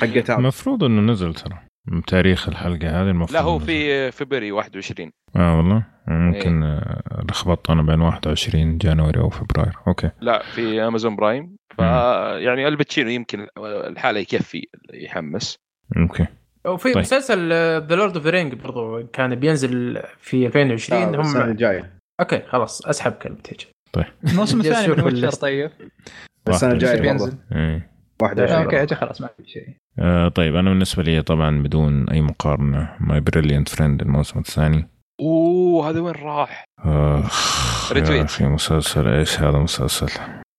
حق 0.00 0.20
تاون 0.20 0.40
المفروض 0.40 0.84
إنه 0.84 1.12
نزل 1.12 1.34
ترى. 1.34 1.69
تاريخ 2.06 2.48
الحلقة 2.48 3.02
هذه 3.02 3.10
المفروض 3.10 3.38
لا 3.38 3.40
هو. 3.40 3.58
في 3.58 4.10
فبراير 4.10 4.52
21 4.52 5.10
آه 5.36 5.56
والله؟ 5.56 5.86
ممكن 6.06 6.62
إيه. 6.62 6.78
آه، 6.78 7.24
لخبطت 7.30 7.70
أنا 7.70 7.82
بين 7.82 8.00
21 8.00 8.78
January 8.78 9.20
أو 9.20 9.30
فبراير. 9.30 9.72
okay. 9.88 10.10
لا 10.20 10.42
في 10.42 10.82
Amazon 10.82 11.16
Prime. 11.16 11.56
ف 11.76 11.78
يعني 11.78 12.68
آل 12.68 12.77
باتشينو 12.77 13.10
يمكن 13.10 13.46
لحاله 13.58 14.20
يكفي 14.20 14.66
يحمس. 14.94 15.56
okay. 15.96 16.26
وفي 16.66 16.84
طيب. 16.84 16.94
طيب. 16.94 17.02
مسلسل 17.02 17.48
The 17.86 17.94
Lord 17.96 18.16
of 18.16 18.24
the 18.24 18.30
Ring 18.30 18.54
برضو 18.54 19.06
كان 19.06 19.34
بينزل 19.34 20.02
في 20.18 20.46
2020 20.46 21.02
آه، 21.02 21.20
السنة 21.20 21.44
هم 21.44 21.50
الجايه 21.50 21.92
okay 22.20 22.42
خلاص 22.48 22.86
أسحب 22.86 23.12
كلمتي. 23.12 23.66
الموسم 24.30 24.62
جالس 24.62 24.78
الثاني 24.78 24.96
من 24.96 25.04
Witcher. 25.04 25.30
طيب. 25.30 25.70
السنة 26.48 26.72
الجاية 26.72 27.00
بينزل. 27.00 27.30
برضه 27.30 27.60
إيه. 27.60 27.90
21 28.22 28.62
okay 28.62 28.94
خلاص 28.94 29.20
ما 29.20 29.28
في 29.36 29.50
شيء. 29.50 29.76
آه 30.00 30.28
طيب 30.28 30.56
أنا 30.56 30.70
بالنسبة 30.70 31.02
لي 31.02 31.22
طبعا 31.22 31.62
بدون 31.62 32.08
أي 32.08 32.20
مقارنة 32.20 32.96
My 33.00 33.20
Brilliant 33.20 33.68
Friend 33.68 34.02
الموسم 34.02 34.38
الثاني 34.38 34.88
أوه 35.20 35.90
هذا 35.90 36.00
وين 36.00 36.14
راح؟ 36.14 36.64
آخ 36.84 37.90
يا 37.90 37.94
retweet. 37.94 38.24
أخي 38.24 38.44
مسلسل 38.44 39.08
إيش 39.08 39.40
هذا 39.40 39.58
مسلسل 39.58 40.08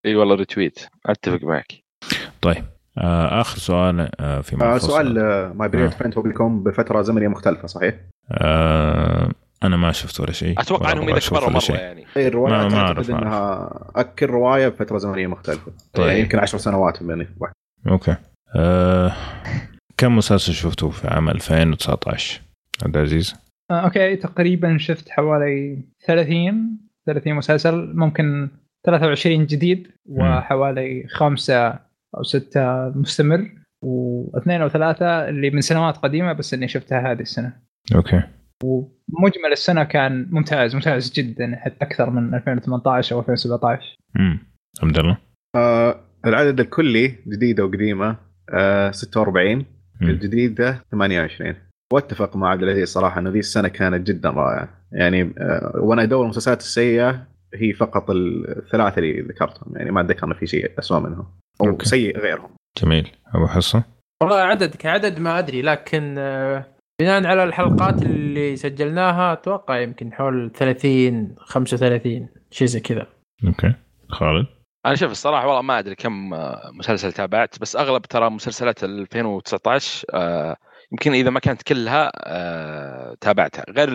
إي 0.06 0.16
والله 0.16 0.34
retweet 0.34 0.86
أتفق 1.06 1.44
معك 1.44 1.72
طيب 2.42 2.64
آه 2.98 3.40
آخر 3.40 3.58
سؤال 3.58 4.10
آه 4.20 4.40
في 4.40 4.56
آه. 4.64 4.78
سؤال 4.78 5.14
My 5.56 5.68
Brilliant 5.68 5.90
Friend 5.90 6.14
هو 6.16 6.22
بيكون 6.22 6.62
بفترة 6.62 7.02
زمنية 7.02 7.28
مختلفة 7.28 7.66
صحيح؟ 7.66 7.94
آه 8.32 9.30
أنا 9.62 9.76
ما 9.76 9.92
شفت 9.92 10.20
ولا 10.20 10.32
شيء 10.32 10.60
أتوقع 10.60 10.92
أنهم 10.92 11.08
إذا 11.08 11.18
كبروا 11.18 11.50
مرة 11.50 11.58
شيء. 11.58 11.76
يعني 11.76 12.04
اي 12.16 12.28
الروايات 12.28 12.72
ما- 12.72 12.92
ما 12.92 12.92
ما 12.92 13.18
إنها 13.18 13.70
كل 13.96 14.26
رواية 14.26 14.68
بفترة 14.68 14.98
زمنية 14.98 15.26
مختلفة 15.26 15.72
طيب. 15.92 16.06
يعني 16.06 16.20
يمكن 16.20 16.38
10 16.38 16.58
سنوات 16.58 17.02
من 17.02 17.26
واحد. 17.40 17.52
okay 17.88 18.16
آه 18.56 19.12
كم 19.96 20.16
مسلسل 20.16 20.52
شفتوه 20.52 20.90
في 20.90 21.08
عام 21.08 21.28
2019 21.28 22.40
عبد 22.84 22.96
العزيز؟ 22.96 23.34
آه، 23.70 23.80
okay 23.80 24.16
تقريبا 24.16 24.78
شفت 24.78 25.10
حوالي 25.10 25.78
30 26.06 26.78
30 27.06 27.34
مسلسل 27.34 27.92
ممكن 27.96 28.48
23 28.86 29.46
جديد 29.46 29.88
وحوالي 30.08 31.06
خمسة 31.08 31.68
أو 32.16 32.22
ستة 32.22 32.88
مستمر 32.88 33.50
واثنين 33.84 34.62
أو 34.62 34.68
ثلاثة 34.68 35.28
اللي 35.28 35.50
من 35.50 35.60
سنوات 35.60 35.96
قديمة 35.96 36.32
بس 36.32 36.54
إني 36.54 36.68
شفتها 36.68 37.12
هذه 37.12 37.20
السنة. 37.20 37.52
okay. 37.94 38.22
ومجمل 38.64 39.52
السنة 39.52 39.84
كان 39.84 40.28
ممتاز 40.30 40.74
ممتاز 40.74 41.12
جدا 41.12 41.56
حتى 41.56 41.84
أكثر 41.84 42.10
من 42.10 42.34
2018 42.34 43.16
أو 43.16 43.20
2017 43.20 43.96
امم 44.16 44.38
عبد 44.82 44.98
الله؟ 44.98 45.18
آه 45.56 46.00
العدد 46.26 46.60
الكلي 46.60 47.14
جديده 47.28 47.64
وقديمه 47.64 48.16
آه 48.52 48.90
46 48.90 49.66
مم. 50.00 50.08
الجديده 50.10 50.84
28 50.90 51.54
واتفق 51.92 52.36
مع 52.36 52.50
عبد 52.50 52.62
العزيز 52.62 52.88
صراحة 52.88 53.20
انه 53.20 53.30
ذي 53.30 53.38
السنة 53.38 53.68
كانت 53.68 54.06
جدا 54.06 54.30
رائعة. 54.30 54.68
يعني 54.92 55.34
آه 55.38 55.72
وأنا 55.74 56.02
أدور 56.02 56.24
المسلسلات 56.24 56.60
السيئة 56.60 57.26
هي 57.54 57.72
فقط 57.72 58.10
الثلاثة 58.10 58.98
اللي 58.98 59.20
ذكرتهم. 59.20 59.76
يعني 59.76 59.90
ما 59.90 60.00
أتذكر 60.00 60.26
انه 60.26 60.34
في 60.34 60.46
شيء 60.46 60.78
اسوء 60.78 61.00
منهم 61.00 61.26
أو 61.60 61.66
okay. 61.66 61.86
سيء 61.86 62.18
غيرهم. 62.18 62.50
جميل. 62.82 63.10
أبو 63.34 63.46
حصة؟ 63.46 63.84
والله 64.22 64.36
عدد 64.36 64.76
كعدد 64.76 65.18
ما 65.18 65.38
أدري 65.38 65.62
لكن 65.62 66.14
آه، 66.18 66.66
بناء 67.00 67.26
على 67.26 67.44
الحلقات 67.44 68.02
اللي 68.02 68.56
سجلناها 68.56 69.32
أتوقع 69.32 69.80
يمكن 69.80 70.12
حول 70.12 70.50
30 70.54 71.34
35 71.38 72.28
شيء 72.50 72.68
زي 72.68 72.80
كذا. 72.80 73.06
okay. 73.46 73.74
خالد؟ 74.08 74.46
أنا 74.86 74.94
شوف 74.94 75.10
الصراحة 75.10 75.46
والله 75.46 75.62
ما 75.62 75.78
أدري 75.78 75.94
كم 75.94 76.34
آه، 76.34 76.70
مسلسل 76.72 77.12
تابعت 77.12 77.58
بس 77.60 77.76
أغلب 77.76 78.02
ترى 78.02 78.30
مسلسلات 78.30 78.84
2019 78.84 80.04
آه، 80.14 80.56
يمكن 80.92 81.12
إذا 81.12 81.30
ما 81.30 81.40
كانت 81.40 81.62
كلها 81.62 82.10
آه، 82.16 83.16
تابعتها 83.20 83.64
غير 83.70 83.88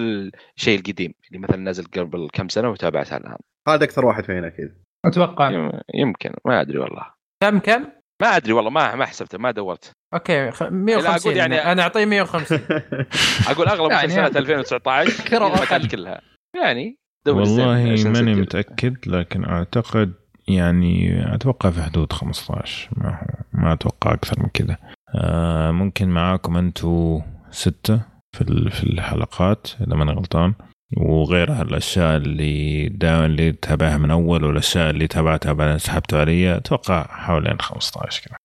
الشيء 0.57 0.79
القديم 0.79 1.13
اللي 1.27 1.39
مثلا 1.39 1.57
نزل 1.57 1.83
قبل 1.83 2.27
كم 2.33 2.47
سنة 2.49 2.69
وتابعتها 2.69 3.17
الآن. 3.17 3.37
هذا 3.67 3.83
أكثر 3.83 4.05
واحد 4.05 4.25
فينا 4.25 4.47
أكيد. 4.47 4.73
أتوقع. 5.05 5.49
يم- 5.51 5.71
يمكن 5.93 6.33
ما 6.45 6.61
أدري 6.61 6.77
والله. 6.77 7.05
كم 7.43 7.59
كم؟ 7.59 7.85
ما 8.21 8.27
أدري 8.27 8.53
والله 8.53 8.69
ما 8.69 8.95
ما 8.95 9.05
حسبته 9.05 9.37
ما 9.37 9.51
دورت. 9.51 9.91
أوكي 10.13 10.51
خ- 10.51 10.63
لا، 10.63 10.69
150 10.69 11.31
أقول 11.31 11.37
يعني- 11.37 11.71
أنا 11.71 11.81
أعطيه 11.83 12.05
150 12.05 12.59
أقول 13.51 13.67
أغلب 13.67 13.91
يعني 13.91 14.07
مسلسلات 14.07 14.37
2019 14.37 15.09
كثير 15.09 15.47
إذا 15.47 15.59
ما. 15.59 15.65
كانت 15.65 15.91
كلها. 15.95 16.21
يعني 16.63 16.97
والله 17.27 17.95
ماني. 18.05 18.35
متأكد 18.35 18.97
لكن 19.07 19.45
أعتقد 19.45 20.13
يعني 20.47 21.23
أتوقع 21.35 21.69
في 21.69 21.81
حدود 21.83 22.13
15 22.13 22.89
ما 22.97 23.09
هو 23.09 23.43
ما 23.53 23.73
أتوقع 23.73 24.13
أكثر 24.13 24.39
من 24.43 24.49
كذا. 24.49 24.77
آه 25.15 25.71
ممكن 25.71 26.09
معاكم 26.09 26.57
أنتم 26.57 27.21
ستة 27.51 28.01
في 28.35 28.69
في 28.71 28.83
الحلقات 28.83 29.67
إذا 29.87 29.95
ماني 29.95 30.11
غلطان. 30.11 30.53
وغيرها 30.97 31.61
الأشياء 31.61 32.17
اللي 32.17 32.89
دائما 32.89 33.25
اللي 33.25 33.51
تابعها 33.51 33.97
من 33.97 34.11
أول 34.11 34.43
والأشياء 34.43 34.89
اللي 34.89 35.07
تابعتها 35.07 35.53
بعدين 35.53 35.77
سحبتوا 35.77 36.19
علي 36.19 36.57
أتوقع 36.57 37.07
حوالين 37.09 37.59
15 37.61 38.21
كذا. 38.21 38.37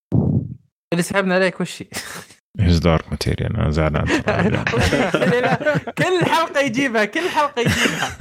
اللي 0.92 1.02
سحبنا 1.02 1.34
عليك 1.34 1.60
وش؟ 1.60 1.82
هي؟ 1.82 1.86
هيز 2.60 2.78
دارك 2.78 3.04
ماتيريال 3.10 3.56
أنا 3.56 3.70
زعلان. 3.70 4.04
كل 5.98 6.24
حلقة 6.24 6.60
يجيبها 6.60 7.04
كل 7.04 7.28
حلقة 7.28 7.60
يجيبها. 7.60 8.16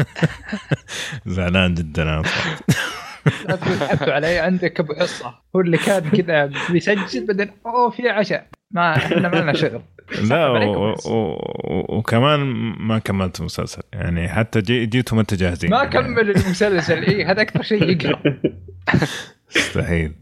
زعلان 1.36 1.74
جدا 1.74 2.04
أنا 2.04 2.24
تحبوا 3.48 4.14
علي 4.14 4.40
عندك 4.40 4.80
أبو 4.80 4.94
حصه 4.94 5.34
هو 5.56 5.62
اللي 5.62 5.78
كان 5.78 6.10
كذا 6.10 6.52
بيسجل 6.70 7.26
بعدين 7.26 7.52
اوه 7.66 7.90
في 7.90 8.10
عشاء 8.10 8.48
ما 8.72 8.96
إحنا 8.98 9.30
ما 9.30 9.36
لنا 9.36 9.54
شغل. 9.54 9.82
لا 10.30 10.48
و... 10.48 10.96
و... 11.06 11.98
وكمان 11.98 12.40
ما 12.80 13.00
كملت 13.00 13.40
المسلسل. 13.40 13.82
يعني 13.94 14.30
حتى 14.30 14.62
جي... 14.62 14.86
جيتوا 14.86 15.16
ما 15.16 15.22
أنتوا 15.22 15.38
جاهزين 15.38 15.70
ما 15.70 15.78
يعني. 15.78 15.90
كمل 15.90 16.30
المسلسل. 16.30 17.04
إي 17.04 17.26
هذا 17.26 17.42
أكثر 17.42 17.62
شيء 17.62 17.84
يقرا 17.90 18.22
مستحيل. 19.56 20.14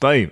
طيب 0.00 0.30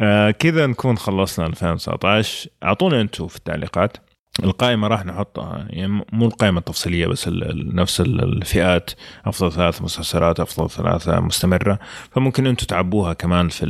آه 0.00 0.30
كذا 0.30 0.66
نكون 0.66 0.98
خلصنا 0.98 1.46
2019 1.46 2.50
أعطونا 2.62 3.00
أنتم 3.00 3.26
في 3.26 3.36
التعليقات. 3.36 3.96
القائمة 4.42 4.88
راح 4.88 5.04
نحطها 5.06 5.66
يعني 5.70 6.04
مو 6.12 6.26
القائمة 6.26 6.58
التفصيلية 6.58 7.06
بس 7.06 7.28
ال- 7.28 7.50
ال- 7.50 7.76
نفس 7.76 8.00
ال- 8.00 8.22
الفئات 8.24 8.90
أفضل 9.24 9.52
ثلاث 9.52 9.82
مسلسلات 9.82 10.40
أفضل 10.40 10.70
ثلاثة 10.70 11.20
مستمرة. 11.20 11.78
فممكن 12.10 12.46
أنتم 12.46 12.66
تعبوها 12.66 13.12
كمان 13.12 13.48
في 13.48 13.66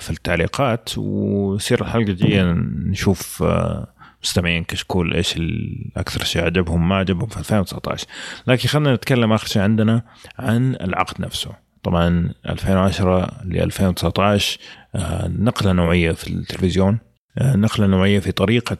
في 0.00 0.10
التعليقات 0.10 0.88
ويصير 0.96 1.80
الحلقة 1.80 2.10
الجاية 2.10 2.52
نشوف 2.90 3.42
آه، 3.42 3.86
مستمعين 4.22 4.64
كشكول 4.64 5.14
إيش 5.14 5.36
الاكثر 5.36 6.24
شيء 6.24 6.44
عجبهم 6.44 6.88
ما 6.88 6.96
عجبهم 6.96 7.28
في 7.28 7.38
2019 7.38 8.06
لكن 8.46 8.68
خلينا 8.68 8.94
نتكلم 8.94 9.32
آخر 9.32 9.46
شيء 9.46 9.62
عندنا 9.62 10.02
عن 10.38 10.74
العقد 10.74 11.20
نفسه. 11.20 11.50
طبعا 11.82 12.32
2010 12.48 13.30
ل 13.44 13.56
2019 13.58 14.58
آه، 14.94 15.28
نقلة 15.28 15.72
نوعية 15.72 16.12
في 16.12 16.30
التلفزيون 16.30 16.98
آه، 17.38 17.56
نقلة 17.56 17.86
نوعية 17.86 18.18
في 18.20 18.32
طريقة 18.32 18.76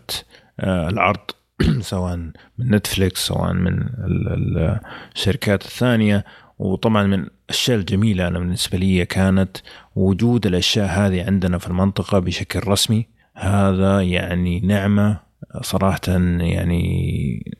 العرض 0.61 1.31
سواء 1.81 2.17
من 2.17 2.33
Netflix 2.61 3.27
سواء 3.27 3.53
من 3.53 3.83
ال- 3.83 4.29
ال- 4.33 4.81
الشركات 5.15 5.65
الثانية. 5.65 6.25
وطبعا 6.59 7.03
من 7.07 7.27
الأشياء 7.49 7.79
الجميلة 7.79 8.29
أنا 8.29 8.39
بالنسبة 8.39 8.79
لي 8.79 9.07
كانت 9.07 9.57
وجود 9.97 10.47
الأشياء 10.47 10.87
هذه 10.87 11.27
عندنا 11.27 11.59
في 11.59 11.67
المنطقة 11.67 12.19
بشكل 12.19 12.69
رسمي. 12.69 13.07
هذا 13.35 14.01
يعني 14.03 14.61
نعمة 14.61 15.21
صراحة 15.63 16.01
يعني 16.09 17.58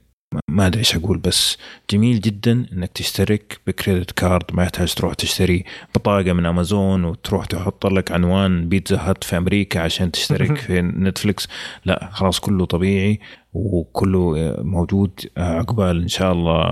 ما 0.49 0.67
أدري 0.67 0.79
إيش 0.79 0.97
أقول 0.97 1.19
بس 1.19 1.59
جميل 1.91 2.21
جدا 2.21 2.67
إنك 2.73 2.93
تشترك 2.93 3.61
ب 3.67 3.73
credit 3.73 4.11
card 4.11 4.45
ما 4.53 4.63
يحتاج 4.63 4.95
تروح 4.95 5.15
تشتري 5.15 5.65
بطاقة 5.95 6.33
من 6.33 6.47
امازون 6.47 7.05
وتروح 7.05 7.47
تحط 7.47 7.87
لك 7.87 8.13
عنوان 8.13 8.69
Pizza 8.69 8.99
Hut 9.01 9.25
في 9.25 9.37
أمريكا 9.37 9.81
عشان 9.81 10.11
تشترك 10.11 10.59
في 10.67 10.83
Netflix 10.83 11.49
لا 11.85 12.09
خلاص 12.13 12.41
كله 12.41 12.65
طبيعي 12.65 13.21
وكله 13.53 14.55
موجود 14.59 15.21
عقبال 15.37 16.03
إن 16.03 16.09
شاء 16.09 16.33
الله 16.33 16.63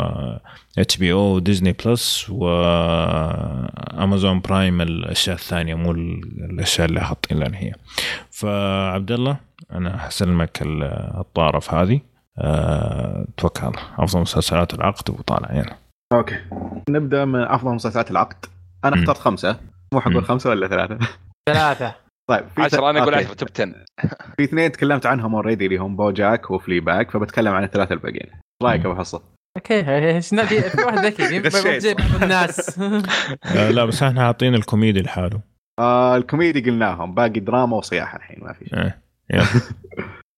HBO 0.78 1.38
Disney 1.38 1.72
Plus 1.72 2.30
و 2.30 2.60
Amazon 2.60 4.40
Prime 4.40 4.80
الأشياء 4.80 5.36
الثانية 5.36 5.74
مو 5.74 5.90
الأشياء 5.90 6.88
اللي 6.88 7.00
حاطين 7.00 7.38
لنا 7.38 7.58
هي 7.58 7.72
فعبد 8.30 9.12
الله 9.12 9.36
أنا 9.72 9.98
حسلمك 9.98 10.58
الطارف 10.62 11.74
هذه. 11.74 12.00
أه 12.38 13.26
توكل 13.36 13.72
أفضل 13.98 14.20
مسلسلات 14.20 14.74
العقد 14.74 15.10
وطالع 15.10 15.52
يعني 15.52 15.76
okay. 16.12 16.36
نبدأ 16.90 17.24
من 17.24 17.40
أفضل 17.40 17.70
مسلسلات 17.74 18.10
العقد. 18.10 18.46
أنا. 18.84 18.96
اخترت 18.96 19.18
خمسة. 19.18 19.60
مو 19.94 20.00
حقول. 20.00 20.24
خمسة 20.24 20.50
ولا 20.50 20.68
ثلاثة؟ 20.68 20.98
ثلاثة. 21.48 21.94
طيب 22.30 22.44
في 22.56 22.62
10 22.62 22.90
أنا 22.90 23.02
أقول 23.02 23.14
okay. 23.14 23.24
10 23.26 23.34
top 23.34 23.48
10 23.54 23.74
في 24.36 24.44
اثنين 24.44 24.72
تكلمت 24.72 25.06
عنهم 25.06 25.34
already 25.34 25.66
اللي 25.66 25.76
هم 25.76 25.96
BoJack 25.96 26.50
و 26.50 26.80
Fleabag 26.80 27.10
فبتكلم 27.10 27.54
عن 27.54 27.64
الثلاثة 27.64 27.92
الباقيين. 27.92 28.30
رأيك. 28.62 28.86
أبو 28.86 28.94
حصة؟ 28.94 29.22
okay 29.56 29.96
إيش 30.16 30.34
نبي؟ 30.34 30.60
في 30.60 30.82
واحد 30.82 30.98
ذكي؟ 30.98 31.36
الناس. 32.22 32.78
أه 33.56 33.70
لا 33.70 33.84
بس 33.84 34.02
إحنا 34.02 34.20
حاطين 34.20 34.54
الكوميدي 34.54 35.02
لحاله. 35.02 35.40
آه 35.78 36.16
الكوميدي 36.16 36.70
قلناهم. 36.70 37.14
باقي 37.14 37.40
دراما 37.40 37.76
وصياحة 37.76 38.16
الحين 38.18 38.44
ما 38.44 38.52
في 38.52 38.64
شيء. 38.64 38.78
إيه. 38.78 39.42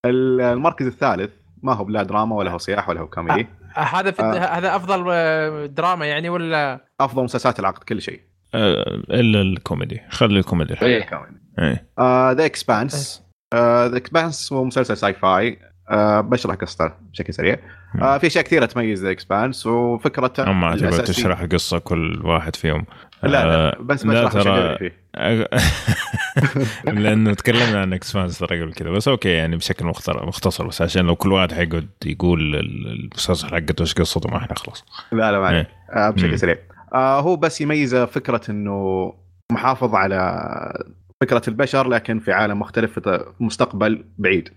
المركز 0.07 0.87
الثالث. 0.87 1.31
ما 1.62 1.72
هو 1.72 1.89
لا 1.89 2.02
دراما 2.02 2.36
ولا 2.36 2.51
هو 2.51 2.59
صياح 2.59 2.89
ولا 2.89 3.01
هو 3.01 3.06
كوميدي. 3.06 3.47
هذا 3.74 4.10
في 4.10 4.22
آه. 4.22 4.59
هذا 4.59 4.76
أفضل 4.76 5.06
آه، 5.10 5.66
دراما 5.66 6.06
يعني 6.06 6.28
ولا؟ 6.28 6.85
أفضل 7.01 7.24
مسلسلات 7.24 7.60
العقد 7.60 7.82
كل 7.82 8.02
شيء. 8.02 8.20
أه 8.55 9.02
إلا 9.10 9.40
الكوميدي. 9.40 10.01
خلي 10.10 10.39
الكوميدي. 10.39 10.74
لحاله. 10.74 11.05
كوميدي 11.05 11.40
إيه. 11.59 11.89
The 12.32 12.44
Expanse 12.44 13.23
The 13.55 13.97
Expanse 13.97 14.52
هو 14.52 14.64
مسلسل 14.64 14.97
sci-fi. 14.97 15.59
آه 15.90 16.20
بشرح 16.20 16.55
قصته 16.55 16.90
بشكل 17.12 17.35
سريع 17.35 17.56
آه 18.02 18.19
في 18.19 18.27
أشياء 18.27 18.44
كثيرة 18.44 18.66
تميز 18.66 19.05
The 19.05 19.10
Expanse 19.10 19.66
وفكرته 19.66 20.51
اما 20.51 20.77
تبغى 20.77 21.02
تشرح 21.02 21.43
قصة 21.43 21.78
كل 21.78 22.20
واحد 22.24 22.56
فيهم 22.56 22.85
لا 23.23 23.28
لا 23.28 23.55
آه، 23.55 23.77
بس 23.81 24.06
لا 24.06 24.24
بشرح 24.24 24.36
وش 24.36 24.44
ترى 24.44 24.78
فيه 24.78 24.93
لأنه 26.93 27.35
تكلمنا 27.35 27.81
عن 27.81 27.93
Expanse 27.93 28.39
ترى 28.39 28.62
قبل 28.62 28.73
كذا 28.73 28.90
بس 28.90 29.09
okay 29.09 29.28
يعني 29.28 29.56
بشكل 29.56 29.85
مختصر 29.86 30.27
مختصر 30.27 30.66
بس 30.66 30.82
عشان 30.82 31.06
لو 31.06 31.16
كل 31.16 31.32
واحد 31.32 31.52
حيقعد 31.52 31.89
يقول 32.06 32.56
ال- 32.56 32.86
المسلسل 32.86 33.48
حقته 33.48 33.82
إيش 33.82 33.94
قصته 33.94 34.31
ما 34.31 34.39
حنخلص 34.39 34.85
لا 35.12 35.32
لا 35.32 35.39
ما 35.40 35.47
عليك. 35.47 35.66
إيه. 35.66 35.97
آه 36.06 36.09
مم. 36.09 36.15
بشكل 36.15 36.39
سريع 36.39 36.56
آه 36.94 37.20
هو 37.20 37.36
بس 37.36 37.60
يميزه 37.60 38.06
فكرة 38.06 38.40
إنه 38.51 39.12
محافظ 39.52 39.94
على 39.94 40.85
فكرة 41.20 41.43
البشر 41.48 41.89
لكن 41.89 42.19
في 42.19 42.32
عالم 42.32 42.59
مختلف 42.60 42.98
في 42.98 43.24
مستقبل 43.40 44.05
بعيد. 44.19 44.48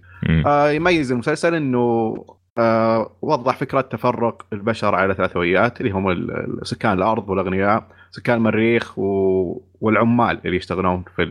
آه 0.45 0.69
يميز 0.71 1.11
المسلسل 1.11 1.55
إنه 1.55 2.15
آه 2.57 3.11
وضح 3.21 3.57
فكرة 3.57 3.81
تفرق 3.81 4.45
البشر 4.53 4.95
على 4.95 5.13
ثلاث 5.13 5.37
هويات 5.37 5.81
اللي 5.81 5.91
هم 5.91 6.27
سكان 6.63 6.93
الأرض 6.93 7.29
والأغنياء 7.29 7.87
سكان 8.11 8.37
المريخ 8.37 8.99
و... 8.99 9.61
والعمال 9.81 10.39
اللي 10.45 10.57
يشتغلون 10.57 11.03
في 11.15 11.23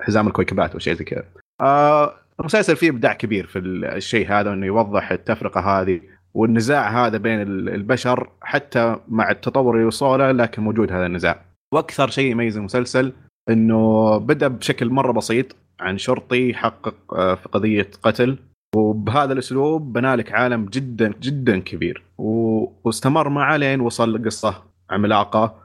حزام 0.00 0.26
الكويكبات 0.26 0.74
وشيء 0.76 0.94
زي 0.94 1.04
كذا. 1.04 1.24
آه 1.60 2.12
المسلسل 2.40 2.76
فيه 2.76 2.90
إبداع 2.90 3.12
كبير 3.12 3.46
في 3.46 3.58
ال- 3.58 3.84
الشيء 3.84 4.28
هذا 4.32 4.52
إنه 4.52 4.66
يوضح 4.66 5.12
التفرقة 5.12 5.60
هذه 5.60 6.00
والنزاع 6.34 7.06
هذا 7.06 7.18
بين 7.18 7.42
ال- 7.42 7.68
البشر 7.68 8.28
حتى 8.42 8.96
مع 9.08 9.30
التطور 9.30 9.74
اللي 9.74 9.86
وصوله 9.86 10.32
لكن 10.32 10.62
موجود 10.62 10.92
هذا 10.92 11.06
النزاع. 11.06 11.40
وأكثر 11.74 12.08
شيء 12.10 12.30
يميز 12.30 12.56
المسلسل 12.56 13.12
إنه 13.50 14.16
بدأ 14.18 14.48
بشكل 14.48 14.90
مرة 14.90 15.12
بسيط 15.12 15.56
عن 15.80 15.98
شرطي 15.98 16.50
يحقق 16.50 17.14
آه، 17.14 17.34
في 17.34 17.48
قضية 17.48 17.90
قتل 18.02 18.38
وبهذا 18.76 19.32
الأسلوب 19.32 19.92
بنالك 19.92 20.32
عالم 20.32 20.64
جدا 20.64 21.14
جدا 21.20 21.58
كبير. 21.58 22.02
واستمر 22.18 23.28
معه 23.28 23.56
لين 23.56 23.80
وصل 23.80 24.14
لقصة 24.14 24.62
عملاقة. 24.90 25.62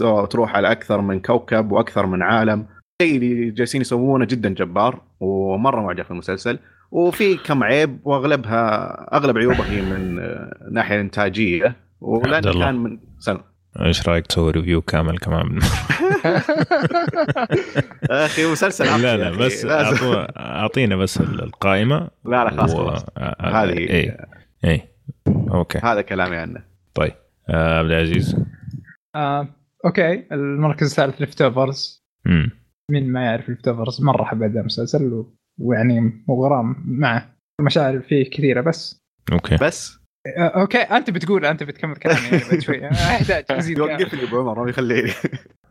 وتروح 0.00 0.56
على 0.56 0.72
أكثر 0.72 1.00
من 1.00 1.20
كوكب 1.20 1.72
وأكثر 1.72 2.06
من 2.06 2.22
عالم 2.22 2.66
شيء 3.02 3.16
اللي 3.16 3.50
جالسين 3.50 3.80
يسوونه 3.80 4.24
جدا 4.24 4.48
جبار 4.48 5.00
ومرة 5.20 5.80
معجب 5.80 6.04
في 6.04 6.10
المسلسل 6.10 6.58
وفي 6.90 7.36
كم 7.36 7.62
عيب 7.62 7.98
وأغلبها 8.04 8.92
أغلب 9.16 9.38
عيوبه 9.38 9.64
هي 9.64 9.82
من 9.82 10.18
آه، 10.18 10.68
ناحية 10.70 11.00
إنتاجية 11.00 11.76
ولان. 12.00 12.42
كان 12.42 12.74
من 12.74 12.98
سنة. 13.18 13.40
إيش 13.80 14.08
رايك 14.08 14.26
تسوي 14.26 14.50
review 14.50 14.80
كامل 14.82 15.18
كمان 15.18 15.58
أخي 18.10 18.52
مسلسل 18.52 19.02
لا 19.02 19.16
لا. 19.16 19.30
بس 19.30 19.66
اعطينا 20.36 20.96
بس 20.96 21.20
القائمة 21.20 22.10
لا 22.24 22.44
لا 22.44 22.50
خلاص 22.50 22.74
و- 22.74 22.90
هذه 23.40 23.78
اي 23.78 24.16
اي 24.64 24.88
okay. 25.28 25.78
هذا 25.78 26.00
كلامي 26.00 26.36
عنه. 26.36 26.64
طيب. 26.94 27.12
آه، 27.48 27.78
عبد 27.78 27.90
العزيز. 27.90 28.36
آه، 29.14 29.48
okay. 29.84 30.24
المركز 30.32 30.90
الثالث 30.90 31.20
Leftovers 31.20 32.04
مين 32.90 33.12
ما 33.12 33.24
يعرف 33.24 33.48
Leftovers 33.48 34.02
مرة 34.02 34.24
حب 34.24 34.42
هذا 34.42 34.60
المسلسل 34.60 35.12
و... 35.12 35.34
ويعني 35.60 36.24
وغرام 36.28 36.76
معه. 36.86 37.34
المشاعر 37.60 38.00
فيه 38.00 38.30
كثيرة 38.30 38.60
بس. 38.60 39.00
okay. 39.32 39.56
بس. 39.56 39.97
okay 40.36 40.78
أنت 40.78 41.10
بتقول 41.10 41.44
أنت 41.46 41.62
بتكمل 41.62 41.96
كلامي 41.96 42.20
يعني 42.32 42.42
بعد 42.50 42.60
شوي. 42.60 42.80
ما 42.80 42.88
يحتاج 42.90 43.44
ازيد. 43.50 43.78
يوقفني 43.78 44.22
ابو 44.22 44.40
عمر 44.40 44.64
ما 44.64 44.70
يخليني 44.70 45.10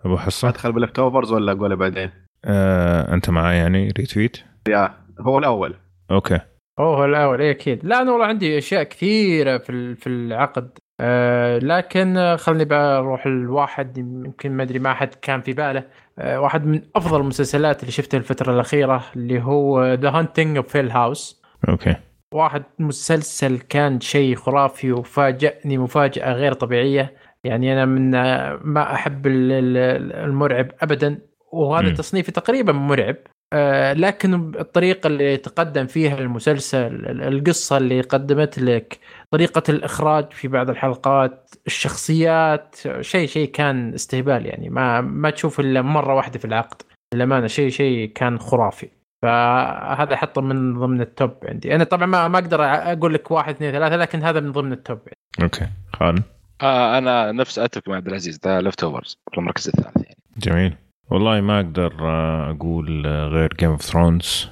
أبو 0.05 0.17
حصة. 0.17 0.49
أدخل 0.49 0.71
بال 0.71 0.99
Leftovers 0.99 1.31
ولا 1.31 1.51
اقولها 1.51 1.75
بعدين؟ 1.75 2.09
آه، 2.45 3.13
أنت 3.13 3.29
معي 3.29 3.57
يعني 3.57 3.93
retweet 3.97 4.38
يا 4.69 4.93
هو 5.19 5.38
الأول. 5.39 5.75
okay. 6.11 6.39
أوه 6.79 7.05
الأول. 7.05 7.41
إيه 7.41 7.51
أكيد. 7.51 7.85
لا 7.85 8.01
أنا 8.01 8.11
والله 8.11 8.25
عندي 8.25 8.57
أشياء 8.57 8.84
كثيرة 8.84 9.57
في 9.57 9.69
ال- 9.69 9.95
في 9.95 10.07
العقد. 10.09 10.69
آه 11.01 11.57
لكن 11.59 12.17
آه، 12.17 12.35
خلني 12.35 12.65
بقى 12.65 12.97
أروح 12.99 13.25
الواحد 13.25 13.97
يمكن 13.97 14.51
ما 14.51 14.63
أدري 14.63 14.79
ما 14.79 14.93
حد 14.93 15.09
كان 15.21 15.41
في 15.41 15.53
باله. 15.53 15.84
آه 16.19 16.39
واحد 16.41 16.65
من 16.65 16.81
أفضل 16.95 17.19
المسلسلات 17.21 17.79
اللي 17.81 17.91
شفتها 17.91 18.17
الفترة 18.17 18.53
الأخيرة 18.53 19.03
اللي 19.15 19.41
هو 19.41 19.93
The 19.93 20.09
Haunting 20.09 20.57
of 20.57 20.67
Hill 20.67 20.91
House 20.91 21.41
أوكي. 21.69 21.95
واحد 22.33 22.63
مسلسل 22.79 23.57
كان 23.59 23.99
شيء 24.01 24.35
خرافي 24.35 24.91
وفاجأني 24.91 25.77
مفاجأة 25.77 26.33
غير 26.33 26.53
طبيعية. 26.53 27.15
يعني 27.43 27.73
أنا 27.73 27.85
من 27.85 28.11
ما 28.71 28.93
أحب 28.93 29.27
ال- 29.27 29.51
ال- 29.51 30.13
المرعب 30.13 30.67
أبدا. 30.81 31.19
وهذا. 31.51 31.93
تصنيفي 31.93 32.31
تقريبا 32.31 32.71
مرعب. 32.73 33.15
آه، 33.53 33.93
لكن 33.93 34.33
الطريقة 34.59 35.07
اللي 35.07 35.37
تقدم 35.37 35.85
فيها 35.85 36.17
المسلسل 36.19 36.77
ال- 36.87 37.21
القصة 37.21 37.77
اللي 37.77 38.01
قدمت 38.01 38.59
لك 38.59 38.99
طريقة 39.31 39.63
الإخراج 39.69 40.31
في 40.31 40.47
بعض 40.47 40.69
الحلقات 40.69 41.51
الشخصيات 41.67 42.75
شيء 43.01 43.27
شيء 43.27 43.51
كان 43.51 43.93
استهبال 43.93 44.45
يعني. 44.45 44.69
ما 44.69 45.01
ما 45.01 45.29
تشوف 45.29 45.59
إلا 45.59 45.81
مرة 45.81 46.15
واحدة 46.15 46.39
في 46.39 46.45
العقد. 46.45 46.81
للأمانة 47.13 47.47
شيء 47.47 47.69
شيء 47.69 48.11
كان 48.15 48.39
خرافي. 48.39 48.87
فهذا 49.22 50.14
أحطه 50.14 50.41
من 50.41 50.80
ضمن 50.80 51.02
ال 51.01 51.09
top 51.09 51.31
عندي. 51.44 51.76
أنا 51.76 51.84
طبعا 51.84 52.06
ما 52.06 52.27
ما 52.27 52.38
أقدر 52.39 52.64
أقول 52.64 53.14
لك 53.14 53.31
واحد 53.31 53.53
اثنين 53.56 53.72
ثلاثة 53.72 53.95
لكن 53.95 54.23
هذا 54.23 54.39
من 54.39 54.52
ضمن 54.52 54.72
التوب 54.73 54.99
أوكي. 55.41 55.68
خالد؟ 55.94 56.23
آه 56.61 56.98
أنا 56.98 57.31
نفس 57.31 57.60
أتفق 57.60 57.89
مع 57.89 57.95
عبد 57.95 58.07
العزيز 58.07 58.38
The 58.38 58.59
Leftovers 58.59 59.17
في 59.31 59.38
المركز 59.38 59.68
الثالث 59.68 59.95
يعني. 60.06 60.18
جميل. 60.38 60.73
والله 61.11 61.41
ما 61.41 61.57
أقدر 61.60 61.94
آه، 62.02 62.52
أقول 62.52 63.03
آه، 63.07 63.27
غير 63.27 63.53
Game 63.59 63.69
of 63.69 63.81
Thrones 63.81 64.49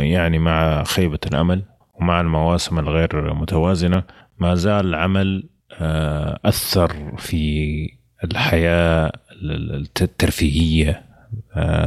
يعني 0.00 0.38
مع 0.38 0.84
خيبة 0.84 1.18
الأمل 1.26 1.62
ومع 1.94 2.20
المواسم 2.20 2.78
الغير 2.78 3.34
متوازنة 3.34 4.02
ما 4.38 4.54
زال 4.54 4.94
عمل 4.94 5.48
آه، 5.80 6.38
أثر 6.44 7.16
في 7.16 7.90
الحياة 8.24 9.12
الت- 9.42 10.02
الترفيهية 10.02 11.02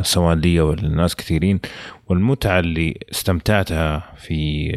سواء 0.01 0.35
لي 0.35 0.59
وللناس 0.59 1.15
كثيرين. 1.15 1.59
والمتعة 2.09 2.59
اللي 2.59 2.99
استمتعتها 3.11 4.13
في 4.15 4.69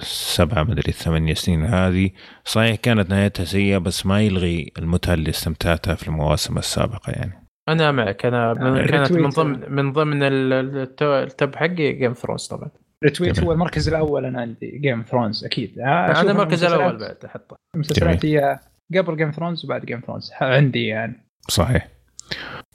السبعه 0.00 0.62
مدري 0.62 0.88
الثمانية 0.88 1.34
سنين 1.34 1.64
هذه 1.64 2.10
صحيح 2.44 2.76
كانت 2.76 3.10
نهايتها 3.10 3.44
سيئة 3.44 3.78
بس 3.78 4.06
ما 4.06 4.20
يلغي 4.20 4.72
المتعة 4.78 5.14
اللي 5.14 5.30
استمتعتها 5.30 5.94
في 5.94 6.08
المواسم 6.08 6.58
السابقة 6.58 7.10
يعني. 7.12 7.48
أنا 7.68 7.92
معك. 7.92 8.26
أنا 8.26 8.54
من 8.54 8.78
آه، 8.80 8.86
كانت 8.86 9.12
من. 9.12 9.28
ضمن 9.28 9.72
من 9.72 9.92
ضمن 9.92 10.22
ال- 10.22 10.86
ال 10.86 10.90
to- 10.90 11.02
ال 11.02 11.16
top 11.16 11.56
حقي 11.56 11.92
Game 11.92 12.12
Thrones 12.12 12.46
طبعا. 12.46 12.70
retweet. 13.04 13.40
هو 13.40 13.52
المركز 13.52 13.88
الأول 13.88 14.24
أنا 14.24 14.40
عندي 14.40 14.78
Game 14.78 15.02
Thrones 15.02 15.44
أكيد. 15.44 15.78
آه، 15.78 16.20
أنا 16.20 16.30
المركز 16.30 16.64
الأول 16.64 16.98
بعد 16.98 17.16
احطه 17.24 17.56
المسلسلات 17.74 18.26
هي 18.26 18.58
قبل 18.96 19.16
Game 19.16 19.30
Thrones 19.30 19.64
وبعد 19.64 19.84
Game 19.84 20.00
Thrones 20.00 20.30
عندي 20.40 20.86
يعني. 20.86 21.26
صحيح. 21.48 21.88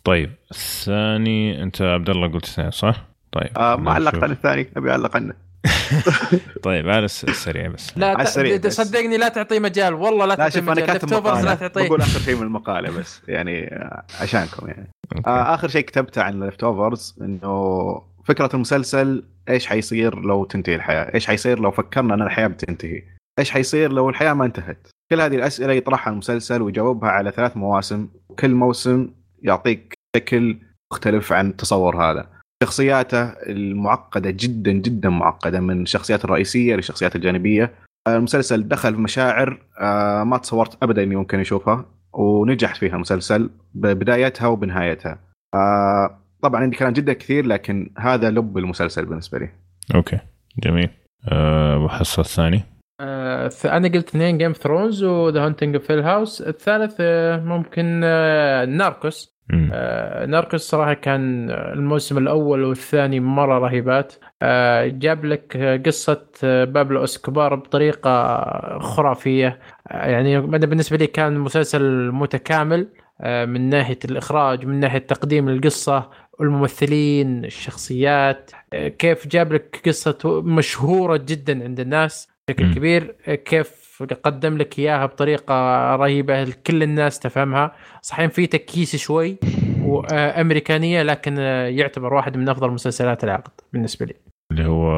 طيب 0.03 0.31
الثاني 0.51 1.63
أنت 1.63 1.81
عبد 1.81 2.09
الله 2.09 2.27
قلت 2.27 2.45
اثنين 2.45 2.71
صح؟ 2.71 3.05
طيب 3.39 3.57
آه 3.57 3.75
ما 3.75 3.91
علقت. 3.91 4.23
عن 4.23 4.31
الثاني 4.31 4.69
أبي 4.77 4.91
أعلق 4.91 5.15
عنه 5.15 5.33
طيب 6.63 6.89
على 6.89 7.05
الس- 7.05 7.23
السريع 7.23 7.67
بس 7.67 7.97
لا 7.97 8.07
على 8.07 8.21
السريع 8.21 8.57
بس. 8.57 8.81
صدقني 8.81 9.17
لا 9.17 9.27
تعطيه 9.29 9.59
مجال 9.59 9.93
والله 9.93 10.25
لا 10.25 10.29
لا 10.29 10.35
تعطيه 10.35 10.59
شوف 10.59 10.63
أنا 10.69 10.71
مجال 10.71 10.85
كاتب 10.87 11.09
لا 11.45 11.55
تعطيه 11.55 11.87
بقول 11.87 12.01
آخر 12.01 12.19
شيء 12.19 12.35
من 12.35 12.43
المقالة 12.43 12.99
بس 12.99 13.21
يعني 13.27 13.67
آه، 13.75 14.03
عشانكم 14.21 14.67
يعني. 14.67 14.87
آه 15.27 15.53
آخر 15.55 15.67
شيء 15.67 15.81
كتبته 15.81 16.21
عن 16.21 16.39
Leftovers 16.39 17.15
إنه 17.21 18.01
فكرة 18.25 18.49
المسلسل 18.53 19.23
إيش 19.49 19.67
حيصير 19.67 20.19
لو 20.19 20.45
تنتهي 20.45 20.75
الحياة؟ 20.75 21.13
إيش 21.15 21.27
حيصير 21.27 21.59
لو 21.59 21.71
فكرنا 21.71 22.13
إن 22.13 22.21
الحياة 22.21 22.47
بتنتهي؟ 22.47 23.03
إيش 23.39 23.51
حيصير 23.51 23.91
لو 23.91 24.09
الحياة 24.09 24.33
ما 24.33 24.45
انتهت؟ 24.45 24.87
كل 25.11 25.21
هذه 25.21 25.35
الأسئلة 25.35 25.73
يطرحها 25.73 26.11
المسلسل 26.13 26.61
ويجاوبها 26.61 27.09
على 27.09 27.31
ثلاث 27.31 27.57
مواسم 27.57 28.07
وكل 28.29 28.49
موسم 28.53 29.09
يعطيك 29.41 29.93
شكل 30.15 30.57
مختلف 30.93 31.33
عن 31.33 31.49
التصور 31.49 32.03
هذا. 32.11 32.29
شخصياته 32.63 33.23
المعقدة 33.23 34.29
جدا 34.29 34.71
جدا 34.71 35.09
معقدة 35.09 35.59
من 35.59 35.81
الشخصيات 35.81 36.25
الرئيسية 36.25 36.75
للشخصيات 36.75 37.15
الجانبية. 37.15 37.71
المسلسل 38.07 38.67
دخل 38.67 38.95
في 38.95 39.01
مشاعر 39.01 39.61
آه، 39.79 40.23
ما 40.23 40.37
تصورت 40.37 40.83
ابدا 40.83 41.03
إني 41.03 41.15
ممكن 41.15 41.39
أشوفها 41.39 41.85
ونجح 42.13 42.75
فيها 42.75 42.95
المسلسل 42.95 43.49
ببدايتها 43.73 44.47
وبنهايتها. 44.47 45.19
آه، 45.53 46.19
طبعا 46.41 46.61
عندي 46.61 46.77
كلام 46.77 46.93
جدا 46.93 47.13
كثير 47.13 47.45
لكن 47.45 47.93
هذا 47.97 48.29
لب 48.29 48.57
المسلسل 48.57 49.05
بالنسبة 49.05 49.39
لي. 49.39 49.49
أوكي 49.95 50.19
جميل 50.63 50.89
أه 51.31 52.01
الثاني 52.19 52.63
آه 52.99 53.49
أنا 53.65 53.87
قلت 53.87 54.07
اثنين 54.09 54.37
Game 54.37 54.53
Thrones 54.53 55.03
و 55.03 55.14
The 55.14 55.45
Haunting 55.45 55.75
of 55.75 55.91
Hill 55.91 55.99
House 55.99 56.41
الثالث 56.41 56.95
آه 56.99 57.37
ممكن 57.39 58.01
آه 58.03 58.65
Narcos. 58.65 59.37
آه، 59.73 60.25
Narcos 60.25 60.61
صراحة 60.61 60.93
كان 60.93 61.49
الموسم 61.51 62.17
الأول 62.17 62.63
والثاني 62.63 63.19
مرة 63.19 63.59
رهيبات. 63.59 64.13
آه، 64.41 64.87
جاب 64.87 65.25
لك 65.25 65.57
آه، 65.57 65.77
قصة 65.77 66.25
آه، 66.43 66.63
بابلو 66.65 67.03
إسكوبار 67.03 67.55
بطريقة 67.55 68.79
خرافية. 68.79 69.59
آه، 69.87 70.09
يعني 70.09 70.37
أنا 70.37 70.57
بالنسبة 70.57 70.97
لي 70.97 71.07
كان 71.07 71.37
مسلسل 71.39 72.11
متكامل 72.11 72.87
آه، 73.21 73.45
من 73.45 73.69
ناحية 73.69 73.99
الإخراج 74.05 74.65
من 74.65 74.79
ناحية 74.79 74.99
تقديم 74.99 75.49
القصة 75.49 76.09
الممثلين 76.41 77.45
الشخصيات. 77.45 78.51
آه، 78.73 78.87
كيف 78.87 79.27
جاب 79.27 79.53
لك 79.53 79.81
قصة 79.85 80.41
مشهورة 80.45 81.17
جدا 81.17 81.63
عند 81.63 81.79
الناس. 81.79 82.36
بشكل. 82.49 82.73
كبير 82.73 83.15
آه، 83.27 83.35
كيف 83.35 83.87
قدم 84.23 84.57
لك 84.57 84.79
إياها 84.79 85.05
بطريقة 85.05 85.55
رهيبة 85.95 86.51
كل 86.67 86.83
الناس 86.83 87.19
تفهمها 87.19 87.71
صحيح 88.01 88.31
في 88.31 88.47
تكييس 88.47 88.95
شوي 88.95 89.37
وأمريكانية 89.83 91.03
لكن 91.03 91.35
آه، 91.39 91.67
يعتبر 91.67 92.13
واحد 92.13 92.37
من 92.37 92.49
أفضل 92.49 92.71
مسلسلات 92.71 93.23
العقد 93.23 93.51
بالنسبة 93.73 94.05
لي 94.05 94.13
اللي 94.51 94.65
هو 94.65 94.91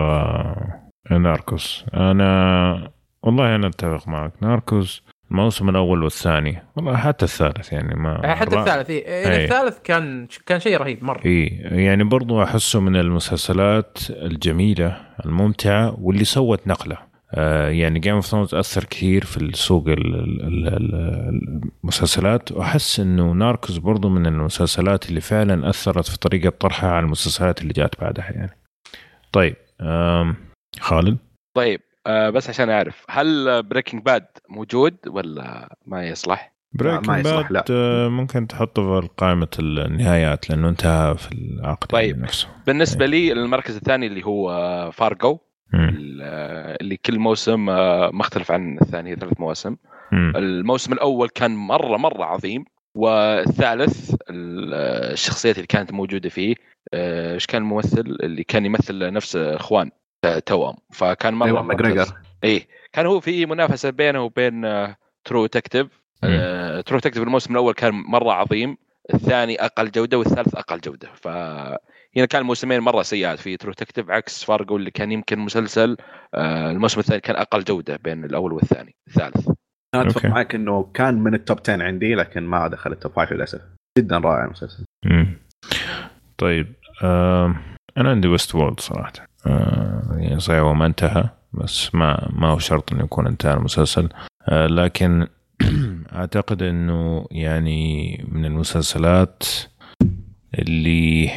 ناركوس 1.11 1.85
أنا 1.93 2.91
والله 3.23 3.55
أنا 3.55 3.67
أتفق 3.67 4.07
معك 4.07 4.31
ناركوس 4.41 5.03
الموسم 5.31 5.69
الأول 5.69 6.03
والثاني 6.03 6.63
والله 6.75 6.97
حتى 6.97 7.25
الثالث 7.25 7.73
يعني 7.73 7.95
ما 7.95 8.35
حتى 8.35 8.55
الرا- 8.55 8.59
الثالث 8.59 8.89
إيه. 8.89 9.05
إيه. 9.07 9.43
الثالث 9.45 9.79
كان 9.83 10.27
كان 10.45 10.59
شيء 10.59 10.77
رهيب 10.77 11.03
مرة 11.03 11.25
اي 11.25 11.45
يعني 11.63 12.03
برضو 12.03 12.43
أحسه 12.43 12.79
من 12.79 12.95
المسلسلات 12.95 13.97
الجميلة 14.09 14.97
الممتعة 15.25 15.95
واللي 16.01 16.23
سوت 16.23 16.67
نقلة 16.67 16.95
آه 16.95 17.08
يعني 17.69 17.99
Game 17.99 18.15
of 18.15 18.25
Thrones 18.25 18.55
أثر 18.55 18.83
كثير 18.83 19.25
في 19.25 19.37
السوق 19.37 19.87
ال- 19.87 20.15
ال- 20.15 20.67
ال- 20.67 21.61
المسلسلات 21.83 22.51
وأحس 22.51 22.99
إنه 22.99 23.31
Narcos 23.31 23.77
برضو 23.77 24.09
من 24.09 24.25
المسلسلات 24.25 25.09
اللي 25.09 25.21
فعلا 25.21 25.69
أثرت 25.69 26.09
في 26.09 26.19
طريقة 26.19 26.49
طرحها 26.49 26.91
على 26.91 27.05
المسلسلات 27.05 27.61
اللي 27.61 27.73
جات 27.73 28.01
بعدها 28.01 28.31
يعني 28.31 28.57
طيب 29.31 29.55
خالد 30.79 31.17
طيب 31.55 31.81
آه 32.07 32.29
بس 32.29 32.49
عشان 32.49 32.69
أعرف 32.69 33.05
هل 33.09 33.63
Breaking 33.63 34.03
Bad 34.03 34.25
موجود 34.49 34.95
ولا 35.07 35.75
ما 35.85 36.07
يصلح؟ 36.07 36.53
Breaking 36.73 37.07
ما 37.07 37.19
يصلح، 37.19 37.51
لا. 37.51 37.59
Bad 37.61 37.71
آه، 37.71 38.07
ممكن 38.07 38.47
تحطه 38.47 39.01
في 39.01 39.07
قائمة 39.17 39.47
النهايات 39.59 40.49
لأنه 40.49 40.69
انتهى 40.69 41.17
في 41.17 41.31
العقد 41.31 41.87
طيب. 41.87 42.09
يعني 42.09 42.23
نفسه 42.23 42.47
بالنسبة 42.67 43.05
لي 43.05 43.31
المركز 43.31 43.75
الثاني 43.75 44.07
اللي 44.07 44.25
هو 44.25 44.51
فارجو. 44.91 45.39
اللي 45.73 46.97
كل 46.97 47.19
موسم 47.19 47.69
آه، 47.69 48.09
مختلف 48.13 48.51
عن 48.51 48.77
الثاني 48.81 49.15
ثلاث 49.15 49.39
مواسم. 49.39 49.75
الموسم 50.13 50.93
الأول 50.93 51.29
كان 51.29 51.55
مرة 51.55 51.97
مرة 51.97 52.23
عظيم. 52.25 52.65
والثالث 52.95 54.15
ال- 54.29 54.73
الشخصيات 55.13 55.55
اللي 55.55 55.67
كانت 55.67 55.93
موجودة 55.93 56.29
فيه 56.29 56.55
آه، 56.93 57.33
إيش 57.33 57.45
كان 57.45 57.61
الممثل؟ 57.61 58.17
اللي 58.23 58.43
كان 58.43 58.65
يمثل 58.65 59.13
نفس 59.13 59.35
إخوان 59.35 59.91
آه، 60.23 60.39
توأم. 60.39 60.75
فكان 60.93 61.33
مرة 61.33 61.47
أيوه. 61.47 61.61
McGregor. 61.61 62.05
إيه 62.43 62.67
كان 62.93 63.05
هو 63.05 63.19
في 63.19 63.45
منافسة 63.45 63.89
بينه 63.89 64.21
وبين 64.23 64.61
True 65.25 65.45
Detective 65.45 65.87
True 66.85 66.99
Detective 66.99 67.23
الموسم 67.23 67.51
الأول 67.53 67.73
كان 67.73 67.93
مرة 67.93 68.31
عظيم. 68.31 68.77
الثاني 69.13 69.65
أقل 69.65 69.91
جودة 69.91 70.17
والثالث 70.17 70.55
أقل 70.55 70.79
جودة. 70.79 71.09
ف 71.15 71.27
هنا 72.17 72.25
كان 72.25 72.41
الموسمين 72.41 72.79
مرة 72.79 73.01
سيئات. 73.01 73.39
في 73.39 73.57
True 73.57 73.73
Detective 73.73 74.09
عكس 74.09 74.43
فارجو 74.43 74.77
اللي 74.77 74.91
كان 74.91 75.11
يمكن 75.11 75.39
مسلسل 75.39 75.97
آه، 76.33 76.71
الموسم 76.71 76.99
الثاني 76.99 77.21
كان 77.21 77.35
أقل 77.35 77.63
جودة 77.63 77.99
بين 78.03 78.25
الأول 78.25 78.53
والثاني 78.53 78.95
الثالث. 79.07 79.49
أنا 79.95 80.03
أتفق. 80.03 80.25
معك 80.25 80.55
إنه 80.55 80.91
كان 80.93 81.15
من 81.15 81.33
ال 81.33 81.40
top 81.40 81.59
10 81.63 81.83
عندي 81.83 82.15
لكن 82.15 82.43
ما 82.43 82.67
دخل 82.67 82.91
ال 82.91 82.96
top 82.96 83.11
5 83.15 83.35
للأسف. 83.35 83.61
جدا 83.97 84.17
رائع 84.17 84.45
المسلسل. 84.45 84.85
طيب 86.37 86.73
آه 87.03 87.55
أنا 87.97 88.09
عندي 88.09 88.27
ويست 88.27 88.55
وورد 88.55 88.79
صراحة. 88.79 89.13
آه 89.47 90.15
يعني 90.17 90.39
صحيح 90.39 90.59
هو 90.59 90.73
ما 90.73 90.85
انتهى 90.85 91.29
بس 91.53 91.95
ما 91.95 92.29
ما 92.33 92.47
هو 92.47 92.59
شرط 92.59 92.93
إنه 92.93 93.03
يكون 93.03 93.27
انتهى 93.27 93.53
المسلسل. 93.53 94.09
آه 94.49 94.67
لكن 94.67 95.27
أعتقد 96.15 96.63
إنه 96.63 97.25
يعني 97.31 98.17
من 98.31 98.45
المسلسلات 98.45 99.43
اللي 100.59 101.31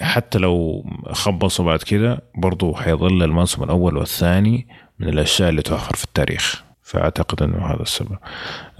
حتى 0.00 0.38
لو 0.38 0.84
خبصوا 1.12 1.64
بعد 1.64 1.82
كده 1.82 2.22
برضو 2.34 2.74
حيظل 2.74 3.22
الموسم 3.22 3.62
الأول 3.62 3.96
والثاني 3.96 4.68
من 4.98 5.08
الأشياء 5.08 5.48
اللي 5.48 5.62
تؤخر 5.62 5.96
في 5.96 6.04
التاريخ. 6.04 6.70
فأعتقد 6.82 7.42
إنه 7.42 7.66
هذا 7.66 7.82
السبب. 7.82 8.18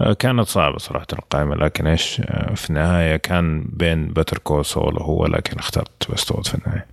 آه، 0.01 0.13
كانت 0.13 0.47
صعبة 0.47 0.77
صراحة 0.77 1.07
القائمة 1.13 1.55
لكن 1.55 1.87
إيش 1.87 2.21
آه، 2.21 2.53
في 2.53 2.69
النهاية 2.69 3.15
كان 3.15 3.65
بين 3.73 4.07
Better 4.07 4.37
Call 4.37 4.65
Saul 4.65 4.95
وهو 4.95 5.25
لكن 5.25 5.59
اخترت 5.59 6.09
West 6.09 6.47
في 6.47 6.55
النهاية. 6.55 6.87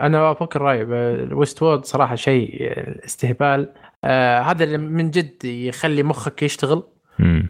أنا 0.00 0.18
اوافقك 0.18 0.56
الراي 0.56 0.82
ال 0.82 1.62
Westworld 1.62 1.84
صراحة 1.84 2.14
شيء 2.14 2.58
آه، 2.62 3.04
استهبال. 3.04 3.72
آه 4.04 4.40
هذا 4.40 4.64
اللي 4.64 4.78
من 4.78 5.10
جد 5.10 5.44
يخلي 5.44 6.02
مخك 6.02 6.42
يشتغل. 6.42 6.82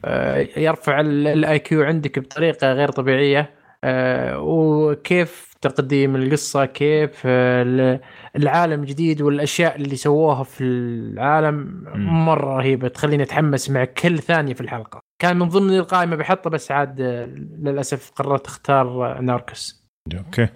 آه 0.05 0.49
يرفع 0.57 1.01
ال 1.01 1.59
IQ 1.59 1.83
عندك 1.83 2.19
بطريقة 2.19 2.73
غير 2.73 2.91
طبيعية. 2.91 3.51
آه 3.85 4.39
وكيف 4.41 5.54
تقديم 5.71 6.17
القصة 6.17 6.65
كيف 6.65 7.23
آه 7.27 7.63
ال- 7.63 8.01
العالم 8.37 8.81
الجديد 8.83 9.23
والأشياء 9.23 9.77
اللي 9.77 9.97
سووها 9.97 10.43
في 10.43 10.65
العالم. 10.65 11.85
مرة 12.27 12.57
رهيبة 12.57 12.89
تخليني 12.89 13.23
أتحمس 13.23 13.71
مع 13.71 13.85
كل 13.85 14.19
ثانية 14.19 14.55
في 14.55 14.61
الحلقة. 14.61 15.01
كان 15.23 15.39
من 15.39 15.49
ضمن 15.49 15.77
القائمة 15.77 16.17
بحطه 16.17 16.51
بس 16.51 16.71
عاد 16.73 17.01
آه، 17.01 17.27
للأسف 17.63 18.11
قررت 18.11 18.47
أختار 18.47 18.87
آه، 19.19 19.21
Narcos. 19.21 19.85
أوكي. 20.19 20.49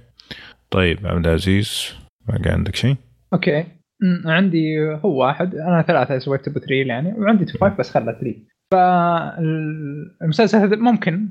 طيب 0.70 1.06
عبد 1.06 1.26
العزيز 1.26 1.94
باقي 2.28 2.50
عندك 2.50 2.76
شيء؟ 2.76 2.96
أوكي. 3.32 3.64
عندي 4.26 4.80
هو 5.04 5.22
واحد. 5.24 5.54
أنا 5.54 5.82
ثلاثة 5.82 6.18
سويت 6.18 6.44
top 6.44 6.58
3 6.58 6.72
يعني 6.74 7.14
وعندي 7.18 7.44
top 7.44 7.60
5 7.60 7.76
بس 7.76 7.90
خلى 7.90 8.16
3 8.20 8.36
فالمسلسل 8.72 10.58
هذا 10.58 10.76
ممكن 10.76 11.28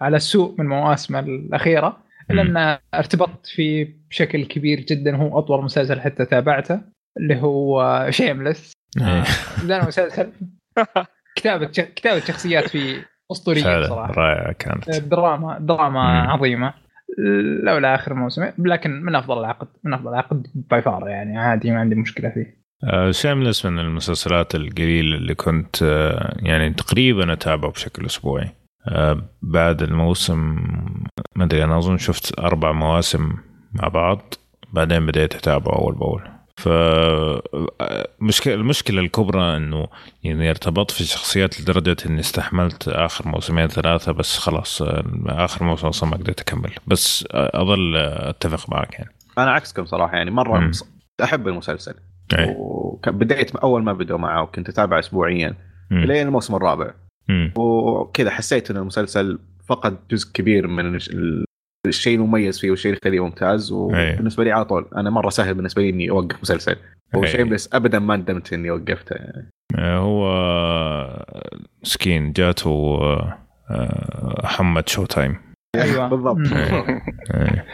على 0.00 0.16
السوء 0.16 0.54
من 0.58 0.66
مواسمه 0.66 1.18
الأخيرة 1.20 1.96
الا 2.30 2.42
مم. 2.42 2.56
ان 2.56 2.78
ارتبطت 2.94 3.46
فيه 3.46 3.96
بشكل 4.10 4.44
كبير 4.44 4.80
جدا 4.80 5.16
هو 5.16 5.38
أطول 5.38 5.64
مسلسل 5.64 6.00
حتى 6.00 6.24
تابعته 6.24 6.80
اللي 7.20 7.36
هو 7.42 8.06
Shameless 8.10 8.72
إيه. 9.00 9.24
ذا 9.60 9.82
المسلسل 9.82 10.32
كتابة 11.36 11.66
كتابة 11.66 12.20
شخصيات 12.20 12.68
فيه 12.68 13.06
أسطورية 13.32 13.82
صراحة 13.86 14.12
رائعة 14.12 14.52
كانت. 14.52 14.90
دراما 14.90 15.58
دراما 15.60 16.22
مم. 16.22 16.30
عظيمة. 16.30 16.74
لولا 17.62 17.94
آخر 17.94 18.14
موسم 18.14 18.50
لكن 18.58 18.90
من 19.02 19.14
أفضل 19.14 19.38
العقد 19.38 19.68
من 19.84 19.94
أفضل 19.94 20.08
العقد 20.08 20.46
by 20.54 20.82
far 20.82 21.08
يعني 21.08 21.38
عادي 21.38 21.70
ما 21.70 21.80
عندي 21.80 21.94
مشكلة 21.94 22.28
فيه. 22.28 22.58
آه 22.84 23.10
Shameless 23.10 23.66
من 23.66 23.78
المسلسلات 23.78 24.54
القليلة 24.54 25.16
اللي 25.16 25.34
كنت 25.34 25.82
آه 25.82 26.36
يعني 26.42 26.70
تقريبا 26.70 27.32
أتابعه 27.32 27.70
بشكل 27.70 28.06
أسبوعي. 28.06 28.44
آه 28.44 28.52
بعد 29.42 29.82
الموسم 29.82 30.38
ما 31.36 31.44
أدري 31.44 31.64
أنا 31.64 31.78
أظن 31.78 31.98
شفت 31.98 32.38
أربع 32.38 32.72
مواسم 32.72 33.32
مع 33.72 33.88
بعض 33.88 34.34
بعدين 34.72 35.06
بديت 35.06 35.34
أتابعه 35.34 35.74
أول 35.78 35.94
بأول 35.94 36.22
ف 36.56 36.68
مشكلة 38.20 38.54
المشكلة 38.54 39.00
الكبرى 39.00 39.56
إنه 39.56 39.86
يعني 40.24 40.50
ارتبطت 40.50 40.90
في 40.90 41.00
الشخصيات 41.00 41.60
لدرجة 41.60 41.96
إني 42.06 42.20
استحملت 42.20 42.88
آخر 42.88 43.28
موسمين 43.28 43.66
ثلاثة 43.68 44.12
بس 44.12 44.38
خلاص 44.38 44.82
آخر 45.26 45.64
موسم 45.64 45.86
أصلا 45.86 46.10
ما 46.10 46.16
قدرت 46.16 46.40
أكمل 46.40 46.70
بس 46.86 47.24
أظل 47.32 47.96
أتفق 47.96 48.70
معك 48.70 48.92
يعني 48.94 49.10
أنا 49.38 49.50
عكسكم 49.50 49.84
صراحة 49.86 50.16
يعني 50.16 50.30
مرة. 50.30 50.58
مص- 50.58 50.88
أحب 51.22 51.48
المسلسل 51.48 51.94
أي. 52.38 52.54
وبديت 52.58 53.56
أول 53.56 53.82
ما 53.82 53.92
بدوا 53.92 54.18
معه 54.18 54.42
وكنت 54.42 54.68
اتابع 54.68 54.98
اسبوعيا. 54.98 55.54
لين 55.90 56.26
الموسم 56.26 56.54
الرابع. 56.54 56.90
وكذا 57.58 58.30
حسيت 58.30 58.70
إن 58.70 58.76
المسلسل 58.76 59.38
فقد 59.68 59.96
جزء 60.10 60.32
كبير 60.32 60.66
من 60.66 60.94
الش- 60.94 61.10
ال- 61.10 61.44
الشيء 61.86 62.16
المميز 62.16 62.60
فيه 62.60 62.70
والشيء 62.70 62.90
اللي 62.92 63.00
يخليه 63.02 63.24
ممتاز. 63.24 63.72
وبالنسبة 63.72 64.44
لي 64.44 64.52
على 64.52 64.64
طول 64.64 64.86
أنا 64.96 65.10
مرة 65.10 65.28
سهل 65.28 65.54
بالنسبة 65.54 65.82
لي 65.82 65.90
إني 65.90 66.10
أوقف 66.10 66.42
مسلسل 66.42 66.76
أي. 67.14 67.20
وشيمليس 67.20 67.74
ابدا 67.74 67.98
ما 67.98 68.16
ندمت 68.16 68.52
إني 68.52 68.70
وقفته 68.70 69.14
يعني. 69.14 69.50
آه، 69.78 69.98
هو 69.98 70.28
مسكين 71.82 72.32
جاته 72.32 72.70
آه، 73.70 74.46
حمد 74.46 74.88
شو 74.88 75.04
تايم 75.06 75.36
أيوه 75.76 76.08
بالضبط. 76.16 76.52
آه. 77.32 77.64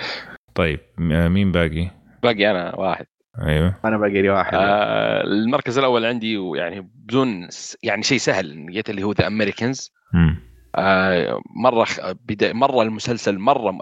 طيب 0.54 0.80
مين 0.98 1.52
باقي؟ 1.52 1.90
باقي 2.22 2.50
أنا 2.50 2.76
واحد 2.76 3.06
أيوه. 3.42 3.74
أنا 3.84 3.98
باقي 3.98 4.22
لي 4.22 4.28
واحد. 4.30 4.54
آه 4.54 5.22
المركز 5.24 5.78
الأول 5.78 6.04
عندي 6.04 6.36
ويعني 6.36 6.80
بدون 6.80 7.48
يعني 7.82 8.02
شيء 8.02 8.18
سهل 8.18 8.66
لقيت 8.66 8.90
اللي 8.90 9.02
هو 9.02 9.12
The 9.12 9.26
Americans. 9.26 9.92
آه 10.76 11.40
مرة 11.56 11.86
بدا 12.28 12.52
مرة 12.52 12.82
المسلسل 12.82 13.38
مرة 13.38 13.78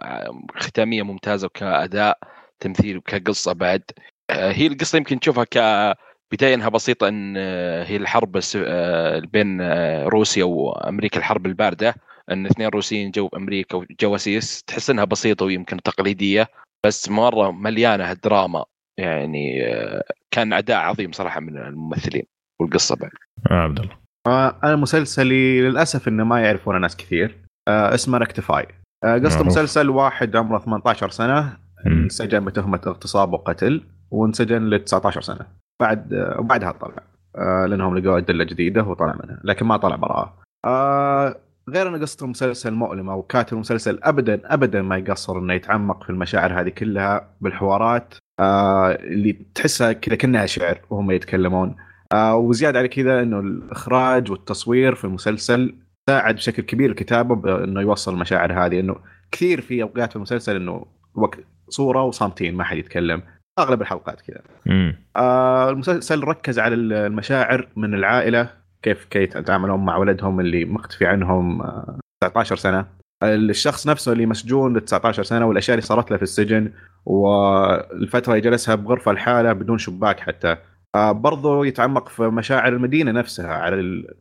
ختامية 0.56 1.02
ممتازة 1.02 1.46
وكأداء 1.46 2.18
تمثيل 2.60 2.96
وكقصة 2.96 3.52
بعد. 3.52 3.82
آه 4.30 4.52
هي 4.52 4.66
القصة 4.66 4.96
يمكن 4.96 5.20
تشوفها 5.20 5.44
كبداية 5.44 6.54
إنها 6.54 6.68
بسيطة 6.68 7.08
إن 7.08 7.34
آه، 7.36 7.84
هي 7.84 7.96
الحرب 7.96 8.36
الس- 8.36 8.58
آه، 8.66 9.18
بين 9.18 9.60
آه، 9.60 10.04
روسيا 10.04 10.44
وأمريكا 10.44 11.18
الحرب 11.18 11.46
الباردة. 11.46 11.94
إن 12.30 12.46
اثنين 12.46 12.68
روسيين 12.68 13.10
جو 13.10 13.28
أمريكا 13.36 13.76
وجواسيس 13.76 14.62
تحس 14.62 14.90
إنها 14.90 15.04
بسيطة 15.04 15.44
ويمكن 15.44 15.82
تقليدية 15.82 16.48
بس 16.86 17.08
مرة 17.10 17.50
مليانة 17.50 18.12
دراما 18.12 18.64
يعني 19.02 19.66
آه، 19.66 20.04
كان 20.30 20.52
أداء 20.52 20.76
عظيم 20.76 21.12
صراحة 21.12 21.40
من 21.40 21.58
الممثلين 21.58 22.24
والقصة 22.60 22.96
بعد. 22.96 23.10
آه 23.50 23.54
عبد 23.54 23.78
الله. 23.78 23.96
آه، 24.26 24.56
أنا 24.64 24.76
مسلسلي 24.76 25.60
للأسف 25.60 26.08
إنه 26.08 26.24
ما 26.24 26.40
يعرفونه 26.40 26.78
ناس 26.78 26.96
كثير. 26.96 27.38
آه، 27.68 27.94
اسمه 27.94 28.18
ركتفاي 28.18 28.66
آه، 29.04 29.18
قصة 29.18 29.36
معروف. 29.36 29.46
مسلسل 29.46 29.90
واحد 29.90 30.36
عمره 30.36 30.58
18 30.58 31.10
سنة. 31.10 31.56
انسجن 31.86 32.44
بتهمة 32.44 32.80
اغتصاب 32.86 33.32
وقتل 33.32 33.82
وانسجن 34.10 34.62
ل 34.70 34.78
19 34.84 35.20
سنة. 35.20 35.46
بعد 35.82 36.14
آه، 36.14 36.40
وبعدها 36.40 36.72
طلع. 36.72 37.02
آه، 37.36 37.66
لأنهم 37.66 37.98
لقوا 37.98 38.18
أدلة 38.18 38.44
جديدة 38.44 38.82
وطلع 38.82 39.18
منها 39.24 39.40
لكن 39.44 39.66
ما 39.66 39.76
طلع 39.76 39.96
براءه 39.96 40.34
آه، 40.64 41.36
غير 41.68 41.88
أن 41.88 42.02
قصة 42.02 42.24
المسلسل 42.24 42.74
مؤلمة 42.74 43.14
وكاتب 43.14 43.52
المسلسل 43.54 43.98
ابدا 44.02 44.40
ابدا 44.44 44.82
ما 44.82 44.96
يقصر 44.96 45.38
إنه 45.38 45.54
يتعمق 45.54 46.04
في 46.04 46.10
المشاعر 46.10 46.60
هذه 46.60 46.68
كلها 46.68 47.28
بالحوارات 47.40 48.14
آه، 48.42 48.92
اللي 48.92 49.32
تحسها 49.54 49.92
كذا 49.92 50.16
كأنها 50.16 50.46
شعر 50.46 50.80
وهم 50.90 51.10
يتكلمون. 51.10 51.76
آه، 52.12 52.36
وزيادة 52.36 52.78
على 52.78 52.88
كذا 52.88 53.22
إنه 53.22 53.40
الإخراج 53.40 54.30
والتصوير 54.30 54.94
في 54.94 55.04
المسلسل 55.04 55.74
ساعد 56.10 56.34
بشكل 56.34 56.62
كبير 56.62 56.90
الكتابة 56.90 57.34
بانه 57.34 57.80
يوصل 57.80 58.14
المشاعر 58.14 58.66
هذه. 58.66 58.80
إنه 58.80 58.96
كثير 59.32 59.60
في 59.60 59.82
أوقات 59.82 60.10
في 60.10 60.16
المسلسل 60.16 60.56
إنه 60.56 60.86
وقت 61.14 61.38
صورة 61.68 62.02
وصامتين 62.02 62.54
ما 62.54 62.64
حد 62.64 62.76
يتكلم. 62.76 63.22
أغلب 63.58 63.82
الحلقات 63.82 64.20
كذا. 64.20 64.40
آه 65.16 65.70
المسلسل 65.70 66.24
ركز 66.24 66.58
على 66.58 66.74
المشاعر 66.74 67.68
من 67.76 67.94
العائلة 67.94 68.50
كيف 68.82 69.04
كيف 69.04 69.36
يتعاملون 69.36 69.84
مع 69.84 69.96
ولدهم 69.96 70.40
اللي 70.40 70.64
مختفي 70.64 71.06
عنهم 71.06 71.62
آه 71.62 71.98
19 72.20 72.56
سنة. 72.56 73.01
الشخص 73.22 73.86
نفسه 73.88 74.12
اللي 74.12 74.26
مسجون 74.26 74.76
ل 74.76 74.80
19 74.80 75.22
سنة 75.22 75.46
والأشياء 75.46 75.74
اللي 75.74 75.86
صارت 75.86 76.10
له 76.10 76.16
في 76.16 76.22
السجن 76.22 76.72
والفترة 77.06 78.30
اللي 78.32 78.40
جلسها 78.40 78.74
بغرفة 78.74 79.12
لحاله 79.12 79.52
بدون 79.52 79.78
شباك 79.78 80.20
حتى. 80.20 80.56
آه 80.94 81.12
برضو 81.12 81.64
يتعمق 81.64 82.08
في 82.08 82.22
مشاعر 82.22 82.72
المدينة 82.72 83.10
نفسها 83.12 83.52
على 83.54 83.74
ال- 83.76 84.14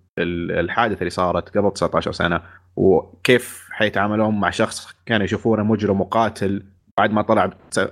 الحادثة 0.59 0.99
اللي 0.99 1.09
صارت 1.09 1.57
قبل 1.57 1.71
19 1.73 2.11
سنة 2.11 2.41
وكيف 2.75 3.67
حيتعاملون 3.71 4.39
مع 4.39 4.49
شخص 4.49 4.87
كانوا 5.05 5.25
يشوفونه 5.25 5.63
مجرم 5.63 6.01
وقاتل 6.01 6.63
بعد 6.97 7.11
ما 7.11 7.21
طلع 7.21 7.49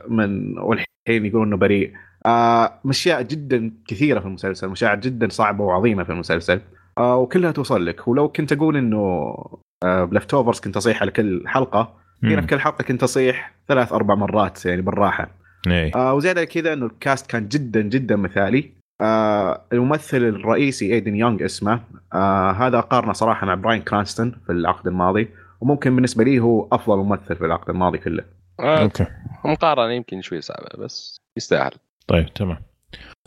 من 0.08 0.58
والحين 0.60 0.86
يقولون 1.26 1.48
إنه 1.48 1.58
بريء. 1.58 1.94
آه 2.26 2.74
مشاعر 2.86 3.22
جدا 3.22 3.72
كثيرة 3.88 4.20
في 4.20 4.26
المسلسل 4.26 4.68
مشاعر 4.68 4.96
جدا 5.00 5.30
صعبة 5.30 5.64
وعظيمة 5.64 6.04
في 6.04 6.10
المسلسل. 6.12 6.62
آه 6.98 7.18
وكلها 7.18 7.52
توصل 7.52 7.86
لك. 7.86 8.08
ولو 8.08 8.30
كنت 8.30 8.52
أقول 8.54 8.78
إنه 8.78 8.98
آه 8.98 9.60
بلفت 9.84 10.34
اوفرز 10.34 10.60
كنت 10.60 10.78
أصيح 10.78 11.02
على 11.02 11.12
كل 11.12 11.44
حلقة. 11.48 12.00
هنا 12.24 12.42
في 12.42 12.48
كل 12.48 12.60
حلقة 12.60 12.84
كنت 12.84 13.04
أصيح 13.04 13.54
ثلاث 13.68 13.94
أربع 13.94 14.16
مرات 14.16 14.66
يعني 14.66 14.82
بالراحة. 14.82 15.30
إيه. 15.68 15.92
آه 15.96 16.14
وزياده 16.14 16.46
كذا 16.46 16.74
إنه 16.74 16.86
ال 16.86 16.95
cast 16.95 17.32
كان 17.32 17.48
جدا 17.48 17.82
جدا 17.82 18.16
مثالي. 18.16 18.72
آه 19.02 19.62
الممثل 19.74 20.18
الرئيسي 20.18 20.94
Aden 20.94 21.16
Young 21.16 21.46
اسمه. 21.46 21.80
آه 22.14 22.52
هذا 22.52 22.80
قارنه 22.80 23.14
صراحة 23.14 23.48
مع 23.48 23.54
Bryan 23.54 23.82
Cranston 23.82 24.32
في 24.46 24.52
العقد 24.52 24.88
الماضي. 24.88 25.30
وممكن 25.62 25.96
بالنسبة 25.96 26.24
لي 26.24 26.40
هو 26.40 26.68
أفضل 26.72 26.98
ممثل 26.98 27.36
في 27.36 27.46
العقد 27.46 27.70
الماضي 27.70 27.98
كله. 27.98 28.24
آه، 28.60 28.82
okay. 28.82 29.06
مقارنة 29.46 29.94
يمكن 29.94 30.22
شوي 30.22 30.42
صعبة 30.42 30.84
بس 30.84 31.18
يستاهل. 31.38 31.72
طيب 32.08 32.34
تمام. 32.34 32.58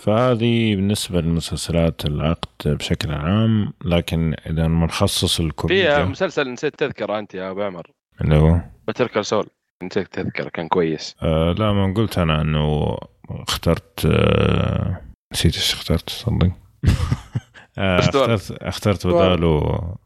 فهذه 0.01 0.77
بالنسبة 0.77 1.21
لمسلسلات 1.21 2.05
العقد 2.05 2.69
بشكل 2.69 3.11
عام 3.13 3.73
لكن 3.85 4.35
إذا 4.47 4.67
بنخصص 4.67 5.37
في 5.37 5.43
الكوميديا 5.43 6.05
مسلسل 6.05 6.53
نسيت 6.53 6.75
تذكرة 6.79 7.19
أنت 7.19 7.35
يا 7.35 7.51
أبو 7.51 7.63
عمر. 7.63 7.91
اللي 8.21 8.35
هو؟ 8.35 8.61
Better 8.89 9.09
Call 9.09 9.23
Saul 9.23 9.47
نسيت 9.83 10.15
تذكرة 10.15 10.49
كان 10.49 10.69
كويس. 10.69 11.17
آه 11.23 11.53
لا 11.53 11.73
ما 11.73 11.95
قلت 11.97 12.19
أنا 12.19 12.41
إنه 12.41 12.97
اخترت 13.31 14.07
آه 14.07 15.01
نسيت 15.33 15.55
إيش 15.55 15.73
اخترت 15.73 16.11
صدق. 16.11 16.51
آه. 17.79 17.99
اخترت 17.99 18.51
اخترت 18.51 19.07
بداله 19.07 19.59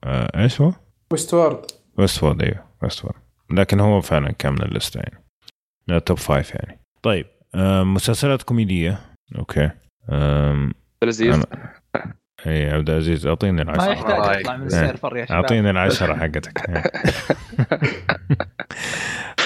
آه 0.05 0.43
إيش 0.43 0.61
هو؟ 0.61 0.73
Westworld 1.13 1.67
Westworld 1.99 2.43
أيوه 2.43 2.65
Westworld 2.83 3.15
لكن 3.51 3.81
هو 3.81 4.01
فعلا 4.01 4.33
كان 4.33 4.53
من 4.53 4.63
الليسته 4.63 4.99
يعني. 4.99 5.25
من 5.89 5.97
ال 5.97 6.02
top 6.02 6.19
five 6.19 6.55
يعني. 6.55 6.81
طيب 7.03 7.27
آه 7.55 7.83
مسلسلات 7.83 8.43
كوميدية. 8.43 9.16
okay. 9.39 9.71
آم، 10.11 10.73
لذيذ 11.05 11.43
إي 12.47 12.71
عبد 12.71 12.91
العزيز 12.91 13.27
أعطيني 13.27 13.65
ما 13.65 13.75
العشرة 13.75 13.93
يحتاج 13.93 14.19
رايك. 14.21 14.41
يطلع 14.41 14.57
من. 14.57 14.67
ال 14.67 14.74
server 14.74 15.17
يا 15.17 15.25
شباب. 15.25 15.43
أعطيني 15.43 15.71
العشرة 15.71 16.15
حقتك. 16.15 16.59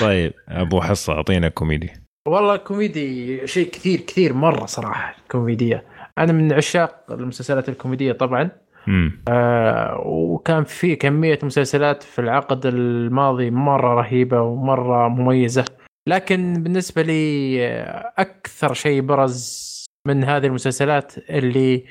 طيب 0.01 0.33
أبو 0.49 0.81
حصة 0.81 1.13
أعطينا 1.13 1.49
كوميدي. 1.49 1.91
والله 2.29 2.57
كوميدي 2.57 3.47
شيء 3.47 3.71
كثير 3.71 4.01
كثير 4.01 4.33
مرة 4.33 4.67
صراحة 4.67 5.17
كوميدية. 5.31 5.85
أنا 6.19 6.33
من 6.33 6.53
عشاق 6.53 7.05
المسلسلات 7.11 7.69
الكوميدية 7.69 8.13
طبعا. 8.13 8.51
امم 8.89 9.23
آه 9.29 10.03
وكان 10.07 10.65
في 10.65 10.97
كمية 10.97 11.39
مسلسلات 11.43 12.03
في 12.03 12.19
العقد 12.19 12.67
الماضي 12.67 13.51
مرة 13.51 13.95
رهيبة 13.95 14.41
ومرة 14.43 15.09
مميزة. 15.09 15.65
لكن 16.07 16.63
بالنسبة 16.63 17.03
لي 17.03 17.57
آه، 17.67 18.13
أكثر 18.19 18.75
شيء 18.75 19.01
برز 19.01 19.70
من 20.07 20.25
هذه 20.25 20.47
المسلسلات 20.47 21.31
اللي 21.31 21.85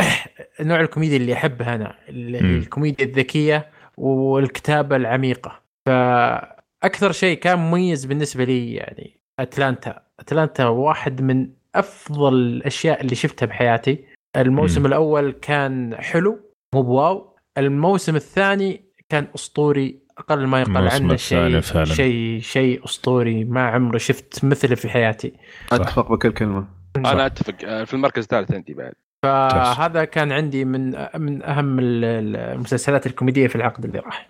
نوع 0.60 0.80
الكوميديا 0.80 1.16
اللي 1.16 1.32
أحبها 1.32 1.74
أنا. 1.74 1.94
الكوميديا 2.08 3.04
الذكية 3.04 3.70
والكتابة 3.96 4.96
العميقة 4.96 5.60
فأكثر 5.86 7.12
شيء 7.12 7.38
كان 7.38 7.58
مميز 7.58 8.04
بالنسبة 8.04 8.44
لي 8.44 8.74
يعني 8.74 9.20
أتلانتا 9.40 10.02
أتلانتا 10.20 10.66
واحد 10.66 11.22
من 11.22 11.48
أفضل 11.74 12.34
الأشياء 12.34 13.00
اللي 13.00 13.14
شفتها 13.14 13.46
بحياتي 13.46 14.04
الموسم 14.36 14.80
مم. 14.80 14.86
الأول 14.86 15.30
كان 15.30 15.96
حلو 15.98 16.40
مو 16.74 16.82
بواو 16.82 17.36
الموسم 17.58 18.16
الثاني 18.16 18.84
كان 19.08 19.26
أسطوري 19.34 19.98
أقل 20.18 20.46
ما 20.46 20.60
يقال 20.60 20.88
عنه 20.88 21.16
شيء. 21.16 21.60
شيء 21.84 22.40
شيء 22.40 22.84
أسطوري 22.84 23.44
ما 23.44 23.66
عمري 23.66 23.98
شفت 23.98 24.44
مثله 24.44 24.74
في 24.74 24.88
حياتي 24.88 25.32
أتفق 25.72 26.12
بكل 26.12 26.32
كلمة 26.32 26.75
أنا 26.96 27.26
أتفق 27.26 27.54
آه، 27.64 27.84
في 27.84 27.94
المركز 27.94 28.22
الثالث 28.22 28.52
عندي 28.52 28.74
بعد. 28.74 28.92
فهذا 29.22 30.04
كان 30.04 30.32
عندي 30.32 30.64
من 30.64 30.90
من 31.14 31.42
أهم 31.42 31.78
ال- 31.78 32.04
ال- 32.04 32.36
المسلسلات 32.36 33.06
الكوميدية 33.06 33.46
في 33.46 33.56
العقد 33.56 33.84
اللي 33.84 33.98
راح. 33.98 34.28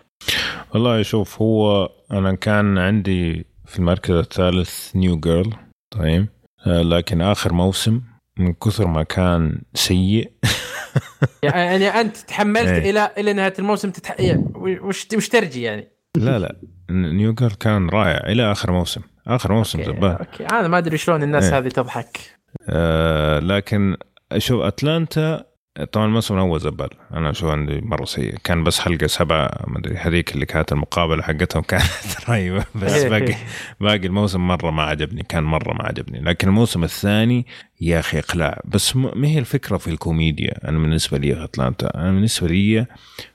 والله 0.73 1.01
شوف 1.01 1.41
هو 1.41 1.89
أنا 2.11 2.35
كان 2.35 2.77
عندي 2.77 3.45
في 3.65 3.79
المركز 3.79 4.11
الثالث 4.15 4.95
نيو 4.95 5.19
جيرل 5.19 5.53
طيب. 5.91 6.27
آه، 6.67 6.81
لكن 6.81 7.21
آخر 7.21 7.53
موسم 7.53 8.01
من 8.37 8.53
كثر 8.53 8.87
ما 8.87 9.03
كان 9.03 9.61
سيء. 9.73 10.31
يعني 11.43 11.87
أنت 11.87 12.17
تحملت 12.17 12.67
إيه. 12.67 12.89
إلى 12.89 13.11
إلى 13.17 13.33
نهاية 13.33 13.53
الموسم 13.59 13.89
تتح... 13.91 14.19
يعني 14.19 14.45
وش 14.55 15.07
وش 15.15 15.29
ترجي 15.29 15.61
يعني؟ 15.61 15.87
لا 16.17 16.39
لا. 16.39 16.55
نيو 16.89 17.33
جيرل 17.33 17.51
كان 17.51 17.89
رائع 17.89 18.29
إلى 18.31 18.51
آخر 18.51 18.71
موسم. 18.71 19.01
آخر 19.27 19.53
موسم 19.53 19.83
زبال 19.83 20.09
okay. 20.17 20.45
أنا 20.45 20.67
ما 20.67 20.77
أدري 20.77 20.97
شلون 20.97 21.23
الناس 21.23 21.43
إيه. 21.43 21.57
هذه 21.57 21.67
تضحك. 21.67 22.36
آه 22.69 23.39
لكن 23.39 23.97
شوف 24.37 24.61
Atlanta 24.61 25.43
طبعا 25.91 26.05
الموسم 26.05 26.33
الأول 26.35 26.59
زبال. 26.59 26.89
أنا 27.13 27.33
شو 27.33 27.49
عندي 27.49 27.81
مرة 27.81 28.05
سيء. 28.05 28.35
كان 28.43 28.63
بس 28.63 28.79
حلقة 28.79 29.07
سبعة 29.07 29.49
ما 29.67 29.79
أدري 29.79 29.97
هذيك 29.97 30.33
اللي 30.33 30.45
كانت 30.45 30.71
المقابلة 30.71 31.23
حقتهم 31.23 31.63
كانت 31.63 31.83
رهيبة. 32.29 32.65
بس 32.75 32.93
إيه. 32.93 33.09
باقي 33.09 33.35
باقي 33.81 34.07
الموسم 34.07 34.47
مرة 34.47 34.71
ما 34.71 34.83
عجبني 34.83 35.23
كان 35.23 35.43
مرة 35.43 35.73
ما 35.73 35.83
عجبني. 35.83 36.19
لكن 36.19 36.47
الموسم 36.47 36.83
الثاني 36.83 37.45
يا 37.81 37.99
أخي 37.99 38.19
إقلاع. 38.19 38.61
بس 38.65 38.95
ما 38.95 39.27
هي 39.27 39.39
الفكرة 39.39 39.77
في 39.77 39.87
الكوميديا؟ 39.87 40.69
أنا 40.69 40.79
بالنسبة 40.79 41.17
لي 41.17 41.35
في 41.35 41.43
Atlanta. 41.43 41.95
أنا 41.95 42.11
بالنسبة 42.11 42.47
لي 42.47 42.85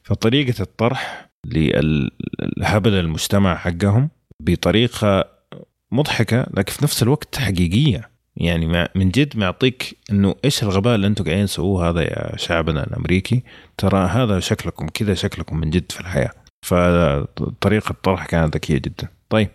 في 0.03 0.15
طريقة 0.15 0.63
الطرح 0.63 1.31
للهبل 1.47 2.95
المجتمع 2.95 3.57
حقهم 3.57 4.11
بطريقة 4.41 5.25
مضحكة 5.93 6.47
لكن 6.55 6.73
في 6.73 6.85
نفس 6.85 7.03
الوقت 7.03 7.39
حقيقيه 7.39 8.12
يعني 8.43 8.67
مع 8.67 8.89
من 8.95 9.11
جد 9.11 9.37
معطيك 9.37 9.99
إنه 10.11 10.35
إيش 10.45 10.63
الغباء 10.63 10.95
اللي 10.95 11.07
أنتم 11.07 11.25
قاعدين 11.25 11.47
تسووه 11.47 11.89
هذا 11.89 12.03
يا 12.03 12.37
شعبنا 12.37 12.85
الأمريكي؟ 12.85 13.43
ترى 13.79 14.07
هذا 14.07 14.41
شكلكم 14.41 14.89
كذا 14.89 15.15
شكلكم 15.15 15.57
من 15.57 15.71
جد 15.71 15.93
في 15.93 16.01
الحياة. 16.01 16.31
فطريقة 16.67 17.91
الطرح 17.91 18.27
كانت 18.27 18.55
ذكية 18.55 18.75
جدا. 18.79 19.09
طيب 19.29 19.49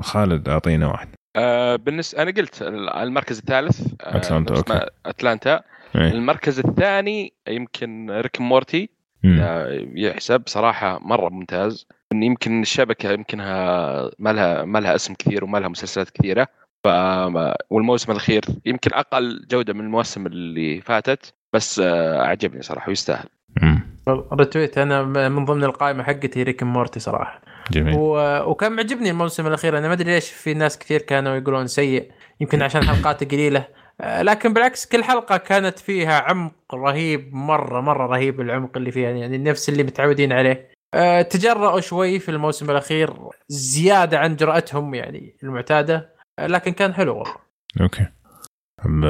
خالد 0.00 0.48
أعطينا 0.48 0.86
واحد. 0.86 1.08
آه 1.36 1.76
بالنسبة 1.76 2.22
أنا 2.22 2.30
قلت 2.30 2.62
المركز 2.62 3.38
الثالث 3.38 3.80
آه 4.00 4.16
Atlanta، 4.16 4.54
اسمه 4.54 4.76
okay. 4.76 4.90
Atlanta. 5.06 5.60
إيه. 5.96 6.08
المركز 6.08 6.58
الثاني 6.58 7.32
يمكن 7.48 8.10
Rick 8.10 8.40
Morty. 8.40 8.90
يحسب. 9.94 10.42
صراحة 10.46 10.98
مرة 10.98 11.28
ممتاز. 11.28 11.86
يمكن 12.14 12.62
الشبكة 12.62 13.12
يمكنها 13.12 14.10
ما 14.18 14.32
لها 14.32 14.64
ما 14.64 14.78
لها 14.78 14.94
اسم 14.94 15.14
كثير 15.14 15.44
وما 15.44 15.58
لها 15.58 15.68
مسلسلات 15.68 16.10
كثيرة. 16.10 16.48
ف 16.84 16.88
والموسم 17.70 18.12
الأخير 18.12 18.40
يمكن 18.66 18.90
أقل 18.94 19.46
جودة 19.50 19.72
من 19.72 19.80
المواسم 19.80 20.26
اللي 20.26 20.80
فاتت 20.80 21.34
بس 21.52 21.78
آه، 21.78 22.22
عجبني 22.22 22.62
صراحة 22.62 22.88
ويستاهل. 22.88 23.28
رتويت 24.08 24.78
أنا 24.78 25.02
من 25.28 25.44
ضمن 25.44 25.64
القائمة 25.64 26.02
حقتي 26.02 26.42
ريك 26.42 26.62
مورتي 26.62 27.00
صراحة. 27.00 27.40
جميل. 27.70 27.94
و... 27.98 28.40
وكان 28.50 28.72
معجبني 28.72 29.10
الموسم 29.10 29.46
الأخير 29.46 29.78
أنا 29.78 29.88
ما 29.88 29.94
أدري 29.94 30.14
ليش 30.14 30.30
في 30.30 30.54
ناس 30.54 30.78
كثير 30.78 31.02
كانوا 31.02 31.36
يقولون 31.36 31.66
سيء 31.66 32.10
يمكن 32.40 32.62
عشان 32.62 32.82
حلقاته 32.82 33.26
قليلة. 33.26 33.66
آه، 34.00 34.22
لكن 34.22 34.52
بالعكس 34.52 34.86
كل 34.86 35.04
حلقة 35.04 35.36
كانت 35.36 35.78
فيها 35.78 36.20
عمق 36.20 36.74
رهيب 36.74 37.34
مرة 37.34 37.80
مرة 37.80 38.06
رهيب 38.06 38.40
العمق 38.40 38.76
اللي 38.76 38.90
فيها 38.90 39.10
يعني 39.10 39.38
نفس 39.38 39.68
اللي 39.68 39.82
متعودين 39.82 40.32
عليه. 40.32 40.70
آه، 40.94 41.22
تجرأوا 41.22 41.80
شوي 41.80 42.18
في 42.18 42.28
الموسم 42.28 42.70
الأخير 42.70 43.14
زيادة 43.48 44.18
عن 44.18 44.36
جرأتهم 44.36 44.94
يعني 44.94 45.36
المعتادة. 45.42 46.19
لكن 46.46 46.72
كان 46.72 46.94
حلو 46.94 47.16
والله. 47.16 47.34
okay. 47.80 48.06
عب- 48.78 49.04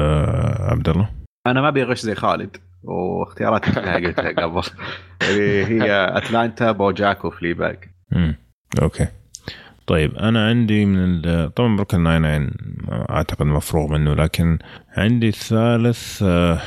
عبد 0.71 0.89
الله 0.89 1.09
أنا 1.47 1.61
ما 1.61 1.67
أبي 1.67 1.83
أغش 1.83 1.99
زي 1.99 2.15
خالد 2.15 2.57
واختياراتي 2.83 3.71
كلها. 3.75 3.95
قلتها 3.95 4.29
قبل. 4.31 4.61
اللي 5.29 5.65
هي 5.65 6.17
Atlanta 6.17 6.71
BoJack 6.71 7.25
و 7.25 7.53
Fleabag 7.53 7.89
مم. 8.11 8.35
okay. 8.81 9.07
طيب 9.87 10.15
أنا 10.15 10.47
عندي 10.47 10.85
من 10.85 10.97
ال- 11.25 11.53
طبعا 11.53 11.75
Brooklyn 11.75 12.03
Nine-Nine 12.03 12.51
أعتقد 13.09 13.45
مفروغ 13.45 13.91
منه 13.91 14.13
لكن 14.13 14.57
عندي 14.97 15.27
الثالث 15.27 16.23
آه، 16.23 16.59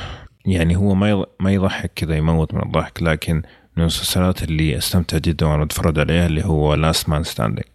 يعني 0.45 0.75
هو 0.75 0.95
ما 0.95 1.25
ما 1.39 1.51
يضحك 1.51 1.91
كذا 1.95 2.15
يموت 2.17 2.53
من 2.53 2.61
الضحك 2.63 3.03
لكن 3.03 3.35
من 3.35 3.43
المسلسلات 3.81 4.43
اللي 4.43 4.77
أستمتع 4.77 5.17
جدا 5.17 5.45
وأنا 5.45 5.63
أتفرج 5.63 5.99
عليها 5.99 6.25
اللي 6.25 6.45
هو 6.45 6.73
Last 6.73 7.09
Man 7.09 7.23
Standing 7.23 7.65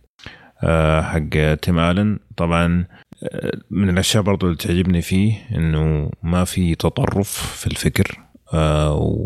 حق 1.03 1.55
Tim 1.55 1.78
Allen. 1.78 2.19
طبعا 2.37 2.85
آه، 3.23 3.53
من 3.70 3.91
الأشياء 3.91 4.23
برضو 4.23 4.47
اللي 4.47 4.57
تعجبني 4.57 5.03
فيه 5.03 5.35
إنه 5.55 6.11
ما 6.23 6.45
في 6.45 6.74
تطرف 6.74 7.57
في 7.61 7.66
الفكر. 7.66 8.20
آه، 8.55 9.16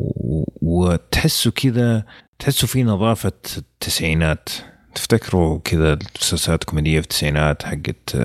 وتحسه 0.63 1.51
كذا 1.51 2.05
تحسوا 2.39 2.69
في 2.69 2.83
نظافة 2.83 3.33
التسعينات. 3.57 4.49
تفتكروا 4.95 5.59
كذا 5.65 5.93
المسلسلات 5.93 6.65
كوميدية 6.65 7.01
في 7.01 7.05
التسعينات 7.05 7.63
حقت 7.63 8.17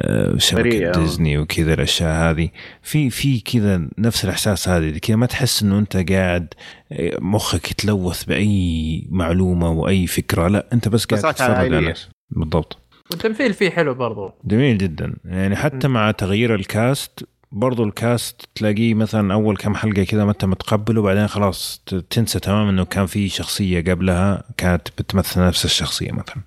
آه، 0.00 0.38
شبكة. 0.38 0.90
ديزني 0.92 1.38
وكذا 1.38 1.74
الأشياء 1.74 2.30
هذه؟ 2.30 2.48
في 2.82 3.10
في 3.10 3.40
كذا 3.40 3.88
نفس 3.98 4.24
الإحساس 4.24 4.68
هذه 4.68 4.98
كذا 4.98 5.16
ما 5.16 5.26
تحس 5.26 5.62
إنه 5.62 5.78
أنت 5.78 6.10
قاعد 6.12 6.54
آه، 6.92 7.16
مخك 7.20 7.70
يتلوث 7.70 8.24
بأي 8.24 9.06
معلومة 9.10 9.70
وأي 9.70 10.06
فكرة. 10.06 10.48
لا 10.48 10.66
أنت 10.72 10.88
بس 10.88 11.04
قاعد 11.04 11.34
تتفرج 11.34 11.74
على 11.74 11.94
بالضبط. 12.30 12.78
والتمثيل 13.10 13.54
فيه 13.54 13.70
حلو 13.70 13.94
برضو. 13.94 14.32
جميل 14.44 14.78
جدا. 14.78 15.14
يعني 15.24 15.56
حتى 15.56 15.88
مع 15.88 16.10
تغيير 16.10 16.54
الكاست 16.54 17.28
برضو 17.52 17.84
الكاست 17.84 18.48
تلاقيه 18.54 18.94
مثلا 18.94 19.34
أول 19.34 19.56
كم 19.56 19.74
حلقة 19.74 20.04
كذا 20.04 20.24
ما 20.24 20.30
أنت 20.30 20.44
متقبله 20.44 21.00
وبعدين 21.00 21.26
خلاص 21.26 21.84
تنسى 22.10 22.40
تماما 22.40 22.70
إنه 22.70 22.84
كان 22.84 23.06
في 23.06 23.28
شخصية 23.28 23.80
قبلها 23.80 24.44
كانت 24.56 24.88
بتمثل 24.98 25.40
نفس 25.40 25.64
الشخصية 25.64 26.12
مثلا. 26.12 26.42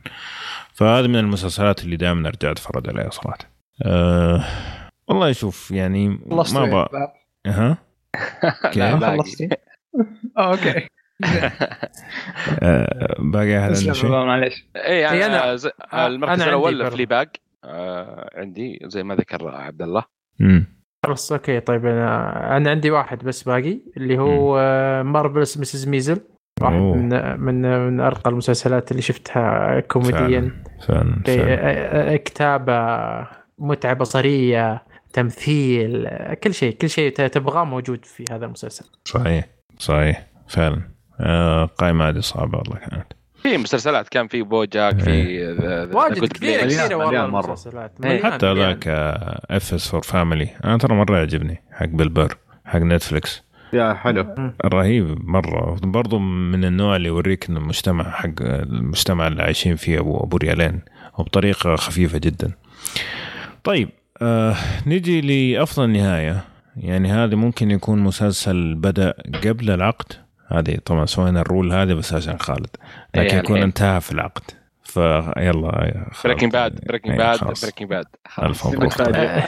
فهذه 0.73 1.07
من 1.07 1.15
المسلسلات 1.15 1.84
اللي 1.84 1.95
دائما 1.95 2.27
أرجع 2.27 2.51
أتفرج 2.51 2.89
عليها 2.89 3.10
صراحة. 3.10 3.38
أه 3.81 4.43
والله 5.07 5.31
شوف 5.31 5.72
يعني 5.72 6.19
خلصت 6.31 6.57
ما 6.57 6.64
أبغى 6.64 6.88
ها 7.47 7.77
كيف؟ 8.64 8.77
لا، 8.77 9.10
آه، 9.10 9.26
okay. 10.52 10.88
باقي 13.20 13.58
احد 13.60 13.64
عنده 13.64 13.74
تسلم 13.74 13.94
شيء 13.94 14.10
معليش. 14.10 14.66
اي 14.76 15.10
إي 15.10 15.26
أنا 15.26 15.41
أنا- 15.52 15.56
ز- 15.56 15.70
أنا 15.94 16.08
المركز 16.08 16.41
الأول. 16.41 16.91
Fleabag 16.91 17.27
آه 17.64 18.30
عندي 18.36 18.80
زي 18.84 19.04
ما 19.04 19.16
ذكر 19.16 19.48
عبد 19.56 19.82
الله. 19.82 20.04
خلاص 21.06 21.32
okay 21.31 21.60
طيب 21.60 21.86
أنا 21.86 22.58
أنا 22.58 22.70
عندي 22.70 22.91
واحد 22.91 23.24
بس 23.24 23.44
باقي 23.44 23.80
اللي 23.98 24.18
هو 24.18 24.58
Marvelous 25.03 25.57
Mrs. 25.57 25.88
Maisel 25.88 26.19
واحد 26.62 26.74
أوه. 26.76 26.95
من 26.95 27.40
من 27.40 27.62
من 27.88 28.00
أرقى 28.00 28.30
المسلسلات 28.30 28.91
اللي 28.91 29.02
شفتها 29.02 29.80
كوميديا. 29.80 30.52
فعلا 30.88 31.22
فعلا. 31.26 32.18
كتابة 32.18 32.74
متعة 33.58 33.94
بصرية 33.94 34.84
تمثيل 35.14 36.08
كل 36.44 36.54
شيء 36.54 36.74
كل 36.76 36.90
شيء 36.90 37.12
ت- 37.12 37.22
تبغاه 37.22 37.64
موجود 37.64 38.06
في 38.06 38.26
هذا 38.32 38.45
المسلسل. 38.45 38.86
صحيح 39.06 39.45
صحيح 39.80 40.28
فعلا. 40.48 40.76
آه 40.76 40.93
قائمة 41.77 42.10
هذه 42.10 42.19
صعبة 42.19 42.57
والله 42.57 42.76
كانت 42.76 43.06
في 43.44 43.57
مسلسلات 43.57 44.10
كان 44.10 44.27
في 44.27 44.41
BoJack 44.41 44.99
في 44.99 45.56
The 45.91 45.95
واجد. 45.95 46.44
مليان- 46.44 46.68
كثيرة 46.68 46.95
والله. 46.95 47.26
المسلسلات. 47.26 47.91
إيه. 48.06 48.23
حتى. 48.23 48.53
ذاك 48.53 48.88
F 49.52 49.73
Is 49.73 49.88
for 49.90 50.02
Family 50.02 50.49
أنا 50.65 50.77
ترى 50.77 50.95
مرة 50.95 51.18
يعجبني 51.18 51.61
حق 51.72 51.85
Bill 51.85 52.11
Burr 52.11 52.38
حق 52.65 52.80
Netflix 52.80 53.44
يا 53.73 53.94
حلو. 53.94 54.52
رهيب 54.65 55.30
مرة. 55.30 55.77
برضو 55.84 56.19
من 56.19 56.65
النوع 56.65 56.95
اللي 56.95 57.07
يوريك 57.07 57.49
إنه 57.49 57.60
المجتمع 57.60 58.10
حق 58.11 58.30
المجتمع 58.41 59.27
اللي 59.27 59.44
عايشين 59.44 59.76
فيه 59.76 59.99
أبو 59.99 60.23
أبو 60.23 60.38
ريالين 60.38 60.81
وبطريقة 61.18 61.76
خفيفة 61.76 62.18
جدا. 62.18 62.52
طيب 63.64 63.90
آه 64.22 64.56
نجي 64.88 65.22
لأفضل 65.56 65.90
نهاية. 65.90 66.44
يعني 66.77 67.11
هذا 67.11 67.35
ممكن 67.35 67.72
يكون 67.72 67.99
مسلسل 67.99 68.76
بدأ 68.76 69.14
قبل 69.45 69.72
العقد. 69.72 70.06
هذه 70.53 70.77
طبعا 70.85 71.05
سوينا 71.05 71.41
ال 71.41 71.48
rule 71.48 71.73
هذه 71.73 71.93
بس 71.93 72.13
عشان 72.13 72.39
خالد. 72.39 72.67
لكن 73.15 73.19
إيه، 73.21 73.34
يكون 73.38 73.55
الحين. 73.55 73.63
انتهى 73.63 74.01
في 74.01 74.11
العقد. 74.11 74.43
فيلا 74.84 76.07
Breaking 76.26 76.52
Bad 76.52 76.85
Breaking 76.88 77.11
إيه، 77.11 77.17
Bad. 77.18 77.40
Breaking 77.64 77.90
Bad 77.90 78.06
ألف 78.43 78.67
مبروك. 78.67 79.01
آه، 79.01 79.47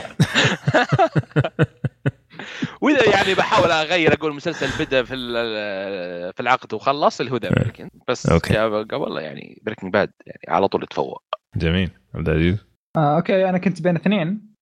وإذا 2.82 3.10
يعني 3.10 3.34
بحاول 3.34 3.70
أغير 3.70 4.12
أقول 4.12 4.34
مسلسل 4.34 4.84
بدأ 4.84 5.02
في 5.02 5.14
ال- 5.14 6.32
في 6.32 6.40
العقد 6.40 6.74
وخلص 6.74 7.20
اللي 7.20 7.32
هو 7.32 7.36
ذا 7.36 7.50
Breaking 7.50 7.90
بس 8.08 8.30
قبل 8.30 9.18
يعني 9.18 9.62
Breaking 9.62 9.92
Bad 9.92 10.10
يعني 10.26 10.40
على 10.48 10.68
طول 10.68 10.82
يتفوق. 10.82 11.22
جميل. 11.56 11.90
عبد 12.14 12.28
العزيز؟ 12.28 12.66
آه، 12.96 13.16
okay. 13.16 13.48
أنا 13.48 13.58
كنت 13.58 13.82
بين 13.82 13.96
اثنين. 13.96 14.56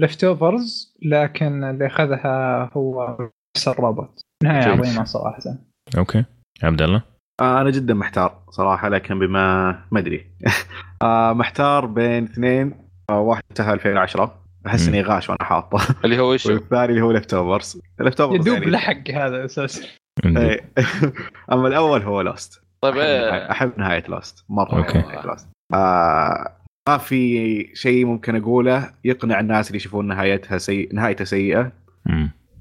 Leftovers 0.00 0.94
لكن 1.02 1.64
اللي 1.64 1.86
أخذها 1.86 2.70
هو 2.76 3.16
Mr. 3.56 3.80
Robot 3.80 4.20
نهاية. 4.44 4.68
عظيمة 4.68 5.04
صراحة. 5.04 5.38
okay. 5.98 6.24
عبد 6.62 6.82
الله؟ 6.82 7.02
آه 7.40 7.60
أنا 7.60 7.70
جدا 7.70 7.94
محتار 7.94 8.42
صراحة 8.50 8.88
لكن 8.88 9.18
بما 9.18 9.70
ما 9.90 10.00
أدري. 10.00 10.26
آه 11.02 11.32
محتار 11.32 11.86
بين 11.86 12.24
اثنين 12.24 12.74
آه 13.10 13.20
واحد 13.20 13.42
انتهى 13.50 13.72
2010 13.72 14.38
أحس. 14.66 14.88
إني 14.88 15.02
غاش 15.02 15.30
وأنا 15.30 15.44
حاطه. 15.44 15.78
اللي 16.04 16.18
هو 16.18 16.32
إيش 16.32 16.46
والثاني 16.46 16.84
اللي 16.84 17.00
هو 17.00 17.12
Leftovers 17.12 17.80
Leftovers 18.00 18.48
يدوب 18.48 18.62
لحق 18.62 19.10
هذا 19.10 19.44
أساسا 19.44 19.88
عندي. 20.24 20.60
أما 21.52 21.68
الأول 21.68 22.02
هو 22.02 22.20
Lost 22.20 22.62
طيب 22.80 22.96
إيه، 22.96 23.50
أحب 23.50 23.72
نهاية 23.78 24.04
Lost 24.08 24.44
مرة 24.48 24.78
okay. 24.78 24.98
أحب 24.98 25.08
نهاية 25.08 25.26
Lost 25.26 25.48
آه 25.74 26.54
ما 26.88 26.98
في 26.98 27.70
شيء 27.74 28.06
ممكن 28.06 28.36
أقوله 28.36 28.90
يقنع 29.04 29.40
الناس 29.40 29.66
اللي 29.66 29.76
يشوفون 29.76 30.06
نهايتها 30.06 30.58
سيء 30.58 30.94
نهايته 30.94 31.24
سيئة. 31.24 31.72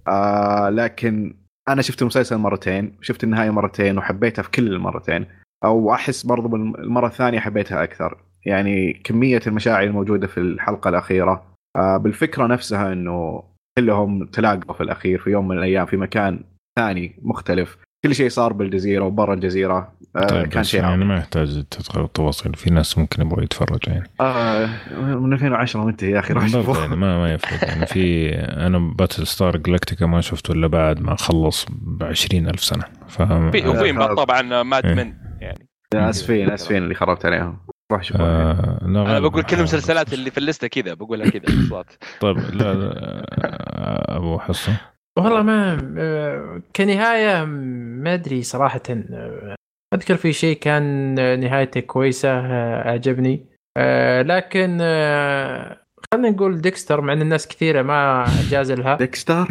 آه 0.07 0.69
لكن 0.69 1.33
أنا 1.69 1.81
شفت 1.81 2.01
المسلسل 2.01 2.37
مرتين 2.37 2.97
شفت 3.01 3.23
النهاية 3.23 3.49
مرتين 3.49 3.97
وحبيتها 3.97 4.43
في 4.43 4.51
كل 4.51 4.67
المرتين 4.67 5.25
أو 5.63 5.93
أحس 5.93 6.25
برضو 6.25 6.47
بالمرة 6.47 7.07
الثانية 7.07 7.39
حبيتها 7.39 7.83
أكثر. 7.83 8.17
يعني 8.45 8.93
كمية 8.93 9.39
المشاعر 9.47 9.83
الموجودة 9.83 10.27
في 10.27 10.37
الحلقة 10.39 10.89
الأخيرة 10.89 11.45
آه 11.75 11.97
بالفكرة 11.97 12.47
نفسها 12.47 12.93
إنه 12.93 13.43
كلهم 13.77 14.25
تلاقوا 14.25 14.73
في 14.73 14.81
الأخير 14.83 15.19
في 15.19 15.29
يوم 15.29 15.47
من 15.47 15.57
الأيام 15.57 15.85
في 15.85 15.97
مكان 15.97 16.39
ثاني 16.79 17.15
مختلف. 17.21 17.77
كل 18.05 18.15
شيء 18.15 18.29
صار 18.29 18.53
بالجزيرة 18.53 19.05
وبرا 19.05 19.33
الجزيرة. 19.33 19.93
طيب 20.29 20.47
كان 20.47 20.63
شيء 20.63 20.81
يعني 20.81 21.05
ما 21.05 21.17
يحتاج 21.17 21.63
تدخل 21.71 22.03
التواصل. 22.03 22.53
في 22.53 22.69
ناس 22.69 22.97
ممكن 22.97 23.21
يبغوا 23.21 23.43
يتفرجوا 23.43 23.93
يعني. 23.93 24.09
آه 24.21 24.69
من 25.01 25.33
2010 25.33 25.85
منتهي 25.85 26.11
يا 26.11 26.19
أخي 26.19 26.33
روح 26.33 26.47
شوفه. 26.47 26.81
يعني 26.81 26.95
ما 26.95 27.17
ما 27.17 27.33
يفرق 27.33 27.63
يعني. 27.69 27.85
في 27.85 28.29
أنا 28.67 28.77
باتل 28.97 29.27
ستار 29.27 29.57
جلاكتيكا 29.57 30.05
ما 30.05 30.21
شفته 30.21 30.51
إلا 30.51 30.67
بعد 30.67 31.01
ما 31.01 31.15
خلص 31.15 31.65
ب 31.69 32.03
ألف 32.47 32.63
سنة. 32.63 32.83
ف 33.07 33.21
في 33.21 33.67
وفي 33.67 33.91
هذا- 33.91 34.13
طبعا 34.13 34.63
ماد 34.63 34.85
إيه. 34.85 34.93
من 34.93 35.13
يعني. 35.41 35.67
آسفين 35.95 36.49
آسفين 36.51 36.77
اللي 36.77 36.95
خربت 36.95 37.25
عليهم. 37.25 37.59
روح 37.91 38.03
شوفه 38.03 38.23
آه 38.23 38.79
لا 38.81 39.01
أنا 39.01 39.19
بقول 39.19 39.43
كل 39.43 39.57
المسلسلات 39.57 40.13
اللي 40.13 40.31
في 40.31 40.37
الليستة 40.37 40.67
كذا 40.67 40.93
بقولها 40.93 41.29
كذا 41.29 41.41
بالصوت 41.55 41.85
طيب 42.19 42.37
لا, 42.37 42.73
لا 42.73 42.91
آه، 42.93 44.17
أبو 44.17 44.39
حصه 44.39 44.73
والله 45.17 45.41
ما 45.41 45.77
آه، 45.97 46.61
كنهاية 46.75 47.45
ما 47.45 48.13
أدري 48.13 48.43
صراحة 48.43 48.81
آه، 48.89 49.55
أذكر 49.93 50.17
في 50.17 50.33
شيء 50.33 50.57
كان 50.57 51.39
نهايته 51.39 51.79
كويسة 51.79 52.29
آه، 52.29 52.89
أعجبني. 52.89 53.45
آه، 53.77 54.21
لكن 54.21 54.77
آه، 54.81 55.81
خلينا 56.13 56.29
نقول 56.29 56.61
Dexter 56.61 57.01
مع 57.01 57.13
إن 57.13 57.21
الناس 57.21 57.47
كثيرة 57.47 57.81
ما 57.81 58.25
جاز 58.49 58.71
لها. 58.71 58.95
Dexter؟ 58.95 59.47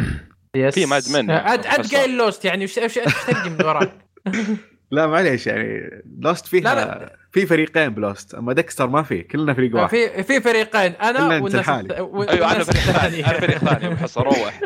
yes 0.55 0.73
في 0.73 0.85
Mad 0.85 1.03
Men. 1.13 1.29
آه، 1.29 1.53
اد 1.53 1.65
اد 1.65 1.95
قايل 1.95 2.17
Lost 2.17 2.45
يعني 2.45 2.63
وش 2.63 2.77
وش 2.77 2.93
نرجى 3.27 3.51
من 3.51 3.65
وراك؟ 3.65 3.91
لا 4.91 5.07
معليش 5.07 5.47
يعني 5.47 5.89
Lost 6.19 6.45
فيها 6.45 6.61
لا، 6.61 6.75
لا. 6.75 7.15
في 7.39 7.45
فريقين 7.45 7.89
ب 7.89 7.98
Lost 7.98 8.35
أما 8.35 8.53
Dexter 8.53 8.87
ما 8.87 9.03
في 9.03 9.21
كلنا 9.23 9.53
فريق 9.53 9.75
واحد 9.75 9.89
في 9.89 10.23
في 10.23 10.41
فريقين 10.41 10.91
أنا 10.91 11.25
والناس 11.41 11.55
لحالك. 11.55 11.91
الث- 11.97 11.99
وال- 11.99 12.29
أيوه 12.29 12.51
أنا 12.55 12.63
فريق 12.63 12.81
ثاني. 12.81 13.25
أنا 13.27 13.39
فريق 13.39 13.57
ثاني 13.57 13.95
أروح 14.17 14.59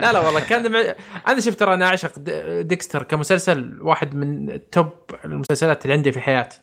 لا 0.00 0.12
لا 0.12 0.18
والله 0.20 0.40
كان 0.40 0.72
مع... 0.72 0.80
أنا 1.28 1.40
شفت 1.40 1.60
ترى 1.60 1.74
أنا 1.74 1.86
أعشق 1.86 2.18
د- 2.18 2.66
ديكستر 2.68 3.02
كمسلسل 3.02 3.78
واحد 3.82 4.14
من 4.14 4.58
top 4.72 4.88
المسلسلات 5.24 5.82
اللي 5.84 5.94
عندي 5.94 6.12
في 6.12 6.20
حياتي. 6.20 6.60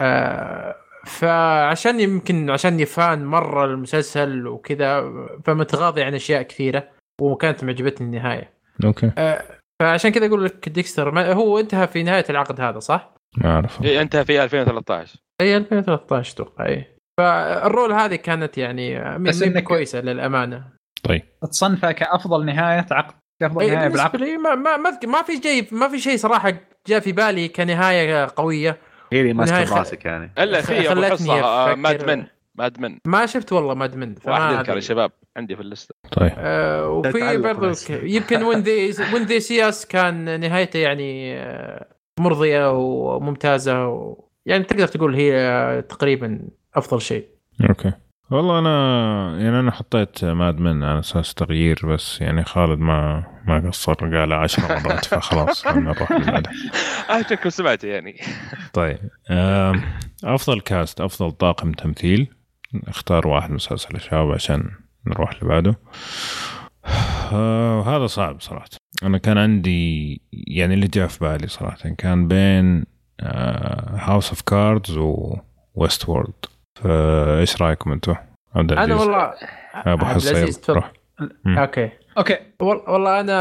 آه 0.00 0.74
فعشان 1.06 2.00
يمكن 2.00 2.50
عشان 2.50 2.84
fan 2.84 3.24
مرة 3.24 3.64
المسلسل 3.64 4.46
وكذا 4.46 5.12
فمتغاضي 5.44 6.02
عن 6.02 6.14
أشياء 6.14 6.42
كثيرة 6.42 6.88
وكانت 7.20 7.64
معجبتني 7.64 8.06
النهاية 8.06 8.50
okay 8.84 9.10
آه 9.18 9.42
فعشان 9.82 10.10
كذا 10.10 10.26
أقول 10.26 10.44
لك 10.44 10.68
ديكستر 10.68 11.10
ما 11.10 11.32
هو 11.32 11.58
انتهى 11.58 11.86
في 11.86 12.02
نهاية 12.02 12.24
العقد 12.30 12.60
هذا 12.60 12.78
صح؟ 12.78 13.14
ما 13.38 13.50
اعرف 13.50 13.82
إيه، 13.82 14.00
أنتهى 14.00 14.24
في 14.24 14.44
2013 14.44 15.18
اي 15.40 15.56
2013 15.56 16.34
أتوقع 16.34 16.66
اي 16.66 16.96
فالرول 17.20 17.92
هذه 17.92 18.14
كانت 18.14 18.58
يعني 18.58 19.18
بس 19.18 19.44
إنك- 19.44 19.58
كويسة 19.58 20.00
للأمانة. 20.00 20.64
طيب. 21.02 21.22
تصنفه 21.50 21.92
كافضل 21.92 22.44
نهاية 22.46 22.86
عقد 22.90 23.14
كافضل 23.40 23.60
اي 23.60 23.70
نهاية 23.70 23.88
بالعقد؟ 23.88 24.20
لي 24.20 24.36
ما 24.36 24.54
ما 24.54 24.76
ما, 25.06 25.22
في 25.22 25.42
شيء 25.42 25.74
ما 25.74 25.88
في 25.88 25.98
شيء 25.98 26.16
صراحة 26.16 26.52
جاء 26.88 27.00
في 27.00 27.12
بالي 27.12 27.48
كنهاية 27.48 28.28
قوية. 28.36 28.78
هي 29.12 29.20
اللي 29.20 29.32
ماسكه 29.32 29.74
براسك 29.74 30.04
يعني. 30.04 30.32
إلا 30.38 30.60
في 30.60 30.90
أبو 30.92 31.00
خلتني 31.00 31.10
حصة 31.10 31.64
أفكر. 31.64 31.76
ماد 31.76 32.10
من 32.10 32.24
ماد 32.54 32.80
من 32.80 32.98
ما 33.06 33.26
شفت 33.26 33.52
والله 33.52 33.74
مدمن 33.74 34.14
فما 34.14 34.50
واحد. 34.50 34.68
يا 34.68 34.80
شباب 34.80 35.12
عندي 35.36 35.56
في 35.56 35.62
الليسته 35.62 35.94
طيب. 36.12 36.32
آه 36.38 36.88
وفي 36.88 37.36
برضو 37.36 37.72
يمكن 37.90 38.42
وين 38.42 38.58
ذي 38.58 38.94
وين 39.14 39.22
ذي 39.22 39.40
سياس 39.40 39.86
كان 39.86 40.40
نهايته 40.40 40.78
يعني 40.78 41.38
آه، 41.38 41.93
مرضية 42.20 42.72
وممتازة 42.72 43.88
و... 43.88 44.24
يعني 44.46 44.64
تقدر 44.64 44.86
تقول 44.86 45.14
هي 45.14 45.84
تقريبا 45.88 46.40
أفضل 46.74 47.00
شيء. 47.00 47.28
أوكي. 47.68 47.92
والله 48.30 48.58
أنا 48.58 49.36
يعني 49.40 49.60
أنا 49.60 49.70
حطيت 49.70 50.24
ماد 50.24 50.58
من 50.58 50.84
على 50.84 50.98
أساس 50.98 51.34
تغيير 51.34 51.80
بس 51.84 52.20
يعني 52.20 52.44
خالد 52.44 52.78
ما 52.78 53.24
ما 53.46 53.68
قصر 53.68 53.94
قال 53.94 54.32
عشر 54.32 54.62
مرات 54.62 55.04
فخلاص 55.04 55.62
خلينا 55.66 55.92
نروح 55.92 56.12
اللي 56.12 56.32
بعده 56.32 56.50
اهجكم 57.10 57.50
سمعته 57.50 57.88
يعني. 57.88 58.20
طيب 58.72 58.98
أفضل 60.24 60.60
كاست 60.60 61.00
أفضل 61.00 61.32
طاقم 61.32 61.72
تمثيل. 61.72 62.28
اختار 62.88 63.28
واحد 63.28 63.50
مسلسل 63.50 63.94
يا 63.94 64.00
شباب 64.00 64.32
عشان 64.32 64.70
نروح 65.06 65.30
اللي 65.30 65.48
بعده 65.48 65.74
آه، 67.32 67.96
هذا 67.96 68.06
صعب 68.06 68.40
صراحة. 68.40 68.68
أنا 69.02 69.18
كان 69.18 69.38
عندي 69.38 70.20
يعني 70.32 70.74
اللي 70.74 70.86
جاء 70.86 71.06
في 71.06 71.18
بالي 71.24 71.46
صراحة 71.46 71.88
كان 71.98 72.28
بين 72.28 72.84
House 73.98 74.28
of 74.28 74.42
Cards 74.42 74.96
و 74.96 76.08
Westworld 76.08 76.44
فإيش 76.82 77.62
رأيكم 77.62 77.92
أنتم؟ 77.92 78.14
أنا 78.56 78.94
والله 78.94 79.34
أبو 79.74 80.04
حصة 80.04 80.50
روح. 80.68 80.92
okay. 81.46 81.90
okay. 82.18 82.38
والله 82.60 83.20
أنا 83.20 83.38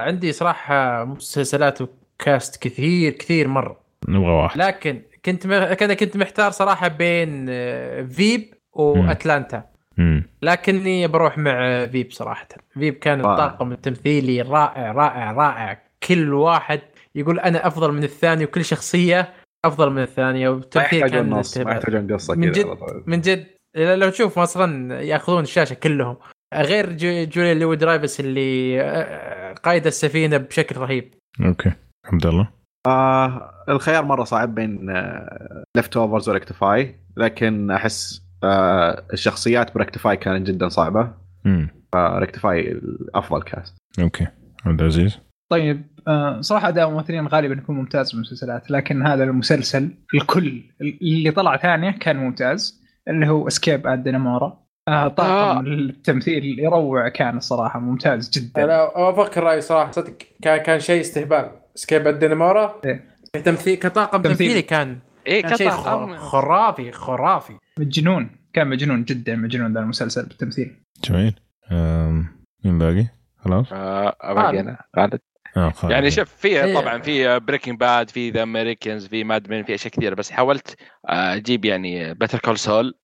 عندي 0.00 0.32
صراحة 0.32 1.04
مسلسلات 1.04 1.78
و 1.82 1.98
cast 1.98 2.62
كثير 2.62 3.12
كثير 3.12 3.48
مرة. 3.48 3.80
نبغى 4.08 4.30
واحد. 4.30 4.58
لكن 4.58 5.02
كنت 5.24 5.46
م... 5.46 5.52
أنا 5.52 5.94
كنت 5.94 6.16
محتار 6.16 6.50
صراحة 6.50 6.88
بين 6.88 7.46
Veep 8.06 8.54
و 8.72 8.84
Atlanta 8.84 9.69
لكني 10.42 11.06
بروح 11.06 11.38
مع 11.38 11.86
Veep 11.86 12.12
صراحة. 12.12 12.48
Veep 12.74 12.94
كان 12.94 13.20
الطاقم 13.20 13.72
التمثيلي 13.72 14.42
رائع 14.42 14.92
رائع 14.92 15.32
رائع. 15.32 15.82
كل 16.08 16.34
واحد 16.34 16.80
يقول 17.14 17.40
أنا 17.40 17.66
أفضل 17.66 17.92
من 17.92 18.04
الثاني 18.04 18.44
وكل 18.44 18.64
شخصية 18.64 19.32
أفضل 19.64 19.90
من 19.90 20.02
الثانية 20.02 20.48
والتمثيل 20.48 21.08
كان 21.08 21.30
نص 21.30 21.58
ما 21.58 21.72
يحتاجون 21.72 22.12
قصة 22.12 22.34
من 22.34 22.52
جد 22.52 22.66
من 23.06 23.20
جد. 23.20 23.46
لو 23.76 24.10
تشوف 24.10 24.38
أصلا 24.38 25.00
يأخذون 25.02 25.42
الشاشة 25.42 25.74
كلهم. 25.74 26.16
غير 26.54 26.92
جوليا 27.24 27.54
لو 27.54 27.74
درايفس 27.74 28.20
اللي 28.20 28.80
آه، 28.80 29.52
قايد 29.52 29.86
السفينة 29.86 30.36
بشكل 30.36 30.76
رهيب. 30.76 31.14
okay. 31.46 31.72
عبد 32.12 32.26
الله. 32.26 32.48
آه 32.86 33.50
الخيار 33.68 34.04
مرة 34.04 34.24
صعب 34.24 34.54
بين 34.54 34.92
Leftovers 35.76 35.96
و 35.96 36.28
Rectify 36.28 36.94
لكن 37.16 37.70
أحس 37.70 38.29
آه 38.44 39.04
الشخصيات 39.12 39.74
ب 39.74 39.79
Rectify 39.79 40.16
كانت 40.16 40.46
جدا 40.46 40.68
صعبة. 40.68 41.12
امم 41.46 41.68
ف 41.92 42.03
Rectify 42.03 42.80
أفضل 43.14 43.42
cast 43.42 43.76
okay. 44.00 44.26
عبد 44.66 44.80
العزيز؟ 44.80 45.18
طيب 45.50 45.82
آه 46.08 46.40
صراحة 46.40 46.68
أداء 46.68 46.88
الممثلين 46.88 47.26
غالبا 47.26 47.54
يكون 47.54 47.76
ممتاز 47.76 48.08
في 48.08 48.14
المسلسلات 48.14 48.70
لكن 48.70 49.06
هذا 49.06 49.24
المسلسل 49.24 49.90
الكل 50.14 50.62
اللي 50.80 51.30
طلع 51.30 51.56
ثانية 51.56 51.90
كان 51.90 52.16
ممتاز 52.16 52.80
اللي 53.08 53.28
هو 53.28 53.48
Escape 53.48 53.86
at 53.86 54.02
Dannemora 54.02 54.60
آه 54.88 55.08
طاقم 55.08 55.30
آه. 55.30 55.60
التمثيل 55.60 56.58
يروع 56.58 57.08
كان 57.08 57.36
الصراحة 57.36 57.80
ممتاز 57.80 58.30
جدا. 58.30 58.64
أنا 58.64 58.96
اوافقك 58.96 59.38
الرأي 59.38 59.60
صراحة 59.60 59.90
صدق. 59.90 60.16
كان 60.42 60.56
كان 60.56 60.80
شيء 60.80 61.00
استهبال. 61.00 61.50
Escape 61.76 62.06
at 62.06 62.18
Dannemora 62.18 62.80
إيه؟ 62.84 63.04
تمثيل 63.44 63.74
كطاقم 63.74 64.22
تمثيل. 64.22 64.36
تمثيلي 64.36 64.62
كان 64.62 64.98
إيه 65.26 65.42
كان 65.42 65.56
شيء 65.56 65.70
خرافي 66.16 66.92
خرافي. 66.92 67.54
مجنون 67.80 68.30
كان 68.52 68.68
مجنون 68.68 69.04
جدا 69.04 69.36
مجنون 69.36 69.72
ذا 69.74 69.80
المسلسل 69.80 70.26
بالتمثيل. 70.26 70.76
جميل. 71.04 71.34
مين 72.64 72.78
باقي؟ 72.78 73.06
خلاص؟ 73.38 73.66
آه 73.72 74.16
باقي 74.22 74.60
أنا. 74.60 74.78
خالد 74.96 75.20
آه 75.56 75.72
يعني 75.84 76.10
شوف 76.10 76.28
في 76.28 76.48
إيه. 76.48 76.74
طبعا 76.74 76.98
في 76.98 77.38
Breaking 77.38 77.78
Bad 77.78 78.10
في 78.10 78.30
The 78.30 78.42
Americans 78.42 79.06
في 79.06 79.24
Mad 79.24 79.50
Men 79.50 79.64
في 79.64 79.74
أشياء 79.74 79.92
كثيرة 79.92 80.14
بس 80.14 80.30
حاولت 80.30 80.76
آه، 81.08 81.34
أجيب 81.34 81.64
يعني 81.64 82.14
Better 82.14 82.38
Call 82.38 82.58
Saul 82.58 82.94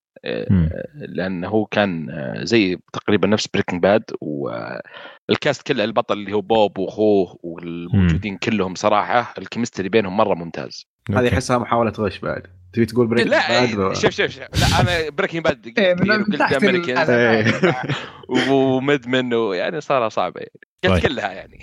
لأن 0.93 1.45
هو 1.45 1.65
كان 1.65 2.09
آه، 2.09 2.43
زي 2.43 2.79
تقريبا 2.93 3.27
نفس 3.27 3.47
Breaking 3.47 3.83
Bad 3.83 4.03
وال 4.21 4.70
cast 4.70 5.67
كله 5.67 5.83
البطل 5.83 6.17
اللي 6.17 6.33
هو 6.33 6.41
بوب 6.41 6.77
وأخوه 6.77 7.39
والموجودين 7.43 8.37
كلهم 8.37 8.75
صراحة 8.75 9.33
ال 9.37 9.42
chemistry 9.42 9.89
بينهم 9.89 10.17
مرة 10.17 10.35
ممتاز. 10.35 10.87
هذه 11.11 11.33
أحسها 11.33 11.57
محاولة 11.57 11.91
غش 11.91 12.19
بعد. 12.19 12.47
تبي 12.73 12.85
تقول 12.85 13.07
Breaking 13.07 13.31
لا 13.31 13.75
Bad 13.75 13.93
شوف 13.93 14.11
شوف 14.11 14.31
شوف. 14.31 14.39
لا 14.41 14.81
أنا 14.81 15.09
Breaking 15.09 15.43
Bad 15.43 15.73
قلت 15.77 16.63
Americans 16.63 17.51
و 18.49 18.61
Mad 18.61 18.97
Men 18.97 19.33
ويعني 19.33 19.81
صار 19.81 20.09
صعبة. 20.09 20.41
يعني 20.41 20.51
قلت 20.83 21.03
طيب. 21.03 21.11
كلها 21.11 21.31
يعني. 21.31 21.59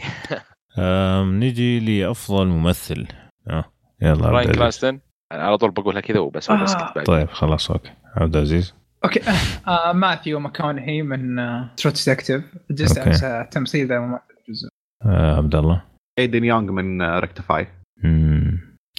نيجي 1.39 1.81
لأفضل 1.81 2.47
ممثل. 2.47 3.07
آه 3.51 3.65
يلا 4.03 4.29
براين 4.29 4.53
كرانستون 4.53 5.01
على 5.33 5.59
طول 5.59 5.71
بقولها 5.71 6.01
كذا 6.01 6.19
وبس 6.19 6.51
آه. 6.51 6.93
طيب 7.07 7.29
خلاص 7.29 7.71
okay. 7.71 7.91
عبد 8.17 8.37
العزيز. 8.37 8.75
okay. 9.05 9.21
آه 9.69 9.93
ماثيو 9.93 10.41
ماكونهي 10.41 11.03
من 11.03 11.37
True 11.77 11.93
Detective 11.93 12.45
جزء 12.71 13.43
تمثيل 13.43 13.87
ذا 13.87 13.99
ممثل. 14.01 14.23
جزء 14.49 14.69
آه 15.07 15.37
عبد 15.37 15.55
الله. 15.55 15.83
ايدن 16.19 16.45
يونغ 16.45 16.73
من 16.73 17.03
Rectify 17.03 17.69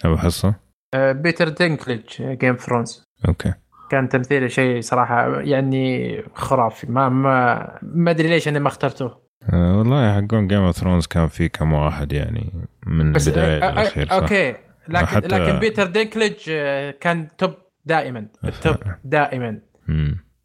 أبو 0.05 0.17
حصة. 0.17 0.55
آه 0.93 1.11
بيتر 1.11 1.49
دينكليج 1.49 2.03
Game 2.19 2.55
Thrones 2.55 3.03
okay. 3.27 3.53
كان 3.89 4.09
تمثيله 4.09 4.47
شيء 4.47 4.81
صراحة 4.81 5.41
يعني 5.41 6.23
خرافي. 6.33 6.91
ما 6.91 7.09
ما 7.09 7.79
ما 7.81 8.11
أدري 8.11 8.27
ليش 8.27 8.47
أنا 8.47 8.59
ما 8.59 8.67
اخترته. 8.67 9.25
آه 9.53 9.77
والله 9.77 10.13
حقون 10.13 10.47
Game 10.47 10.61
of 10.61 10.75
Thrones 10.75 11.07
كان 11.07 11.27
في 11.27 11.49
كم 11.49 11.73
واحد 11.73 12.13
يعني 12.13 12.53
من 12.87 13.07
البداية 13.07 13.63
آه 13.63 13.71
للأخير 13.71 14.11
okay. 14.11 14.55
لكن 14.87 15.05
حتى... 15.05 15.27
لكن 15.27 15.59
بيتر 15.59 15.85
دينكليج 15.85 16.35
آه، 16.49 16.91
كان 16.91 17.27
top 17.37 17.53
دائما 17.85 18.27
ال 18.43 18.51
top 18.51 18.75
دائما. 19.03 19.59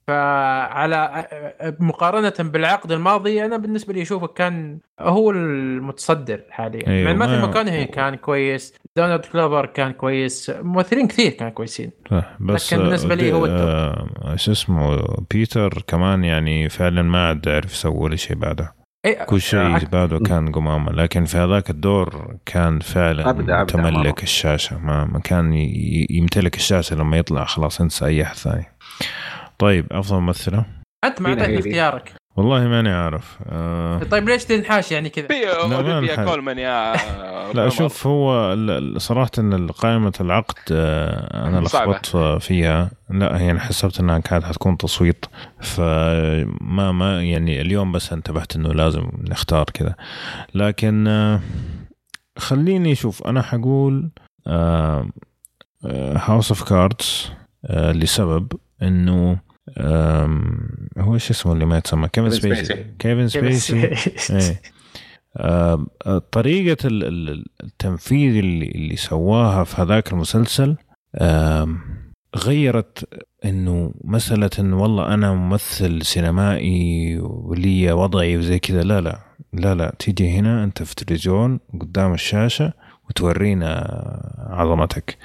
فعلى 0.07 1.27
مقارنة 1.81 2.51
بالعقد 2.51 2.93
الماضي 2.93 3.45
أنا 3.45 3.57
بالنسبة 3.57 3.93
لي 3.93 4.03
أشوفه 4.03 4.27
كان 4.27 4.79
هو 5.01 5.31
المتصدر 5.31 6.43
حاليا. 6.51 6.89
أيوه 6.89 7.13
مع 7.13 7.27
ماثيو 7.27 7.47
ماكونهي 7.47 7.85
كان 7.85 8.15
كويس. 8.15 8.75
دونالد 8.99 9.25
كلوفر 9.25 9.67
كان 9.67 9.93
كويس 9.93 10.53
ممثلين 10.63 11.09
كثير 11.09 11.33
كانوا 11.33 11.53
كويسين. 11.53 11.91
صح 12.11 12.37
بس 12.41 12.73
لكن 12.73 12.83
بالنسبة 12.83 13.15
لي 13.15 13.33
هو 13.33 13.47
ال 13.47 13.51
top. 13.51 13.69
آه 13.69 14.37
شو 14.37 14.53
اسمه 14.53 15.03
بيتر 15.31 15.85
كمان 15.87 16.25
يعني 16.25 16.69
فعلا 16.69 17.03
ما 17.03 17.29
عاد 17.29 17.49
عرف 17.49 17.73
يسوي 17.73 18.17
شيء 18.17 18.37
بعده. 18.37 18.75
إيه 19.07 19.25
كل 19.25 19.41
شيء 19.41 19.85
بعده 19.85 20.19
كان 20.19 20.53
قمامة. 20.53 20.93
لكن 20.93 21.25
في 21.25 21.39
هذاك 21.39 21.71
الدور 21.71 22.37
كان 22.47 22.81
فعلا 22.81 23.31
أبدأ 23.31 23.61
أبدأ 23.61 23.73
تملك 23.73 24.07
مرة. 24.07 24.23
الشاشة. 24.23 24.79
ما, 24.79 25.05
ما 25.05 25.19
كان 25.19 25.53
يمتلك 26.11 26.57
الشاشة 26.57 26.97
لما 26.97 27.17
يطلع 27.17 27.45
خلاص 27.45 27.81
انسى 27.81 28.07
أي 28.07 28.23
أحد 28.23 28.35
ثاني. 28.35 28.65
طيب 29.59 29.87
أفضل 29.93 30.21
ممثلة؟ 30.21 30.65
أنت 31.05 31.23
ما 31.23 31.29
أعطيتني 31.29 31.59
اختيارك. 31.59 32.13
والله 32.37 32.69
ماني 32.69 32.89
عارف. 32.89 33.39
آه. 33.47 34.05
طيب 34.05 34.29
ليش 34.29 34.45
تنحاش 34.45 34.93
يعني 34.93 35.09
كذا؟ 35.09 35.29
اولمبيا 35.63 36.25
كولمان 36.25 36.59
يا 36.59 36.97
لا 37.55 37.69
شوف 37.69 38.07
هو 38.07 38.57
صراحة 38.99 39.31
ان 39.39 39.69
قائمة 39.69 40.13
العقد 40.21 40.59
آه 40.73 41.47
أنا 41.49 41.61
لخبطت 41.61 42.17
فيها. 42.43 42.91
لا 43.11 43.37
يعني 43.39 43.61
حسبت 43.61 44.01
إنها 44.01 44.19
كانت 44.19 44.45
حتكون 44.45 44.77
تصويت 44.77 45.25
فما 45.61 46.93
ما 46.93 47.23
يعني 47.23 47.61
اليوم 47.61 47.93
بس 47.93 48.13
انتبهت 48.13 48.57
إنه 48.57 48.69
لازم 48.69 49.11
نختار 49.29 49.65
كذا. 49.65 49.95
لكن 50.55 51.07
آه 51.09 51.41
خليني 52.39 52.95
شوف 52.95 53.27
أنا 53.27 53.43
حقول 53.43 54.11
House 56.17 56.51
of 56.51 56.69
Cards 56.69 57.33
لسبب 57.75 58.53
إنه 58.83 59.50
هو 60.99 61.19
شو 61.19 61.33
اسمه 61.33 61.53
اللي 61.53 61.65
ما 61.65 61.79
يتسمى؟ 61.79 62.09
كيفن 62.09 62.31
سبيسي. 62.31 62.87
كيفن 62.99 63.29
سبيسي. 63.29 63.91
إيه. 64.31 64.61
طريقة 66.33 66.89
التنفيذ 67.65 68.37
اللي, 68.37 68.67
اللي 68.67 68.97
سواها 68.97 69.65
في 69.65 69.83
هذاك 69.83 70.13
المسلسل 70.13 70.77
غيرت 72.37 73.09
إنه 73.45 73.95
مسألة 74.05 74.51
إنه 74.59 74.83
والله 74.83 75.15
أنا 75.15 75.33
ممثل 75.33 76.03
سينمائي 76.03 77.19
ولي 77.21 77.93
وضعي 77.93 78.37
وزي 78.37 78.59
كذا. 78.59 78.83
لا 78.83 79.01
لا. 79.01 79.21
لا 79.53 79.75
لا. 79.75 79.95
تيجي 79.99 80.31
هنا 80.31 80.65
أنت 80.65 80.83
في 80.83 80.95
تلفزيون 80.95 81.61
قدام 81.81 82.15
الشاشة 82.15 82.73
وتورينا 83.09 83.71
عظمتك. 84.51 85.17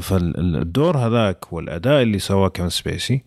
فالدور 0.00 0.96
هذاك 0.98 1.52
والأداء 1.52 2.02
اللي 2.02 2.18
سواه 2.18 2.48
كيفن 2.48 2.68
سبيسي 2.68 3.24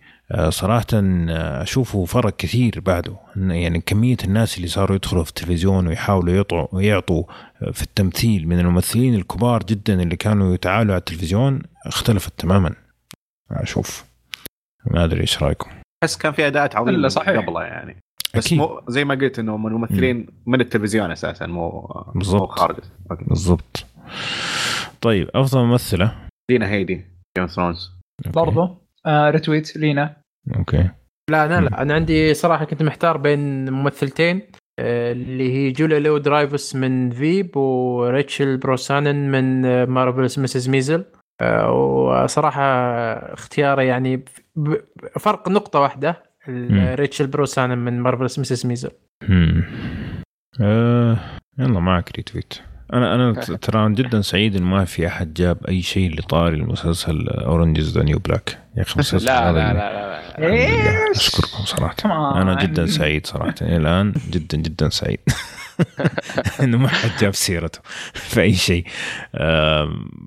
صراحة 0.50 0.86
آه، 0.94 1.64
أشوفه 1.64 2.06
فرق 2.06 2.36
كثير 2.36 2.80
بعده. 2.80 3.16
يعني 3.36 3.82
كمية 3.82 4.18
الناس 4.24 4.58
اللي 4.58 4.68
صاروا 4.68 4.96
يدخلوا 4.96 5.24
في 5.24 5.30
التلفزيون 5.30 5.88
ويحاولوا 5.88 6.34
يعطوا 6.36 6.82
يعطوا 6.82 7.24
آه، 7.62 7.72
في 7.72 7.82
التمثيل 7.82 8.48
من 8.48 8.60
الممثلين 8.60 9.16
الكبار 9.16 9.64
جدا 9.64 10.02
اللي 10.02 10.16
كانوا 10.16 10.54
يتعالوا 10.54 10.94
على 10.94 11.00
التلفزيون 11.00 11.62
اختلفت 11.86 12.40
تماما. 12.40 12.76
أشوف. 13.52 14.06
ما 14.92 15.04
أدري 15.04 15.22
إيش 15.22 15.44
رأيكم. 15.44 15.70
بس 16.04 16.18
كان 16.18 16.32
في 16.32 16.48
أداءات 16.48 16.76
عظيمة 16.76 17.08
صحيح. 17.08 17.40
قبله 17.40 17.64
يعني. 17.64 17.98
بس 18.36 18.46
أكيد. 18.46 18.58
مو 18.58 18.82
زي 18.88 19.06
ما 19.06 19.16
قلت 19.16 19.40
إنه 19.40 19.58
من 19.58 19.68
الممثلين 19.68 20.28
من 20.46 20.62
التلفزيون 20.62 21.12
أساسا 21.12 21.46
مو 21.46 21.88
بالضبط. 22.16 22.42
مو 22.42 22.48
خارج. 22.48 22.76
بالضبط. 23.22 23.86
طيب 25.02 25.30
أفضل 25.36 25.64
ممثلة؟ 25.64 26.16
لينا 26.50 26.70
هيدي 26.70 27.06
Game 27.38 27.48
Thrones 27.48 27.92
برضه 28.26 28.64
آه 28.64 28.85
retweet 29.08 29.78
لينا. 29.78 30.16
okay. 30.56 30.90
لا 31.30 31.46
أنا 31.46 31.62
لا. 31.62 31.82
أنا 31.82 31.94
عندي 31.94 32.34
صراحة 32.34 32.66
كنت 32.66 32.84
محتار 32.84 33.18
بين 33.18 33.72
ممثلتين 33.72 34.42
آه، 34.80 35.12
اللي 35.12 35.54
هي 35.54 35.72
جوليا 35.72 36.00
لو 36.00 36.18
درايفس 36.18 36.76
من 36.76 37.12
Veep 37.12 37.58
وريتشل 37.58 38.58
بروسانن 38.58 39.32
من 39.32 39.84
Marvelous 39.84 40.40
Mrs. 40.40 40.70
Maisel. 40.70 41.06
آه، 41.42 41.72
وصراحة 41.72 42.64
اختياري 43.34 43.88
يعني 43.88 44.26
فرق 45.20 45.50
نقطة 45.50 45.80
واحدة 45.80 46.24
ريتشل 46.94 47.28
بروسنان 47.28 47.78
من 47.78 48.00
Marvelous 48.00 48.40
Mrs. 48.40 48.66
Maisel. 48.66 48.92
مم. 49.30 49.64
آه 50.62 51.18
يلا 51.60 51.80
معك 51.80 52.12
retweet 52.16 52.54
أنا 52.94 53.16
أنا 53.16 53.34
ترى 53.34 53.94
جدا 53.94 54.22
سعيد 54.22 54.56
إنه 54.56 54.66
ما 54.66 54.86
في 54.86 55.08
أحد 55.08 55.34
جاب 55.34 55.58
أي 55.68 55.82
شيء 55.82 56.20
لطاري 56.20 56.56
المسلسل 56.56 57.28
Orange 57.30 57.80
the 57.80 58.04
New 58.04 58.20
Black 58.20 58.58
يا 58.78 58.82
أخي 58.82 58.94
المسلسل 58.94 59.26
لا 59.26 59.50
هذا 59.50 59.60
لا 59.60 59.74
لا 59.74 60.22
لا, 60.40 60.48
لا. 60.48 61.12
أشكركم 61.16 61.64
صراحة. 61.66 61.96
أنا 62.42 62.64
جدا 62.64 62.86
سعيد 62.98 63.26
صراحة. 63.28 63.56
إلى 63.62 63.78
الآن 63.78 64.14
جدا 64.32 64.58
جدا 64.58 64.90
سعيد. 64.90 65.20
إنه 66.64 66.78
ما 66.78 66.88
حد 66.88 67.10
جاب 67.20 67.34
سيرته 67.36 67.80
في 68.14 68.42
أي 68.42 68.54
شيء. 68.54 68.86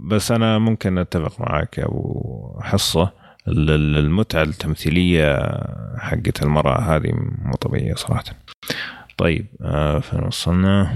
بس 0.05 0.33
أنا 0.33 0.59
ممكن 0.59 0.99
أتفق 0.99 1.41
معك 1.41 1.79
يا 1.79 1.85
أبو 1.85 2.61
حصة. 2.63 3.13
ال- 3.49 3.71
ال- 3.71 3.97
المتعة 3.99 4.43
التمثيلية 4.43 5.37
حقت 5.99 6.43
المرأة 6.43 6.81
هذه 6.97 7.11
مو 7.45 7.55
طبيعية 7.55 7.95
صراحة. 7.95 8.25
طيب 9.19 9.47
آه، 9.63 9.99
فين 9.99 10.21
وصلنا؟ 10.25 10.95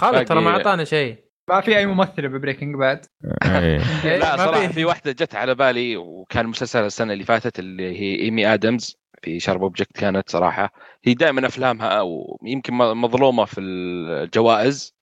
خالد 0.00 0.24
ترى 0.28 0.40
ما 0.40 0.50
أعطانا 0.50 0.84
شيء. 0.84 1.16
ما 1.50 1.60
في 1.60 1.78
أي 1.78 1.86
ممثله 1.86 2.28
ب 2.28 2.33
Breaking 2.33 2.74
Bad. 2.76 3.06
إيه. 3.44 3.78
لا 4.18 4.36
صراحة 4.36 4.66
في. 4.66 4.84
واحدة 4.84 5.12
جت 5.12 5.34
على 5.34 5.54
بالي 5.54 5.96
وكان 5.96 6.46
مسلسل 6.46 6.84
السنة 6.84 7.12
اللي 7.12 7.24
فاتت 7.24 7.58
اللي 7.58 8.00
هي 8.00 8.20
إيمي 8.20 8.54
آدمز 8.54 8.96
في 9.22 9.40
Sharp 9.40 9.62
Object 9.62 9.92
كانت 9.96 10.30
صراحة. 10.30 10.72
هي 11.04 11.14
دائما 11.14 11.46
أفلامها 11.46 12.00
ويمكن 12.00 12.74
م- 12.74 13.00
مظلومة 13.02 13.44
في 13.44 13.60
الجوائز 13.60 14.94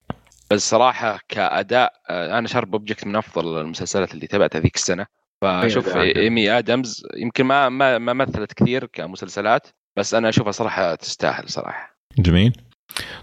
بس 0.51 0.70
صراحة 0.70 1.19
كأداء 1.29 1.93
آه، 2.11 2.39
أنا 2.39 2.49
Sharp 2.49 2.73
Object 2.73 3.07
من 3.07 3.16
أفضل 3.16 3.61
المسلسلات 3.61 4.15
اللي 4.15 4.27
تابعتها 4.27 4.61
ذيك 4.61 4.77
السنة. 4.77 5.07
فشوف 5.43 5.97
أيوة،. 5.97 6.16
إيمي 6.16 6.51
آدمز 6.51 7.03
يمكن 7.16 7.45
ما 7.45 7.69
ما 7.69 7.99
ما 7.99 8.12
مثلت 8.12 8.53
كثير 8.53 8.87
كمسلسلات 8.87 9.66
بس 9.97 10.15
أنا 10.15 10.29
أشوفها 10.29 10.53
صراحة 10.53 10.95
تستاهل 10.95 11.49
صراحة. 11.49 11.99
جميل. 12.19 12.53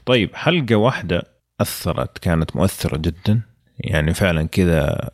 طيب 0.06 0.36
حلقة 0.36 0.76
واحدة. 0.76 1.35
أثرت 1.62 2.18
كانت 2.18 2.56
مؤثرة 2.56 2.98
جدا 2.98 3.42
يعني 3.80 4.14
فعلا 4.14 4.48
كذا 4.48 5.10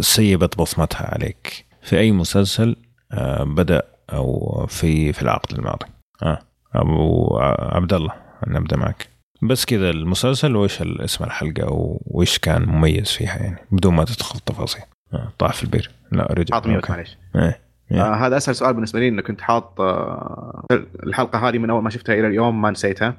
سيبت 0.00 0.58
بصمتها 0.58 1.14
عليك 1.14 1.66
في 1.82 1.98
أي 1.98 2.12
مسلسل 2.12 2.76
آه، 3.12 3.44
بدأ 3.44 3.82
أو 4.12 4.66
في 4.66 5.12
في 5.12 5.22
العقد 5.22 5.58
الماضي 5.58 5.86
آه. 6.22 6.38
أبو 6.74 7.38
عبد 7.58 7.92
الله 7.92 8.12
نبدأ 8.46 8.76
معك 8.76 9.08
بس 9.42 9.64
كذا 9.64 9.90
المسلسل 9.90 10.56
وإيش 10.56 10.82
اسم 10.82 11.24
الحلقة 11.24 11.66
وإيش 12.06 12.38
كان 12.38 12.62
مميز 12.68 13.08
فيها 13.08 13.36
يعني 13.36 13.58
بدون 13.70 13.94
ما 13.94 14.04
تدخل 14.04 14.38
التفاصيل 14.38 14.82
آه. 15.14 15.32
طاح 15.38 15.52
في 15.52 15.64
البير 15.64 15.90
لا 16.12 16.32
رجع 16.32 16.54
حاط 16.54 16.66
mute. 16.66 16.90
معليش 16.90 17.16
إيه. 17.36 17.60
إيه. 17.92 18.02
آه 18.02 18.14
هذا 18.14 18.36
أسهل 18.36 18.54
سؤال 18.54 18.74
بالنسبة 18.74 19.00
لي 19.00 19.08
إنه 19.08 19.22
كنت 19.22 19.40
حاط 19.40 19.80
آه 19.80 20.64
الحلقة 21.02 21.48
هذه 21.48 21.58
من 21.58 21.70
أول 21.70 21.82
ما 21.82 21.90
شفتها 21.90 22.14
إلى 22.14 22.26
اليوم 22.26 22.62
ما 22.62 22.70
نسيتها. 22.70 23.14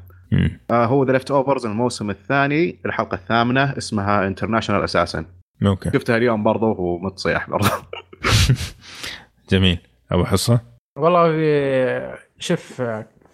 آه 0.71 0.85
هو 0.85 1.03
The 1.03 1.11
Leftovers 1.11 1.65
الموسم 1.65 2.09
الثاني 2.09 2.75
الحلقة 2.85 3.15
الثامنة 3.15 3.77
اسمها 3.77 4.27
International 4.27 4.83
Assassin 4.83 5.25
okay. 5.65 5.89
شفتها 5.93 6.17
اليوم 6.17 6.43
برضه 6.43 6.67
ومتصيح 6.67 7.49
برضه 7.49 7.69
جميل. 9.51 9.77
أبو 10.11 10.25
حصة؟ 10.25 10.59
والله 10.97 11.31
في- 11.31 12.17
شوف 12.39 12.81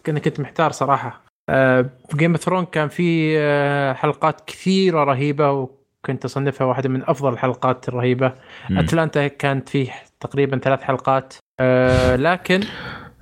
كنا 0.05 0.19
كنت 0.19 0.39
محتار 0.39 0.71
صراحة. 0.71 1.21
آه، 1.49 1.81
في 2.09 2.17
Game 2.17 2.31
of 2.31 2.41
Thrones 2.43 2.65
كان 2.65 2.87
في 2.87 3.35
آه، 3.39 3.93
حلقات 3.93 4.41
كثيرة 4.47 5.03
رهيبة 5.03 5.51
وكنت 5.51 6.25
أصنفها 6.25 6.67
واحدة 6.67 6.89
من 6.89 7.03
أفضل 7.09 7.33
الحلقات 7.33 7.89
الرهيبة. 7.89 8.33
أتلانتا 8.71 9.27
كانت 9.27 9.69
فيه 9.69 9.91
تقريبا 10.19 10.57
ثلاث 10.57 10.81
حلقات. 10.81 11.33
آه، 11.59 12.15
لكن 12.15 12.63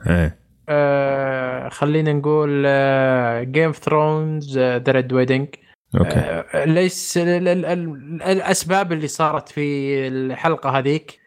إيه. 0.08 0.36
آه، 0.70 1.70
خلينا 1.70 2.14
نقول 2.14 2.50
Game 3.52 3.66
of 3.66 3.78
Thrones 3.78 4.58
The 4.60 4.92
Red 4.92 5.14
Wedding 5.14 5.48
okay 6.00 6.20
آه، 6.20 6.66
ليش 6.66 7.18
ال- 7.18 7.48
ال- 7.48 7.66
ال- 7.66 8.22
الأسباب 8.24 8.92
اللي 8.94 9.08
صارت 9.08 9.50
في 9.50 9.94
الحلقة 10.08 10.70
هذيك. 10.70 11.20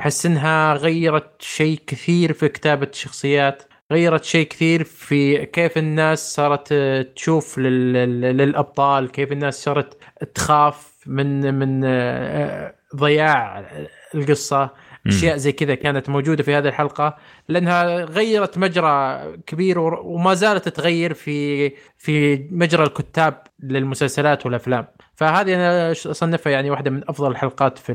أحس 0.00 0.26
إنها 0.26 0.74
غيرت 0.74 1.42
شيء 1.42 1.78
كثير 1.86 2.32
في 2.32 2.48
كتابة 2.48 2.86
الشخصيات 2.92 3.62
غيرت 3.92 4.24
شيء 4.24 4.46
كثير 4.48 4.84
في 4.84 5.46
كيف 5.46 5.78
الناس 5.78 6.34
صارت 6.34 6.68
آه، 6.72 7.02
تشوف 7.02 7.58
لل- 7.58 7.92
لل- 7.92 8.36
للأبطال 8.36 9.10
كيف 9.10 9.32
الناس 9.32 9.64
صارت 9.64 9.96
تخاف 10.34 10.94
من 11.06 11.54
من 11.54 11.80
ضياع 12.96 13.64
القصة. 14.14 14.70
أشياء 15.06 15.36
زي 15.36 15.52
كذا 15.52 15.74
كانت 15.74 16.08
موجودة 16.08 16.42
في 16.42 16.54
هذه 16.54 16.68
الحلقة 16.68 17.16
لأنها 17.48 18.04
غيرت 18.04 18.58
مجرى 18.58 19.22
كبير 19.46 19.78
وما 19.78 20.34
زالت 20.34 20.68
تغير 20.68 21.14
في 21.14 21.70
في 21.98 22.36
مجرى 22.50 22.84
الكتاب 22.84 23.42
للمسلسلات 23.62 24.46
والأفلام. 24.46 24.86
فهذه 25.14 25.54
أنا 25.54 25.92
أصنفها 25.92 26.52
يعني 26.52 26.70
واحدة 26.70 26.90
من 26.90 27.02
أفضل 27.08 27.30
الحلقات 27.30 27.78
في 27.78 27.94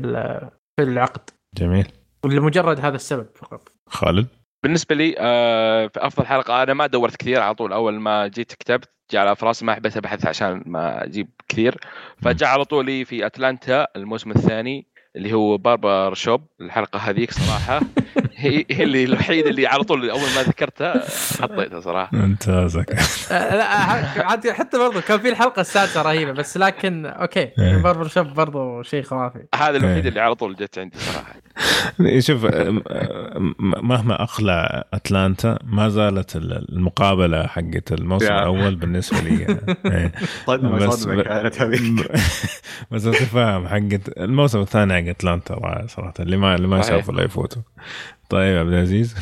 في 0.76 0.82
العقد. 0.82 1.30
جميل. 1.56 1.86
لمجرد 2.24 2.80
هذا 2.80 2.96
السبب 2.96 3.26
فقط. 3.34 3.68
خالد؟ 3.86 4.26
بالنسبة 4.62 4.94
لي 4.94 5.14
آه، 5.18 5.86
في 5.86 6.06
أفضل 6.06 6.26
حلقة 6.26 6.62
أنا 6.62 6.74
ما 6.74 6.86
دورت 6.86 7.16
كثير 7.16 7.40
على 7.40 7.54
طول. 7.54 7.72
أول 7.72 8.00
ما 8.00 8.26
جيت 8.26 8.52
كتبت 8.52 8.88
جاء 9.12 9.26
على 9.26 9.36
في 9.36 9.47
راسي 9.47 9.64
ما 9.64 9.74
حبيت 9.74 9.96
أبحث 9.96 10.26
عشان 10.26 10.62
ما 10.66 11.04
أجيب 11.04 11.28
كثير. 11.48 11.80
فجاء 12.22 12.48
على 12.48 12.64
طول 12.64 12.86
لي 12.86 13.04
في 13.04 13.26
أتلانتا 13.26 13.86
الموسم 13.96 14.30
الثاني. 14.30 14.86
اللي 15.16 15.32
هو 15.32 15.58
Barbershop 15.58 16.46
الحلقة 16.60 16.98
هذيك 16.98 17.32
صراحة. 17.32 17.80
هي 18.40 18.64
هي 18.70 18.82
اللي 18.84 19.04
الوحيده 19.04 19.50
اللي 19.50 19.66
على 19.66 19.84
طول 19.84 20.10
أول 20.10 20.20
ما 20.20 20.42
ذكرتها 20.42 21.04
حطيتها 21.42 21.80
صراحة 21.80 22.16
ممتازك 22.16 22.90
آه، 23.32 23.56
لا 23.56 23.64
عاد 24.24 24.48
حتى 24.50 24.78
برضو 24.78 25.00
كان 25.00 25.18
في 25.18 25.28
الحلقة 25.28 25.60
السادسة 25.60 26.02
رهيبة 26.02 26.32
بس 26.32 26.56
لكن 26.56 27.06
okay 27.06 27.40
إيه. 27.58 27.76
Barbershop 27.82 28.26
برضو 28.26 28.82
شيء 28.82 29.02
خرافي 29.02 29.38
هذا 29.54 29.76
الوحيد 29.76 29.96
إيه. 29.96 30.08
اللي 30.08 30.20
على 30.20 30.34
طول 30.34 30.54
جت 30.56 30.78
عندي 30.78 30.98
صراحة 30.98 31.34
شوف 32.18 32.46
أم- 32.46 32.82
مهما 33.82 34.22
أقلع 34.22 34.84
أتلانتا 34.94 35.58
ما 35.64 35.88
زالت 35.88 36.36
المقابلة 36.36 37.46
حقت 37.46 37.92
الموسم. 37.92 38.26
الأول 38.26 38.74
بالنسبة 38.76 39.20
لي. 39.20 39.46
صدمة 40.46 40.76
بس- 40.86 40.92
صدمه 40.94 41.22
كانت 41.22 41.62
هذيك 41.62 42.12
بس 42.90 43.06
التفاهم 43.06 43.68
حقت 43.68 44.18
الموسم 44.18 44.60
الثاني 44.60 44.94
حق 45.02 45.08
أتلانتا 45.08 45.86
صراحة 45.86 46.14
اللي 46.20 46.36
ما 46.36 46.54
اللي 46.54 46.68
ما. 46.68 46.82
شافه 46.82 47.12
لا 47.12 47.22
يفوته 47.24 47.62
طيب 48.30 48.58
عبد 48.58 48.72
العزيز. 48.72 49.14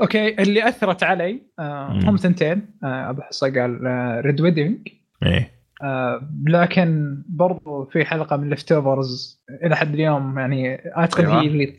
أوكي 0.00 0.42
اللي 0.42 0.68
أثرت 0.68 1.02
علي 1.02 1.42
آه. 1.58 2.00
هم 2.04 2.16
ثنتين 2.16 2.66
آه 2.84 3.10
أبو 3.10 3.22
حصة 3.22 3.60
قال 3.60 3.86
آه 3.86 4.20
ريد 4.20 4.40
ويدنج 4.40 4.88
إيه. 5.22 5.50
آه 5.82 6.28
لكن 6.46 7.16
برضو 7.28 7.84
في 7.84 8.04
حلقة 8.04 8.36
من 8.36 8.50
ليفت 8.50 8.72
اوفرز 8.72 9.42
إلى 9.64 9.76
حد 9.76 9.94
اليوم 9.94 10.38
يعني 10.38 10.76
اعتقد 10.96 11.24
أيوة. 11.24 11.42
هي 11.42 11.46
اللي 11.46 11.74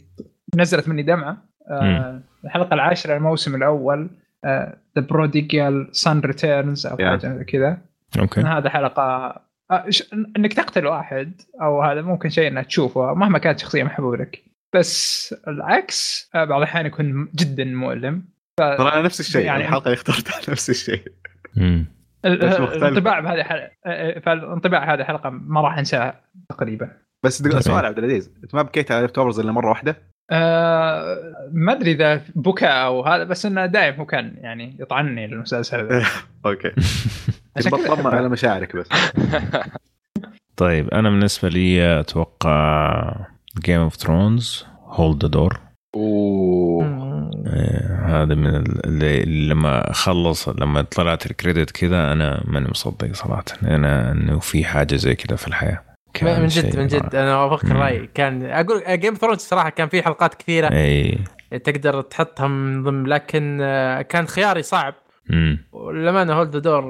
نزلت 0.55 0.89
مني 0.89 1.03
دمعة. 1.03 1.37
آه 1.69 2.21
الحلقة 2.45 2.73
العاشرة 2.73 3.17
الموسم 3.17 3.55
الأول 3.55 4.09
The 4.45 5.05
Prodigal 5.09 5.87
Son 5.91 6.19
Returns 6.19 6.85
أو. 6.85 6.97
حاجة 6.97 7.43
كذا. 7.43 7.77
okay. 8.19 8.41
هذا 8.41 8.69
حلقة 8.69 9.35
آه، 9.71 9.85
إنك 10.37 10.53
تقتل 10.53 10.85
واحد 10.85 11.41
أو 11.61 11.81
هذا 11.81 12.01
ممكن 12.01 12.29
شيء 12.29 12.47
إنك 12.47 12.65
تشوفه 12.65 13.13
مهما 13.13 13.39
كانت 13.39 13.59
شخصية 13.59 13.83
محبوبة 13.83 14.17
لك. 14.17 14.50
بس 14.75 15.35
العكس 15.47 16.29
آه، 16.35 16.45
بعض 16.45 16.57
الأحيان 16.61 16.85
يكون 16.85 17.31
جدا 17.35 17.63
مؤلم. 17.65 18.25
ف- 18.57 18.61
ترى 18.61 18.91
أنا 18.93 19.01
نفس 19.01 19.19
الشيء 19.19 19.45
يعني- 19.45 19.63
الحلقة 19.63 19.83
اللي 19.85 19.93
اخترتها 19.93 20.41
نفس 20.51 20.69
الشيء. 20.69 21.01
الانطباع 22.25 23.19
بهذه 23.19 23.39
الحلقة 23.39 23.69
فالانطباع 24.25 24.93
هذه 24.93 24.99
الحلقة 24.99 25.29
ما 25.29 25.61
راح 25.61 25.77
أنساها 25.77 26.21
تقريبا. 26.49 26.91
بس 27.23 27.41
دقيقة 27.41 27.59
سؤال 27.59 27.85
عبد 27.85 27.97
العزيز 27.97 28.31
أنت 28.43 28.55
ما 28.55 28.61
بكيت 28.61 28.91
على 28.91 29.01
Leftovers 29.01 29.39
إلا 29.39 29.51
مرة 29.51 29.69
واحدة؟ 29.69 29.97
آه 30.31 31.17
ما 31.53 31.71
أدري 31.73 31.91
إذا 31.91 32.21
بكاء 32.35 32.85
أو 32.85 33.05
هذا 33.05 33.23
بس 33.23 33.45
إنه 33.45 33.65
دائم 33.65 33.93
هو 33.95 34.05
كان 34.05 34.35
يعني 34.37 34.77
يطعني 34.79 35.27
للمسلسل 35.27 35.87
ذا 35.87 36.05
okay 36.45 36.71
بطمن. 37.71 38.07
على 38.15 38.29
مشاعرك 38.29 38.75
بس. 38.75 38.89
طيب 40.57 40.89
أنا 40.89 41.09
بالنسبة 41.09 41.49
لي 41.49 41.99
أتوقع 41.99 43.15
Game 43.59 43.79
of 43.79 43.95
Thrones 43.95 44.65
Hold 44.87 45.21
the 45.25 45.27
Door 45.29 45.59
أوه. 45.95 46.85
هذا 48.05 48.35
من 48.35 48.47
ال- 48.55 48.85
اللي 48.85 49.25
لما 49.49 49.93
خلص 49.93 50.49
لما 50.49 50.81
طلعت 50.81 51.25
ال 51.31 51.37
credit 51.37 51.71
كذا 51.71 52.11
أنا 52.11 52.43
ماني 52.45 52.67
مصدق 52.69 53.13
صراحة. 53.15 53.43
أنا 53.63 54.11
إنه 54.11 54.39
في 54.39 54.65
حاجة 54.65 54.95
زي 54.95 55.15
كذا 55.15 55.35
في 55.37 55.47
الحياة. 55.47 55.79
من 56.21 56.47
جد 56.47 56.79
من 56.79 56.87
جد. 56.87 57.15
أنا 57.15 57.33
أوافقك 57.33 57.65
مم. 57.65 57.71
الرأي. 57.71 58.09
كان 58.13 58.45
أقول 58.45 58.83
Game 58.99 59.13
Thrones 59.13 59.39
صراحة 59.39 59.69
كان 59.69 59.89
في 59.89 60.01
حلقات 60.03 60.35
كثيرة. 60.35 60.67
إي. 60.73 61.17
تقدر 61.63 62.01
تحطها 62.01 62.47
من 62.47 62.83
ضمن 62.83 63.03
لكن 63.07 63.59
آه، 63.61 64.01
كان 64.01 64.27
خياري 64.27 64.61
صعب. 64.63 64.93
امم 65.31 65.59
وللامانه 65.71 66.33
Hold 66.33 66.57
Door 66.57 66.83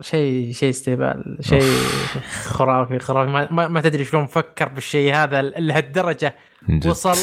شيء 0.00 0.52
شيء 0.52 0.70
استهبال 0.70 1.38
شيء 1.40 1.62
خرافي 2.42 2.98
خرافي. 2.98 3.30
ما, 3.30 3.48
ما, 3.52 3.68
ما 3.68 3.80
تدري 3.80 4.04
شلون 4.04 4.26
فكر 4.26 4.68
بالشيء 4.68 5.14
هذا 5.14 5.42
لهالدرجة. 5.42 6.34
وصل 6.86 7.14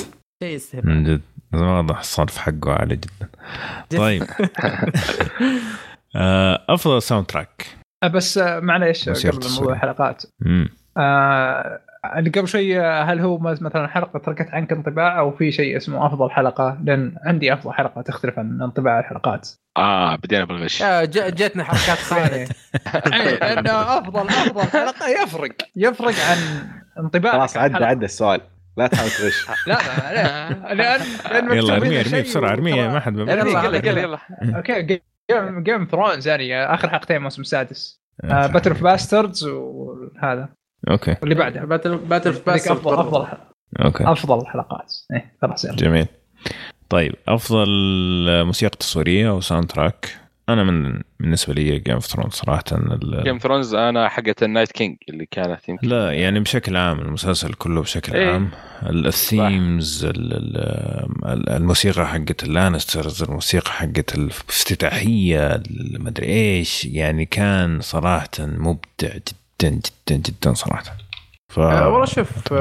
شيء 0.44 0.56
استهبال. 0.56 0.90
من 0.90 1.03
جد. 1.03 1.22
واضح 1.53 1.99
الصرف 1.99 2.38
حقه 2.38 2.73
عالي 2.73 2.95
جدا. 2.95 3.30
جد. 3.91 3.98
طيب. 3.98 4.23
آه، 6.15 6.65
أفضل 6.69 7.02
soundtrack 7.01 7.68
بس 8.14 8.38
آه، 8.38 8.60
معليش 8.60 9.10
قبل. 9.10 9.48
موضوع 9.60 9.73
الحلقات. 9.73 10.23
آه 10.98 11.81
قبل 12.05 12.47
شوي 12.47 12.80
هل 12.81 13.19
هو 13.19 13.38
مثلا 13.38 13.88
حلقة 13.88 14.19
تركت 14.19 14.49
عنك 14.51 14.71
انطباع 14.71 15.19
أو 15.19 15.31
في 15.31 15.51
شيء 15.51 15.77
اسمه 15.77 16.07
أفضل 16.07 16.31
حلقة؟ 16.31 16.77
لأن 16.84 17.15
عندي 17.25 17.53
أفضل 17.53 17.73
حلقة 17.73 18.01
تختلف 18.01 18.39
عن 18.39 18.61
انطباع 18.61 18.99
الحلقات. 18.99 19.49
آه 19.77 20.15
بدينا 20.15 20.45
بالغش. 20.45 20.81
آه، 20.81 21.03
ج- 21.05 21.35
جتنا 21.35 21.63
حركات 21.63 21.97
خالد 22.09 22.34
إيه، 23.13 23.59
إنه 23.59 23.71
أفضل 23.71 24.27
أفضل 24.27 24.61
حلقة 24.61 25.23
يفرق. 25.23 25.51
يفرق 25.75 26.13
عن 26.30 26.38
انطباع 26.99 27.31
خلاص 27.31 27.57
عدى 27.57 27.85
عدى 27.85 28.05
السؤال. 28.05 28.41
لا 28.77 28.88
تحاول 28.88 29.09
تغش. 29.09 29.47
لا 29.67 29.73
لا 29.73 30.13
لا. 30.13 30.73
لأن 30.73 31.01
لأن 31.31 31.57
يلا 31.57 31.75
أرمية 31.75 32.01
أرمية 32.01 32.21
بسرعة 32.21 32.51
أرمية 32.51 32.88
ما 32.88 32.99
حد 32.99 33.17
يلا، 33.17 33.89
يلا 34.01 34.19
okay 34.55 34.81
Game 34.81 35.64
Game 35.64 35.88
Thrones 35.91 36.27
يعني 36.27 36.65
آخر 36.65 36.89
حلقتين 36.89 37.17
الموسم 37.17 37.41
السادس. 37.41 38.01
Battle 38.23 38.69
of 38.69 38.84
Bastards 38.84 39.43
وهذا. 39.43 40.49
okay. 40.91 41.15
واللي 41.22 41.35
بعده 41.35 41.65
Battle 41.65 41.97
Battle 41.97 42.31
باس 42.31 42.68
افضل 42.68 42.99
أفضل 42.99 43.27
okay. 43.85 44.03
أفضل 44.11 44.41
الحلقات 44.41 44.93
إيه 45.14 45.31
خلاص 45.41 45.65
يلا 45.65 45.76
جميل. 45.76 46.05
طيب 46.89 47.15
أفضل 47.27 47.68
موسيقى 48.45 48.77
تصويرية 48.80 49.30
أو 49.30 49.41
soundtrack 49.41 50.18
أنا 50.49 50.64
من 50.64 51.01
بالنسبة 51.19 51.53
لي 51.53 51.80
Game 51.80 51.93
of 51.93 52.05
Thrones 52.05 52.34
صراحة 52.34 52.64
ال- 52.72 53.23
جيم 53.23 53.38
Thrones 53.38 53.73
أنا 53.76 54.10
حقت 54.10 54.43
ال 54.43 54.48
Night 54.48 54.72
King 54.72 54.97
اللي 55.10 55.26
كانت 55.31 55.69
يمكن 55.69 55.88
لا 55.88 56.11
يعني 56.11 56.39
بشكل 56.39 56.77
عام 56.77 56.99
المسلسل 56.99 57.53
كله 57.53 57.81
بشكل 57.81 58.14
إيه. 58.15 58.31
عام. 58.34 58.49
ال- 58.84 59.07
ال 59.07 59.22
themes 59.22 60.05
ال- 60.05 60.34
ال- 61.26 61.49
الموسيقى 61.49 62.07
حقت 62.07 62.43
ال 62.43 62.51
Lannisters 62.51 63.23
الموسيقى 63.23 63.72
حقت 63.72 64.15
الافتتاحية 64.15 65.55
المدري 65.55 66.27
إيش. 66.27 66.85
يعني 66.85 67.26
كان 67.26 67.81
صراحة 67.81 68.30
مبدع 68.39 68.80
جدا. 69.15 69.34
جدا 69.69 70.15
جدا 70.30 70.53
صراحة 70.53 70.84
ف 71.49 71.60
آه، 71.60 71.90
والله 71.90 72.06
شوف 72.06 72.53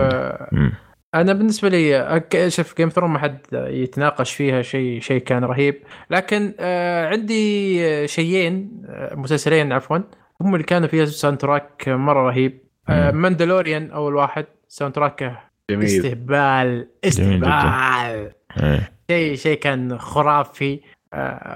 مم. 0.52 0.72
أنا 1.14 1.32
بالنسبة 1.32 1.68
لي 1.68 2.20
أك- 2.20 2.48
شوف 2.48 2.76
Game 2.76 2.88
Thrones 2.88 3.10
ما 3.10 3.18
حد 3.18 3.38
يتناقش 3.52 4.32
فيها 4.34 4.62
شيء 4.62 5.00
شيء 5.00 5.20
كان 5.20 5.44
رهيب 5.44 5.82
لكن 6.10 6.54
آه، 6.60 7.08
عندي 7.08 7.78
آه، 7.86 8.06
شيئين 8.06 8.82
آه، 8.88 9.14
مسلسلين 9.14 9.72
عفوا 9.72 9.98
هم 10.40 10.54
اللي 10.54 10.66
كانوا 10.66 10.88
فيها 10.88 11.04
soundtrack 11.04 11.84
مرة 11.88 12.28
رهيب 12.30 12.62
آه،. 12.88 13.10
Mandalorian 13.10 13.90
أول 13.90 14.14
واحد 14.14 14.46
soundtrack 14.68 14.94
ه 14.94 15.38
جميل 15.70 15.84
استهبال 15.86 16.78
جداً. 16.78 17.08
استهبال 17.08 18.32
إيه. 18.62 18.92
شيء 19.10 19.34
شيء 19.34 19.58
كان 19.58 19.98
خرافي 19.98 20.80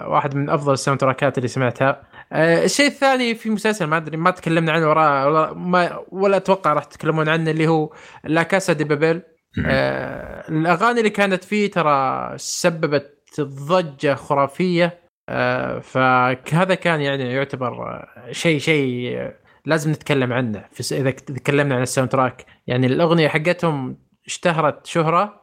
واحد 0.06 0.35
من 0.36 0.51
أفضل 0.51 0.73
الساوند 0.73 1.01
تراكات 1.01 1.39
اللي 1.39 1.48
سمعتها 1.48 2.02
الشيء 2.32 2.86
الثاني 2.86 3.35
في 3.35 3.51
مسلسل 3.51 3.86
ما 3.86 3.97
أدري 3.97 4.16
ما 4.16 4.31
تكلمنا 4.31 4.73
عنه 4.73 4.89
وراء 4.89 5.28
ولا 5.28 5.53
ما 5.55 5.98
ولا 6.09 6.36
أتوقع 6.36 6.73
راح 6.73 6.85
تتكلمون 6.85 7.28
عنه 7.28 7.51
اللي 7.51 7.69
هو 7.69 7.93
لا 8.24 8.43
كاسا 8.43 8.73
دي 8.73 8.85
بابيل. 8.85 9.23
آه، 9.66 10.48
الأغاني 10.48 10.98
اللي 10.98 11.11
كانت 11.11 11.44
فيه 11.44 11.70
ترى 11.70 12.32
سببت 12.36 13.12
ضجة 13.40 14.15
خرافية. 14.15 14.98
آه، 15.28 15.78
فهذا 15.78 16.74
كان 16.74 17.01
يعني 17.01 17.32
يعتبر 17.32 17.89
آه، 17.89 18.32
شيء 18.32 18.59
شيء 18.59 19.16
آه، 19.19 19.35
لازم 19.66 19.90
نتكلم 19.90 20.32
عنه 20.32 20.65
في 20.73 20.82
س- 20.82 20.93
إذا 20.93 21.11
تكلمنا 21.11 21.74
عن 21.74 21.82
ال 21.82 22.10
soundtrack. 22.10 22.47
يعني 22.66 22.86
الأغنية 22.86 23.28
حقتهم 23.28 23.98
اشتهرت 24.27 24.86
شهرة. 24.86 25.40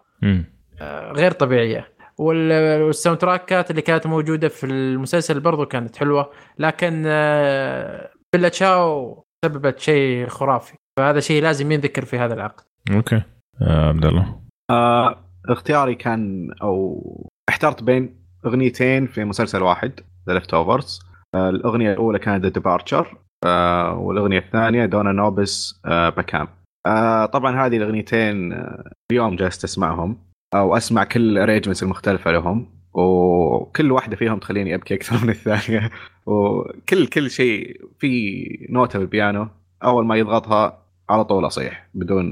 آه، 0.81 1.11
غير 1.11 1.31
طبيعية. 1.31 1.87
وال 2.17 3.19
soundtrack 3.19 3.66
ات 3.66 3.71
اللي 3.71 3.81
كانت 3.81 4.07
موجودة 4.07 4.47
في 4.47 4.65
المسلسل 4.65 5.39
برضو 5.39 5.65
كانت 5.65 5.95
حلوة 5.95 6.31
لكن 6.59 7.03
آه، 7.05 8.09
Bella 8.35 8.49
Ciao 8.49 9.23
سببت 9.45 9.79
شيء 9.79 10.27
خرافي. 10.27 10.73
فهذا 10.99 11.19
شيء 11.19 11.43
لازم 11.43 11.71
ينذكر 11.71 12.05
في 12.05 12.17
هذا 12.17 12.33
العقد. 12.33 12.63
okay. 12.91 13.21
آه، 13.61 13.89
عبد 13.89 14.05
الله. 14.05 14.39
آه 14.71 15.15
اختياري 15.49 15.95
كان 15.95 16.51
أو 16.61 17.01
احترت 17.49 17.83
بين 17.83 18.23
أغنيتين 18.45 19.07
في 19.07 19.23
مسلسل 19.25 19.63
واحد 19.63 19.99
The 20.27 20.33
Leftovers 20.33 20.99
الأغنية 21.35 21.93
الأولى 21.93 22.19
كانت 22.19 22.43
The 22.43 22.49
Departure 22.49 23.17
آه 23.45 23.97
والأغنية 23.97 24.39
الثانية 24.39 24.85
Dona 24.85 25.11
Nobis 25.11 25.81
آه 25.85 26.09
Pacem 26.09 26.47
آه 26.87 27.25
طبعا 27.25 27.65
هذه 27.65 27.77
الأغنيتين 27.77 28.65
اليوم 29.11 29.35
جالس 29.35 29.63
اسمعهم 29.63 30.17
أو 30.53 30.77
أسمع 30.77 31.03
كل 31.03 31.21
ال 31.21 31.26
arrangements 31.26 31.83
المختلفة 31.83 32.31
لهم 32.31 32.69
وكل 32.93 33.91
واحدة 33.91 34.15
فيهم 34.15 34.39
تخليني 34.39 34.75
أبكي 34.75 34.95
أكثر 34.95 35.23
من 35.23 35.29
الثانية. 35.29 35.91
وكل 36.25 37.07
كل 37.07 37.29
شيء 37.29 37.81
في 37.99 38.67
نوته 38.69 38.99
بالبيانو 38.99 39.47
أول 39.83 40.05
ما 40.05 40.15
يضغطها 40.15 40.83
على 41.09 41.25
طول 41.25 41.47
أصيح 41.47 41.89
بدون 41.93 42.25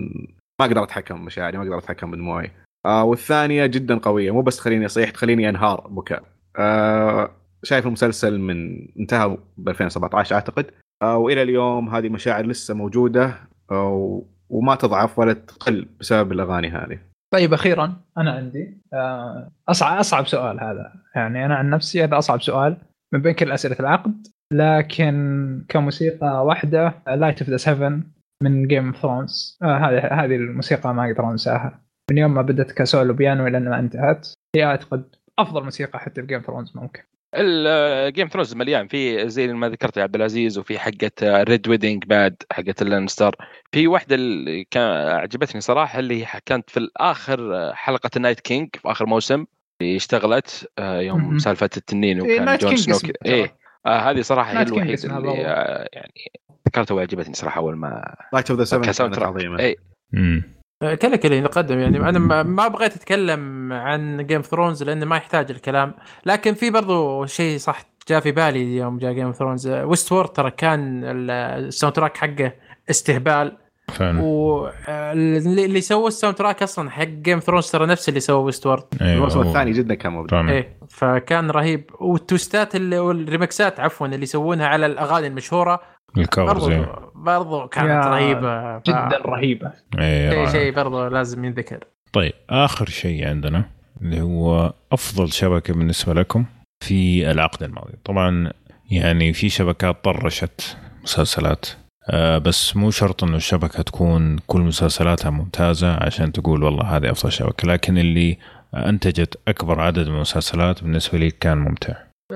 ما 0.60 0.65
أقدر 0.65 0.84
أتحكم 0.84 1.15
بمشاعري 1.22 1.57
ما 1.57 1.64
أقدر 1.64 1.77
أتحكم 1.77 2.11
بدموعي. 2.11 2.52
آه 2.85 3.03
والثانية 3.03 3.65
جدا 3.65 3.98
قوية 3.98 4.31
مو 4.31 4.41
بس 4.41 4.57
تخليني 4.57 4.85
أصيح 4.85 5.10
تخليني 5.10 5.49
أنهار 5.49 5.88
بكاء. 5.88 6.23
آه 6.57 7.31
شايف 7.64 7.88
المسلسل 7.88 8.39
من 8.39 8.88
انتهى 8.99 9.38
ب 9.57 9.69
2017 9.69 10.35
أعتقد. 10.35 10.65
آه 11.02 11.18
وإلى 11.18 11.41
اليوم 11.41 11.89
هذه 11.89 12.10
مشاعر 12.10 12.45
لسه 12.45 12.73
موجودة 12.73 13.35
آه 13.72 14.23
وما 14.49 14.76
تضعف 14.76 15.19
ولا 15.19 15.34
تقل 15.34 15.88
بسبب 15.99 16.31
الأغاني 16.31 16.69
هذه. 16.69 17.10
طيب 17.33 17.53
أخيرا 17.53 18.01
أنا 18.17 18.31
عندي 18.31 18.77
آه، 18.93 19.51
أصعب 19.69 19.97
أصعب 19.99 20.27
سؤال 20.27 20.59
هذا. 20.59 20.93
يعني 21.15 21.45
أنا 21.45 21.55
عن 21.55 21.69
نفسي 21.69 22.03
هذا 22.03 22.17
أصعب 22.17 22.41
سؤال 22.41 22.77
من 23.13 23.21
بين 23.21 23.33
كل 23.33 23.51
أسئلة 23.51 23.79
العقد 23.79 24.27
لكن 24.53 25.65
كموسيقى 25.69 26.45
واحدة 26.45 26.93
Light 27.07 27.41
of 27.41 27.49
the 27.49 27.57
Seven 27.57 28.03
من 28.43 28.67
Game 28.68 28.88
of 28.88 28.97
Thrones 28.97 29.57
هذه 29.63 29.99
هذه 29.99 30.35
الموسيقى 30.35 30.93
ما 30.93 31.11
أقدر 31.11 31.31
أنساها. 31.31 31.81
من 32.11 32.17
يوم 32.17 32.33
ما 32.33 32.41
بدت 32.41 32.71
ك 32.72 32.80
solo 32.80 33.13
piano 33.13 33.47
إلى 33.47 33.59
ما 33.59 33.79
انتهت 33.79 34.27
هي 34.55 34.65
أعتقد 34.65 35.15
أفضل 35.39 35.63
موسيقى 35.63 35.99
حتى 35.99 36.21
في 36.21 36.27
Game 36.27 36.38
of 36.38 36.47
Thrones 36.47 36.77
ممكن. 36.77 37.03
ال 37.35 37.54
Game 37.54 38.27
of 38.27 38.34
Thrones 38.34 38.55
مليان 38.55 38.87
في 38.87 39.29
زي 39.29 39.47
ما 39.47 39.69
ذكرت 39.69 39.97
يا 39.97 40.03
عبد 40.03 40.15
العزيز 40.15 40.57
وفي 40.57 40.79
حقة 40.79 41.43
Red 41.43 41.68
Wedding 41.68 42.05
بعد 42.05 42.35
حقة 42.51 42.75
ال 42.81 42.87
Lannister 42.87 43.35
في 43.71 43.87
واحدة 43.87 44.15
اللي 44.15 44.63
كان 44.71 45.07
عجبتني 45.07 45.61
صراحة 45.61 45.99
اللي 45.99 46.25
كانت 46.45 46.69
في 46.69 46.77
الآخر 46.77 47.71
حلقة 47.73 48.09
ال 48.15 48.19
Night 48.19 48.39
King 48.39 48.69
في 48.75 48.91
آخر 48.91 49.05
موسم 49.05 49.45
اللي 49.81 49.95
اشتغلت 49.95 50.69
آه، 50.79 50.99
يوم. 51.01 51.39
سالفة 51.39 51.69
التنين 51.77 52.21
إيه، 52.21 52.41
وكان 52.41 52.57
Jon 52.57 52.69
King 52.69 52.80
Snow 52.80 52.95
اسمه 52.95 53.09
كذا. 53.09 53.17
ترى. 53.23 53.33
إيه 53.33 53.55
آه 53.85 53.99
هذه 54.11 54.21
صراحة 54.21 54.59
هي 54.59 54.61
الوحيدة 54.61 55.17
اللي. 55.17 55.45
آه 55.47 55.87
يعني 55.93 56.31
ذكرتها 56.67 56.95
وعجبتني 56.95 57.33
صراحة 57.33 57.59
أول 57.61 57.75
ما 57.77 58.15
Light 58.34 58.49
of 58.51 58.59
the 58.59 58.65
Seven 58.65 58.88
ك 58.88 58.92
sound 58.92 59.13
كانت 59.13 59.23
track. 59.26 59.35
عظيمه 59.35 59.59
اي. 59.59 59.75
آه، 60.15 60.41
كلا 60.81 61.15
كلا 61.15 61.39
نقدم 61.41 61.79
يعني 61.79 61.97
أنا 61.97 62.19
ما- 62.19 62.43
ما 62.43 62.67
بغيت 62.67 62.95
أتكلم 62.95 63.73
عن 63.73 64.25
Game 64.27 64.41
of 64.41 64.51
Thrones 64.51 64.84
لأنه 64.83 65.05
ما 65.05 65.17
يحتاج 65.17 65.51
الكلام. 65.51 65.93
لكن 66.25 66.53
في 66.53 66.69
برضو 66.69 67.25
شيء 67.25 67.57
صح 67.57 67.81
جاء 68.09 68.19
في 68.19 68.31
بالي 68.31 68.75
يوم 68.77 68.97
جاء 68.97 69.13
Game 69.13 69.31
of 69.31 69.68
Thrones 69.68 70.11
Westworld 70.11 70.30
ترى 70.29 70.51
كان 70.51 71.03
ال- 71.03 71.31
ال 71.68 71.95
soundtrack 71.95 72.18
حقه 72.17 72.51
استهبال. 72.89 73.57
فعلا. 73.91 74.21
واللي 74.21 75.65
اللي 75.65 75.81
سووا 75.81 76.07
ال 76.07 76.35
soundtrack 76.38 76.63
أصلا 76.63 76.89
حق 76.89 77.03
Game 77.03 77.39
of 77.39 77.47
Thrones 77.47 77.72
ترى 77.71 77.85
نفس 77.85 78.09
اللي 78.09 78.19
سوى 78.19 78.43
Westworld 78.43 78.84
أيوة، 79.01 79.13
الموسم 79.13 79.41
الثاني 79.41 79.71
جدا 79.71 79.95
كان 79.95 80.11
مبدع 80.13 80.37
فعلا. 80.41 80.51
إيه 80.51 80.77
فكان 80.89 81.51
رهيب. 81.51 81.85
والتوستات 81.99 82.75
اللي 82.75 82.99
وال 82.99 83.19
remixات 83.19 83.80
عفوا 83.79 84.07
اللي 84.07 84.23
يسوونها 84.23 84.67
على 84.67 84.85
الأغاني 84.85 85.27
المشهورة. 85.27 85.81
الكفر 86.17 87.10
برضو 87.26 87.68
كانت 87.68 88.06
رهيبة 88.06 88.80
ف- 88.80 88.84
جدا 88.84 89.18
رهيبة. 89.26 89.72
إيه، 89.99 90.30
شيء. 90.45 90.52
شيء 90.52 90.76
برضو 90.76 91.07
لازم 91.07 91.45
ينذكر. 91.45 91.84
طيب 92.14 92.34
آخر 92.49 92.89
شيء 92.89 93.27
عندنا 93.27 93.64
اللي 94.02 94.22
هو 94.22 94.73
أفضل 94.91 95.31
شبكة 95.31 95.73
بالنسبة 95.73 96.14
لكم 96.14 96.45
في 96.84 97.31
العقد 97.31 97.64
الماضي. 97.64 97.93
طبعا 98.06 98.52
يعني 98.91 99.34
في 99.34 99.49
شبكات 99.49 100.03
طرشت 100.03 100.77
مسلسلات 101.03 101.65
آه 102.10 102.38
بس 102.38 102.76
مو 102.76 102.91
شرط 102.91 103.23
إنه 103.23 103.35
الشبكة 103.35 103.81
تكون 103.84 104.38
كل 104.48 104.61
مسلسلاتها 104.61 105.30
ممتازة 105.30 105.93
عشان 106.03 106.31
تقول 106.31 106.64
والله 106.64 106.84
هذه 106.98 107.11
أفضل 107.11 107.31
شبكة 107.31 107.68
لكن 107.68 107.98
اللي 107.98 108.38
أنتجت 108.76 109.39
أكبر 109.48 109.80
عدد 109.81 110.07
من 110.10 110.15
المسلسلات 110.15 110.84
بالنسبة 110.84 111.18
لي 111.18 111.31
كان 111.31 111.57
ممتع. 111.57 111.93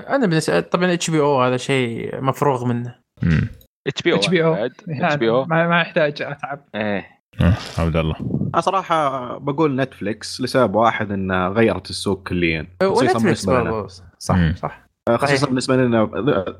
أنا 0.09 0.27
بالنسبة 0.27 0.59
طبعا 0.59 0.93
HBO 0.93 1.41
هذا 1.43 1.57
شيء 1.57 2.21
مفروغ 2.21 2.65
منه. 2.65 2.95
امم 3.23 3.47
HBO 3.87 4.17
اتش 4.17 4.29
بي 4.29 4.43
أو 4.43 4.53
اتش 4.53 5.15
بي 5.15 5.29
أو 5.29 5.45
ما 5.45 5.67
ما 5.67 5.81
يحتاج 5.81 6.21
أتعب. 6.21 6.65
إيه. 6.75 7.15
آه، 7.41 7.53
عبد 7.77 7.95
الله. 7.95 8.15
أنا 8.53 8.61
صراحة 8.61 9.37
بقول 9.37 9.75
Netflix 9.75 10.41
لسبب 10.41 10.75
واحد 10.75 11.11
انها 11.11 11.49
غيرت 11.49 11.89
السوق 11.89 12.27
كليا. 12.27 12.67
و 12.83 12.88
Netflix 12.88 13.23
بالنسبة 13.23 13.61
لنا. 13.61 13.71
برضو 13.71 13.87
صح 14.19 14.35
مم. 14.35 14.53
صح. 14.57 14.85
آه، 15.09 15.17
خصوصا. 15.17 15.47
بالنسبة 15.47 15.75
لنا. 15.75 16.09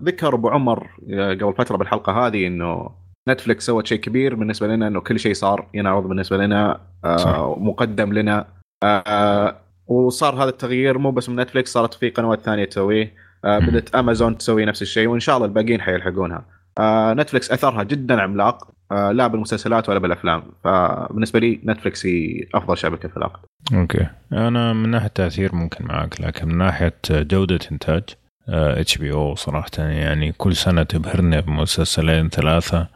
ذكر 0.04 0.34
أبو 0.34 0.50
عمر 0.50 0.90
آه، 1.14 1.34
قبل 1.34 1.54
فترة 1.54 1.78
بالحلقة 1.78 2.28
هذه 2.28 2.48
إنه 2.48 2.90
Netflix 3.30 3.66
سوت 3.66 3.88
شيء 3.88 4.00
كبير 4.00 4.36
بالنسبة 4.36 4.68
لنا 4.68 4.88
إنه 4.88 5.00
كل 5.02 5.20
شيء 5.20 5.34
صار 5.34 5.68
ينعرض 5.74 6.08
بالنسبة 6.08 6.38
لنا 6.38 6.82
آه،. 7.06 7.56
مقدم 7.60 8.14
لنا. 8.14 8.48
آه، 8.84 9.56
وصار 9.88 10.36
هذا 10.36 10.50
التغيير 10.50 10.98
مو 10.98 11.12
بس 11.12 11.30
من 11.30 11.36
Netflix 11.36 11.74
صارت 11.74 11.94
في 11.94 12.10
قنوات 12.10 12.42
ثانية 12.42 12.66
تسويه. 12.66 13.14
آه،. 13.46 13.60
بدأت 13.60 13.96
امازون 13.96 14.38
تسوي 14.38 14.66
نفس 14.66 14.82
الشيء 14.82 15.08
وإن 15.08 15.20
شاء 15.20 15.36
الله 15.36 15.48
الباقيين 15.48 15.82
حيلحقونها. 15.82 16.46
آه، 16.80 17.14
Netflix 17.14 17.52
أثرها 17.52 17.84
جدا 17.84 18.22
عملاق 18.22 18.68
آه، 18.92 19.12
لا 19.12 19.28
بالمسلسلات 19.28 19.90
ولا 19.90 20.00
بالأفلام. 20.00 20.44
فبالنسبة 20.64 21.40
لي 21.40 21.60
Netflix 21.66 22.06
هي 22.06 22.46
أفضل 22.56 22.78
شبكه 22.78 23.10
في 23.10 23.18
العقد 23.18 23.40
okay. 23.74 24.08
أنا 24.34 24.74
من 24.74 24.90
ناحية 24.90 25.08
تأثير 25.08 25.56
ممكن 25.56 25.86
معك 25.86 26.22
لكن 26.22 26.48
من 26.48 26.58
ناحية 26.58 26.94
جودة 27.12 27.60
إنتاج 27.72 28.04
HBO 28.50 29.36
صراحة 29.36 29.70
يعني 29.78 30.32
كل 30.32 30.56
سنة 30.56 30.84
تبهرنا 30.84 31.40
بمسلسلين 31.40 32.30
ثلاثة. 32.30 32.88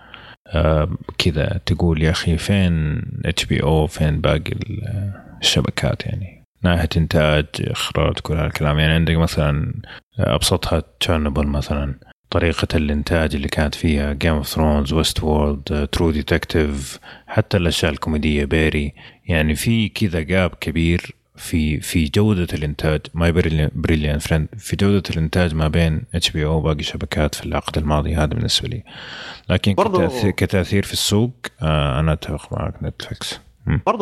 آه، 0.48 0.90
كذا 1.18 1.60
تقول 1.66 2.04
يا 2.04 2.12
أخي 2.12 2.38
فين 2.38 3.02
HBO 3.26 3.88
فين 3.88 4.22
باقي 4.22 4.52
ال- 4.52 5.14
الشبكات 5.42 6.06
يعني؟ 6.06 6.44
ناحية 6.64 6.90
إنتاج 6.98 7.46
إخراج 7.60 8.14
كل 8.20 8.34
هالكلام. 8.34 8.80
يعني 8.80 8.94
عندك 8.94 9.16
مثلا 9.16 9.74
أبسطها 10.20 10.84
Chernobyl 11.00 11.48
مثلا. 11.48 11.96
طريقة 12.32 12.68
الإنتاج 12.76 13.36
اللي 13.36 13.48
كانت 13.48 13.76
فيها 13.76 14.14
Game 14.14 14.34
of 14.34 14.48
Thrones 14.48 14.94
Westworld 14.94 15.88
True 15.92 16.12
Detective 16.12 17.00
حتى 17.28 17.58
الأشياء 17.58 17.92
الكوميدية 17.92 18.46
Barry 18.46 18.94
يعني 19.28 19.56
في 19.56 19.90
كذا 19.90 20.20
gap 20.22 20.50
كبير 20.62 21.16
في 21.36 21.80
في 21.80 22.04
جودة 22.04 22.48
الإنتاج 22.54 23.02
ما 23.14 23.30
بريليان 23.76 24.20
فريند 24.20 24.48
في 24.58 24.76
جودة 24.76 25.04
الإنتاج 25.10 25.56
ما 25.56 25.68
بين 25.68 26.02
HBO 26.16 26.58
وباقي 26.58 26.80
الشبكات 26.80 27.36
في 27.36 27.46
العقد 27.46 27.78
الماضي 27.78 28.16
هذا 28.16 28.26
بالنسبة 28.26 28.68
لي. 28.70 28.84
لكن 29.50 29.74
برضو- 29.74 29.98
كتأثير, 29.98 30.32
كتأثير 30.32 30.84
في 30.84 30.94
السوق 30.94 31.32
آه 31.62 32.00
أنا 32.00 32.14
أتفق 32.14 32.54
معك 32.54 32.74
Netflix 32.84 33.40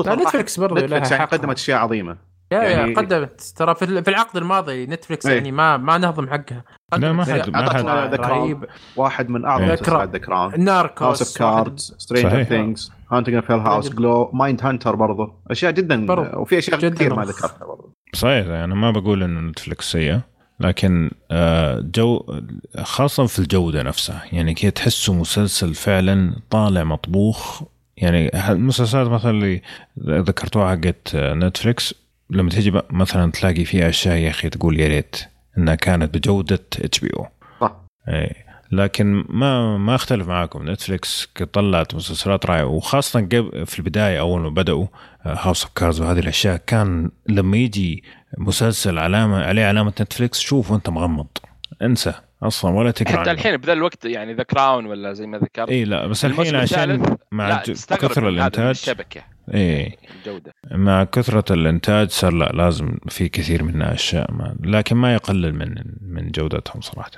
ترى 0.03 0.15
Netflix 0.15 0.59
برضو 0.59 0.75
لها 0.75 0.85
Netflix 0.85 1.11
يعني. 1.11 1.25
قدمت 1.25 1.57
أشياء 1.57 1.77
عظيمة. 1.79 2.17
يا 2.51 2.61
يعني- 2.63 2.91
يا 2.91 2.97
قدمت 2.97 3.41
ترى 3.55 3.75
في 3.75 3.85
ال- 3.85 4.03
في 4.03 4.09
العقد 4.09 4.37
الماضي 4.37 4.85
Netflix 4.85 5.25
إيه. 5.25 5.35
يعني 5.35 5.51
ما 5.51 5.77
ما 5.77 5.97
نهضم 5.97 6.27
حقها 6.29 6.63
لا، 6.97 7.11
ما 7.13 7.23
قدمت 7.23 7.41
حد- 7.45 7.49
ما 7.85 8.01
حد-. 8.01 8.15
رهيب 8.19 8.65
واحد 8.95 9.29
من 9.29 9.45
أعظم. 9.45 9.63
مسلسلات 9.65 10.09
The 10.09 10.17
Crown 10.17 10.51
House 10.51 10.59
Narcos 10.59 11.21
of 11.21 11.37
Cards 11.37 11.95
Stranger 11.97 12.29
صحيح. 12.29 12.47
Things 12.47 12.91
Haunting 13.11 13.35
of 13.35 13.51
Hill 13.51 13.59
House 13.59 13.89
GLOW 13.89 14.29
Mindhunter 14.33 14.95
برضو 14.95 15.33
أشياء 15.51 15.71
جدا 15.71 16.05
برضو. 16.05 16.39
وفي 16.41 16.57
أشياء 16.57 16.79
جداً 16.79 16.95
كثير 16.95 17.15
ما. 17.15 17.23
ذكرتها 17.25 17.65
برضو 17.67 17.93
صحيح 18.13 18.47
أنا 18.47 18.75
ما 18.75 18.91
بقول 18.91 19.23
إنه 19.23 19.39
Netflix 19.39 19.91
سيئة 19.91 20.21
لكن 20.59 21.11
آه، 21.31 21.79
جو 21.95 22.25
خاصة 22.81 23.25
في 23.25 23.39
الجودة 23.39 23.83
نفسها 23.83 24.23
يعني 24.31 24.53
كي 24.53 24.71
تحسه 24.71 25.13
مسلسل 25.13 25.73
فعلا 25.73 26.35
طالع 26.49 26.83
مطبوخ 26.83 27.63
يعني 27.97 28.51
المسلسلات 28.51 29.07
مثلا 29.07 29.31
اللي 29.31 29.61
ذكرتوها 30.09 30.69
حقت 30.75 31.15
آه، 31.15 31.33
Netflix 31.33 31.93
لما 32.29 32.49
تيجي 32.49 32.71
بقى 32.71 32.85
مثلا 32.89 33.31
تلاقي 33.31 33.65
فيها 33.65 33.89
أشياء 33.89 34.15
يا 34.17 34.29
أخي 34.29 34.49
تقول 34.49 34.79
يا 34.79 34.87
ريت 34.87 35.15
إنها 35.57 35.75
كانت 35.75 36.17
بجودة 36.17 36.59
HBO. 36.83 37.27
صح. 37.61 37.75
اي 38.07 38.35
لكن 38.71 39.25
ما 39.29 39.77
ما 39.77 39.95
أختلف 39.95 40.27
معاكم. 40.27 40.69
Netflix 40.69 41.27
طلعت 41.53 41.95
مسلسلات 41.95 42.45
رائعة. 42.45 42.65
وخاصة 42.65 43.19
قبل 43.19 43.65
في 43.65 43.79
البداية 43.79 44.19
أول 44.19 44.41
ما 44.41 44.49
بدأوا 44.49 44.87
House 45.21 45.63
of 45.63 45.73
Cards 45.73 46.01
وهذه 46.01 46.19
الأشياء 46.19 46.57
كان 46.67 47.11
لما 47.29 47.57
يجي 47.57 48.03
مسلسل 48.37 48.97
علامه 48.99 49.43
عليه 49.43 49.65
علامة 49.65 49.89
Netflix 49.89 50.39
شوف 50.39 50.71
وأنت 50.71 50.89
مغمض. 50.89 51.27
انسى 51.81 52.13
أصلا 52.43 52.71
ولا 52.71 52.91
تقرأ 52.91 53.21
حتى. 53.21 53.31
الحين 53.31 53.57
بذا 53.57 53.73
الوقت 53.73 54.05
يعني 54.05 54.33
The 54.33 54.43
Crown 54.43 54.85
ولا 54.85 55.13
زي 55.13 55.27
ما 55.27 55.37
ذكرت. 55.37 55.69
اي 55.69 55.83
لا 55.83 56.07
بس 56.07 56.25
الحين 56.25 56.55
عشان 56.55 57.17
مع 57.31 57.63
كثر 57.89 58.29
الإنتاج. 58.29 58.65
الشبكة. 58.69 59.36
اي 59.53 59.97
الجودة. 60.17 60.51
مع 60.71 61.03
كثرة 61.03 61.53
الإنتاج 61.53 62.09
صار 62.09 62.33
لا 62.33 62.51
لازم 62.53 62.97
في 63.09 63.29
كثير 63.29 63.63
منها 63.63 63.93
أشياء 63.93 64.31
ما 64.31 64.55
لكن 64.63 64.95
ما 64.95 65.13
يقلل 65.13 65.55
من 65.55 65.75
من 66.01 66.31
جودتهم 66.31 66.81
صراحة. 66.81 67.11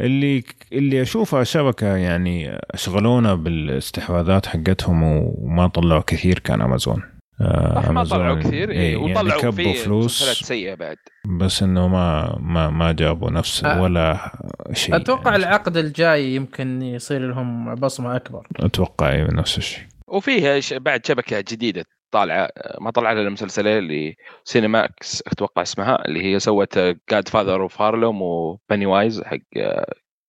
اللي 0.00 0.44
اللي 0.72 1.02
أشوفها 1.02 1.44
شبكة 1.44 1.96
يعني 1.96 2.58
أشغلونا 2.70 3.34
بالاستحواذات 3.34 4.46
حقتهم 4.46 5.02
وما 5.02 5.66
طلعوا 5.66 6.02
كثير 6.06 6.38
كان 6.38 6.60
أمازون. 6.62 7.02
آه، 7.40 7.80
ما 7.80 7.90
أمازون، 7.90 8.18
طلعوا 8.18 8.38
كثير 8.38 8.70
إيه، 8.70 8.78
إيه 8.78 8.92
يعني 8.92 9.12
وطلعوا 9.12 9.40
كبوا 9.40 9.50
في 9.52 9.62
مسلسلات 9.62 9.84
فلوس 9.84 10.22
سيئة 10.42 10.74
بعد. 10.74 10.96
بس 11.38 11.62
إنه 11.62 11.88
ما 11.88 12.36
ما 12.40 12.70
ما 12.70 12.92
جابوا 12.92 13.30
نفس 13.30 13.64
أه. 13.64 13.82
ولا 13.82 14.32
شيء. 14.72 14.96
أتوقع 14.96 15.30
يعني. 15.30 15.36
العقد 15.36 15.76
الجاي 15.76 16.34
يمكن 16.34 16.82
يصير 16.82 17.28
لهم 17.28 17.74
بصمة 17.74 18.16
أكبر. 18.16 18.46
أتوقع 18.60 19.10
إيه 19.10 19.22
نفس 19.32 19.58
الشيء. 19.58 19.84
وفيها 20.08 20.60
ش- 20.60 20.72
بعد 20.72 21.06
شبكة 21.06 21.40
جديدة 21.40 21.84
طالعة 22.10 22.48
ما 22.80 22.90
طلع 22.90 23.12
لها 23.12 23.22
المسلسلين 23.22 23.78
اللي 23.78 24.14
Cinemax 24.44 25.22
أتوقع 25.26 25.62
اسمها 25.62 26.04
اللي 26.04 26.24
هي 26.24 26.38
سوت 26.38 26.78
Godfather 27.10 27.62
of 27.62 27.82
Harlem 27.82 28.22
و 28.22 28.86
Pennyworth 28.86 29.22
حق 29.22 29.38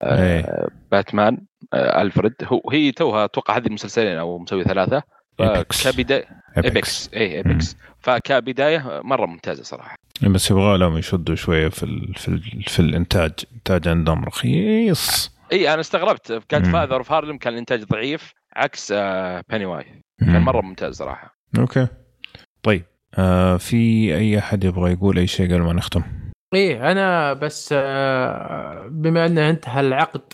آه،. 0.02 0.68
باتمان 0.92 1.38
آه، 1.74 2.02
Alfred 2.02 2.34
هو 2.44 2.72
هي 2.72 2.92
توها 2.92 3.26
أتوقع 3.26 3.58
هذه 3.58 3.68
المسلسلين 3.68 4.18
أو 4.18 4.40
مسوي 4.40 4.64
ثلاثة. 4.64 5.04
كبدايه 5.84 6.26
Epix 6.66 7.10
اي 7.14 7.38
Epix 7.38 7.76
فكبداية 8.00 9.02
مرة 9.04 9.26
ممتازة 9.26 9.64
صراحة. 9.64 9.96
بس 10.22 10.52
يبغى 10.52 10.78
لهم 10.78 10.98
يشدوا 10.98 11.36
شوية 11.36 11.70
في 11.70 11.84
ال 11.84 12.16
في 12.16 12.28
ال 12.28 12.64
في 12.68 12.80
الإنتاج 12.80 13.32
إنتاج 13.56 13.88
عندهم 13.88 14.26
رخيص. 14.26 15.37
إي 15.52 15.74
أنا 15.74 15.82
استغربت. 15.82 16.32
مم. 16.54 16.64
Father 16.64 16.98
of 16.98 17.12
Harlem 17.12 17.38
كان 17.38 17.54
الإنتاج 17.54 17.84
ضعيف 17.84 18.34
عكس 18.56 18.94
Pennyworth 19.50 19.88
كان 20.20 20.40
مم. 20.40 20.46
مرة 20.46 20.62
ممتاز 20.62 20.96
صراحة. 20.96 21.38
okay. 21.60 21.88
طيب 22.64 22.84
آه 23.18 23.58
في 23.58 24.16
أي 24.16 24.40
أحد 24.40 24.64
يبغى 24.64 24.92
يقول 24.92 25.18
أي 25.18 25.28
شيء 25.28 25.54
قبل 25.54 25.62
ما 25.62 25.74
نختم؟ 25.74 26.04
إيه 26.54 26.92
أنا 26.92 27.34
بس 27.34 27.74
آه، 27.78 28.88
بما 28.92 29.26
أنه 29.26 29.50
انتهى 29.50 29.80
العقد 29.80 30.34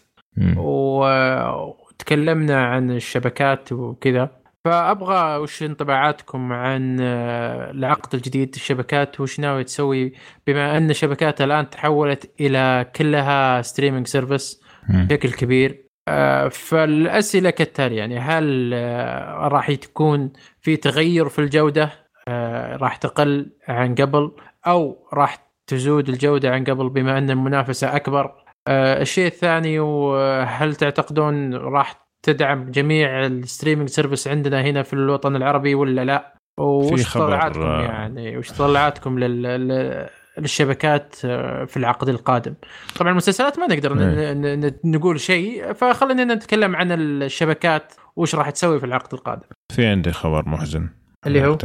وتكلمنا 0.58 2.66
عن 2.66 2.92
الشبكات 2.92 3.72
وكذا 3.72 4.30
فأبغى 4.66 5.38
وش 5.38 5.64
انطباعاتكم 5.64 6.54
عن 6.54 6.98
آه، 7.02 7.72
العقد 7.72 8.16
الجديد 8.16 8.56
الشبكات 8.56 9.22
وش 9.22 9.40
ناوي 9.40 9.64
تسوي؟ 9.64 10.14
بما 10.48 10.78
أن 10.78 10.90
الشبكات 10.90 11.42
الآن 11.42 11.70
تحولت 11.70 12.32
إلى 12.42 12.92
كلها 12.96 13.62
streaming 13.62 14.08
service. 14.08 14.63
بشكل 14.90 15.32
كبير. 15.32 15.84
آه، 16.08 16.48
فالأسئلة 16.48 17.50
كالتالي 17.50 17.96
يعني 17.96 18.20
هل 18.20 18.72
آه، 18.74 19.48
راح 19.48 19.72
تكون 19.72 20.34
في 20.62 20.78
تغير 20.78 21.30
في 21.30 21.40
الجودة؟ 21.40 21.90
آه، 22.28 22.76
راح 22.76 22.96
تقل 22.96 23.52
عن 23.68 23.96
قبل 23.96 24.32
أو 24.68 25.08
راح 25.14 25.52
تزود 25.68 26.10
الجودة 26.10 26.52
عن 26.52 26.64
قبل 26.64 26.90
بما 26.90 27.18
أن 27.18 27.30
المنافسة 27.30 27.96
أكبر؟ 27.96 28.44
الشيء 28.70 29.26
الثاني 29.26 29.80
وهل 29.80 30.76
تعتقدون 30.76 31.54
راح 31.54 32.08
تدعم 32.24 32.72
جميع 32.72 33.26
ال 33.26 33.32
streaming 33.32 33.90
service 33.90 34.28
عندنا 34.28 34.62
هنا 34.62 34.84
في 34.84 34.94
الوطن 34.94 35.36
العربي 35.36 35.76
ولا 35.76 36.06
لا؟ 36.06 36.34
وش 36.60 37.18
آه، 37.18 37.82
يعني؟ 37.82 38.38
وش 38.38 38.50
تطلعاتكم 38.50 39.20
لل... 39.20 40.10
لل... 40.38 40.44
للشبكات 40.44 41.16
آه، 41.26 41.66
في 41.66 41.78
العقد 41.78 42.10
القادم. 42.10 42.54
طبعا 43.00 43.12
المسلسلات 43.12 43.60
ما 43.60 43.68
نقدر 43.68 43.94
ن- 43.94 44.02
إيه. 44.02 44.34
ن- 44.34 44.66
ن- 44.66 44.80
نقول 44.84 45.20
شيء 45.20 45.74
فخلينا 45.74 46.36
نتكلم 46.36 46.76
عن 46.76 46.92
الشبكات 46.92 47.94
وش 48.16 48.36
راح 48.36 48.50
تسوي 48.50 48.80
في 48.80 48.86
العقد 48.86 49.14
القادم. 49.14 49.48
في 49.76 49.86
عندي 49.86 50.12
خبر 50.12 50.50
محزن. 50.50 50.90
اللي 51.28 51.46
هو؟ 51.46 51.58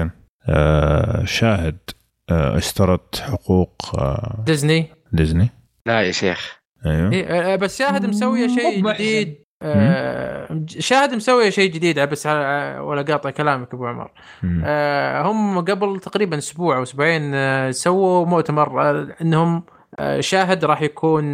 آه 0.48 1.24
شاهد 1.24 1.78
آه 2.30 2.56
اشترت 2.58 3.16
حقوق 3.20 3.98
آه 3.98 4.42
ديزني؟ 4.46 4.86
ديزني. 5.12 5.48
لا 5.86 6.00
يا 6.02 6.12
شيخ. 6.12 6.58
أيوه. 6.86 7.12
إيه 7.12 7.24
آه، 7.52 7.56
بس 7.56 7.78
شاهد 7.78 8.06
مسوية 8.06 8.46
شيء. 8.48 8.92
جديد. 8.94 9.44
آه، 9.62 10.64
شاهد 10.66 11.14
مسويه 11.14 11.50
شيء 11.50 11.70
جديد 11.70 12.00
بس 12.00 12.26
ولا 12.26 13.02
قاطع 13.02 13.30
كلامك 13.30 13.74
أبو 13.74 13.86
عمر. 13.86 14.10
آه، 14.64 15.22
هم 15.22 15.60
قبل 15.60 16.00
تقريبا 16.00 16.38
أسبوع 16.38 16.76
أو 16.76 16.82
أسبوعين 16.82 17.34
آه، 17.34 17.70
سووا 17.70 18.26
مؤتمر 18.26 18.82
آه، 18.82 19.16
إنهم 19.22 19.62
شاهد 20.20 20.64
راح 20.64 20.82
يكون 20.82 21.24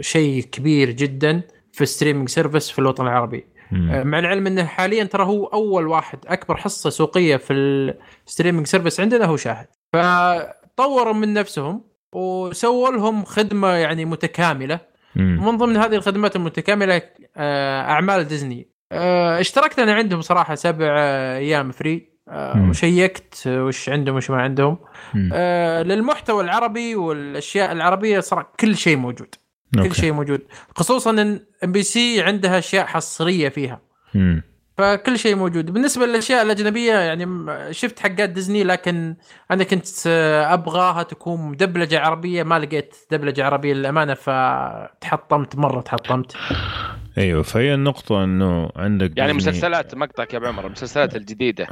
شيء 0.00 0.42
كبير 0.42 0.90
جدا 0.90 1.42
في 1.72 1.80
ال 1.80 1.85
streaming 1.85 2.28
service 2.28 2.70
في 2.70 2.78
الوطن 2.78 3.06
العربي. 3.06 3.46
مع 3.72 4.18
العلم 4.18 4.46
إنه 4.46 4.64
حاليا 4.64 5.04
ترى 5.04 5.24
هو 5.24 5.44
أول 5.44 5.86
واحد 5.86 6.18
أكبر 6.26 6.56
حصة 6.56 6.90
سوقية 6.90 7.36
في 7.36 7.52
ال 7.52 7.63
streaming 7.63 8.66
service 8.66 9.00
عندنا 9.00 9.24
هو 9.24 9.36
شاهد. 9.36 9.66
فطوروا 9.92 11.12
من 11.12 11.34
نفسهم 11.34 11.84
وسووا 12.12 12.90
لهم 12.90 13.24
خدمة 13.24 13.68
يعني 13.68 14.04
متكاملة. 14.04 14.80
مم. 15.18 15.46
ومن 15.46 15.56
ضمن 15.58 15.76
هذه 15.76 15.94
الخدمات 15.94 16.36
المتكاملة 16.36 17.02
آه، 17.36 17.80
أعمال 17.82 18.24
ديزني 18.24 18.70
آه، 18.92 19.40
اشتركت 19.40 19.78
أنا 19.78 19.94
عندهم 19.94 20.20
صراحة 20.20 20.54
سبع 20.54 20.86
آه، 20.98 21.38
أيام 21.38 21.70
free. 21.72 22.18
وشيكت 22.68 23.46
وش 23.46 23.88
عندهم 23.88 24.16
وش 24.16 24.30
ما 24.30 24.42
عندهم. 24.42 24.78
آه، 25.32 25.82
للمحتوى 25.82 26.44
العربي 26.44 26.96
والأشياء 26.96 27.72
العربية 27.72 28.20
صار 28.20 28.46
كل 28.60 28.76
شيء 28.76 28.96
موجود 28.96 29.34
كل 29.74 29.80
okay. 29.80 29.94
شيء 29.94 30.12
موجود 30.12 30.40
خصوصا 30.76 31.10
إن 31.10 31.40
MBC 31.64 32.22
عندها 32.22 32.58
أشياء 32.58 32.86
حصرية 32.86 33.48
فيها 33.48 33.80
مم. 34.14 34.42
فكل 34.78 35.18
شيء 35.18 35.36
موجود. 35.36 35.70
بالنسبة 35.70 36.06
للأشياء 36.06 36.42
الأجنبية 36.42 36.92
يعني 36.92 37.26
شفت 37.72 37.98
حقات 37.98 38.30
ديزني 38.30 38.64
لكن 38.64 39.16
أنا 39.50 39.64
كنت 39.64 39.86
آه، 40.06 40.54
أبغاها 40.54 41.02
تكون 41.02 41.40
مدبلجه 41.40 42.00
عربية 42.00 42.42
ما 42.42 42.58
لقيت 42.58 42.96
دبلجة 43.10 43.44
عربية 43.44 43.74
للأمانة 43.74 44.14
فتحطمت 44.14 45.56
مرة 45.56 45.80
تحطمت. 45.80 46.36
أيوه 47.18 47.42
فهي 47.42 47.74
النقطة 47.74 48.24
إنه 48.24 48.70
عندك 48.76 49.12
يعني 49.16 49.32
مسلسلات 49.32 49.94
مقطعك 49.94 50.32
يا 50.32 50.38
ابو 50.38 50.46
عمر 50.46 50.66
المسلسلات 50.66 51.16
الجديدة. 51.16 51.66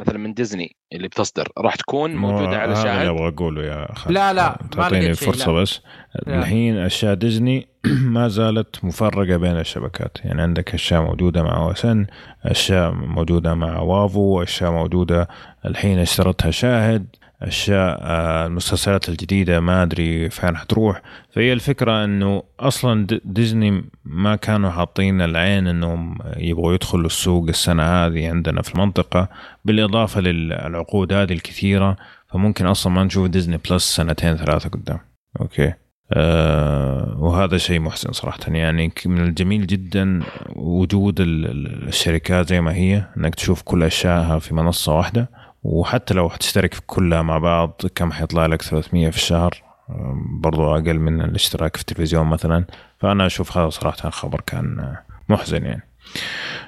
مثلا 0.00 0.18
من 0.18 0.34
ديزني 0.34 0.76
اللي 0.92 1.08
بتصدر 1.08 1.48
راح 1.58 1.74
تكون 1.74 2.16
مو 2.16 2.30
موجودة 2.30 2.48
على 2.48 2.56
هذا 2.56 2.64
اللي 2.64 2.76
شاهد؟ 2.82 3.08
أبغى 3.08 3.28
أقوله 3.28 3.64
يا 3.64 3.94
خالد 3.94 4.14
لا، 4.14 4.32
لا، 4.32 4.58
تعطيني 4.72 5.14
فرصة 5.14 5.52
لا. 5.52 5.60
بس. 5.62 5.80
لا. 6.26 6.38
الحين 6.38 6.76
أشياء 6.76 7.14
ديزني 7.14 7.68
ما 8.14 8.28
زالت 8.28 8.84
مفرقة 8.84 9.36
بين 9.36 9.58
الشبكات. 9.60 10.18
يعني 10.24 10.42
عندك 10.42 10.74
أشياء 10.74 11.02
موجودة 11.02 11.42
مع 11.42 11.66
وسن 11.66 12.06
أشياء 12.44 12.92
موجودة 12.92 13.54
مع 13.54 13.78
Wavo 13.80 14.42
أشياء 14.42 14.70
موجودة 14.70 15.28
الحين 15.66 15.98
اشترتها 15.98 16.50
شاهد. 16.50 17.06
أشياء 17.46 17.98
آه، 18.02 18.46
المسلسلات 18.46 19.08
الجديدة 19.08 19.60
ما 19.60 19.82
أدري 19.82 20.30
فين 20.30 20.56
حتروح. 20.56 21.02
فهي 21.30 21.52
الفكرة 21.52 22.04
إنه 22.04 22.42
أصلا 22.60 23.06
ديزني 23.24 23.84
ما 24.04 24.36
كانوا 24.36 24.70
حاطين 24.70 25.20
العين 25.20 25.66
إنهم 25.66 26.18
يبغوا 26.36 26.74
يدخلوا 26.74 27.06
السوق 27.06 27.48
السنة 27.48 27.82
هذه 27.82 28.28
عندنا 28.28 28.62
في 28.62 28.74
المنطقة 28.74 29.28
بالإضافة 29.64 30.20
للعقود 30.20 31.12
هذه 31.12 31.32
الكثيرة. 31.32 31.96
فممكن 32.28 32.66
أصلا 32.66 32.92
ما 32.92 33.04
نشوف 33.04 33.26
Disney 33.28 33.56
Plus 33.70 33.96
سنتين 33.96 34.36
ثلاثة 34.36 34.68
قدام. 34.68 34.98
okay. 35.40 35.72
آه 36.12 37.16
وهذا 37.18 37.56
شيء 37.58 37.80
محزن 37.80 38.12
صراحة. 38.12 38.38
يعني 38.48 38.92
من 39.06 39.20
الجميل 39.24 39.66
جدا 39.66 40.22
وجود 40.56 41.20
ال- 41.20 41.46
ال- 41.46 41.88
الشركات 41.88 42.48
زي 42.48 42.60
ما 42.60 42.74
هي 42.74 43.04
إنك 43.16 43.34
تشوف 43.34 43.62
كل 43.62 43.82
اشيائها 43.82 44.38
في 44.38 44.54
منصة 44.54 44.96
واحدة. 44.96 45.30
وحتى 45.66 46.14
لو 46.14 46.28
حتشترك 46.28 46.74
في 46.74 46.80
كلها 46.86 47.22
مع 47.22 47.38
بعض 47.38 47.80
كم 47.94 48.12
حيطلع 48.12 48.46
لك 48.46 48.62
300 48.62 49.10
في 49.10 49.16
الشهر 49.16 49.62
آه، 49.90 50.16
برضو 50.40 50.74
أقل 50.74 50.98
من 50.98 51.20
الاشتراك 51.20 51.76
في 51.76 51.82
التلفزيون 51.82 52.26
مثلا 52.26 52.64
فأنا 52.98 53.26
أشوف 53.26 53.58
هذا 53.58 53.68
صراحة 53.68 54.10
خبر 54.10 54.40
كان 54.40 54.78
آه، 54.78 55.02
محزن 55.28 55.64
يعني 55.64 55.82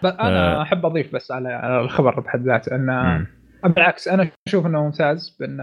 بس 0.05 0.13
أنا 0.13 0.59
آه. 0.59 0.63
أحب 0.63 0.87
أضيف 0.87 1.15
بس 1.15 1.31
على 1.31 1.81
الخبر 1.81 2.21
بحد 2.21 2.43
ذاته 2.43 2.75
ان 2.75 2.87
مم. 2.87 3.27
بالعكس 3.65 4.09
أنا 4.09 4.31
أشوف 4.49 4.67
إنه 4.67 4.83
ممتاز 4.85 5.37
بإن 5.41 5.61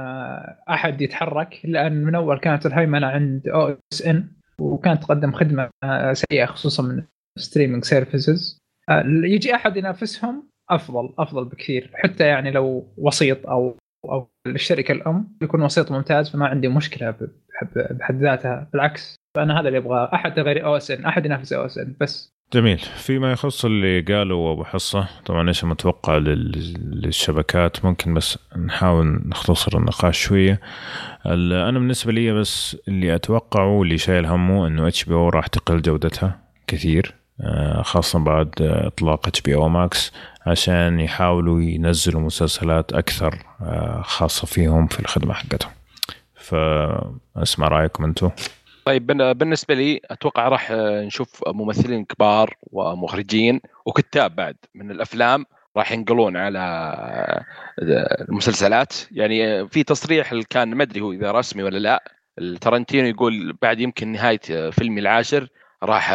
أحد 0.70 1.02
يتحرك 1.02 1.62
لأن 1.64 2.04
من 2.04 2.16
أول 2.16 2.40
كانت 2.40 2.66
الهيمنة 2.66 3.08
عند 3.08 3.48
أو 3.48 3.78
إس 3.94 4.02
إن 4.02 4.28
وكانت 4.60 5.04
تقدم 5.04 5.32
خدمة 5.32 5.70
سيئة 6.14 6.46
خصوصا 6.46 6.84
من 6.84 7.04
streaming 7.38 7.84
services 7.84 8.60
يجي 9.24 9.56
أحد 9.56 9.78
ينافسهم 9.78 10.55
أفضل 10.70 11.14
أفضل 11.20 11.46
بكثير. 11.46 11.92
حتى 11.94 12.24
يعني 12.24 12.52
لو 12.52 12.94
وسيط 12.98 13.48
أو 13.48 13.78
أو 14.06 14.28
الشركة 14.48 14.92
الأم 14.92 15.28
يكون 15.42 15.62
وسيط 15.62 15.92
ممتاز 15.92 16.30
فما 16.30 16.48
عندي 16.48 16.68
مشكلة 16.68 17.16
بحد 17.76 18.16
ذاتها. 18.22 18.70
بالعكس 18.74 19.16
فانا 19.36 19.60
هذا 19.60 19.68
اللي 19.68 19.78
أبغاه. 19.78 20.10
أحد 20.14 20.40
غير 20.40 20.66
OSN 20.66 21.06
أحد 21.06 21.26
ينافس 21.26 21.54
OSN 21.54 21.96
بس. 22.02 22.36
جميل. 22.54 22.78
فيما 22.78 23.32
يخص 23.32 23.66
اللي 23.66 24.02
قالوا 24.02 24.52
أبو 24.54 24.64
حصة 24.64 25.08
طبعا 25.26 25.48
إيش 25.48 25.64
المتوقع 25.64 26.18
لل- 26.18 27.02
للشبكات؟ 27.02 27.86
ممكن 27.86 28.14
بس 28.14 28.40
نحاول 28.58 29.22
نختصر 29.26 29.78
النقاش 29.78 30.18
شوية. 30.20 30.60
أنا 31.26 31.80
بالنسبة 31.80 32.12
لي 32.12 32.34
بس 32.34 32.78
اللي 32.88 33.16
أتوقعه 33.16 33.68
واللي 33.78 33.98
شايل 33.98 34.26
همه 34.26 34.68
إنه 34.68 34.88
HBO 34.88 35.30
راح 35.30 35.48
تقل 35.48 35.82
جودتها 35.82 36.40
كثير. 36.68 37.14
آه، 37.42 37.82
خاصة 37.82 38.20
بعد 38.20 38.50
إطلاق 38.62 39.28
HBO 39.28 39.56
Max. 39.56 40.14
عشان 40.46 41.00
يحاولوا 41.00 41.62
ينزلوا 41.62 42.22
مسلسلات 42.22 42.94
أكثر 42.94 43.46
آه، 43.62 44.02
خاصة 44.02 44.48
فيهم 44.48 44.88
في 44.88 45.00
الخدمة 45.00 45.34
حقتهم. 45.34 45.72
فأسمع 46.36 47.68
رأيكم 47.68 48.04
أنتم 48.04 48.32
طيب 48.86 49.08
بالنسبة 49.38 49.74
لي 49.74 50.02
أتوقع 50.06 50.48
راح 50.48 50.72
آه، 50.72 51.02
نشوف 51.02 51.44
ممثلين 51.48 52.06
كبار 52.06 52.58
ومخرجين 52.72 53.62
وكتاب 53.86 54.36
بعد 54.36 54.56
من 54.76 54.92
الأفلام 54.92 55.46
راح 55.78 55.92
ينقلون 55.92 56.38
على 56.38 56.60
آه، 57.80 58.26
المسلسلات. 58.30 58.94
يعني 59.12 59.68
في 59.68 59.84
تصريح 59.84 60.34
كان 60.50 60.76
ما 60.76 60.84
أدري 60.84 61.02
هو 61.02 61.12
إذا 61.12 61.32
رسمي 61.32 61.64
ولا 61.64 61.78
لا 61.78 62.04
الترنتينو 62.40 63.08
يقول 63.08 63.58
بعد 63.62 63.80
يمكن 63.80 64.12
نهاية 64.12 64.70
فيلمي 64.70 65.02
العاشر 65.02 65.48
راح 65.84 66.10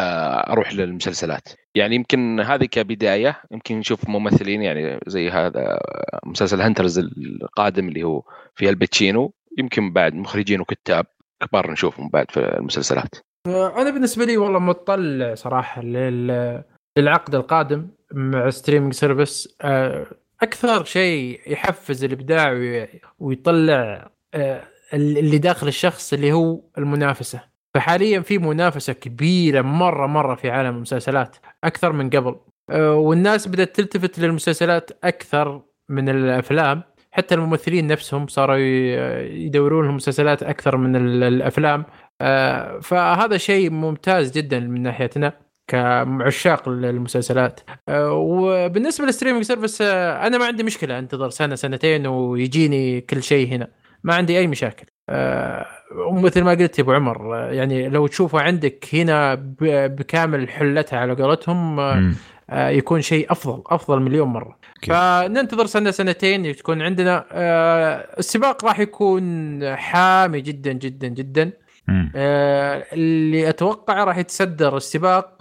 أروح 0.49 0.73
للمسلسلات. 0.73 1.47
يعني 1.75 1.95
يمكن 1.95 2.39
هذه 2.39 2.65
كبداية 2.65 3.41
يمكن 3.51 3.79
نشوف 3.79 4.09
ممثلين 4.09 4.61
يعني 4.61 4.99
زي 5.07 5.29
هذا 5.29 5.79
مسلسل 6.25 6.61
Hunters 6.61 6.99
القادم 6.99 7.87
اللي 7.87 8.03
هو 8.03 8.23
فيها 8.55 8.69
آل 8.69 8.83
باتشينو 8.83 9.33
يمكن 9.57 9.93
بعد 9.93 10.13
مخرجين 10.15 10.61
وكتاب 10.61 11.05
كبار 11.41 11.71
نشوفهم 11.71 12.09
بعد 12.09 12.31
في 12.31 12.39
المسلسلات. 12.39 13.15
أنا 13.47 13.89
بالنسبة 13.89 14.25
لي 14.25 14.37
والله 14.37 14.59
مطلع 14.59 15.35
صراحة 15.35 15.81
لل... 15.81 16.63
للعقد 16.97 17.35
القادم 17.35 17.87
مع 18.13 18.49
streaming 18.49 18.93
service 18.93 19.55
آه، 19.61 20.05
أكثر 20.41 20.83
شيء 20.83 21.41
يحفز 21.47 22.03
الإبداع 22.03 22.51
وي- 22.51 22.87
ويطلع 23.19 24.09
آه، 24.33 24.63
اللي 24.93 25.37
داخل 25.37 25.67
الشخص 25.67 26.13
اللي 26.13 26.31
هو 26.33 26.61
المنافسة. 26.77 27.50
فحاليا 27.75 28.19
في 28.19 28.37
منافسة 28.37 28.93
كبيرة 28.93 29.61
مرة 29.61 30.07
مرة 30.07 30.35
في 30.35 30.49
عالم 30.51 30.75
المسلسلات 30.75 31.35
أكثر 31.63 31.91
من 31.91 32.09
قبل. 32.09 32.35
آه، 32.69 32.95
والناس 32.95 33.47
بدأت 33.47 33.75
تلتفت 33.75 34.19
للمسلسلات 34.19 34.91
أكثر 35.03 35.61
من 35.89 36.09
الأفلام. 36.09 36.83
حتى 37.11 37.35
الممثلين 37.35 37.87
نفسهم 37.87 38.27
صاروا 38.27 38.57
يدورون 39.25 39.85
لهم 39.85 39.95
مسلسلات 39.95 40.43
أكثر 40.43 40.77
من 40.77 40.95
ال- 40.95 41.23
الأفلام. 41.23 41.85
آه، 42.21 42.79
فهذا 42.79 43.37
شيء 43.37 43.69
ممتاز 43.69 44.31
جدا 44.31 44.59
من 44.59 44.83
ناحيتنا 44.83 45.33
كعشاق 45.67 46.69
المسلسلات 46.69 47.59
آه، 47.89 48.11
وبالنسبة 48.11 49.05
لل 49.05 49.12
streaming 49.12 49.43
service 49.43 49.81
أنا 49.81 50.37
ما 50.37 50.45
عندي 50.45 50.63
مشكلة. 50.63 50.99
أنتظر 50.99 51.29
سنة 51.29 51.55
سنتين 51.55 52.07
ويجيني 52.07 53.01
كل 53.01 53.23
شيء 53.23 53.47
هنا. 53.47 53.67
ما 54.03 54.15
عندي 54.15 54.39
أي 54.39 54.47
مشاكل. 54.47 54.85
آه، 55.09 55.65
ومثل 56.07 56.43
ما 56.43 56.51
قلت 56.51 56.79
يا 56.79 56.83
أبو 56.83 56.91
عمر 56.91 57.35
آه، 57.35 57.51
يعني 57.51 57.89
لو 57.89 58.07
تشوفه 58.07 58.41
عندك 58.41 58.87
هنا 58.93 59.35
بكامل 59.61 60.49
حلتها 60.49 60.99
على 60.99 61.13
قولتهم 61.13 61.79
آه، 61.79 62.69
يكون 62.69 63.01
شيء 63.01 63.31
أفضل 63.31 63.63
أفضل 63.67 63.99
مليون 63.99 64.27
مرة. 64.27 64.57
أكيد. 64.77 64.93
فننتظر 64.93 65.65
سنة 65.65 65.91
سنتين 65.91 66.55
تكون 66.55 66.81
عندنا. 66.81 67.25
السباق 68.19 68.65
راح 68.65 68.79
يكون 68.79 69.59
حامي 69.75 70.41
جدا 70.41 70.71
جدا 70.71 71.07
جدا. 71.07 71.51
اللي 72.93 73.49
أتوقع 73.49 74.03
راح 74.03 74.17
يتصدر 74.17 74.77
السباق 74.77 75.37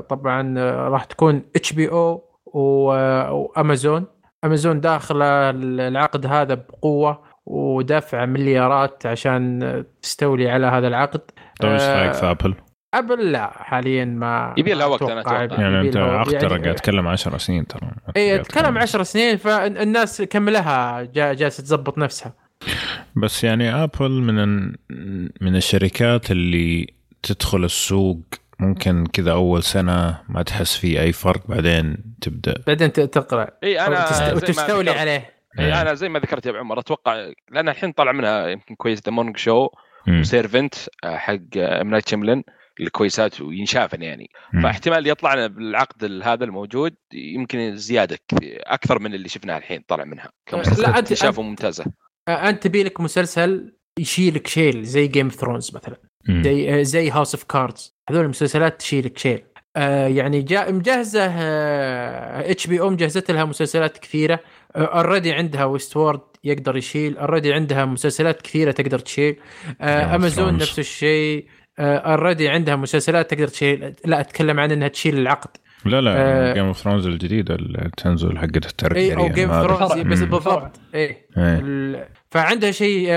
طبعا 0.00 0.58
راح 0.88 1.04
تكون 1.04 1.42
HBO 1.56 2.24
وأمازون. 2.46 4.06
أمازون 4.44 4.80
داخله 4.80 5.50
العقد 5.50 6.26
هذا 6.26 6.54
بقوة. 6.54 7.31
ودفع 7.46 8.24
مليارات 8.26 9.06
عشان 9.06 9.84
تستولي 10.02 10.50
على 10.50 10.66
هذا 10.66 10.88
العقد. 10.88 11.20
طيب 11.60 11.72
إيش 11.72 11.82
آه، 11.82 12.00
رايك 12.02 12.12
في 12.12 12.30
ابل؟ 12.30 12.54
ابل 12.94 13.32
لا 13.32 13.50
حاليا 13.62 14.04
ما 14.04 14.54
يبي 14.58 14.72
لها 14.74 14.86
وقت 14.86 15.02
أنا 15.02 15.20
أتوقع. 15.20 15.60
يعني 15.62 15.80
أنت 15.80 15.96
لها- 15.96 16.18
عقد 16.18 16.38
ترى 16.38 16.50
يعني- 16.50 16.62
قاعد 16.64 16.74
تتكلم 16.74 17.08
10 17.08 17.36
سنين 17.38 17.66
ترى. 17.66 17.90
اي 18.16 18.40
أتكلم 18.40 18.78
10 18.78 19.02
سنين 19.02 19.36
فالناس 19.36 20.22
كملها 20.22 21.02
جا- 21.02 21.32
جالسة 21.32 21.62
تظبط 21.62 21.98
نفسها. 21.98 22.32
بس 23.16 23.44
يعني 23.44 23.70
ابل 23.84 24.10
من 24.10 24.38
ال- 24.38 24.76
من 25.40 25.56
الشركات 25.56 26.30
اللي 26.30 26.86
تدخل 27.22 27.64
السوق 27.64 28.18
ممكن 28.60 29.06
كذا 29.06 29.32
أول 29.32 29.62
سنة 29.62 30.20
ما 30.28 30.42
تحس 30.42 30.76
فيه 30.76 31.00
أي 31.00 31.12
فرق 31.12 31.46
بعدين 31.46 31.96
تبدأ. 32.20 32.54
بعدين 32.66 32.92
ت- 32.92 33.00
تقرأ. 33.00 33.48
إي 33.64 33.80
أنا 33.86 34.32
وتستولي 34.34 34.90
عليه. 34.90 35.30
اي 35.58 35.80
أنا 35.82 35.94
زي 35.94 36.08
ما 36.08 36.18
ذكرت 36.18 36.46
يا 36.46 36.50
أبو 36.50 36.58
عمر 36.58 36.78
أتوقع 36.78 37.32
لأن 37.50 37.68
الحين 37.68 37.92
طلع 37.92 38.12
منها 38.12 38.46
يمكن 38.48 38.74
كويس 38.74 39.00
ذا 39.06 39.12
مورنينج 39.12 39.36
شو. 39.36 39.68
وسيرفنت 40.08 40.74
حق 41.04 41.38
ام 41.56 41.90
نايت 41.90 42.08
شيملن 42.08 42.42
الكويسات 42.80 43.40
وينشافن 43.40 44.02
يعني. 44.02 44.30
مم. 44.52 44.62
فاحتمال 44.62 45.06
يطلع 45.06 45.34
لنا 45.34 45.46
بالعقد 45.46 46.20
هذا 46.24 46.44
الموجود 46.44 46.94
يمكن 47.14 47.76
زيادة 47.76 48.18
كثير- 48.28 48.62
أكثر 48.66 48.98
من 48.98 49.14
اللي 49.14 49.28
شفناه 49.28 49.58
الحين 49.58 49.84
طلع 49.88 50.04
منها 50.04 50.30
أنت- 50.54 51.12
شافوا 51.12 51.44
ممتازة. 51.44 51.84
آه، 52.28 52.48
أنت 52.48 52.62
تبي 52.62 52.82
لك 52.82 53.00
مسلسل 53.00 53.76
يشيلك 53.98 54.46
شيل 54.46 54.84
زي 54.84 55.06
Game 55.06 55.26
of 55.26 55.34
Thrones 55.34 55.76
مثلا. 55.76 55.96
مم. 56.28 56.42
زي 56.42 56.80
آه، 56.80 56.82
زي 56.82 57.10
House 57.10 57.34
of 57.34 57.44
Cards 57.44 57.94
هذول 58.10 58.24
المسلسلات 58.24 58.78
تشيلك 58.78 59.18
شيل. 59.18 59.42
آه 59.76 60.06
يعني 60.06 60.42
جاء 60.42 60.72
مجهزة 60.72 61.26
HBO 62.50 62.90
مجهزت 62.90 63.30
لها 63.30 63.44
مسلسلات 63.44 63.98
كثيرة. 63.98 64.40
already 64.76 65.32
عندها 65.32 65.64
Westworld 65.64 66.20
يقدر 66.44 66.76
يشيل 66.76 67.18
already 67.18 67.52
عندها 67.52 67.84
مسلسلات 67.84 68.42
كثيرة 68.42 68.70
تقدر 68.70 68.98
تشيل. 68.98 69.36
آه 69.80 70.14
امازون 70.14 70.54
نفس 70.54 70.78
الشيء. 70.78 71.46
already 71.78 72.48
عندها 72.48 72.76
مسلسلات 72.76 73.30
تقدر 73.30 73.48
تشيل. 73.48 73.94
لا 74.04 74.20
أتكلم 74.20 74.60
عن 74.60 74.70
إنها 74.70 74.88
تشيل 74.88 75.18
العقد. 75.18 75.50
لا 75.84 76.00
لا 76.00 76.54
Game 76.54 76.64
of 76.64 76.78
Thrones 76.78 77.06
الجديدة 77.06 77.54
اللي 77.54 77.90
تنزل 77.96 78.38
حقت 78.38 78.66
التارغيريان 78.66 79.16
أو 79.16 79.28
Game 79.28 79.50
of 79.50 79.66
Thrones 79.66 80.06
بس 80.06 80.18
بالضبط. 80.18 80.80
اي 80.94 81.26
فعندها 82.30 82.70
شيء 82.70 83.08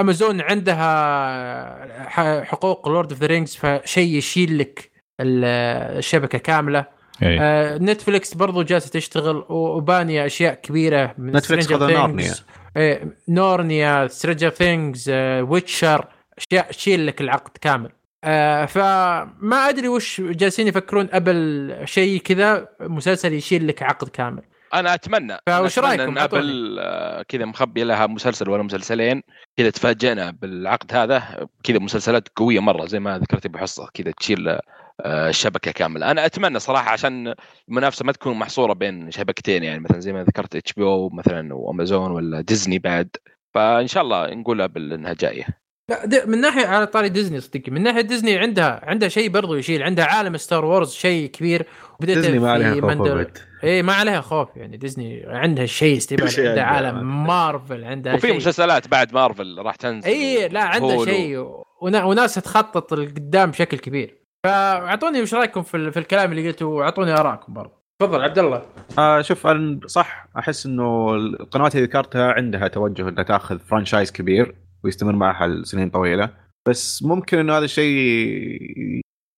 امازون 0.00 0.40
عندها 0.40 2.44
حقوق 2.44 2.88
Lord 2.88 3.12
of 3.12 3.20
the 3.20 3.26
Rings 3.26 3.56
فشيء 3.56 4.16
يشيل 4.16 4.58
لك 4.58 4.90
الشبكة 5.20 6.38
كاملة. 6.38 6.97
أي. 7.22 7.40
آه 7.40 7.78
نتفلكس 7.78 8.34
برضو 8.34 8.62
جالسة 8.62 8.90
تشتغل 8.90 9.44
وبانيه 9.48 10.26
أشياء 10.26 10.54
كبيرة. 10.54 11.14
من 11.18 11.36
نتفلكس 11.36 11.66
خذ 11.66 11.92
نارنيا 11.92 12.34
إيه 12.76 13.16
نارنيا 13.28 14.06
Stranger 14.06 14.50
Things 14.50 15.10
Witcher 15.40 16.04
أشياء 16.38 16.70
تشيل 16.70 17.06
لك 17.06 17.20
العقد 17.20 17.56
كامل. 17.60 17.90
آه 18.24 18.64
فما 18.64 19.68
أدري 19.68 19.88
وش 19.88 20.20
جالسين 20.20 20.66
يفكرون 20.68 21.08
ابل 21.12 21.76
شيء 21.84 22.20
كذا 22.20 22.68
مسلسل 22.80 23.32
يشيل 23.32 23.68
لك 23.68 23.82
عقد 23.82 24.08
كامل. 24.08 24.42
أنا 24.74 24.94
أتمنى. 24.94 25.36
فوش 25.48 25.78
رأيكم؟ 25.78 26.02
إن 26.02 26.18
أبل 26.18 26.80
كذا 27.28 27.44
مخبي 27.44 27.84
لها 27.84 28.06
مسلسل 28.06 28.50
ولا 28.50 28.62
مسلسلين 28.62 29.22
كذا 29.56 29.70
تفاجئنا 29.70 30.30
بالعقد 30.30 30.94
هذا 30.94 31.46
كذا 31.64 31.78
مسلسلات 31.78 32.28
قوية 32.36 32.60
مرة 32.60 32.86
زي 32.86 33.00
ما 33.00 33.18
ذكرت 33.18 33.46
بحصه 33.46 33.88
كذا 33.94 34.12
تشيل 34.20 34.58
الشبكه 35.06 35.70
كاملة. 35.70 36.10
أنا 36.10 36.26
أتمنى 36.26 36.58
صراحة 36.58 36.90
عشان 36.90 37.34
المنافسة 37.68 38.04
ما 38.04 38.12
تكون 38.12 38.38
محصورة 38.38 38.72
بين 38.72 39.10
شبكتين 39.10 39.64
يعني 39.64 39.80
مثلا 39.80 40.00
زي 40.00 40.12
ما 40.12 40.24
ذكرت 40.24 40.56
HBO 40.56 41.08
مثلا 41.08 41.54
وأمازون 41.54 42.10
ولا 42.10 42.40
ديزني 42.40 42.78
بعد. 42.78 43.08
فإن 43.54 43.86
شاء 43.86 44.02
الله 44.02 44.34
نقول 44.34 44.60
ابل 44.60 44.92
انها 44.92 45.12
جاية. 45.12 45.46
لا 45.90 46.26
من 46.26 46.40
ناحية 46.40 46.66
على 46.66 46.86
طاري 46.86 47.08
ديزني 47.08 47.40
صدقني 47.40 47.74
من 47.74 47.82
ناحية 47.82 48.00
ديزني 48.00 48.38
عندها 48.38 48.80
عندها 48.82 49.08
شيء 49.08 49.28
برضو 49.28 49.54
يشيل 49.54 49.82
عندها 49.82 50.04
عالم 50.04 50.36
Star 50.36 50.64
Wars 50.64 50.92
شيء 50.92 51.30
كبير. 51.30 51.66
وبدأت 52.00 52.18
ديزني 52.18 52.38
ما 52.38 52.52
عليها 52.52 52.80
خوف 52.80 53.26
اي 53.64 53.82
ما 53.82 53.92
عليها 53.92 54.20
خوف 54.20 54.48
يعني 54.56 54.76
ديزني 54.76 55.22
عندها 55.26 55.66
شيء 55.66 55.96
استبعاد 55.96 56.40
عندها 56.48 56.64
عالم 56.64 57.26
مارفل 57.26 57.84
عندها 57.84 58.14
وفي 58.14 58.32
مسلسلات 58.32 58.88
بعد 58.88 59.14
مارفل 59.14 59.58
راح 59.58 59.76
تنزل. 59.76 60.08
اي 60.08 60.48
لا 60.48 60.62
عندها 60.62 61.04
شيء. 61.04 61.46
وناس 61.82 62.34
تخطط 62.34 62.94
لقدام 62.94 63.50
بشكل 63.50 63.78
كبير. 63.78 64.17
فاعطوني 64.48 65.22
وش 65.22 65.34
رايكم 65.34 65.62
في, 65.62 65.92
في 65.92 65.98
الكلام 65.98 66.30
اللي 66.30 66.48
قلته 66.48 66.66
واعطوني 66.66 67.12
ارائكم 67.12 67.52
برضه 67.52 67.78
تفضل 68.02 68.22
عبد 68.22 68.38
الله. 68.38 68.62
آه 68.98 69.20
شوف 69.20 69.46
أنا 69.46 69.80
صح 69.86 70.28
أحس 70.38 70.66
إنه 70.66 71.14
القنوات 71.14 71.74
اللي 71.74 71.86
ذكرتها 71.86 72.32
عندها 72.32 72.68
توجه 72.68 73.08
إنها 73.08 73.22
تأخذ 73.22 73.58
franchise 73.58 74.12
كبير 74.12 74.54
ويستمر 74.84 75.12
معها 75.12 75.46
لسنين 75.46 75.90
طويلة 75.90 76.30
بس 76.68 77.02
ممكن 77.02 77.38
إنه 77.38 77.52
هذا 77.58 77.64
الشيء 77.64 77.96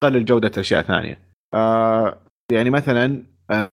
يقلل 0.03 0.24
جودة 0.24 0.61
أشياء 0.61 0.82
ثانية. 0.82 1.19
آه 1.55 2.19
يعني 2.53 2.70
مثلا 2.70 3.23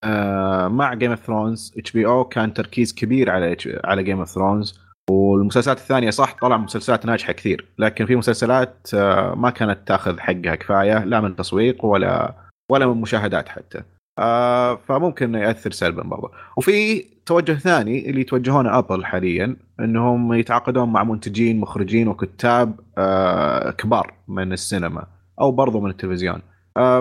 آه 0.03 0.67
مع 0.67 0.93
Game 0.93 1.11
of 1.11 1.19
Thrones 1.19 1.73
HBO 1.77 2.25
كان 2.25 2.53
تركيز 2.53 2.93
كبير 2.93 3.29
على 3.29 3.57
على 3.83 4.03
Game 4.03 4.19
of 4.19 4.29
Thrones 4.29 4.79
والمسلسلات 5.09 5.77
الثانية 5.77 6.09
صح 6.09 6.35
طلع 6.41 6.57
مسلسلات 6.57 7.05
ناجحة 7.05 7.33
كثير 7.33 7.65
لكن 7.79 8.05
في 8.05 8.15
مسلسلات 8.15 8.89
آه 8.93 9.35
ما 9.35 9.49
كانت 9.49 9.87
تأخذ 9.87 10.19
حقها 10.19 10.55
كفاية 10.55 11.03
لا 11.03 11.21
من 11.21 11.35
تسويق 11.35 11.85
ولا 11.85 12.35
ولا 12.71 12.87
من 12.87 13.01
مشاهدات 13.01 13.49
حتى. 13.49 13.81
آه 14.19 14.75
فممكن 14.75 15.35
يأثر 15.35 15.71
سلبا 15.71 16.03
برضه. 16.03 16.31
وفي 16.57 17.05
توجه 17.25 17.53
ثاني 17.53 18.09
اللي 18.09 18.21
يتوجهونه 18.21 18.77
ابل 18.77 19.05
حاليا 19.05 19.55
إنهم 19.79 20.33
يتعاقدون 20.33 20.89
مع 20.89 21.03
منتجين 21.03 21.59
مخرجين 21.59 22.07
وكتاب 22.07 22.79
آه 22.97 23.71
كبار 23.71 24.13
من 24.27 24.53
السينما 24.53 25.05
أو 25.41 25.51
برضو 25.51 25.79
من 25.79 25.89
التلفزيون. 25.89 26.41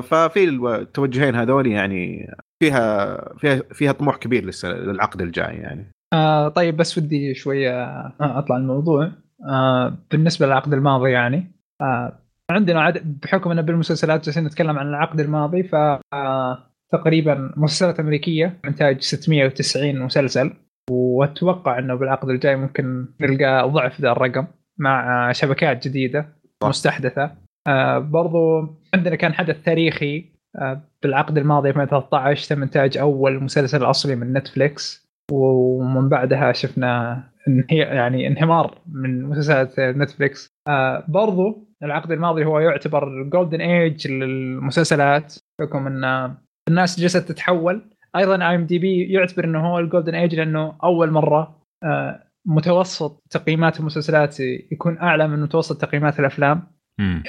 ففي 0.02 0.44
التوجهين 0.44 1.34
هذول 1.34 1.66
يعني 1.66 2.30
فيها 2.62 3.18
فيها 3.38 3.62
فيها 3.72 3.92
طموح 3.92 4.16
كبير 4.16 4.50
للعقد 4.64 5.22
الجاي 5.22 5.54
يعني. 5.56 5.95
آه 6.12 6.48
طيب 6.48 6.76
بس 6.76 6.98
ودي 6.98 7.34
شوية 7.34 8.06
أطلع 8.20 8.56
الموضوع. 8.56 9.12
آه 9.48 9.96
بالنسبة 10.10 10.46
للعقد 10.46 10.72
الماضي 10.74 11.10
يعني 11.10 11.52
آه 11.80 12.18
عندنا 12.50 12.80
عدد 12.82 13.20
بحكم 13.22 13.50
أن 13.50 13.62
بالمسلسلات 13.62 14.24
جالسين 14.24 14.44
نتكلم 14.44 14.78
عن 14.78 14.86
العقد 14.88 15.20
الماضي 15.20 15.62
ف 15.62 15.74
آه 15.74 16.58
تقريبا 16.92 17.52
مسلسلات 17.56 18.00
أمريكية 18.00 18.60
إنتاج 18.64 19.00
690 19.00 20.00
مسلسل 20.00 20.52
وأتوقع 20.90 21.78
أنه 21.78 21.94
بالعقد 21.94 22.28
الجاي 22.28 22.56
ممكن 22.56 23.08
نلقى 23.20 23.70
ضعف 23.70 24.00
ذا 24.00 24.12
الرقم 24.12 24.46
مع 24.78 25.32
شبكات 25.32 25.88
جديدة 25.88 26.28
مستحدثة. 26.64 27.30
آه 27.66 27.98
برضو 27.98 28.60
عندنا 28.94 29.16
كان 29.16 29.34
حدث 29.34 29.62
تاريخي 29.62 30.24
آه 30.56 30.82
بالعقد 31.02 31.38
الماضي 31.38 31.68
2013 31.70 32.54
تم 32.54 32.62
إنتاج 32.62 32.98
أول 32.98 33.44
مسلسل 33.44 33.84
أصلي 33.84 34.16
من 34.16 34.32
نتفليكس. 34.32 35.05
ومن 35.32 36.08
بعدها 36.08 36.52
شفنا 36.52 37.22
يعني 37.70 38.26
انهمار 38.26 38.78
من 38.92 39.22
مسلسلات 39.22 39.80
نتفليكس 39.80 40.48
آه 40.68 41.04
برضو 41.08 41.68
العقد 41.82 42.12
الماضي 42.12 42.44
هو 42.44 42.58
يعتبر 42.58 43.22
golden 43.22 43.60
age 43.60 44.08
للمسلسلات 44.08 45.34
بحكم 45.60 45.86
إن 45.86 46.34
الناس 46.68 47.00
جلست 47.00 47.16
تتحول 47.16 47.90
أيضا 48.16 48.48
IMDb 48.48 49.12
يعتبر 49.12 49.44
إنه 49.44 49.66
هو 49.66 49.78
ال 49.78 49.83
golden 49.83 50.14
age 50.14 50.34
لأنه 50.34 50.74
أول 50.84 51.10
مرة 51.10 51.60
آه 51.84 52.22
متوسط 52.46 53.22
تقييمات 53.30 53.80
المسلسلات 53.80 54.40
يكون 54.40 54.98
أعلى 54.98 55.28
من 55.28 55.42
متوسط 55.42 55.80
تقييمات 55.80 56.20
الأفلام. 56.20 56.76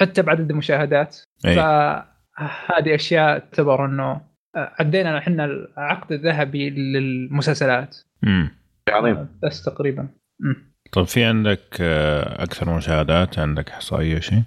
حتى 0.00 0.22
بعدد 0.22 0.50
المشاهدات 0.50 1.16
أي. 1.46 1.54
فهذه 1.54 2.94
أشياء 2.94 3.38
تعتبر 3.38 3.84
إنه 3.84 4.20
عدينا 4.56 5.18
إحنا 5.18 5.44
العقد 5.44 6.12
الذهبي 6.12 6.70
للمسلسلات. 6.70 7.96
امم 8.24 8.50
عظيم. 8.88 9.28
بس 9.42 9.62
تقريبا. 9.62 10.08
مم. 10.40 10.74
طيب 10.92 11.04
في 11.06 11.24
عندك 11.24 11.80
أكثر 11.80 12.76
مشاهدات؟ 12.76 13.38
عندك 13.38 13.70
إحصائية 13.70 14.18
شيء؟ 14.18 14.42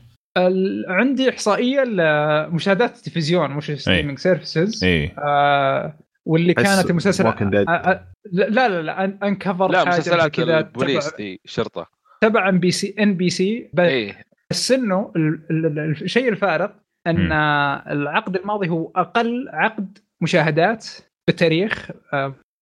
عندي 0.88 1.30
إحصائية 1.30 1.84
لمشاهدات 1.84 2.98
التلفزيون 2.98 3.52
مش 3.52 3.72
streaming 3.72 4.20
services 4.20 4.84
اي 4.84 5.12
آه 5.18 6.00
واللي 6.26 6.54
كانت 6.54 6.90
المسلسل 6.90 7.26
آه 7.26 7.70
آه 7.70 8.08
لا 8.32 8.50
لا 8.50 8.82
لا 8.82 9.04
أنكفر 9.28 9.72
لا 9.72 9.86
مسلسلات 9.86 10.32
كذا. 10.32 10.60
البوليس 10.60 11.16
دي 11.16 11.42
شرطة. 11.46 11.88
تبع 12.22 12.50
ام 12.50 12.60
بي 12.60 12.72
سي 12.72 12.96
ان 13.00 13.14
بي 13.18 13.30
سي 13.30 13.70
بس 14.52 14.72
إنه 14.72 15.14
الشيء 16.02 16.30
الفارق 16.30 16.76
أن 17.08 17.30
م. 17.30 17.34
العقد 17.92 18.36
الماضي 18.36 18.70
هو 18.70 18.92
أقل 18.96 19.50
عقد 19.54 19.98
مشاهدات 20.22 20.88
بالتاريخ 21.28 21.92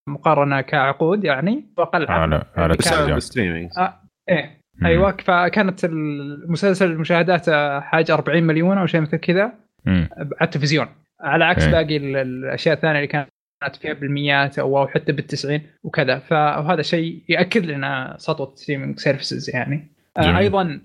مقارنة 0.08 0.60
كعقود 0.60 1.24
يعني 1.24 1.64
وأقل 1.76 2.02
عقد 2.02 2.10
على 2.10 2.44
على 2.56 2.72
التلفزيون 2.72 3.68
آه 3.78 4.00
إيه 4.28 4.60
أيوه 4.84 5.16
فكانت 5.16 5.84
المسلسل 5.84 6.90
المشاهدات 6.90 7.50
حاجة 7.82 8.14
40 8.14 8.42
مليون 8.42 8.78
أو 8.78 8.86
شيء 8.86 9.00
مثل 9.00 9.16
كذا 9.16 9.52
على 9.86 10.08
التلفزيون. 10.42 10.86
على 11.20 11.44
عكس 11.44 11.64
إيه. 11.64 11.70
باقي 11.70 11.96
الأشياء 11.96 12.74
الثانية 12.74 12.96
اللي 12.96 13.06
كانت 13.06 13.76
فيها 13.80 13.92
بالمئات 13.92 14.58
أو 14.58 14.86
حتى 14.86 15.12
بالتسعين 15.12 15.62
وكذا. 15.82 16.18
فهذا 16.18 16.82
شيء 16.82 17.22
يأكد 17.28 17.66
لنا 17.66 18.14
سطوة 18.18 18.52
streaming 18.54 18.98
services 18.98 19.50
يعني. 19.50 19.86
جميل. 20.20 20.36
أيضا 20.36 20.80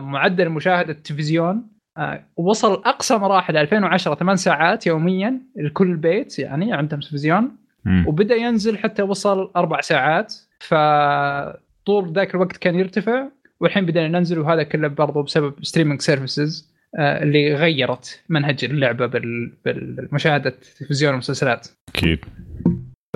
معدل 0.00 0.48
مشاهدة 0.48 0.92
التلفزيون 0.92 1.68
وصل 2.36 2.72
أقصى 2.72 3.18
مراحل 3.18 3.56
2010 3.56 4.14
8 4.14 4.36
ساعات 4.36 4.86
يوميا 4.86 5.40
لكل 5.56 5.96
بيت 5.96 6.38
يعني 6.38 6.72
عندهم 6.72 7.00
تلفزيون. 7.00 7.56
وبدأ 8.06 8.34
ينزل 8.34 8.78
حتى 8.78 9.02
وصل 9.02 9.50
أربع 9.56 9.80
ساعات 9.80 10.34
فطول 10.60 12.12
ذاك 12.12 12.34
الوقت 12.34 12.56
كان 12.56 12.74
يرتفع 12.74 13.28
والحين 13.60 13.86
بدأنا 13.86 14.18
ننزل 14.18 14.38
وهذا 14.38 14.62
كله 14.62 14.88
برضو 14.88 15.22
بسبب 15.22 15.64
streaming 15.64 16.00
services 16.00 16.70
اللي 16.98 17.54
غيرت 17.54 18.22
منهج 18.28 18.64
اللعبة 18.64 19.06
بالمشاهدة 19.64 20.50
التلفزيون 20.50 21.10
والمسلسلات. 21.10 21.68
أكيد. 21.88 22.24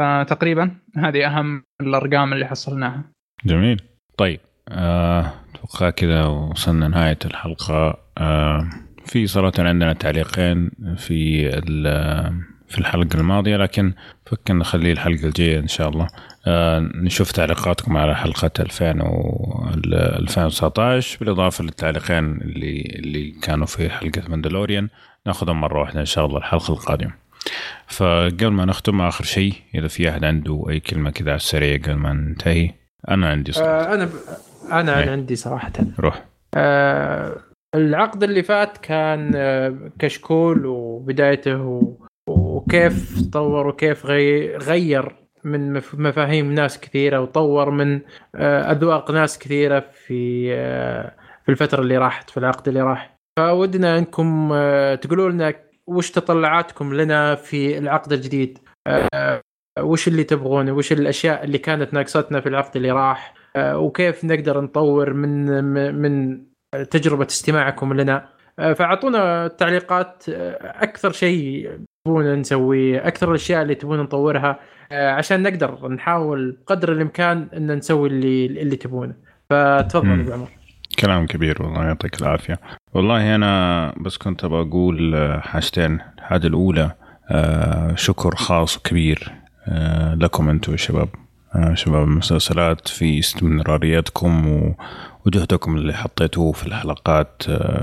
فتقريبا 0.01 0.70
هذه 0.96 1.26
أهم 1.26 1.62
الأرقام 1.80 2.32
اللي 2.32 2.46
حصلناها. 2.46 3.05
جميل. 3.44 3.82
طيب 4.16 4.40
أتوقع 4.68 5.88
آه 5.88 5.90
كذا 5.90 6.24
وصلنا 6.24 6.88
نهاية 6.88 7.18
الحلقة 7.24 7.74
آه 7.74 8.03
في 9.06 9.26
صراحة 9.26 9.52
عندنا 9.58 9.92
تعليقين 9.92 10.70
في 10.96 11.50
في 12.68 12.78
الحلقة 12.78 13.08
الماضية 13.14 13.56
لكن 13.56 13.92
فكنا 14.26 14.58
نخليه 14.58 14.92
الحلقة 14.92 15.24
الجاية 15.24 15.58
إن 15.58 15.68
شاء 15.68 15.88
الله. 15.88 16.06
آه 16.46 16.78
نشوف 16.94 17.32
تعليقاتكم 17.32 17.96
على 17.96 18.16
حلقة 18.16 18.50
2000 18.60 19.02
و 19.02 19.68
2019 19.74 21.18
بالإضافة 21.20 21.64
للتعليقين 21.64 22.24
اللي 22.24 22.82
اللي 22.98 23.30
كانوا 23.30 23.66
في 23.66 23.90
حلقة 23.90 24.22
ماندلوريان. 24.28 24.88
ناخذهم 25.26 25.60
مرة 25.60 25.80
واحدة 25.80 26.00
إن 26.00 26.04
شاء 26.04 26.26
الله 26.26 26.38
الحلقة 26.38 26.72
القادمة. 26.72 27.12
فقبل 27.88 28.48
ما 28.52 28.64
نختم 28.64 29.00
آخر 29.00 29.24
شيء 29.24 29.54
إذا 29.74 29.88
في 29.88 30.10
أحد 30.10 30.24
عنده 30.24 30.64
أي 30.70 30.80
كلمة 30.80 31.10
كذا 31.10 31.30
على 31.30 31.36
السريع 31.36 31.76
قبل 31.76 31.94
ما 31.94 32.12
ننتهي. 32.12 32.70
أنا 33.08 33.28
عندي 33.28 33.52
صراحة 33.52 33.70
آه 33.70 33.94
أنا 33.94 34.04
ب... 34.04 34.10
أنا 34.72 34.98
إيه. 35.02 35.10
عندي 35.10 35.36
صراحة. 35.36 35.72
روح. 36.00 36.24
آه 36.54 37.36
العقد 37.74 38.22
اللي 38.22 38.42
فات 38.42 38.78
كان 38.78 39.32
آه 39.36 39.90
كشكول 39.98 40.66
وبدايته. 40.66 41.96
وكيف 42.28 43.22
طور 43.32 43.66
وكيف 43.66 44.06
غي... 44.06 44.56
غير 44.56 45.16
من 45.44 45.72
مفاهيم 45.94 46.52
ناس 46.52 46.80
كثيرة 46.80 47.20
وطور 47.20 47.70
من 47.70 48.01
آه 48.34 48.72
أذواق 48.72 49.10
ناس 49.10 49.38
كثيرة 49.38 49.80
في 49.80 50.48
آه 50.55 51.16
في 51.44 51.48
الفترة 51.52 51.80
اللي 51.80 51.98
راحت 51.98 52.30
في 52.30 52.36
العقد 52.36 52.68
اللي 52.68 52.80
راح. 52.80 53.16
فودنا 53.38 53.98
إنكم 53.98 54.48
تقولوا 54.94 55.30
لنا 55.30 55.55
وش 55.86 56.10
تطلعاتكم 56.10 56.94
لنا 56.94 57.34
في 57.34 57.78
العقد 57.78 58.12
الجديد؟ 58.12 58.59
وش 59.80 60.09
اللي 60.09 60.24
تبغونه؟ 60.24 60.72
وش 60.72 60.92
الأشياء 60.92 61.44
اللي 61.44 61.59
كانت 61.59 61.94
ناقصتنا 61.94 62.40
في 62.40 62.48
العقد 62.48 62.76
اللي 62.76 62.90
راح؟ 62.90 63.34
وكيف 63.59 64.24
نقدر 64.24 64.60
نطور 64.60 65.12
من 65.12 65.64
من 65.94 66.44
تجربة 66.82 67.26
استماعكم 67.26 67.92
لنا. 67.92 68.28
آه 68.59 68.72
فأعطونا 68.72 69.48
تعليقات 69.48 70.24
آه، 70.28 70.82
أكثر 70.82 71.12
شيء 71.12 71.70
تبون 72.05 72.34
نسويه 72.34 73.09
أكثر 73.09 73.30
الأشياء 73.30 73.62
اللي 73.62 73.74
تبون 73.74 74.01
نطورها 74.01 74.60
آه، 74.92 75.10
عشان 75.10 75.42
نقدر 75.42 75.88
نحاول 75.88 76.56
بقدر 76.66 76.92
الإمكان 76.92 77.48
إن 77.56 77.76
نسوي 77.76 78.09
اللي 78.09 78.46
اللي 78.46 78.76
تبونه. 78.76 79.14
فتفضل 79.51 80.20
أبو 80.20 80.32
عمر. 80.32 80.48
كلام 80.98 81.26
كبير 81.26 81.62
والله 81.62 81.84
يعطيك 81.84 82.22
العافية. 82.22 82.60
والله 82.94 83.34
أنا 83.34 83.94
بس 84.01 84.16
كنت 84.16 84.44
أبغى 84.44 84.60
أقول 84.60 85.16
حاجتين. 85.42 86.01
الحاجة 86.18 86.46
الأولى 86.46 86.90
شكر 87.94 88.34
خاص 88.34 88.76
وكبير 88.76 89.32
لكم 90.14 90.48
أنتم 90.48 90.72
يا 90.72 90.76
شباب. 90.76 91.09
شباب 91.74 92.05
المسلسلات 92.05 92.89
في 92.89 93.18
استمراريتكم 93.18 94.62
وجهدكم 95.26 95.76
اللي 95.76 95.94
حطيتوه 95.94 96.52
في 96.52 96.66
الحلقات 96.66 97.43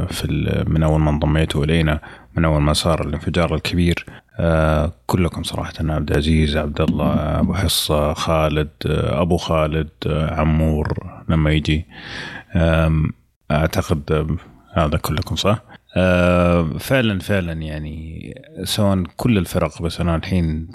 في 0.09 0.63
من 0.67 0.83
أول 0.83 0.99
ما 0.99 1.09
انضميتوا 1.09 1.63
إلينا 1.63 1.99
من 2.35 2.45
أول 2.45 2.61
ما 2.61 2.73
صار 2.73 3.07
الانفجار 3.07 3.55
الكبير 3.55 4.05
كلكم 5.07 5.43
صراحة 5.43 5.73
عبد 5.79 6.11
العزيز 6.11 6.57
عبد 6.57 6.81
الله 6.81 7.39
أبو 7.39 7.53
حصة 7.53 8.13
خالد 8.13 8.69
أبو 8.85 9.37
خالد 9.37 9.89
عمور 10.07 10.97
لما 11.29 11.51
يجي 11.51 11.85
أعتقد 13.51 14.37
هذا 14.73 14.97
كلكم 14.97 15.35
صح؟ 15.35 15.63
فعلا 16.79 17.19
فعلا 17.19 17.53
يعني 17.53 18.33
سواء 18.63 19.03
كل 19.17 19.37
الفرق 19.37 19.81
بس 19.81 20.01
أنا 20.01 20.15
الحين 20.15 20.67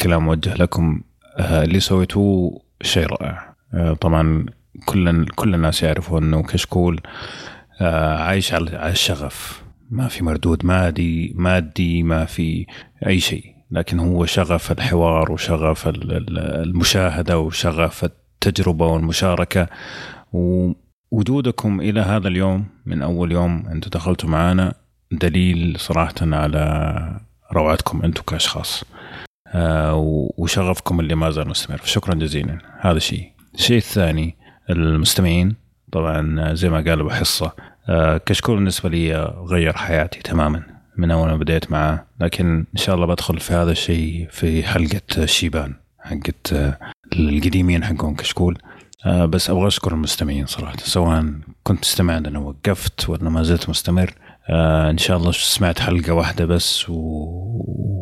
كلام 0.00 0.24
موجه 0.24 0.54
لكم 0.54 1.00
اللي 1.38 1.80
سويتوه 1.80 2.62
شيء 2.82 3.06
رائع. 3.06 3.54
طبعا 4.00 4.46
كل 4.84 5.26
كل 5.26 5.54
الناس 5.54 5.82
يعرفوا 5.82 6.18
إنه 6.18 6.42
كشكول 6.42 7.00
عايش 7.80 8.54
على 8.54 8.90
الشغف. 8.90 9.62
ما 9.90 10.08
في 10.08 10.24
مردود 10.24 10.66
مادي 10.66 11.32
مادي 11.36 12.02
ما 12.02 12.24
في 12.24 12.66
أي 13.06 13.20
شيء. 13.20 13.44
لكن 13.70 13.98
هو 13.98 14.26
شغف 14.26 14.72
الحوار 14.72 15.32
وشغف 15.32 15.88
المشاهدة 15.88 17.38
وشغف 17.38 18.04
التجربة 18.04 18.86
والمشاركة. 18.86 19.68
ووجودكم 20.32 21.80
إلى 21.80 22.00
هذا 22.00 22.28
اليوم 22.28 22.66
من 22.86 23.02
أول 23.02 23.32
يوم 23.32 23.66
أنتم 23.66 23.90
دخلتوا 23.90 24.30
معنا 24.30 24.74
دليل 25.12 25.76
صراحة 25.78 26.14
على 26.22 27.20
روعتكم 27.52 28.02
أنتم 28.02 28.22
كأشخاص. 28.22 28.84
آه 28.84 29.29
وشغفكم 30.38 31.00
اللي 31.00 31.14
ما 31.14 31.30
زال 31.30 31.48
مستمر. 31.48 31.78
فشكرا 31.78 32.14
جزيلا. 32.14 32.58
هذا 32.80 32.98
شيء. 32.98 33.32
الشيء 33.54 33.76
الثاني 33.76 34.36
المستمعين 34.70 35.54
طبعا 35.92 36.54
زي 36.54 36.68
ما 36.68 36.76
قال 36.76 37.00
ابو 37.00 37.10
حصه 37.10 37.52
آه 37.88 38.16
كشكول 38.26 38.56
بالنسبة 38.56 38.88
لي 38.88 39.14
غير 39.46 39.72
حياتي 39.76 40.20
تماما 40.20 40.62
من 40.96 41.10
أول 41.10 41.28
ما 41.28 41.36
بديت 41.36 41.72
معاه. 41.72 42.06
لكن 42.20 42.56
إن 42.56 42.76
شاء 42.76 42.94
الله 42.94 43.06
بدخل 43.06 43.40
في 43.40 43.52
هذا 43.52 43.70
الشيء 43.72 44.28
في 44.30 44.62
حلقة 44.62 45.26
شيبان 45.26 45.74
حقت 45.98 46.52
آه 46.52 46.78
القديمين 47.12 47.84
حقهم 47.84 48.14
كشكول. 48.14 48.58
آه 49.06 49.24
بس 49.24 49.50
أبغى 49.50 49.66
أشكر 49.66 49.92
المستمعين 49.92 50.46
صراحة. 50.46 50.76
سواء 50.76 51.32
كنت 51.62 51.82
تستمع 51.82 52.18
أنا 52.18 52.38
وقفت 52.38 53.08
ولا 53.08 53.30
ما 53.30 53.42
زلت 53.42 53.68
مستمر 53.68 54.14
آه 54.50 54.90
إن 54.90 54.98
شاء 54.98 55.16
الله 55.16 55.32
سمعت 55.32 55.80
حلقة 55.80 56.12
واحدة 56.12 56.44
بس 56.44 56.90
و... 56.90 56.94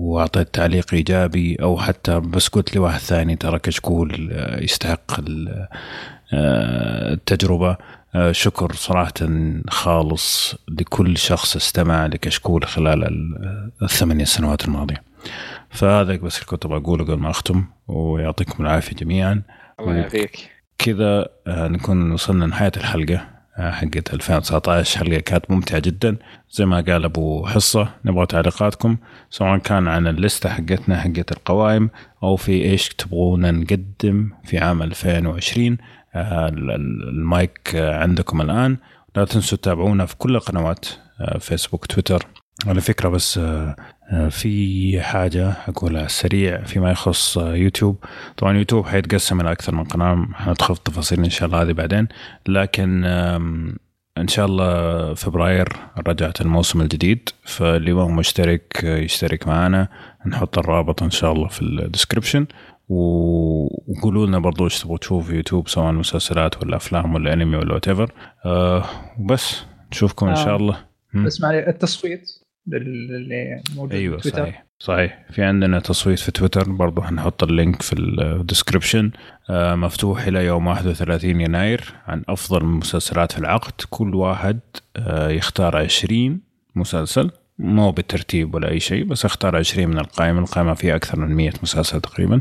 وأعطيت 0.00 0.54
تعليق 0.54 0.94
إيجابي 0.94 1.56
أو 1.62 1.78
حتى 1.78 2.20
بس 2.20 2.48
قلت 2.48 2.74
لي 2.74 2.80
واحد 2.80 3.00
ثاني 3.00 3.36
ترى 3.36 3.58
كشكول 3.58 4.32
يستحق 4.62 5.20
التجربة. 6.32 7.76
آه 8.14 8.32
شكر 8.32 8.72
صراحة 8.72 9.12
خالص 9.68 10.54
لكل 10.68 11.18
شخص 11.18 11.56
استمع 11.56 12.06
لكشكول 12.06 12.64
خلال 12.64 13.04
الثمانية 13.82 14.24
سنوات 14.24 14.64
الماضية. 14.64 15.02
فهذا 15.70 16.16
بس 16.16 16.36
اللي 16.36 16.46
كنت 16.46 16.66
بقوله 16.66 17.04
قبل 17.04 17.18
ما 17.18 17.30
أختم 17.30 17.64
ويعطيكم 17.88 18.62
العافية 18.62 18.96
جميعا. 18.96 19.42
الله 19.80 19.94
يعافيك. 19.94 20.50
كذا 20.78 21.28
نكون 21.48 22.12
وصلنا 22.12 22.46
نهايه 22.46 22.72
الحلقة. 22.76 23.37
حقت 23.58 24.14
2019 24.14 24.98
حلقه 24.98 25.20
كانت 25.20 25.50
ممتعة 25.50 25.78
جدا. 25.78 26.16
زي 26.50 26.66
ما 26.66 26.80
قال 26.80 27.04
أبو 27.04 27.46
حصة 27.46 27.88
نبغى 28.04 28.26
تعليقاتكم 28.26 28.96
سواء 29.30 29.58
كان 29.58 29.88
عن 29.88 30.06
الليسته 30.06 30.48
حقتنا 30.48 31.00
حقت 31.00 31.32
القوائم 31.32 31.90
أو 32.22 32.36
في 32.36 32.62
إيش 32.62 32.88
تبغونا 32.88 33.50
نقدم 33.50 34.30
في 34.44 34.58
عام 34.58 34.82
2020 34.82 35.76
المايك 36.16 37.70
عندكم 37.74 38.40
الآن. 38.40 38.76
لا 39.16 39.24
تنسوا 39.24 39.58
تتابعونا 39.58 40.06
في 40.06 40.16
كل 40.16 40.36
القنوات 40.36 40.86
فيسبوك 41.38 41.86
تويتر. 41.86 42.26
على 42.66 42.80
فكرة 42.80 43.08
بس 43.08 43.40
في 44.30 45.00
حاجة 45.02 45.52
أقولها 45.68 46.08
سريع 46.08 46.62
فيما 46.62 46.90
يخص 46.90 47.36
يوتيوب. 47.36 48.04
طبعا 48.36 48.58
يوتيوب 48.58 48.86
حيتقسم 48.86 49.40
إلى 49.40 49.52
أكثر 49.52 49.74
من 49.74 49.84
قناة 49.84 50.28
حندخل 50.34 50.74
في 50.74 50.80
التفاصيل 50.80 51.24
إن 51.24 51.30
شاء 51.30 51.46
الله 51.46 51.62
هذه 51.62 51.72
بعدين. 51.72 52.08
لكن 52.48 53.04
إن 54.18 54.28
شاء 54.28 54.46
الله 54.46 55.14
فبراير 55.14 55.68
رجعت 56.08 56.40
الموسم 56.40 56.80
الجديد 56.80 57.28
فاللي 57.44 57.92
ما 57.92 58.02
هو 58.02 58.08
مشترك 58.08 58.84
يشترك 58.84 59.48
معنا. 59.48 59.88
نحط 60.26 60.58
الرابط 60.58 61.02
إن 61.02 61.10
شاء 61.10 61.32
الله 61.32 61.48
في 61.48 61.62
ال 61.62 61.69
description 61.69 62.46
وقولوا 62.88 64.26
لنا 64.26 64.38
برضو 64.38 64.64
إيش 64.64 64.80
تبغوا 64.80 64.98
تشوفوا 64.98 65.28
في 65.28 65.36
يوتيوب 65.36 65.68
سواء 65.68 65.92
مسلسلات 65.92 66.62
ولا 66.62 66.76
أفلام 66.76 67.14
ولا 67.14 67.32
أنمي 67.32 67.56
ولا 67.56 67.74
whatever 67.74 68.12
أه 68.46 68.84
وبس. 69.18 69.64
نشوفكم 69.92 70.28
إن 70.28 70.36
شاء 70.36 70.56
الله. 70.56 70.76
بس 71.14 71.40
معلي 71.40 71.68
التصويت. 71.68 72.30
اللي 72.76 73.62
موجود 73.76 73.92
أيوه 73.94 74.16
في 74.18 74.22
تويتر. 74.30 74.38
صحيح. 74.42 74.64
صحيح. 74.80 75.18
في 75.30 75.42
عندنا 75.42 75.80
تصويت 75.80 76.18
في 76.18 76.30
تويتر 76.30 76.70
برضو 76.72 77.02
حنحط 77.02 77.42
ال 77.42 77.50
link 77.50 77.82
في 77.82 77.92
ال 77.98 78.07
description 78.07 79.10
آه 79.50 79.74
مفتوح 79.74 80.26
إلى 80.26 80.44
يوم 80.46 80.66
31 80.66 81.40
يناير 81.40 81.94
عن 82.06 82.22
أفضل 82.28 82.64
مسلسلات 82.64 83.32
في 83.32 83.38
العقد. 83.38 83.72
كل 83.90 84.14
واحد 84.14 84.60
آه 84.96 85.28
يختار 85.28 85.76
20 85.76 86.40
مسلسل. 86.74 87.30
مو 87.58 87.90
بالترتيب 87.90 88.54
ولا 88.54 88.70
أي 88.70 88.80
شيء 88.80 89.04
بس 89.04 89.24
أختار 89.24 89.56
20 89.56 89.88
من 89.88 89.98
القائمة. 89.98 90.40
القائمة 90.40 90.74
فيها 90.74 90.96
أكثر 90.96 91.18
من 91.18 91.34
100 91.36 91.52
مسلسل 91.62 92.00
تقريبا. 92.00 92.40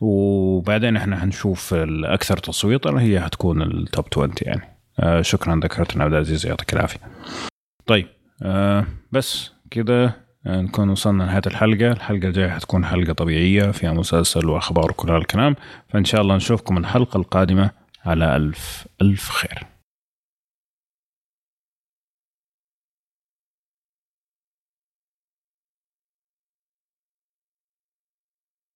وبعدين 0.00 0.96
إحنا 0.96 1.16
حنشوف 1.20 1.74
الاكثر 1.74 2.36
تصويتا 2.36 2.90
هي 2.98 3.20
حتكون 3.20 3.62
ال 3.62 3.73
top 3.73 4.04
20 4.12 4.32
يعني. 4.42 4.62
آه 5.00 5.22
شكرا 5.22 5.60
ذكرتنا 5.64 6.04
عبد 6.04 6.12
العزيز 6.12 6.46
يعطيك 6.46 6.72
العافية. 6.72 6.98
طيب 7.86 8.06
آه 8.42 8.86
بس 9.12 9.50
كده 9.70 10.16
آه 10.46 10.60
نكون 10.60 10.88
وصلنا 10.88 11.24
نهاية 11.24 11.42
الحلقة. 11.46 11.92
الحلقة 11.92 12.28
الجاية 12.28 12.48
حتكون 12.50 12.84
حلقة 12.84 13.12
طبيعية 13.12 13.70
فيها 13.70 13.92
مسلسل 13.92 14.46
وأخبار 14.46 14.90
وكل 14.90 15.10
هالكلام. 15.10 15.56
فإن 15.88 16.04
شاء 16.04 16.20
الله 16.20 16.36
نشوفكم 16.36 16.78
الحلقة 16.78 17.16
القادمة 17.16 17.70
على 18.06 18.36
ألف 18.36 18.86
ألف 19.02 19.28
خير. 19.30 19.71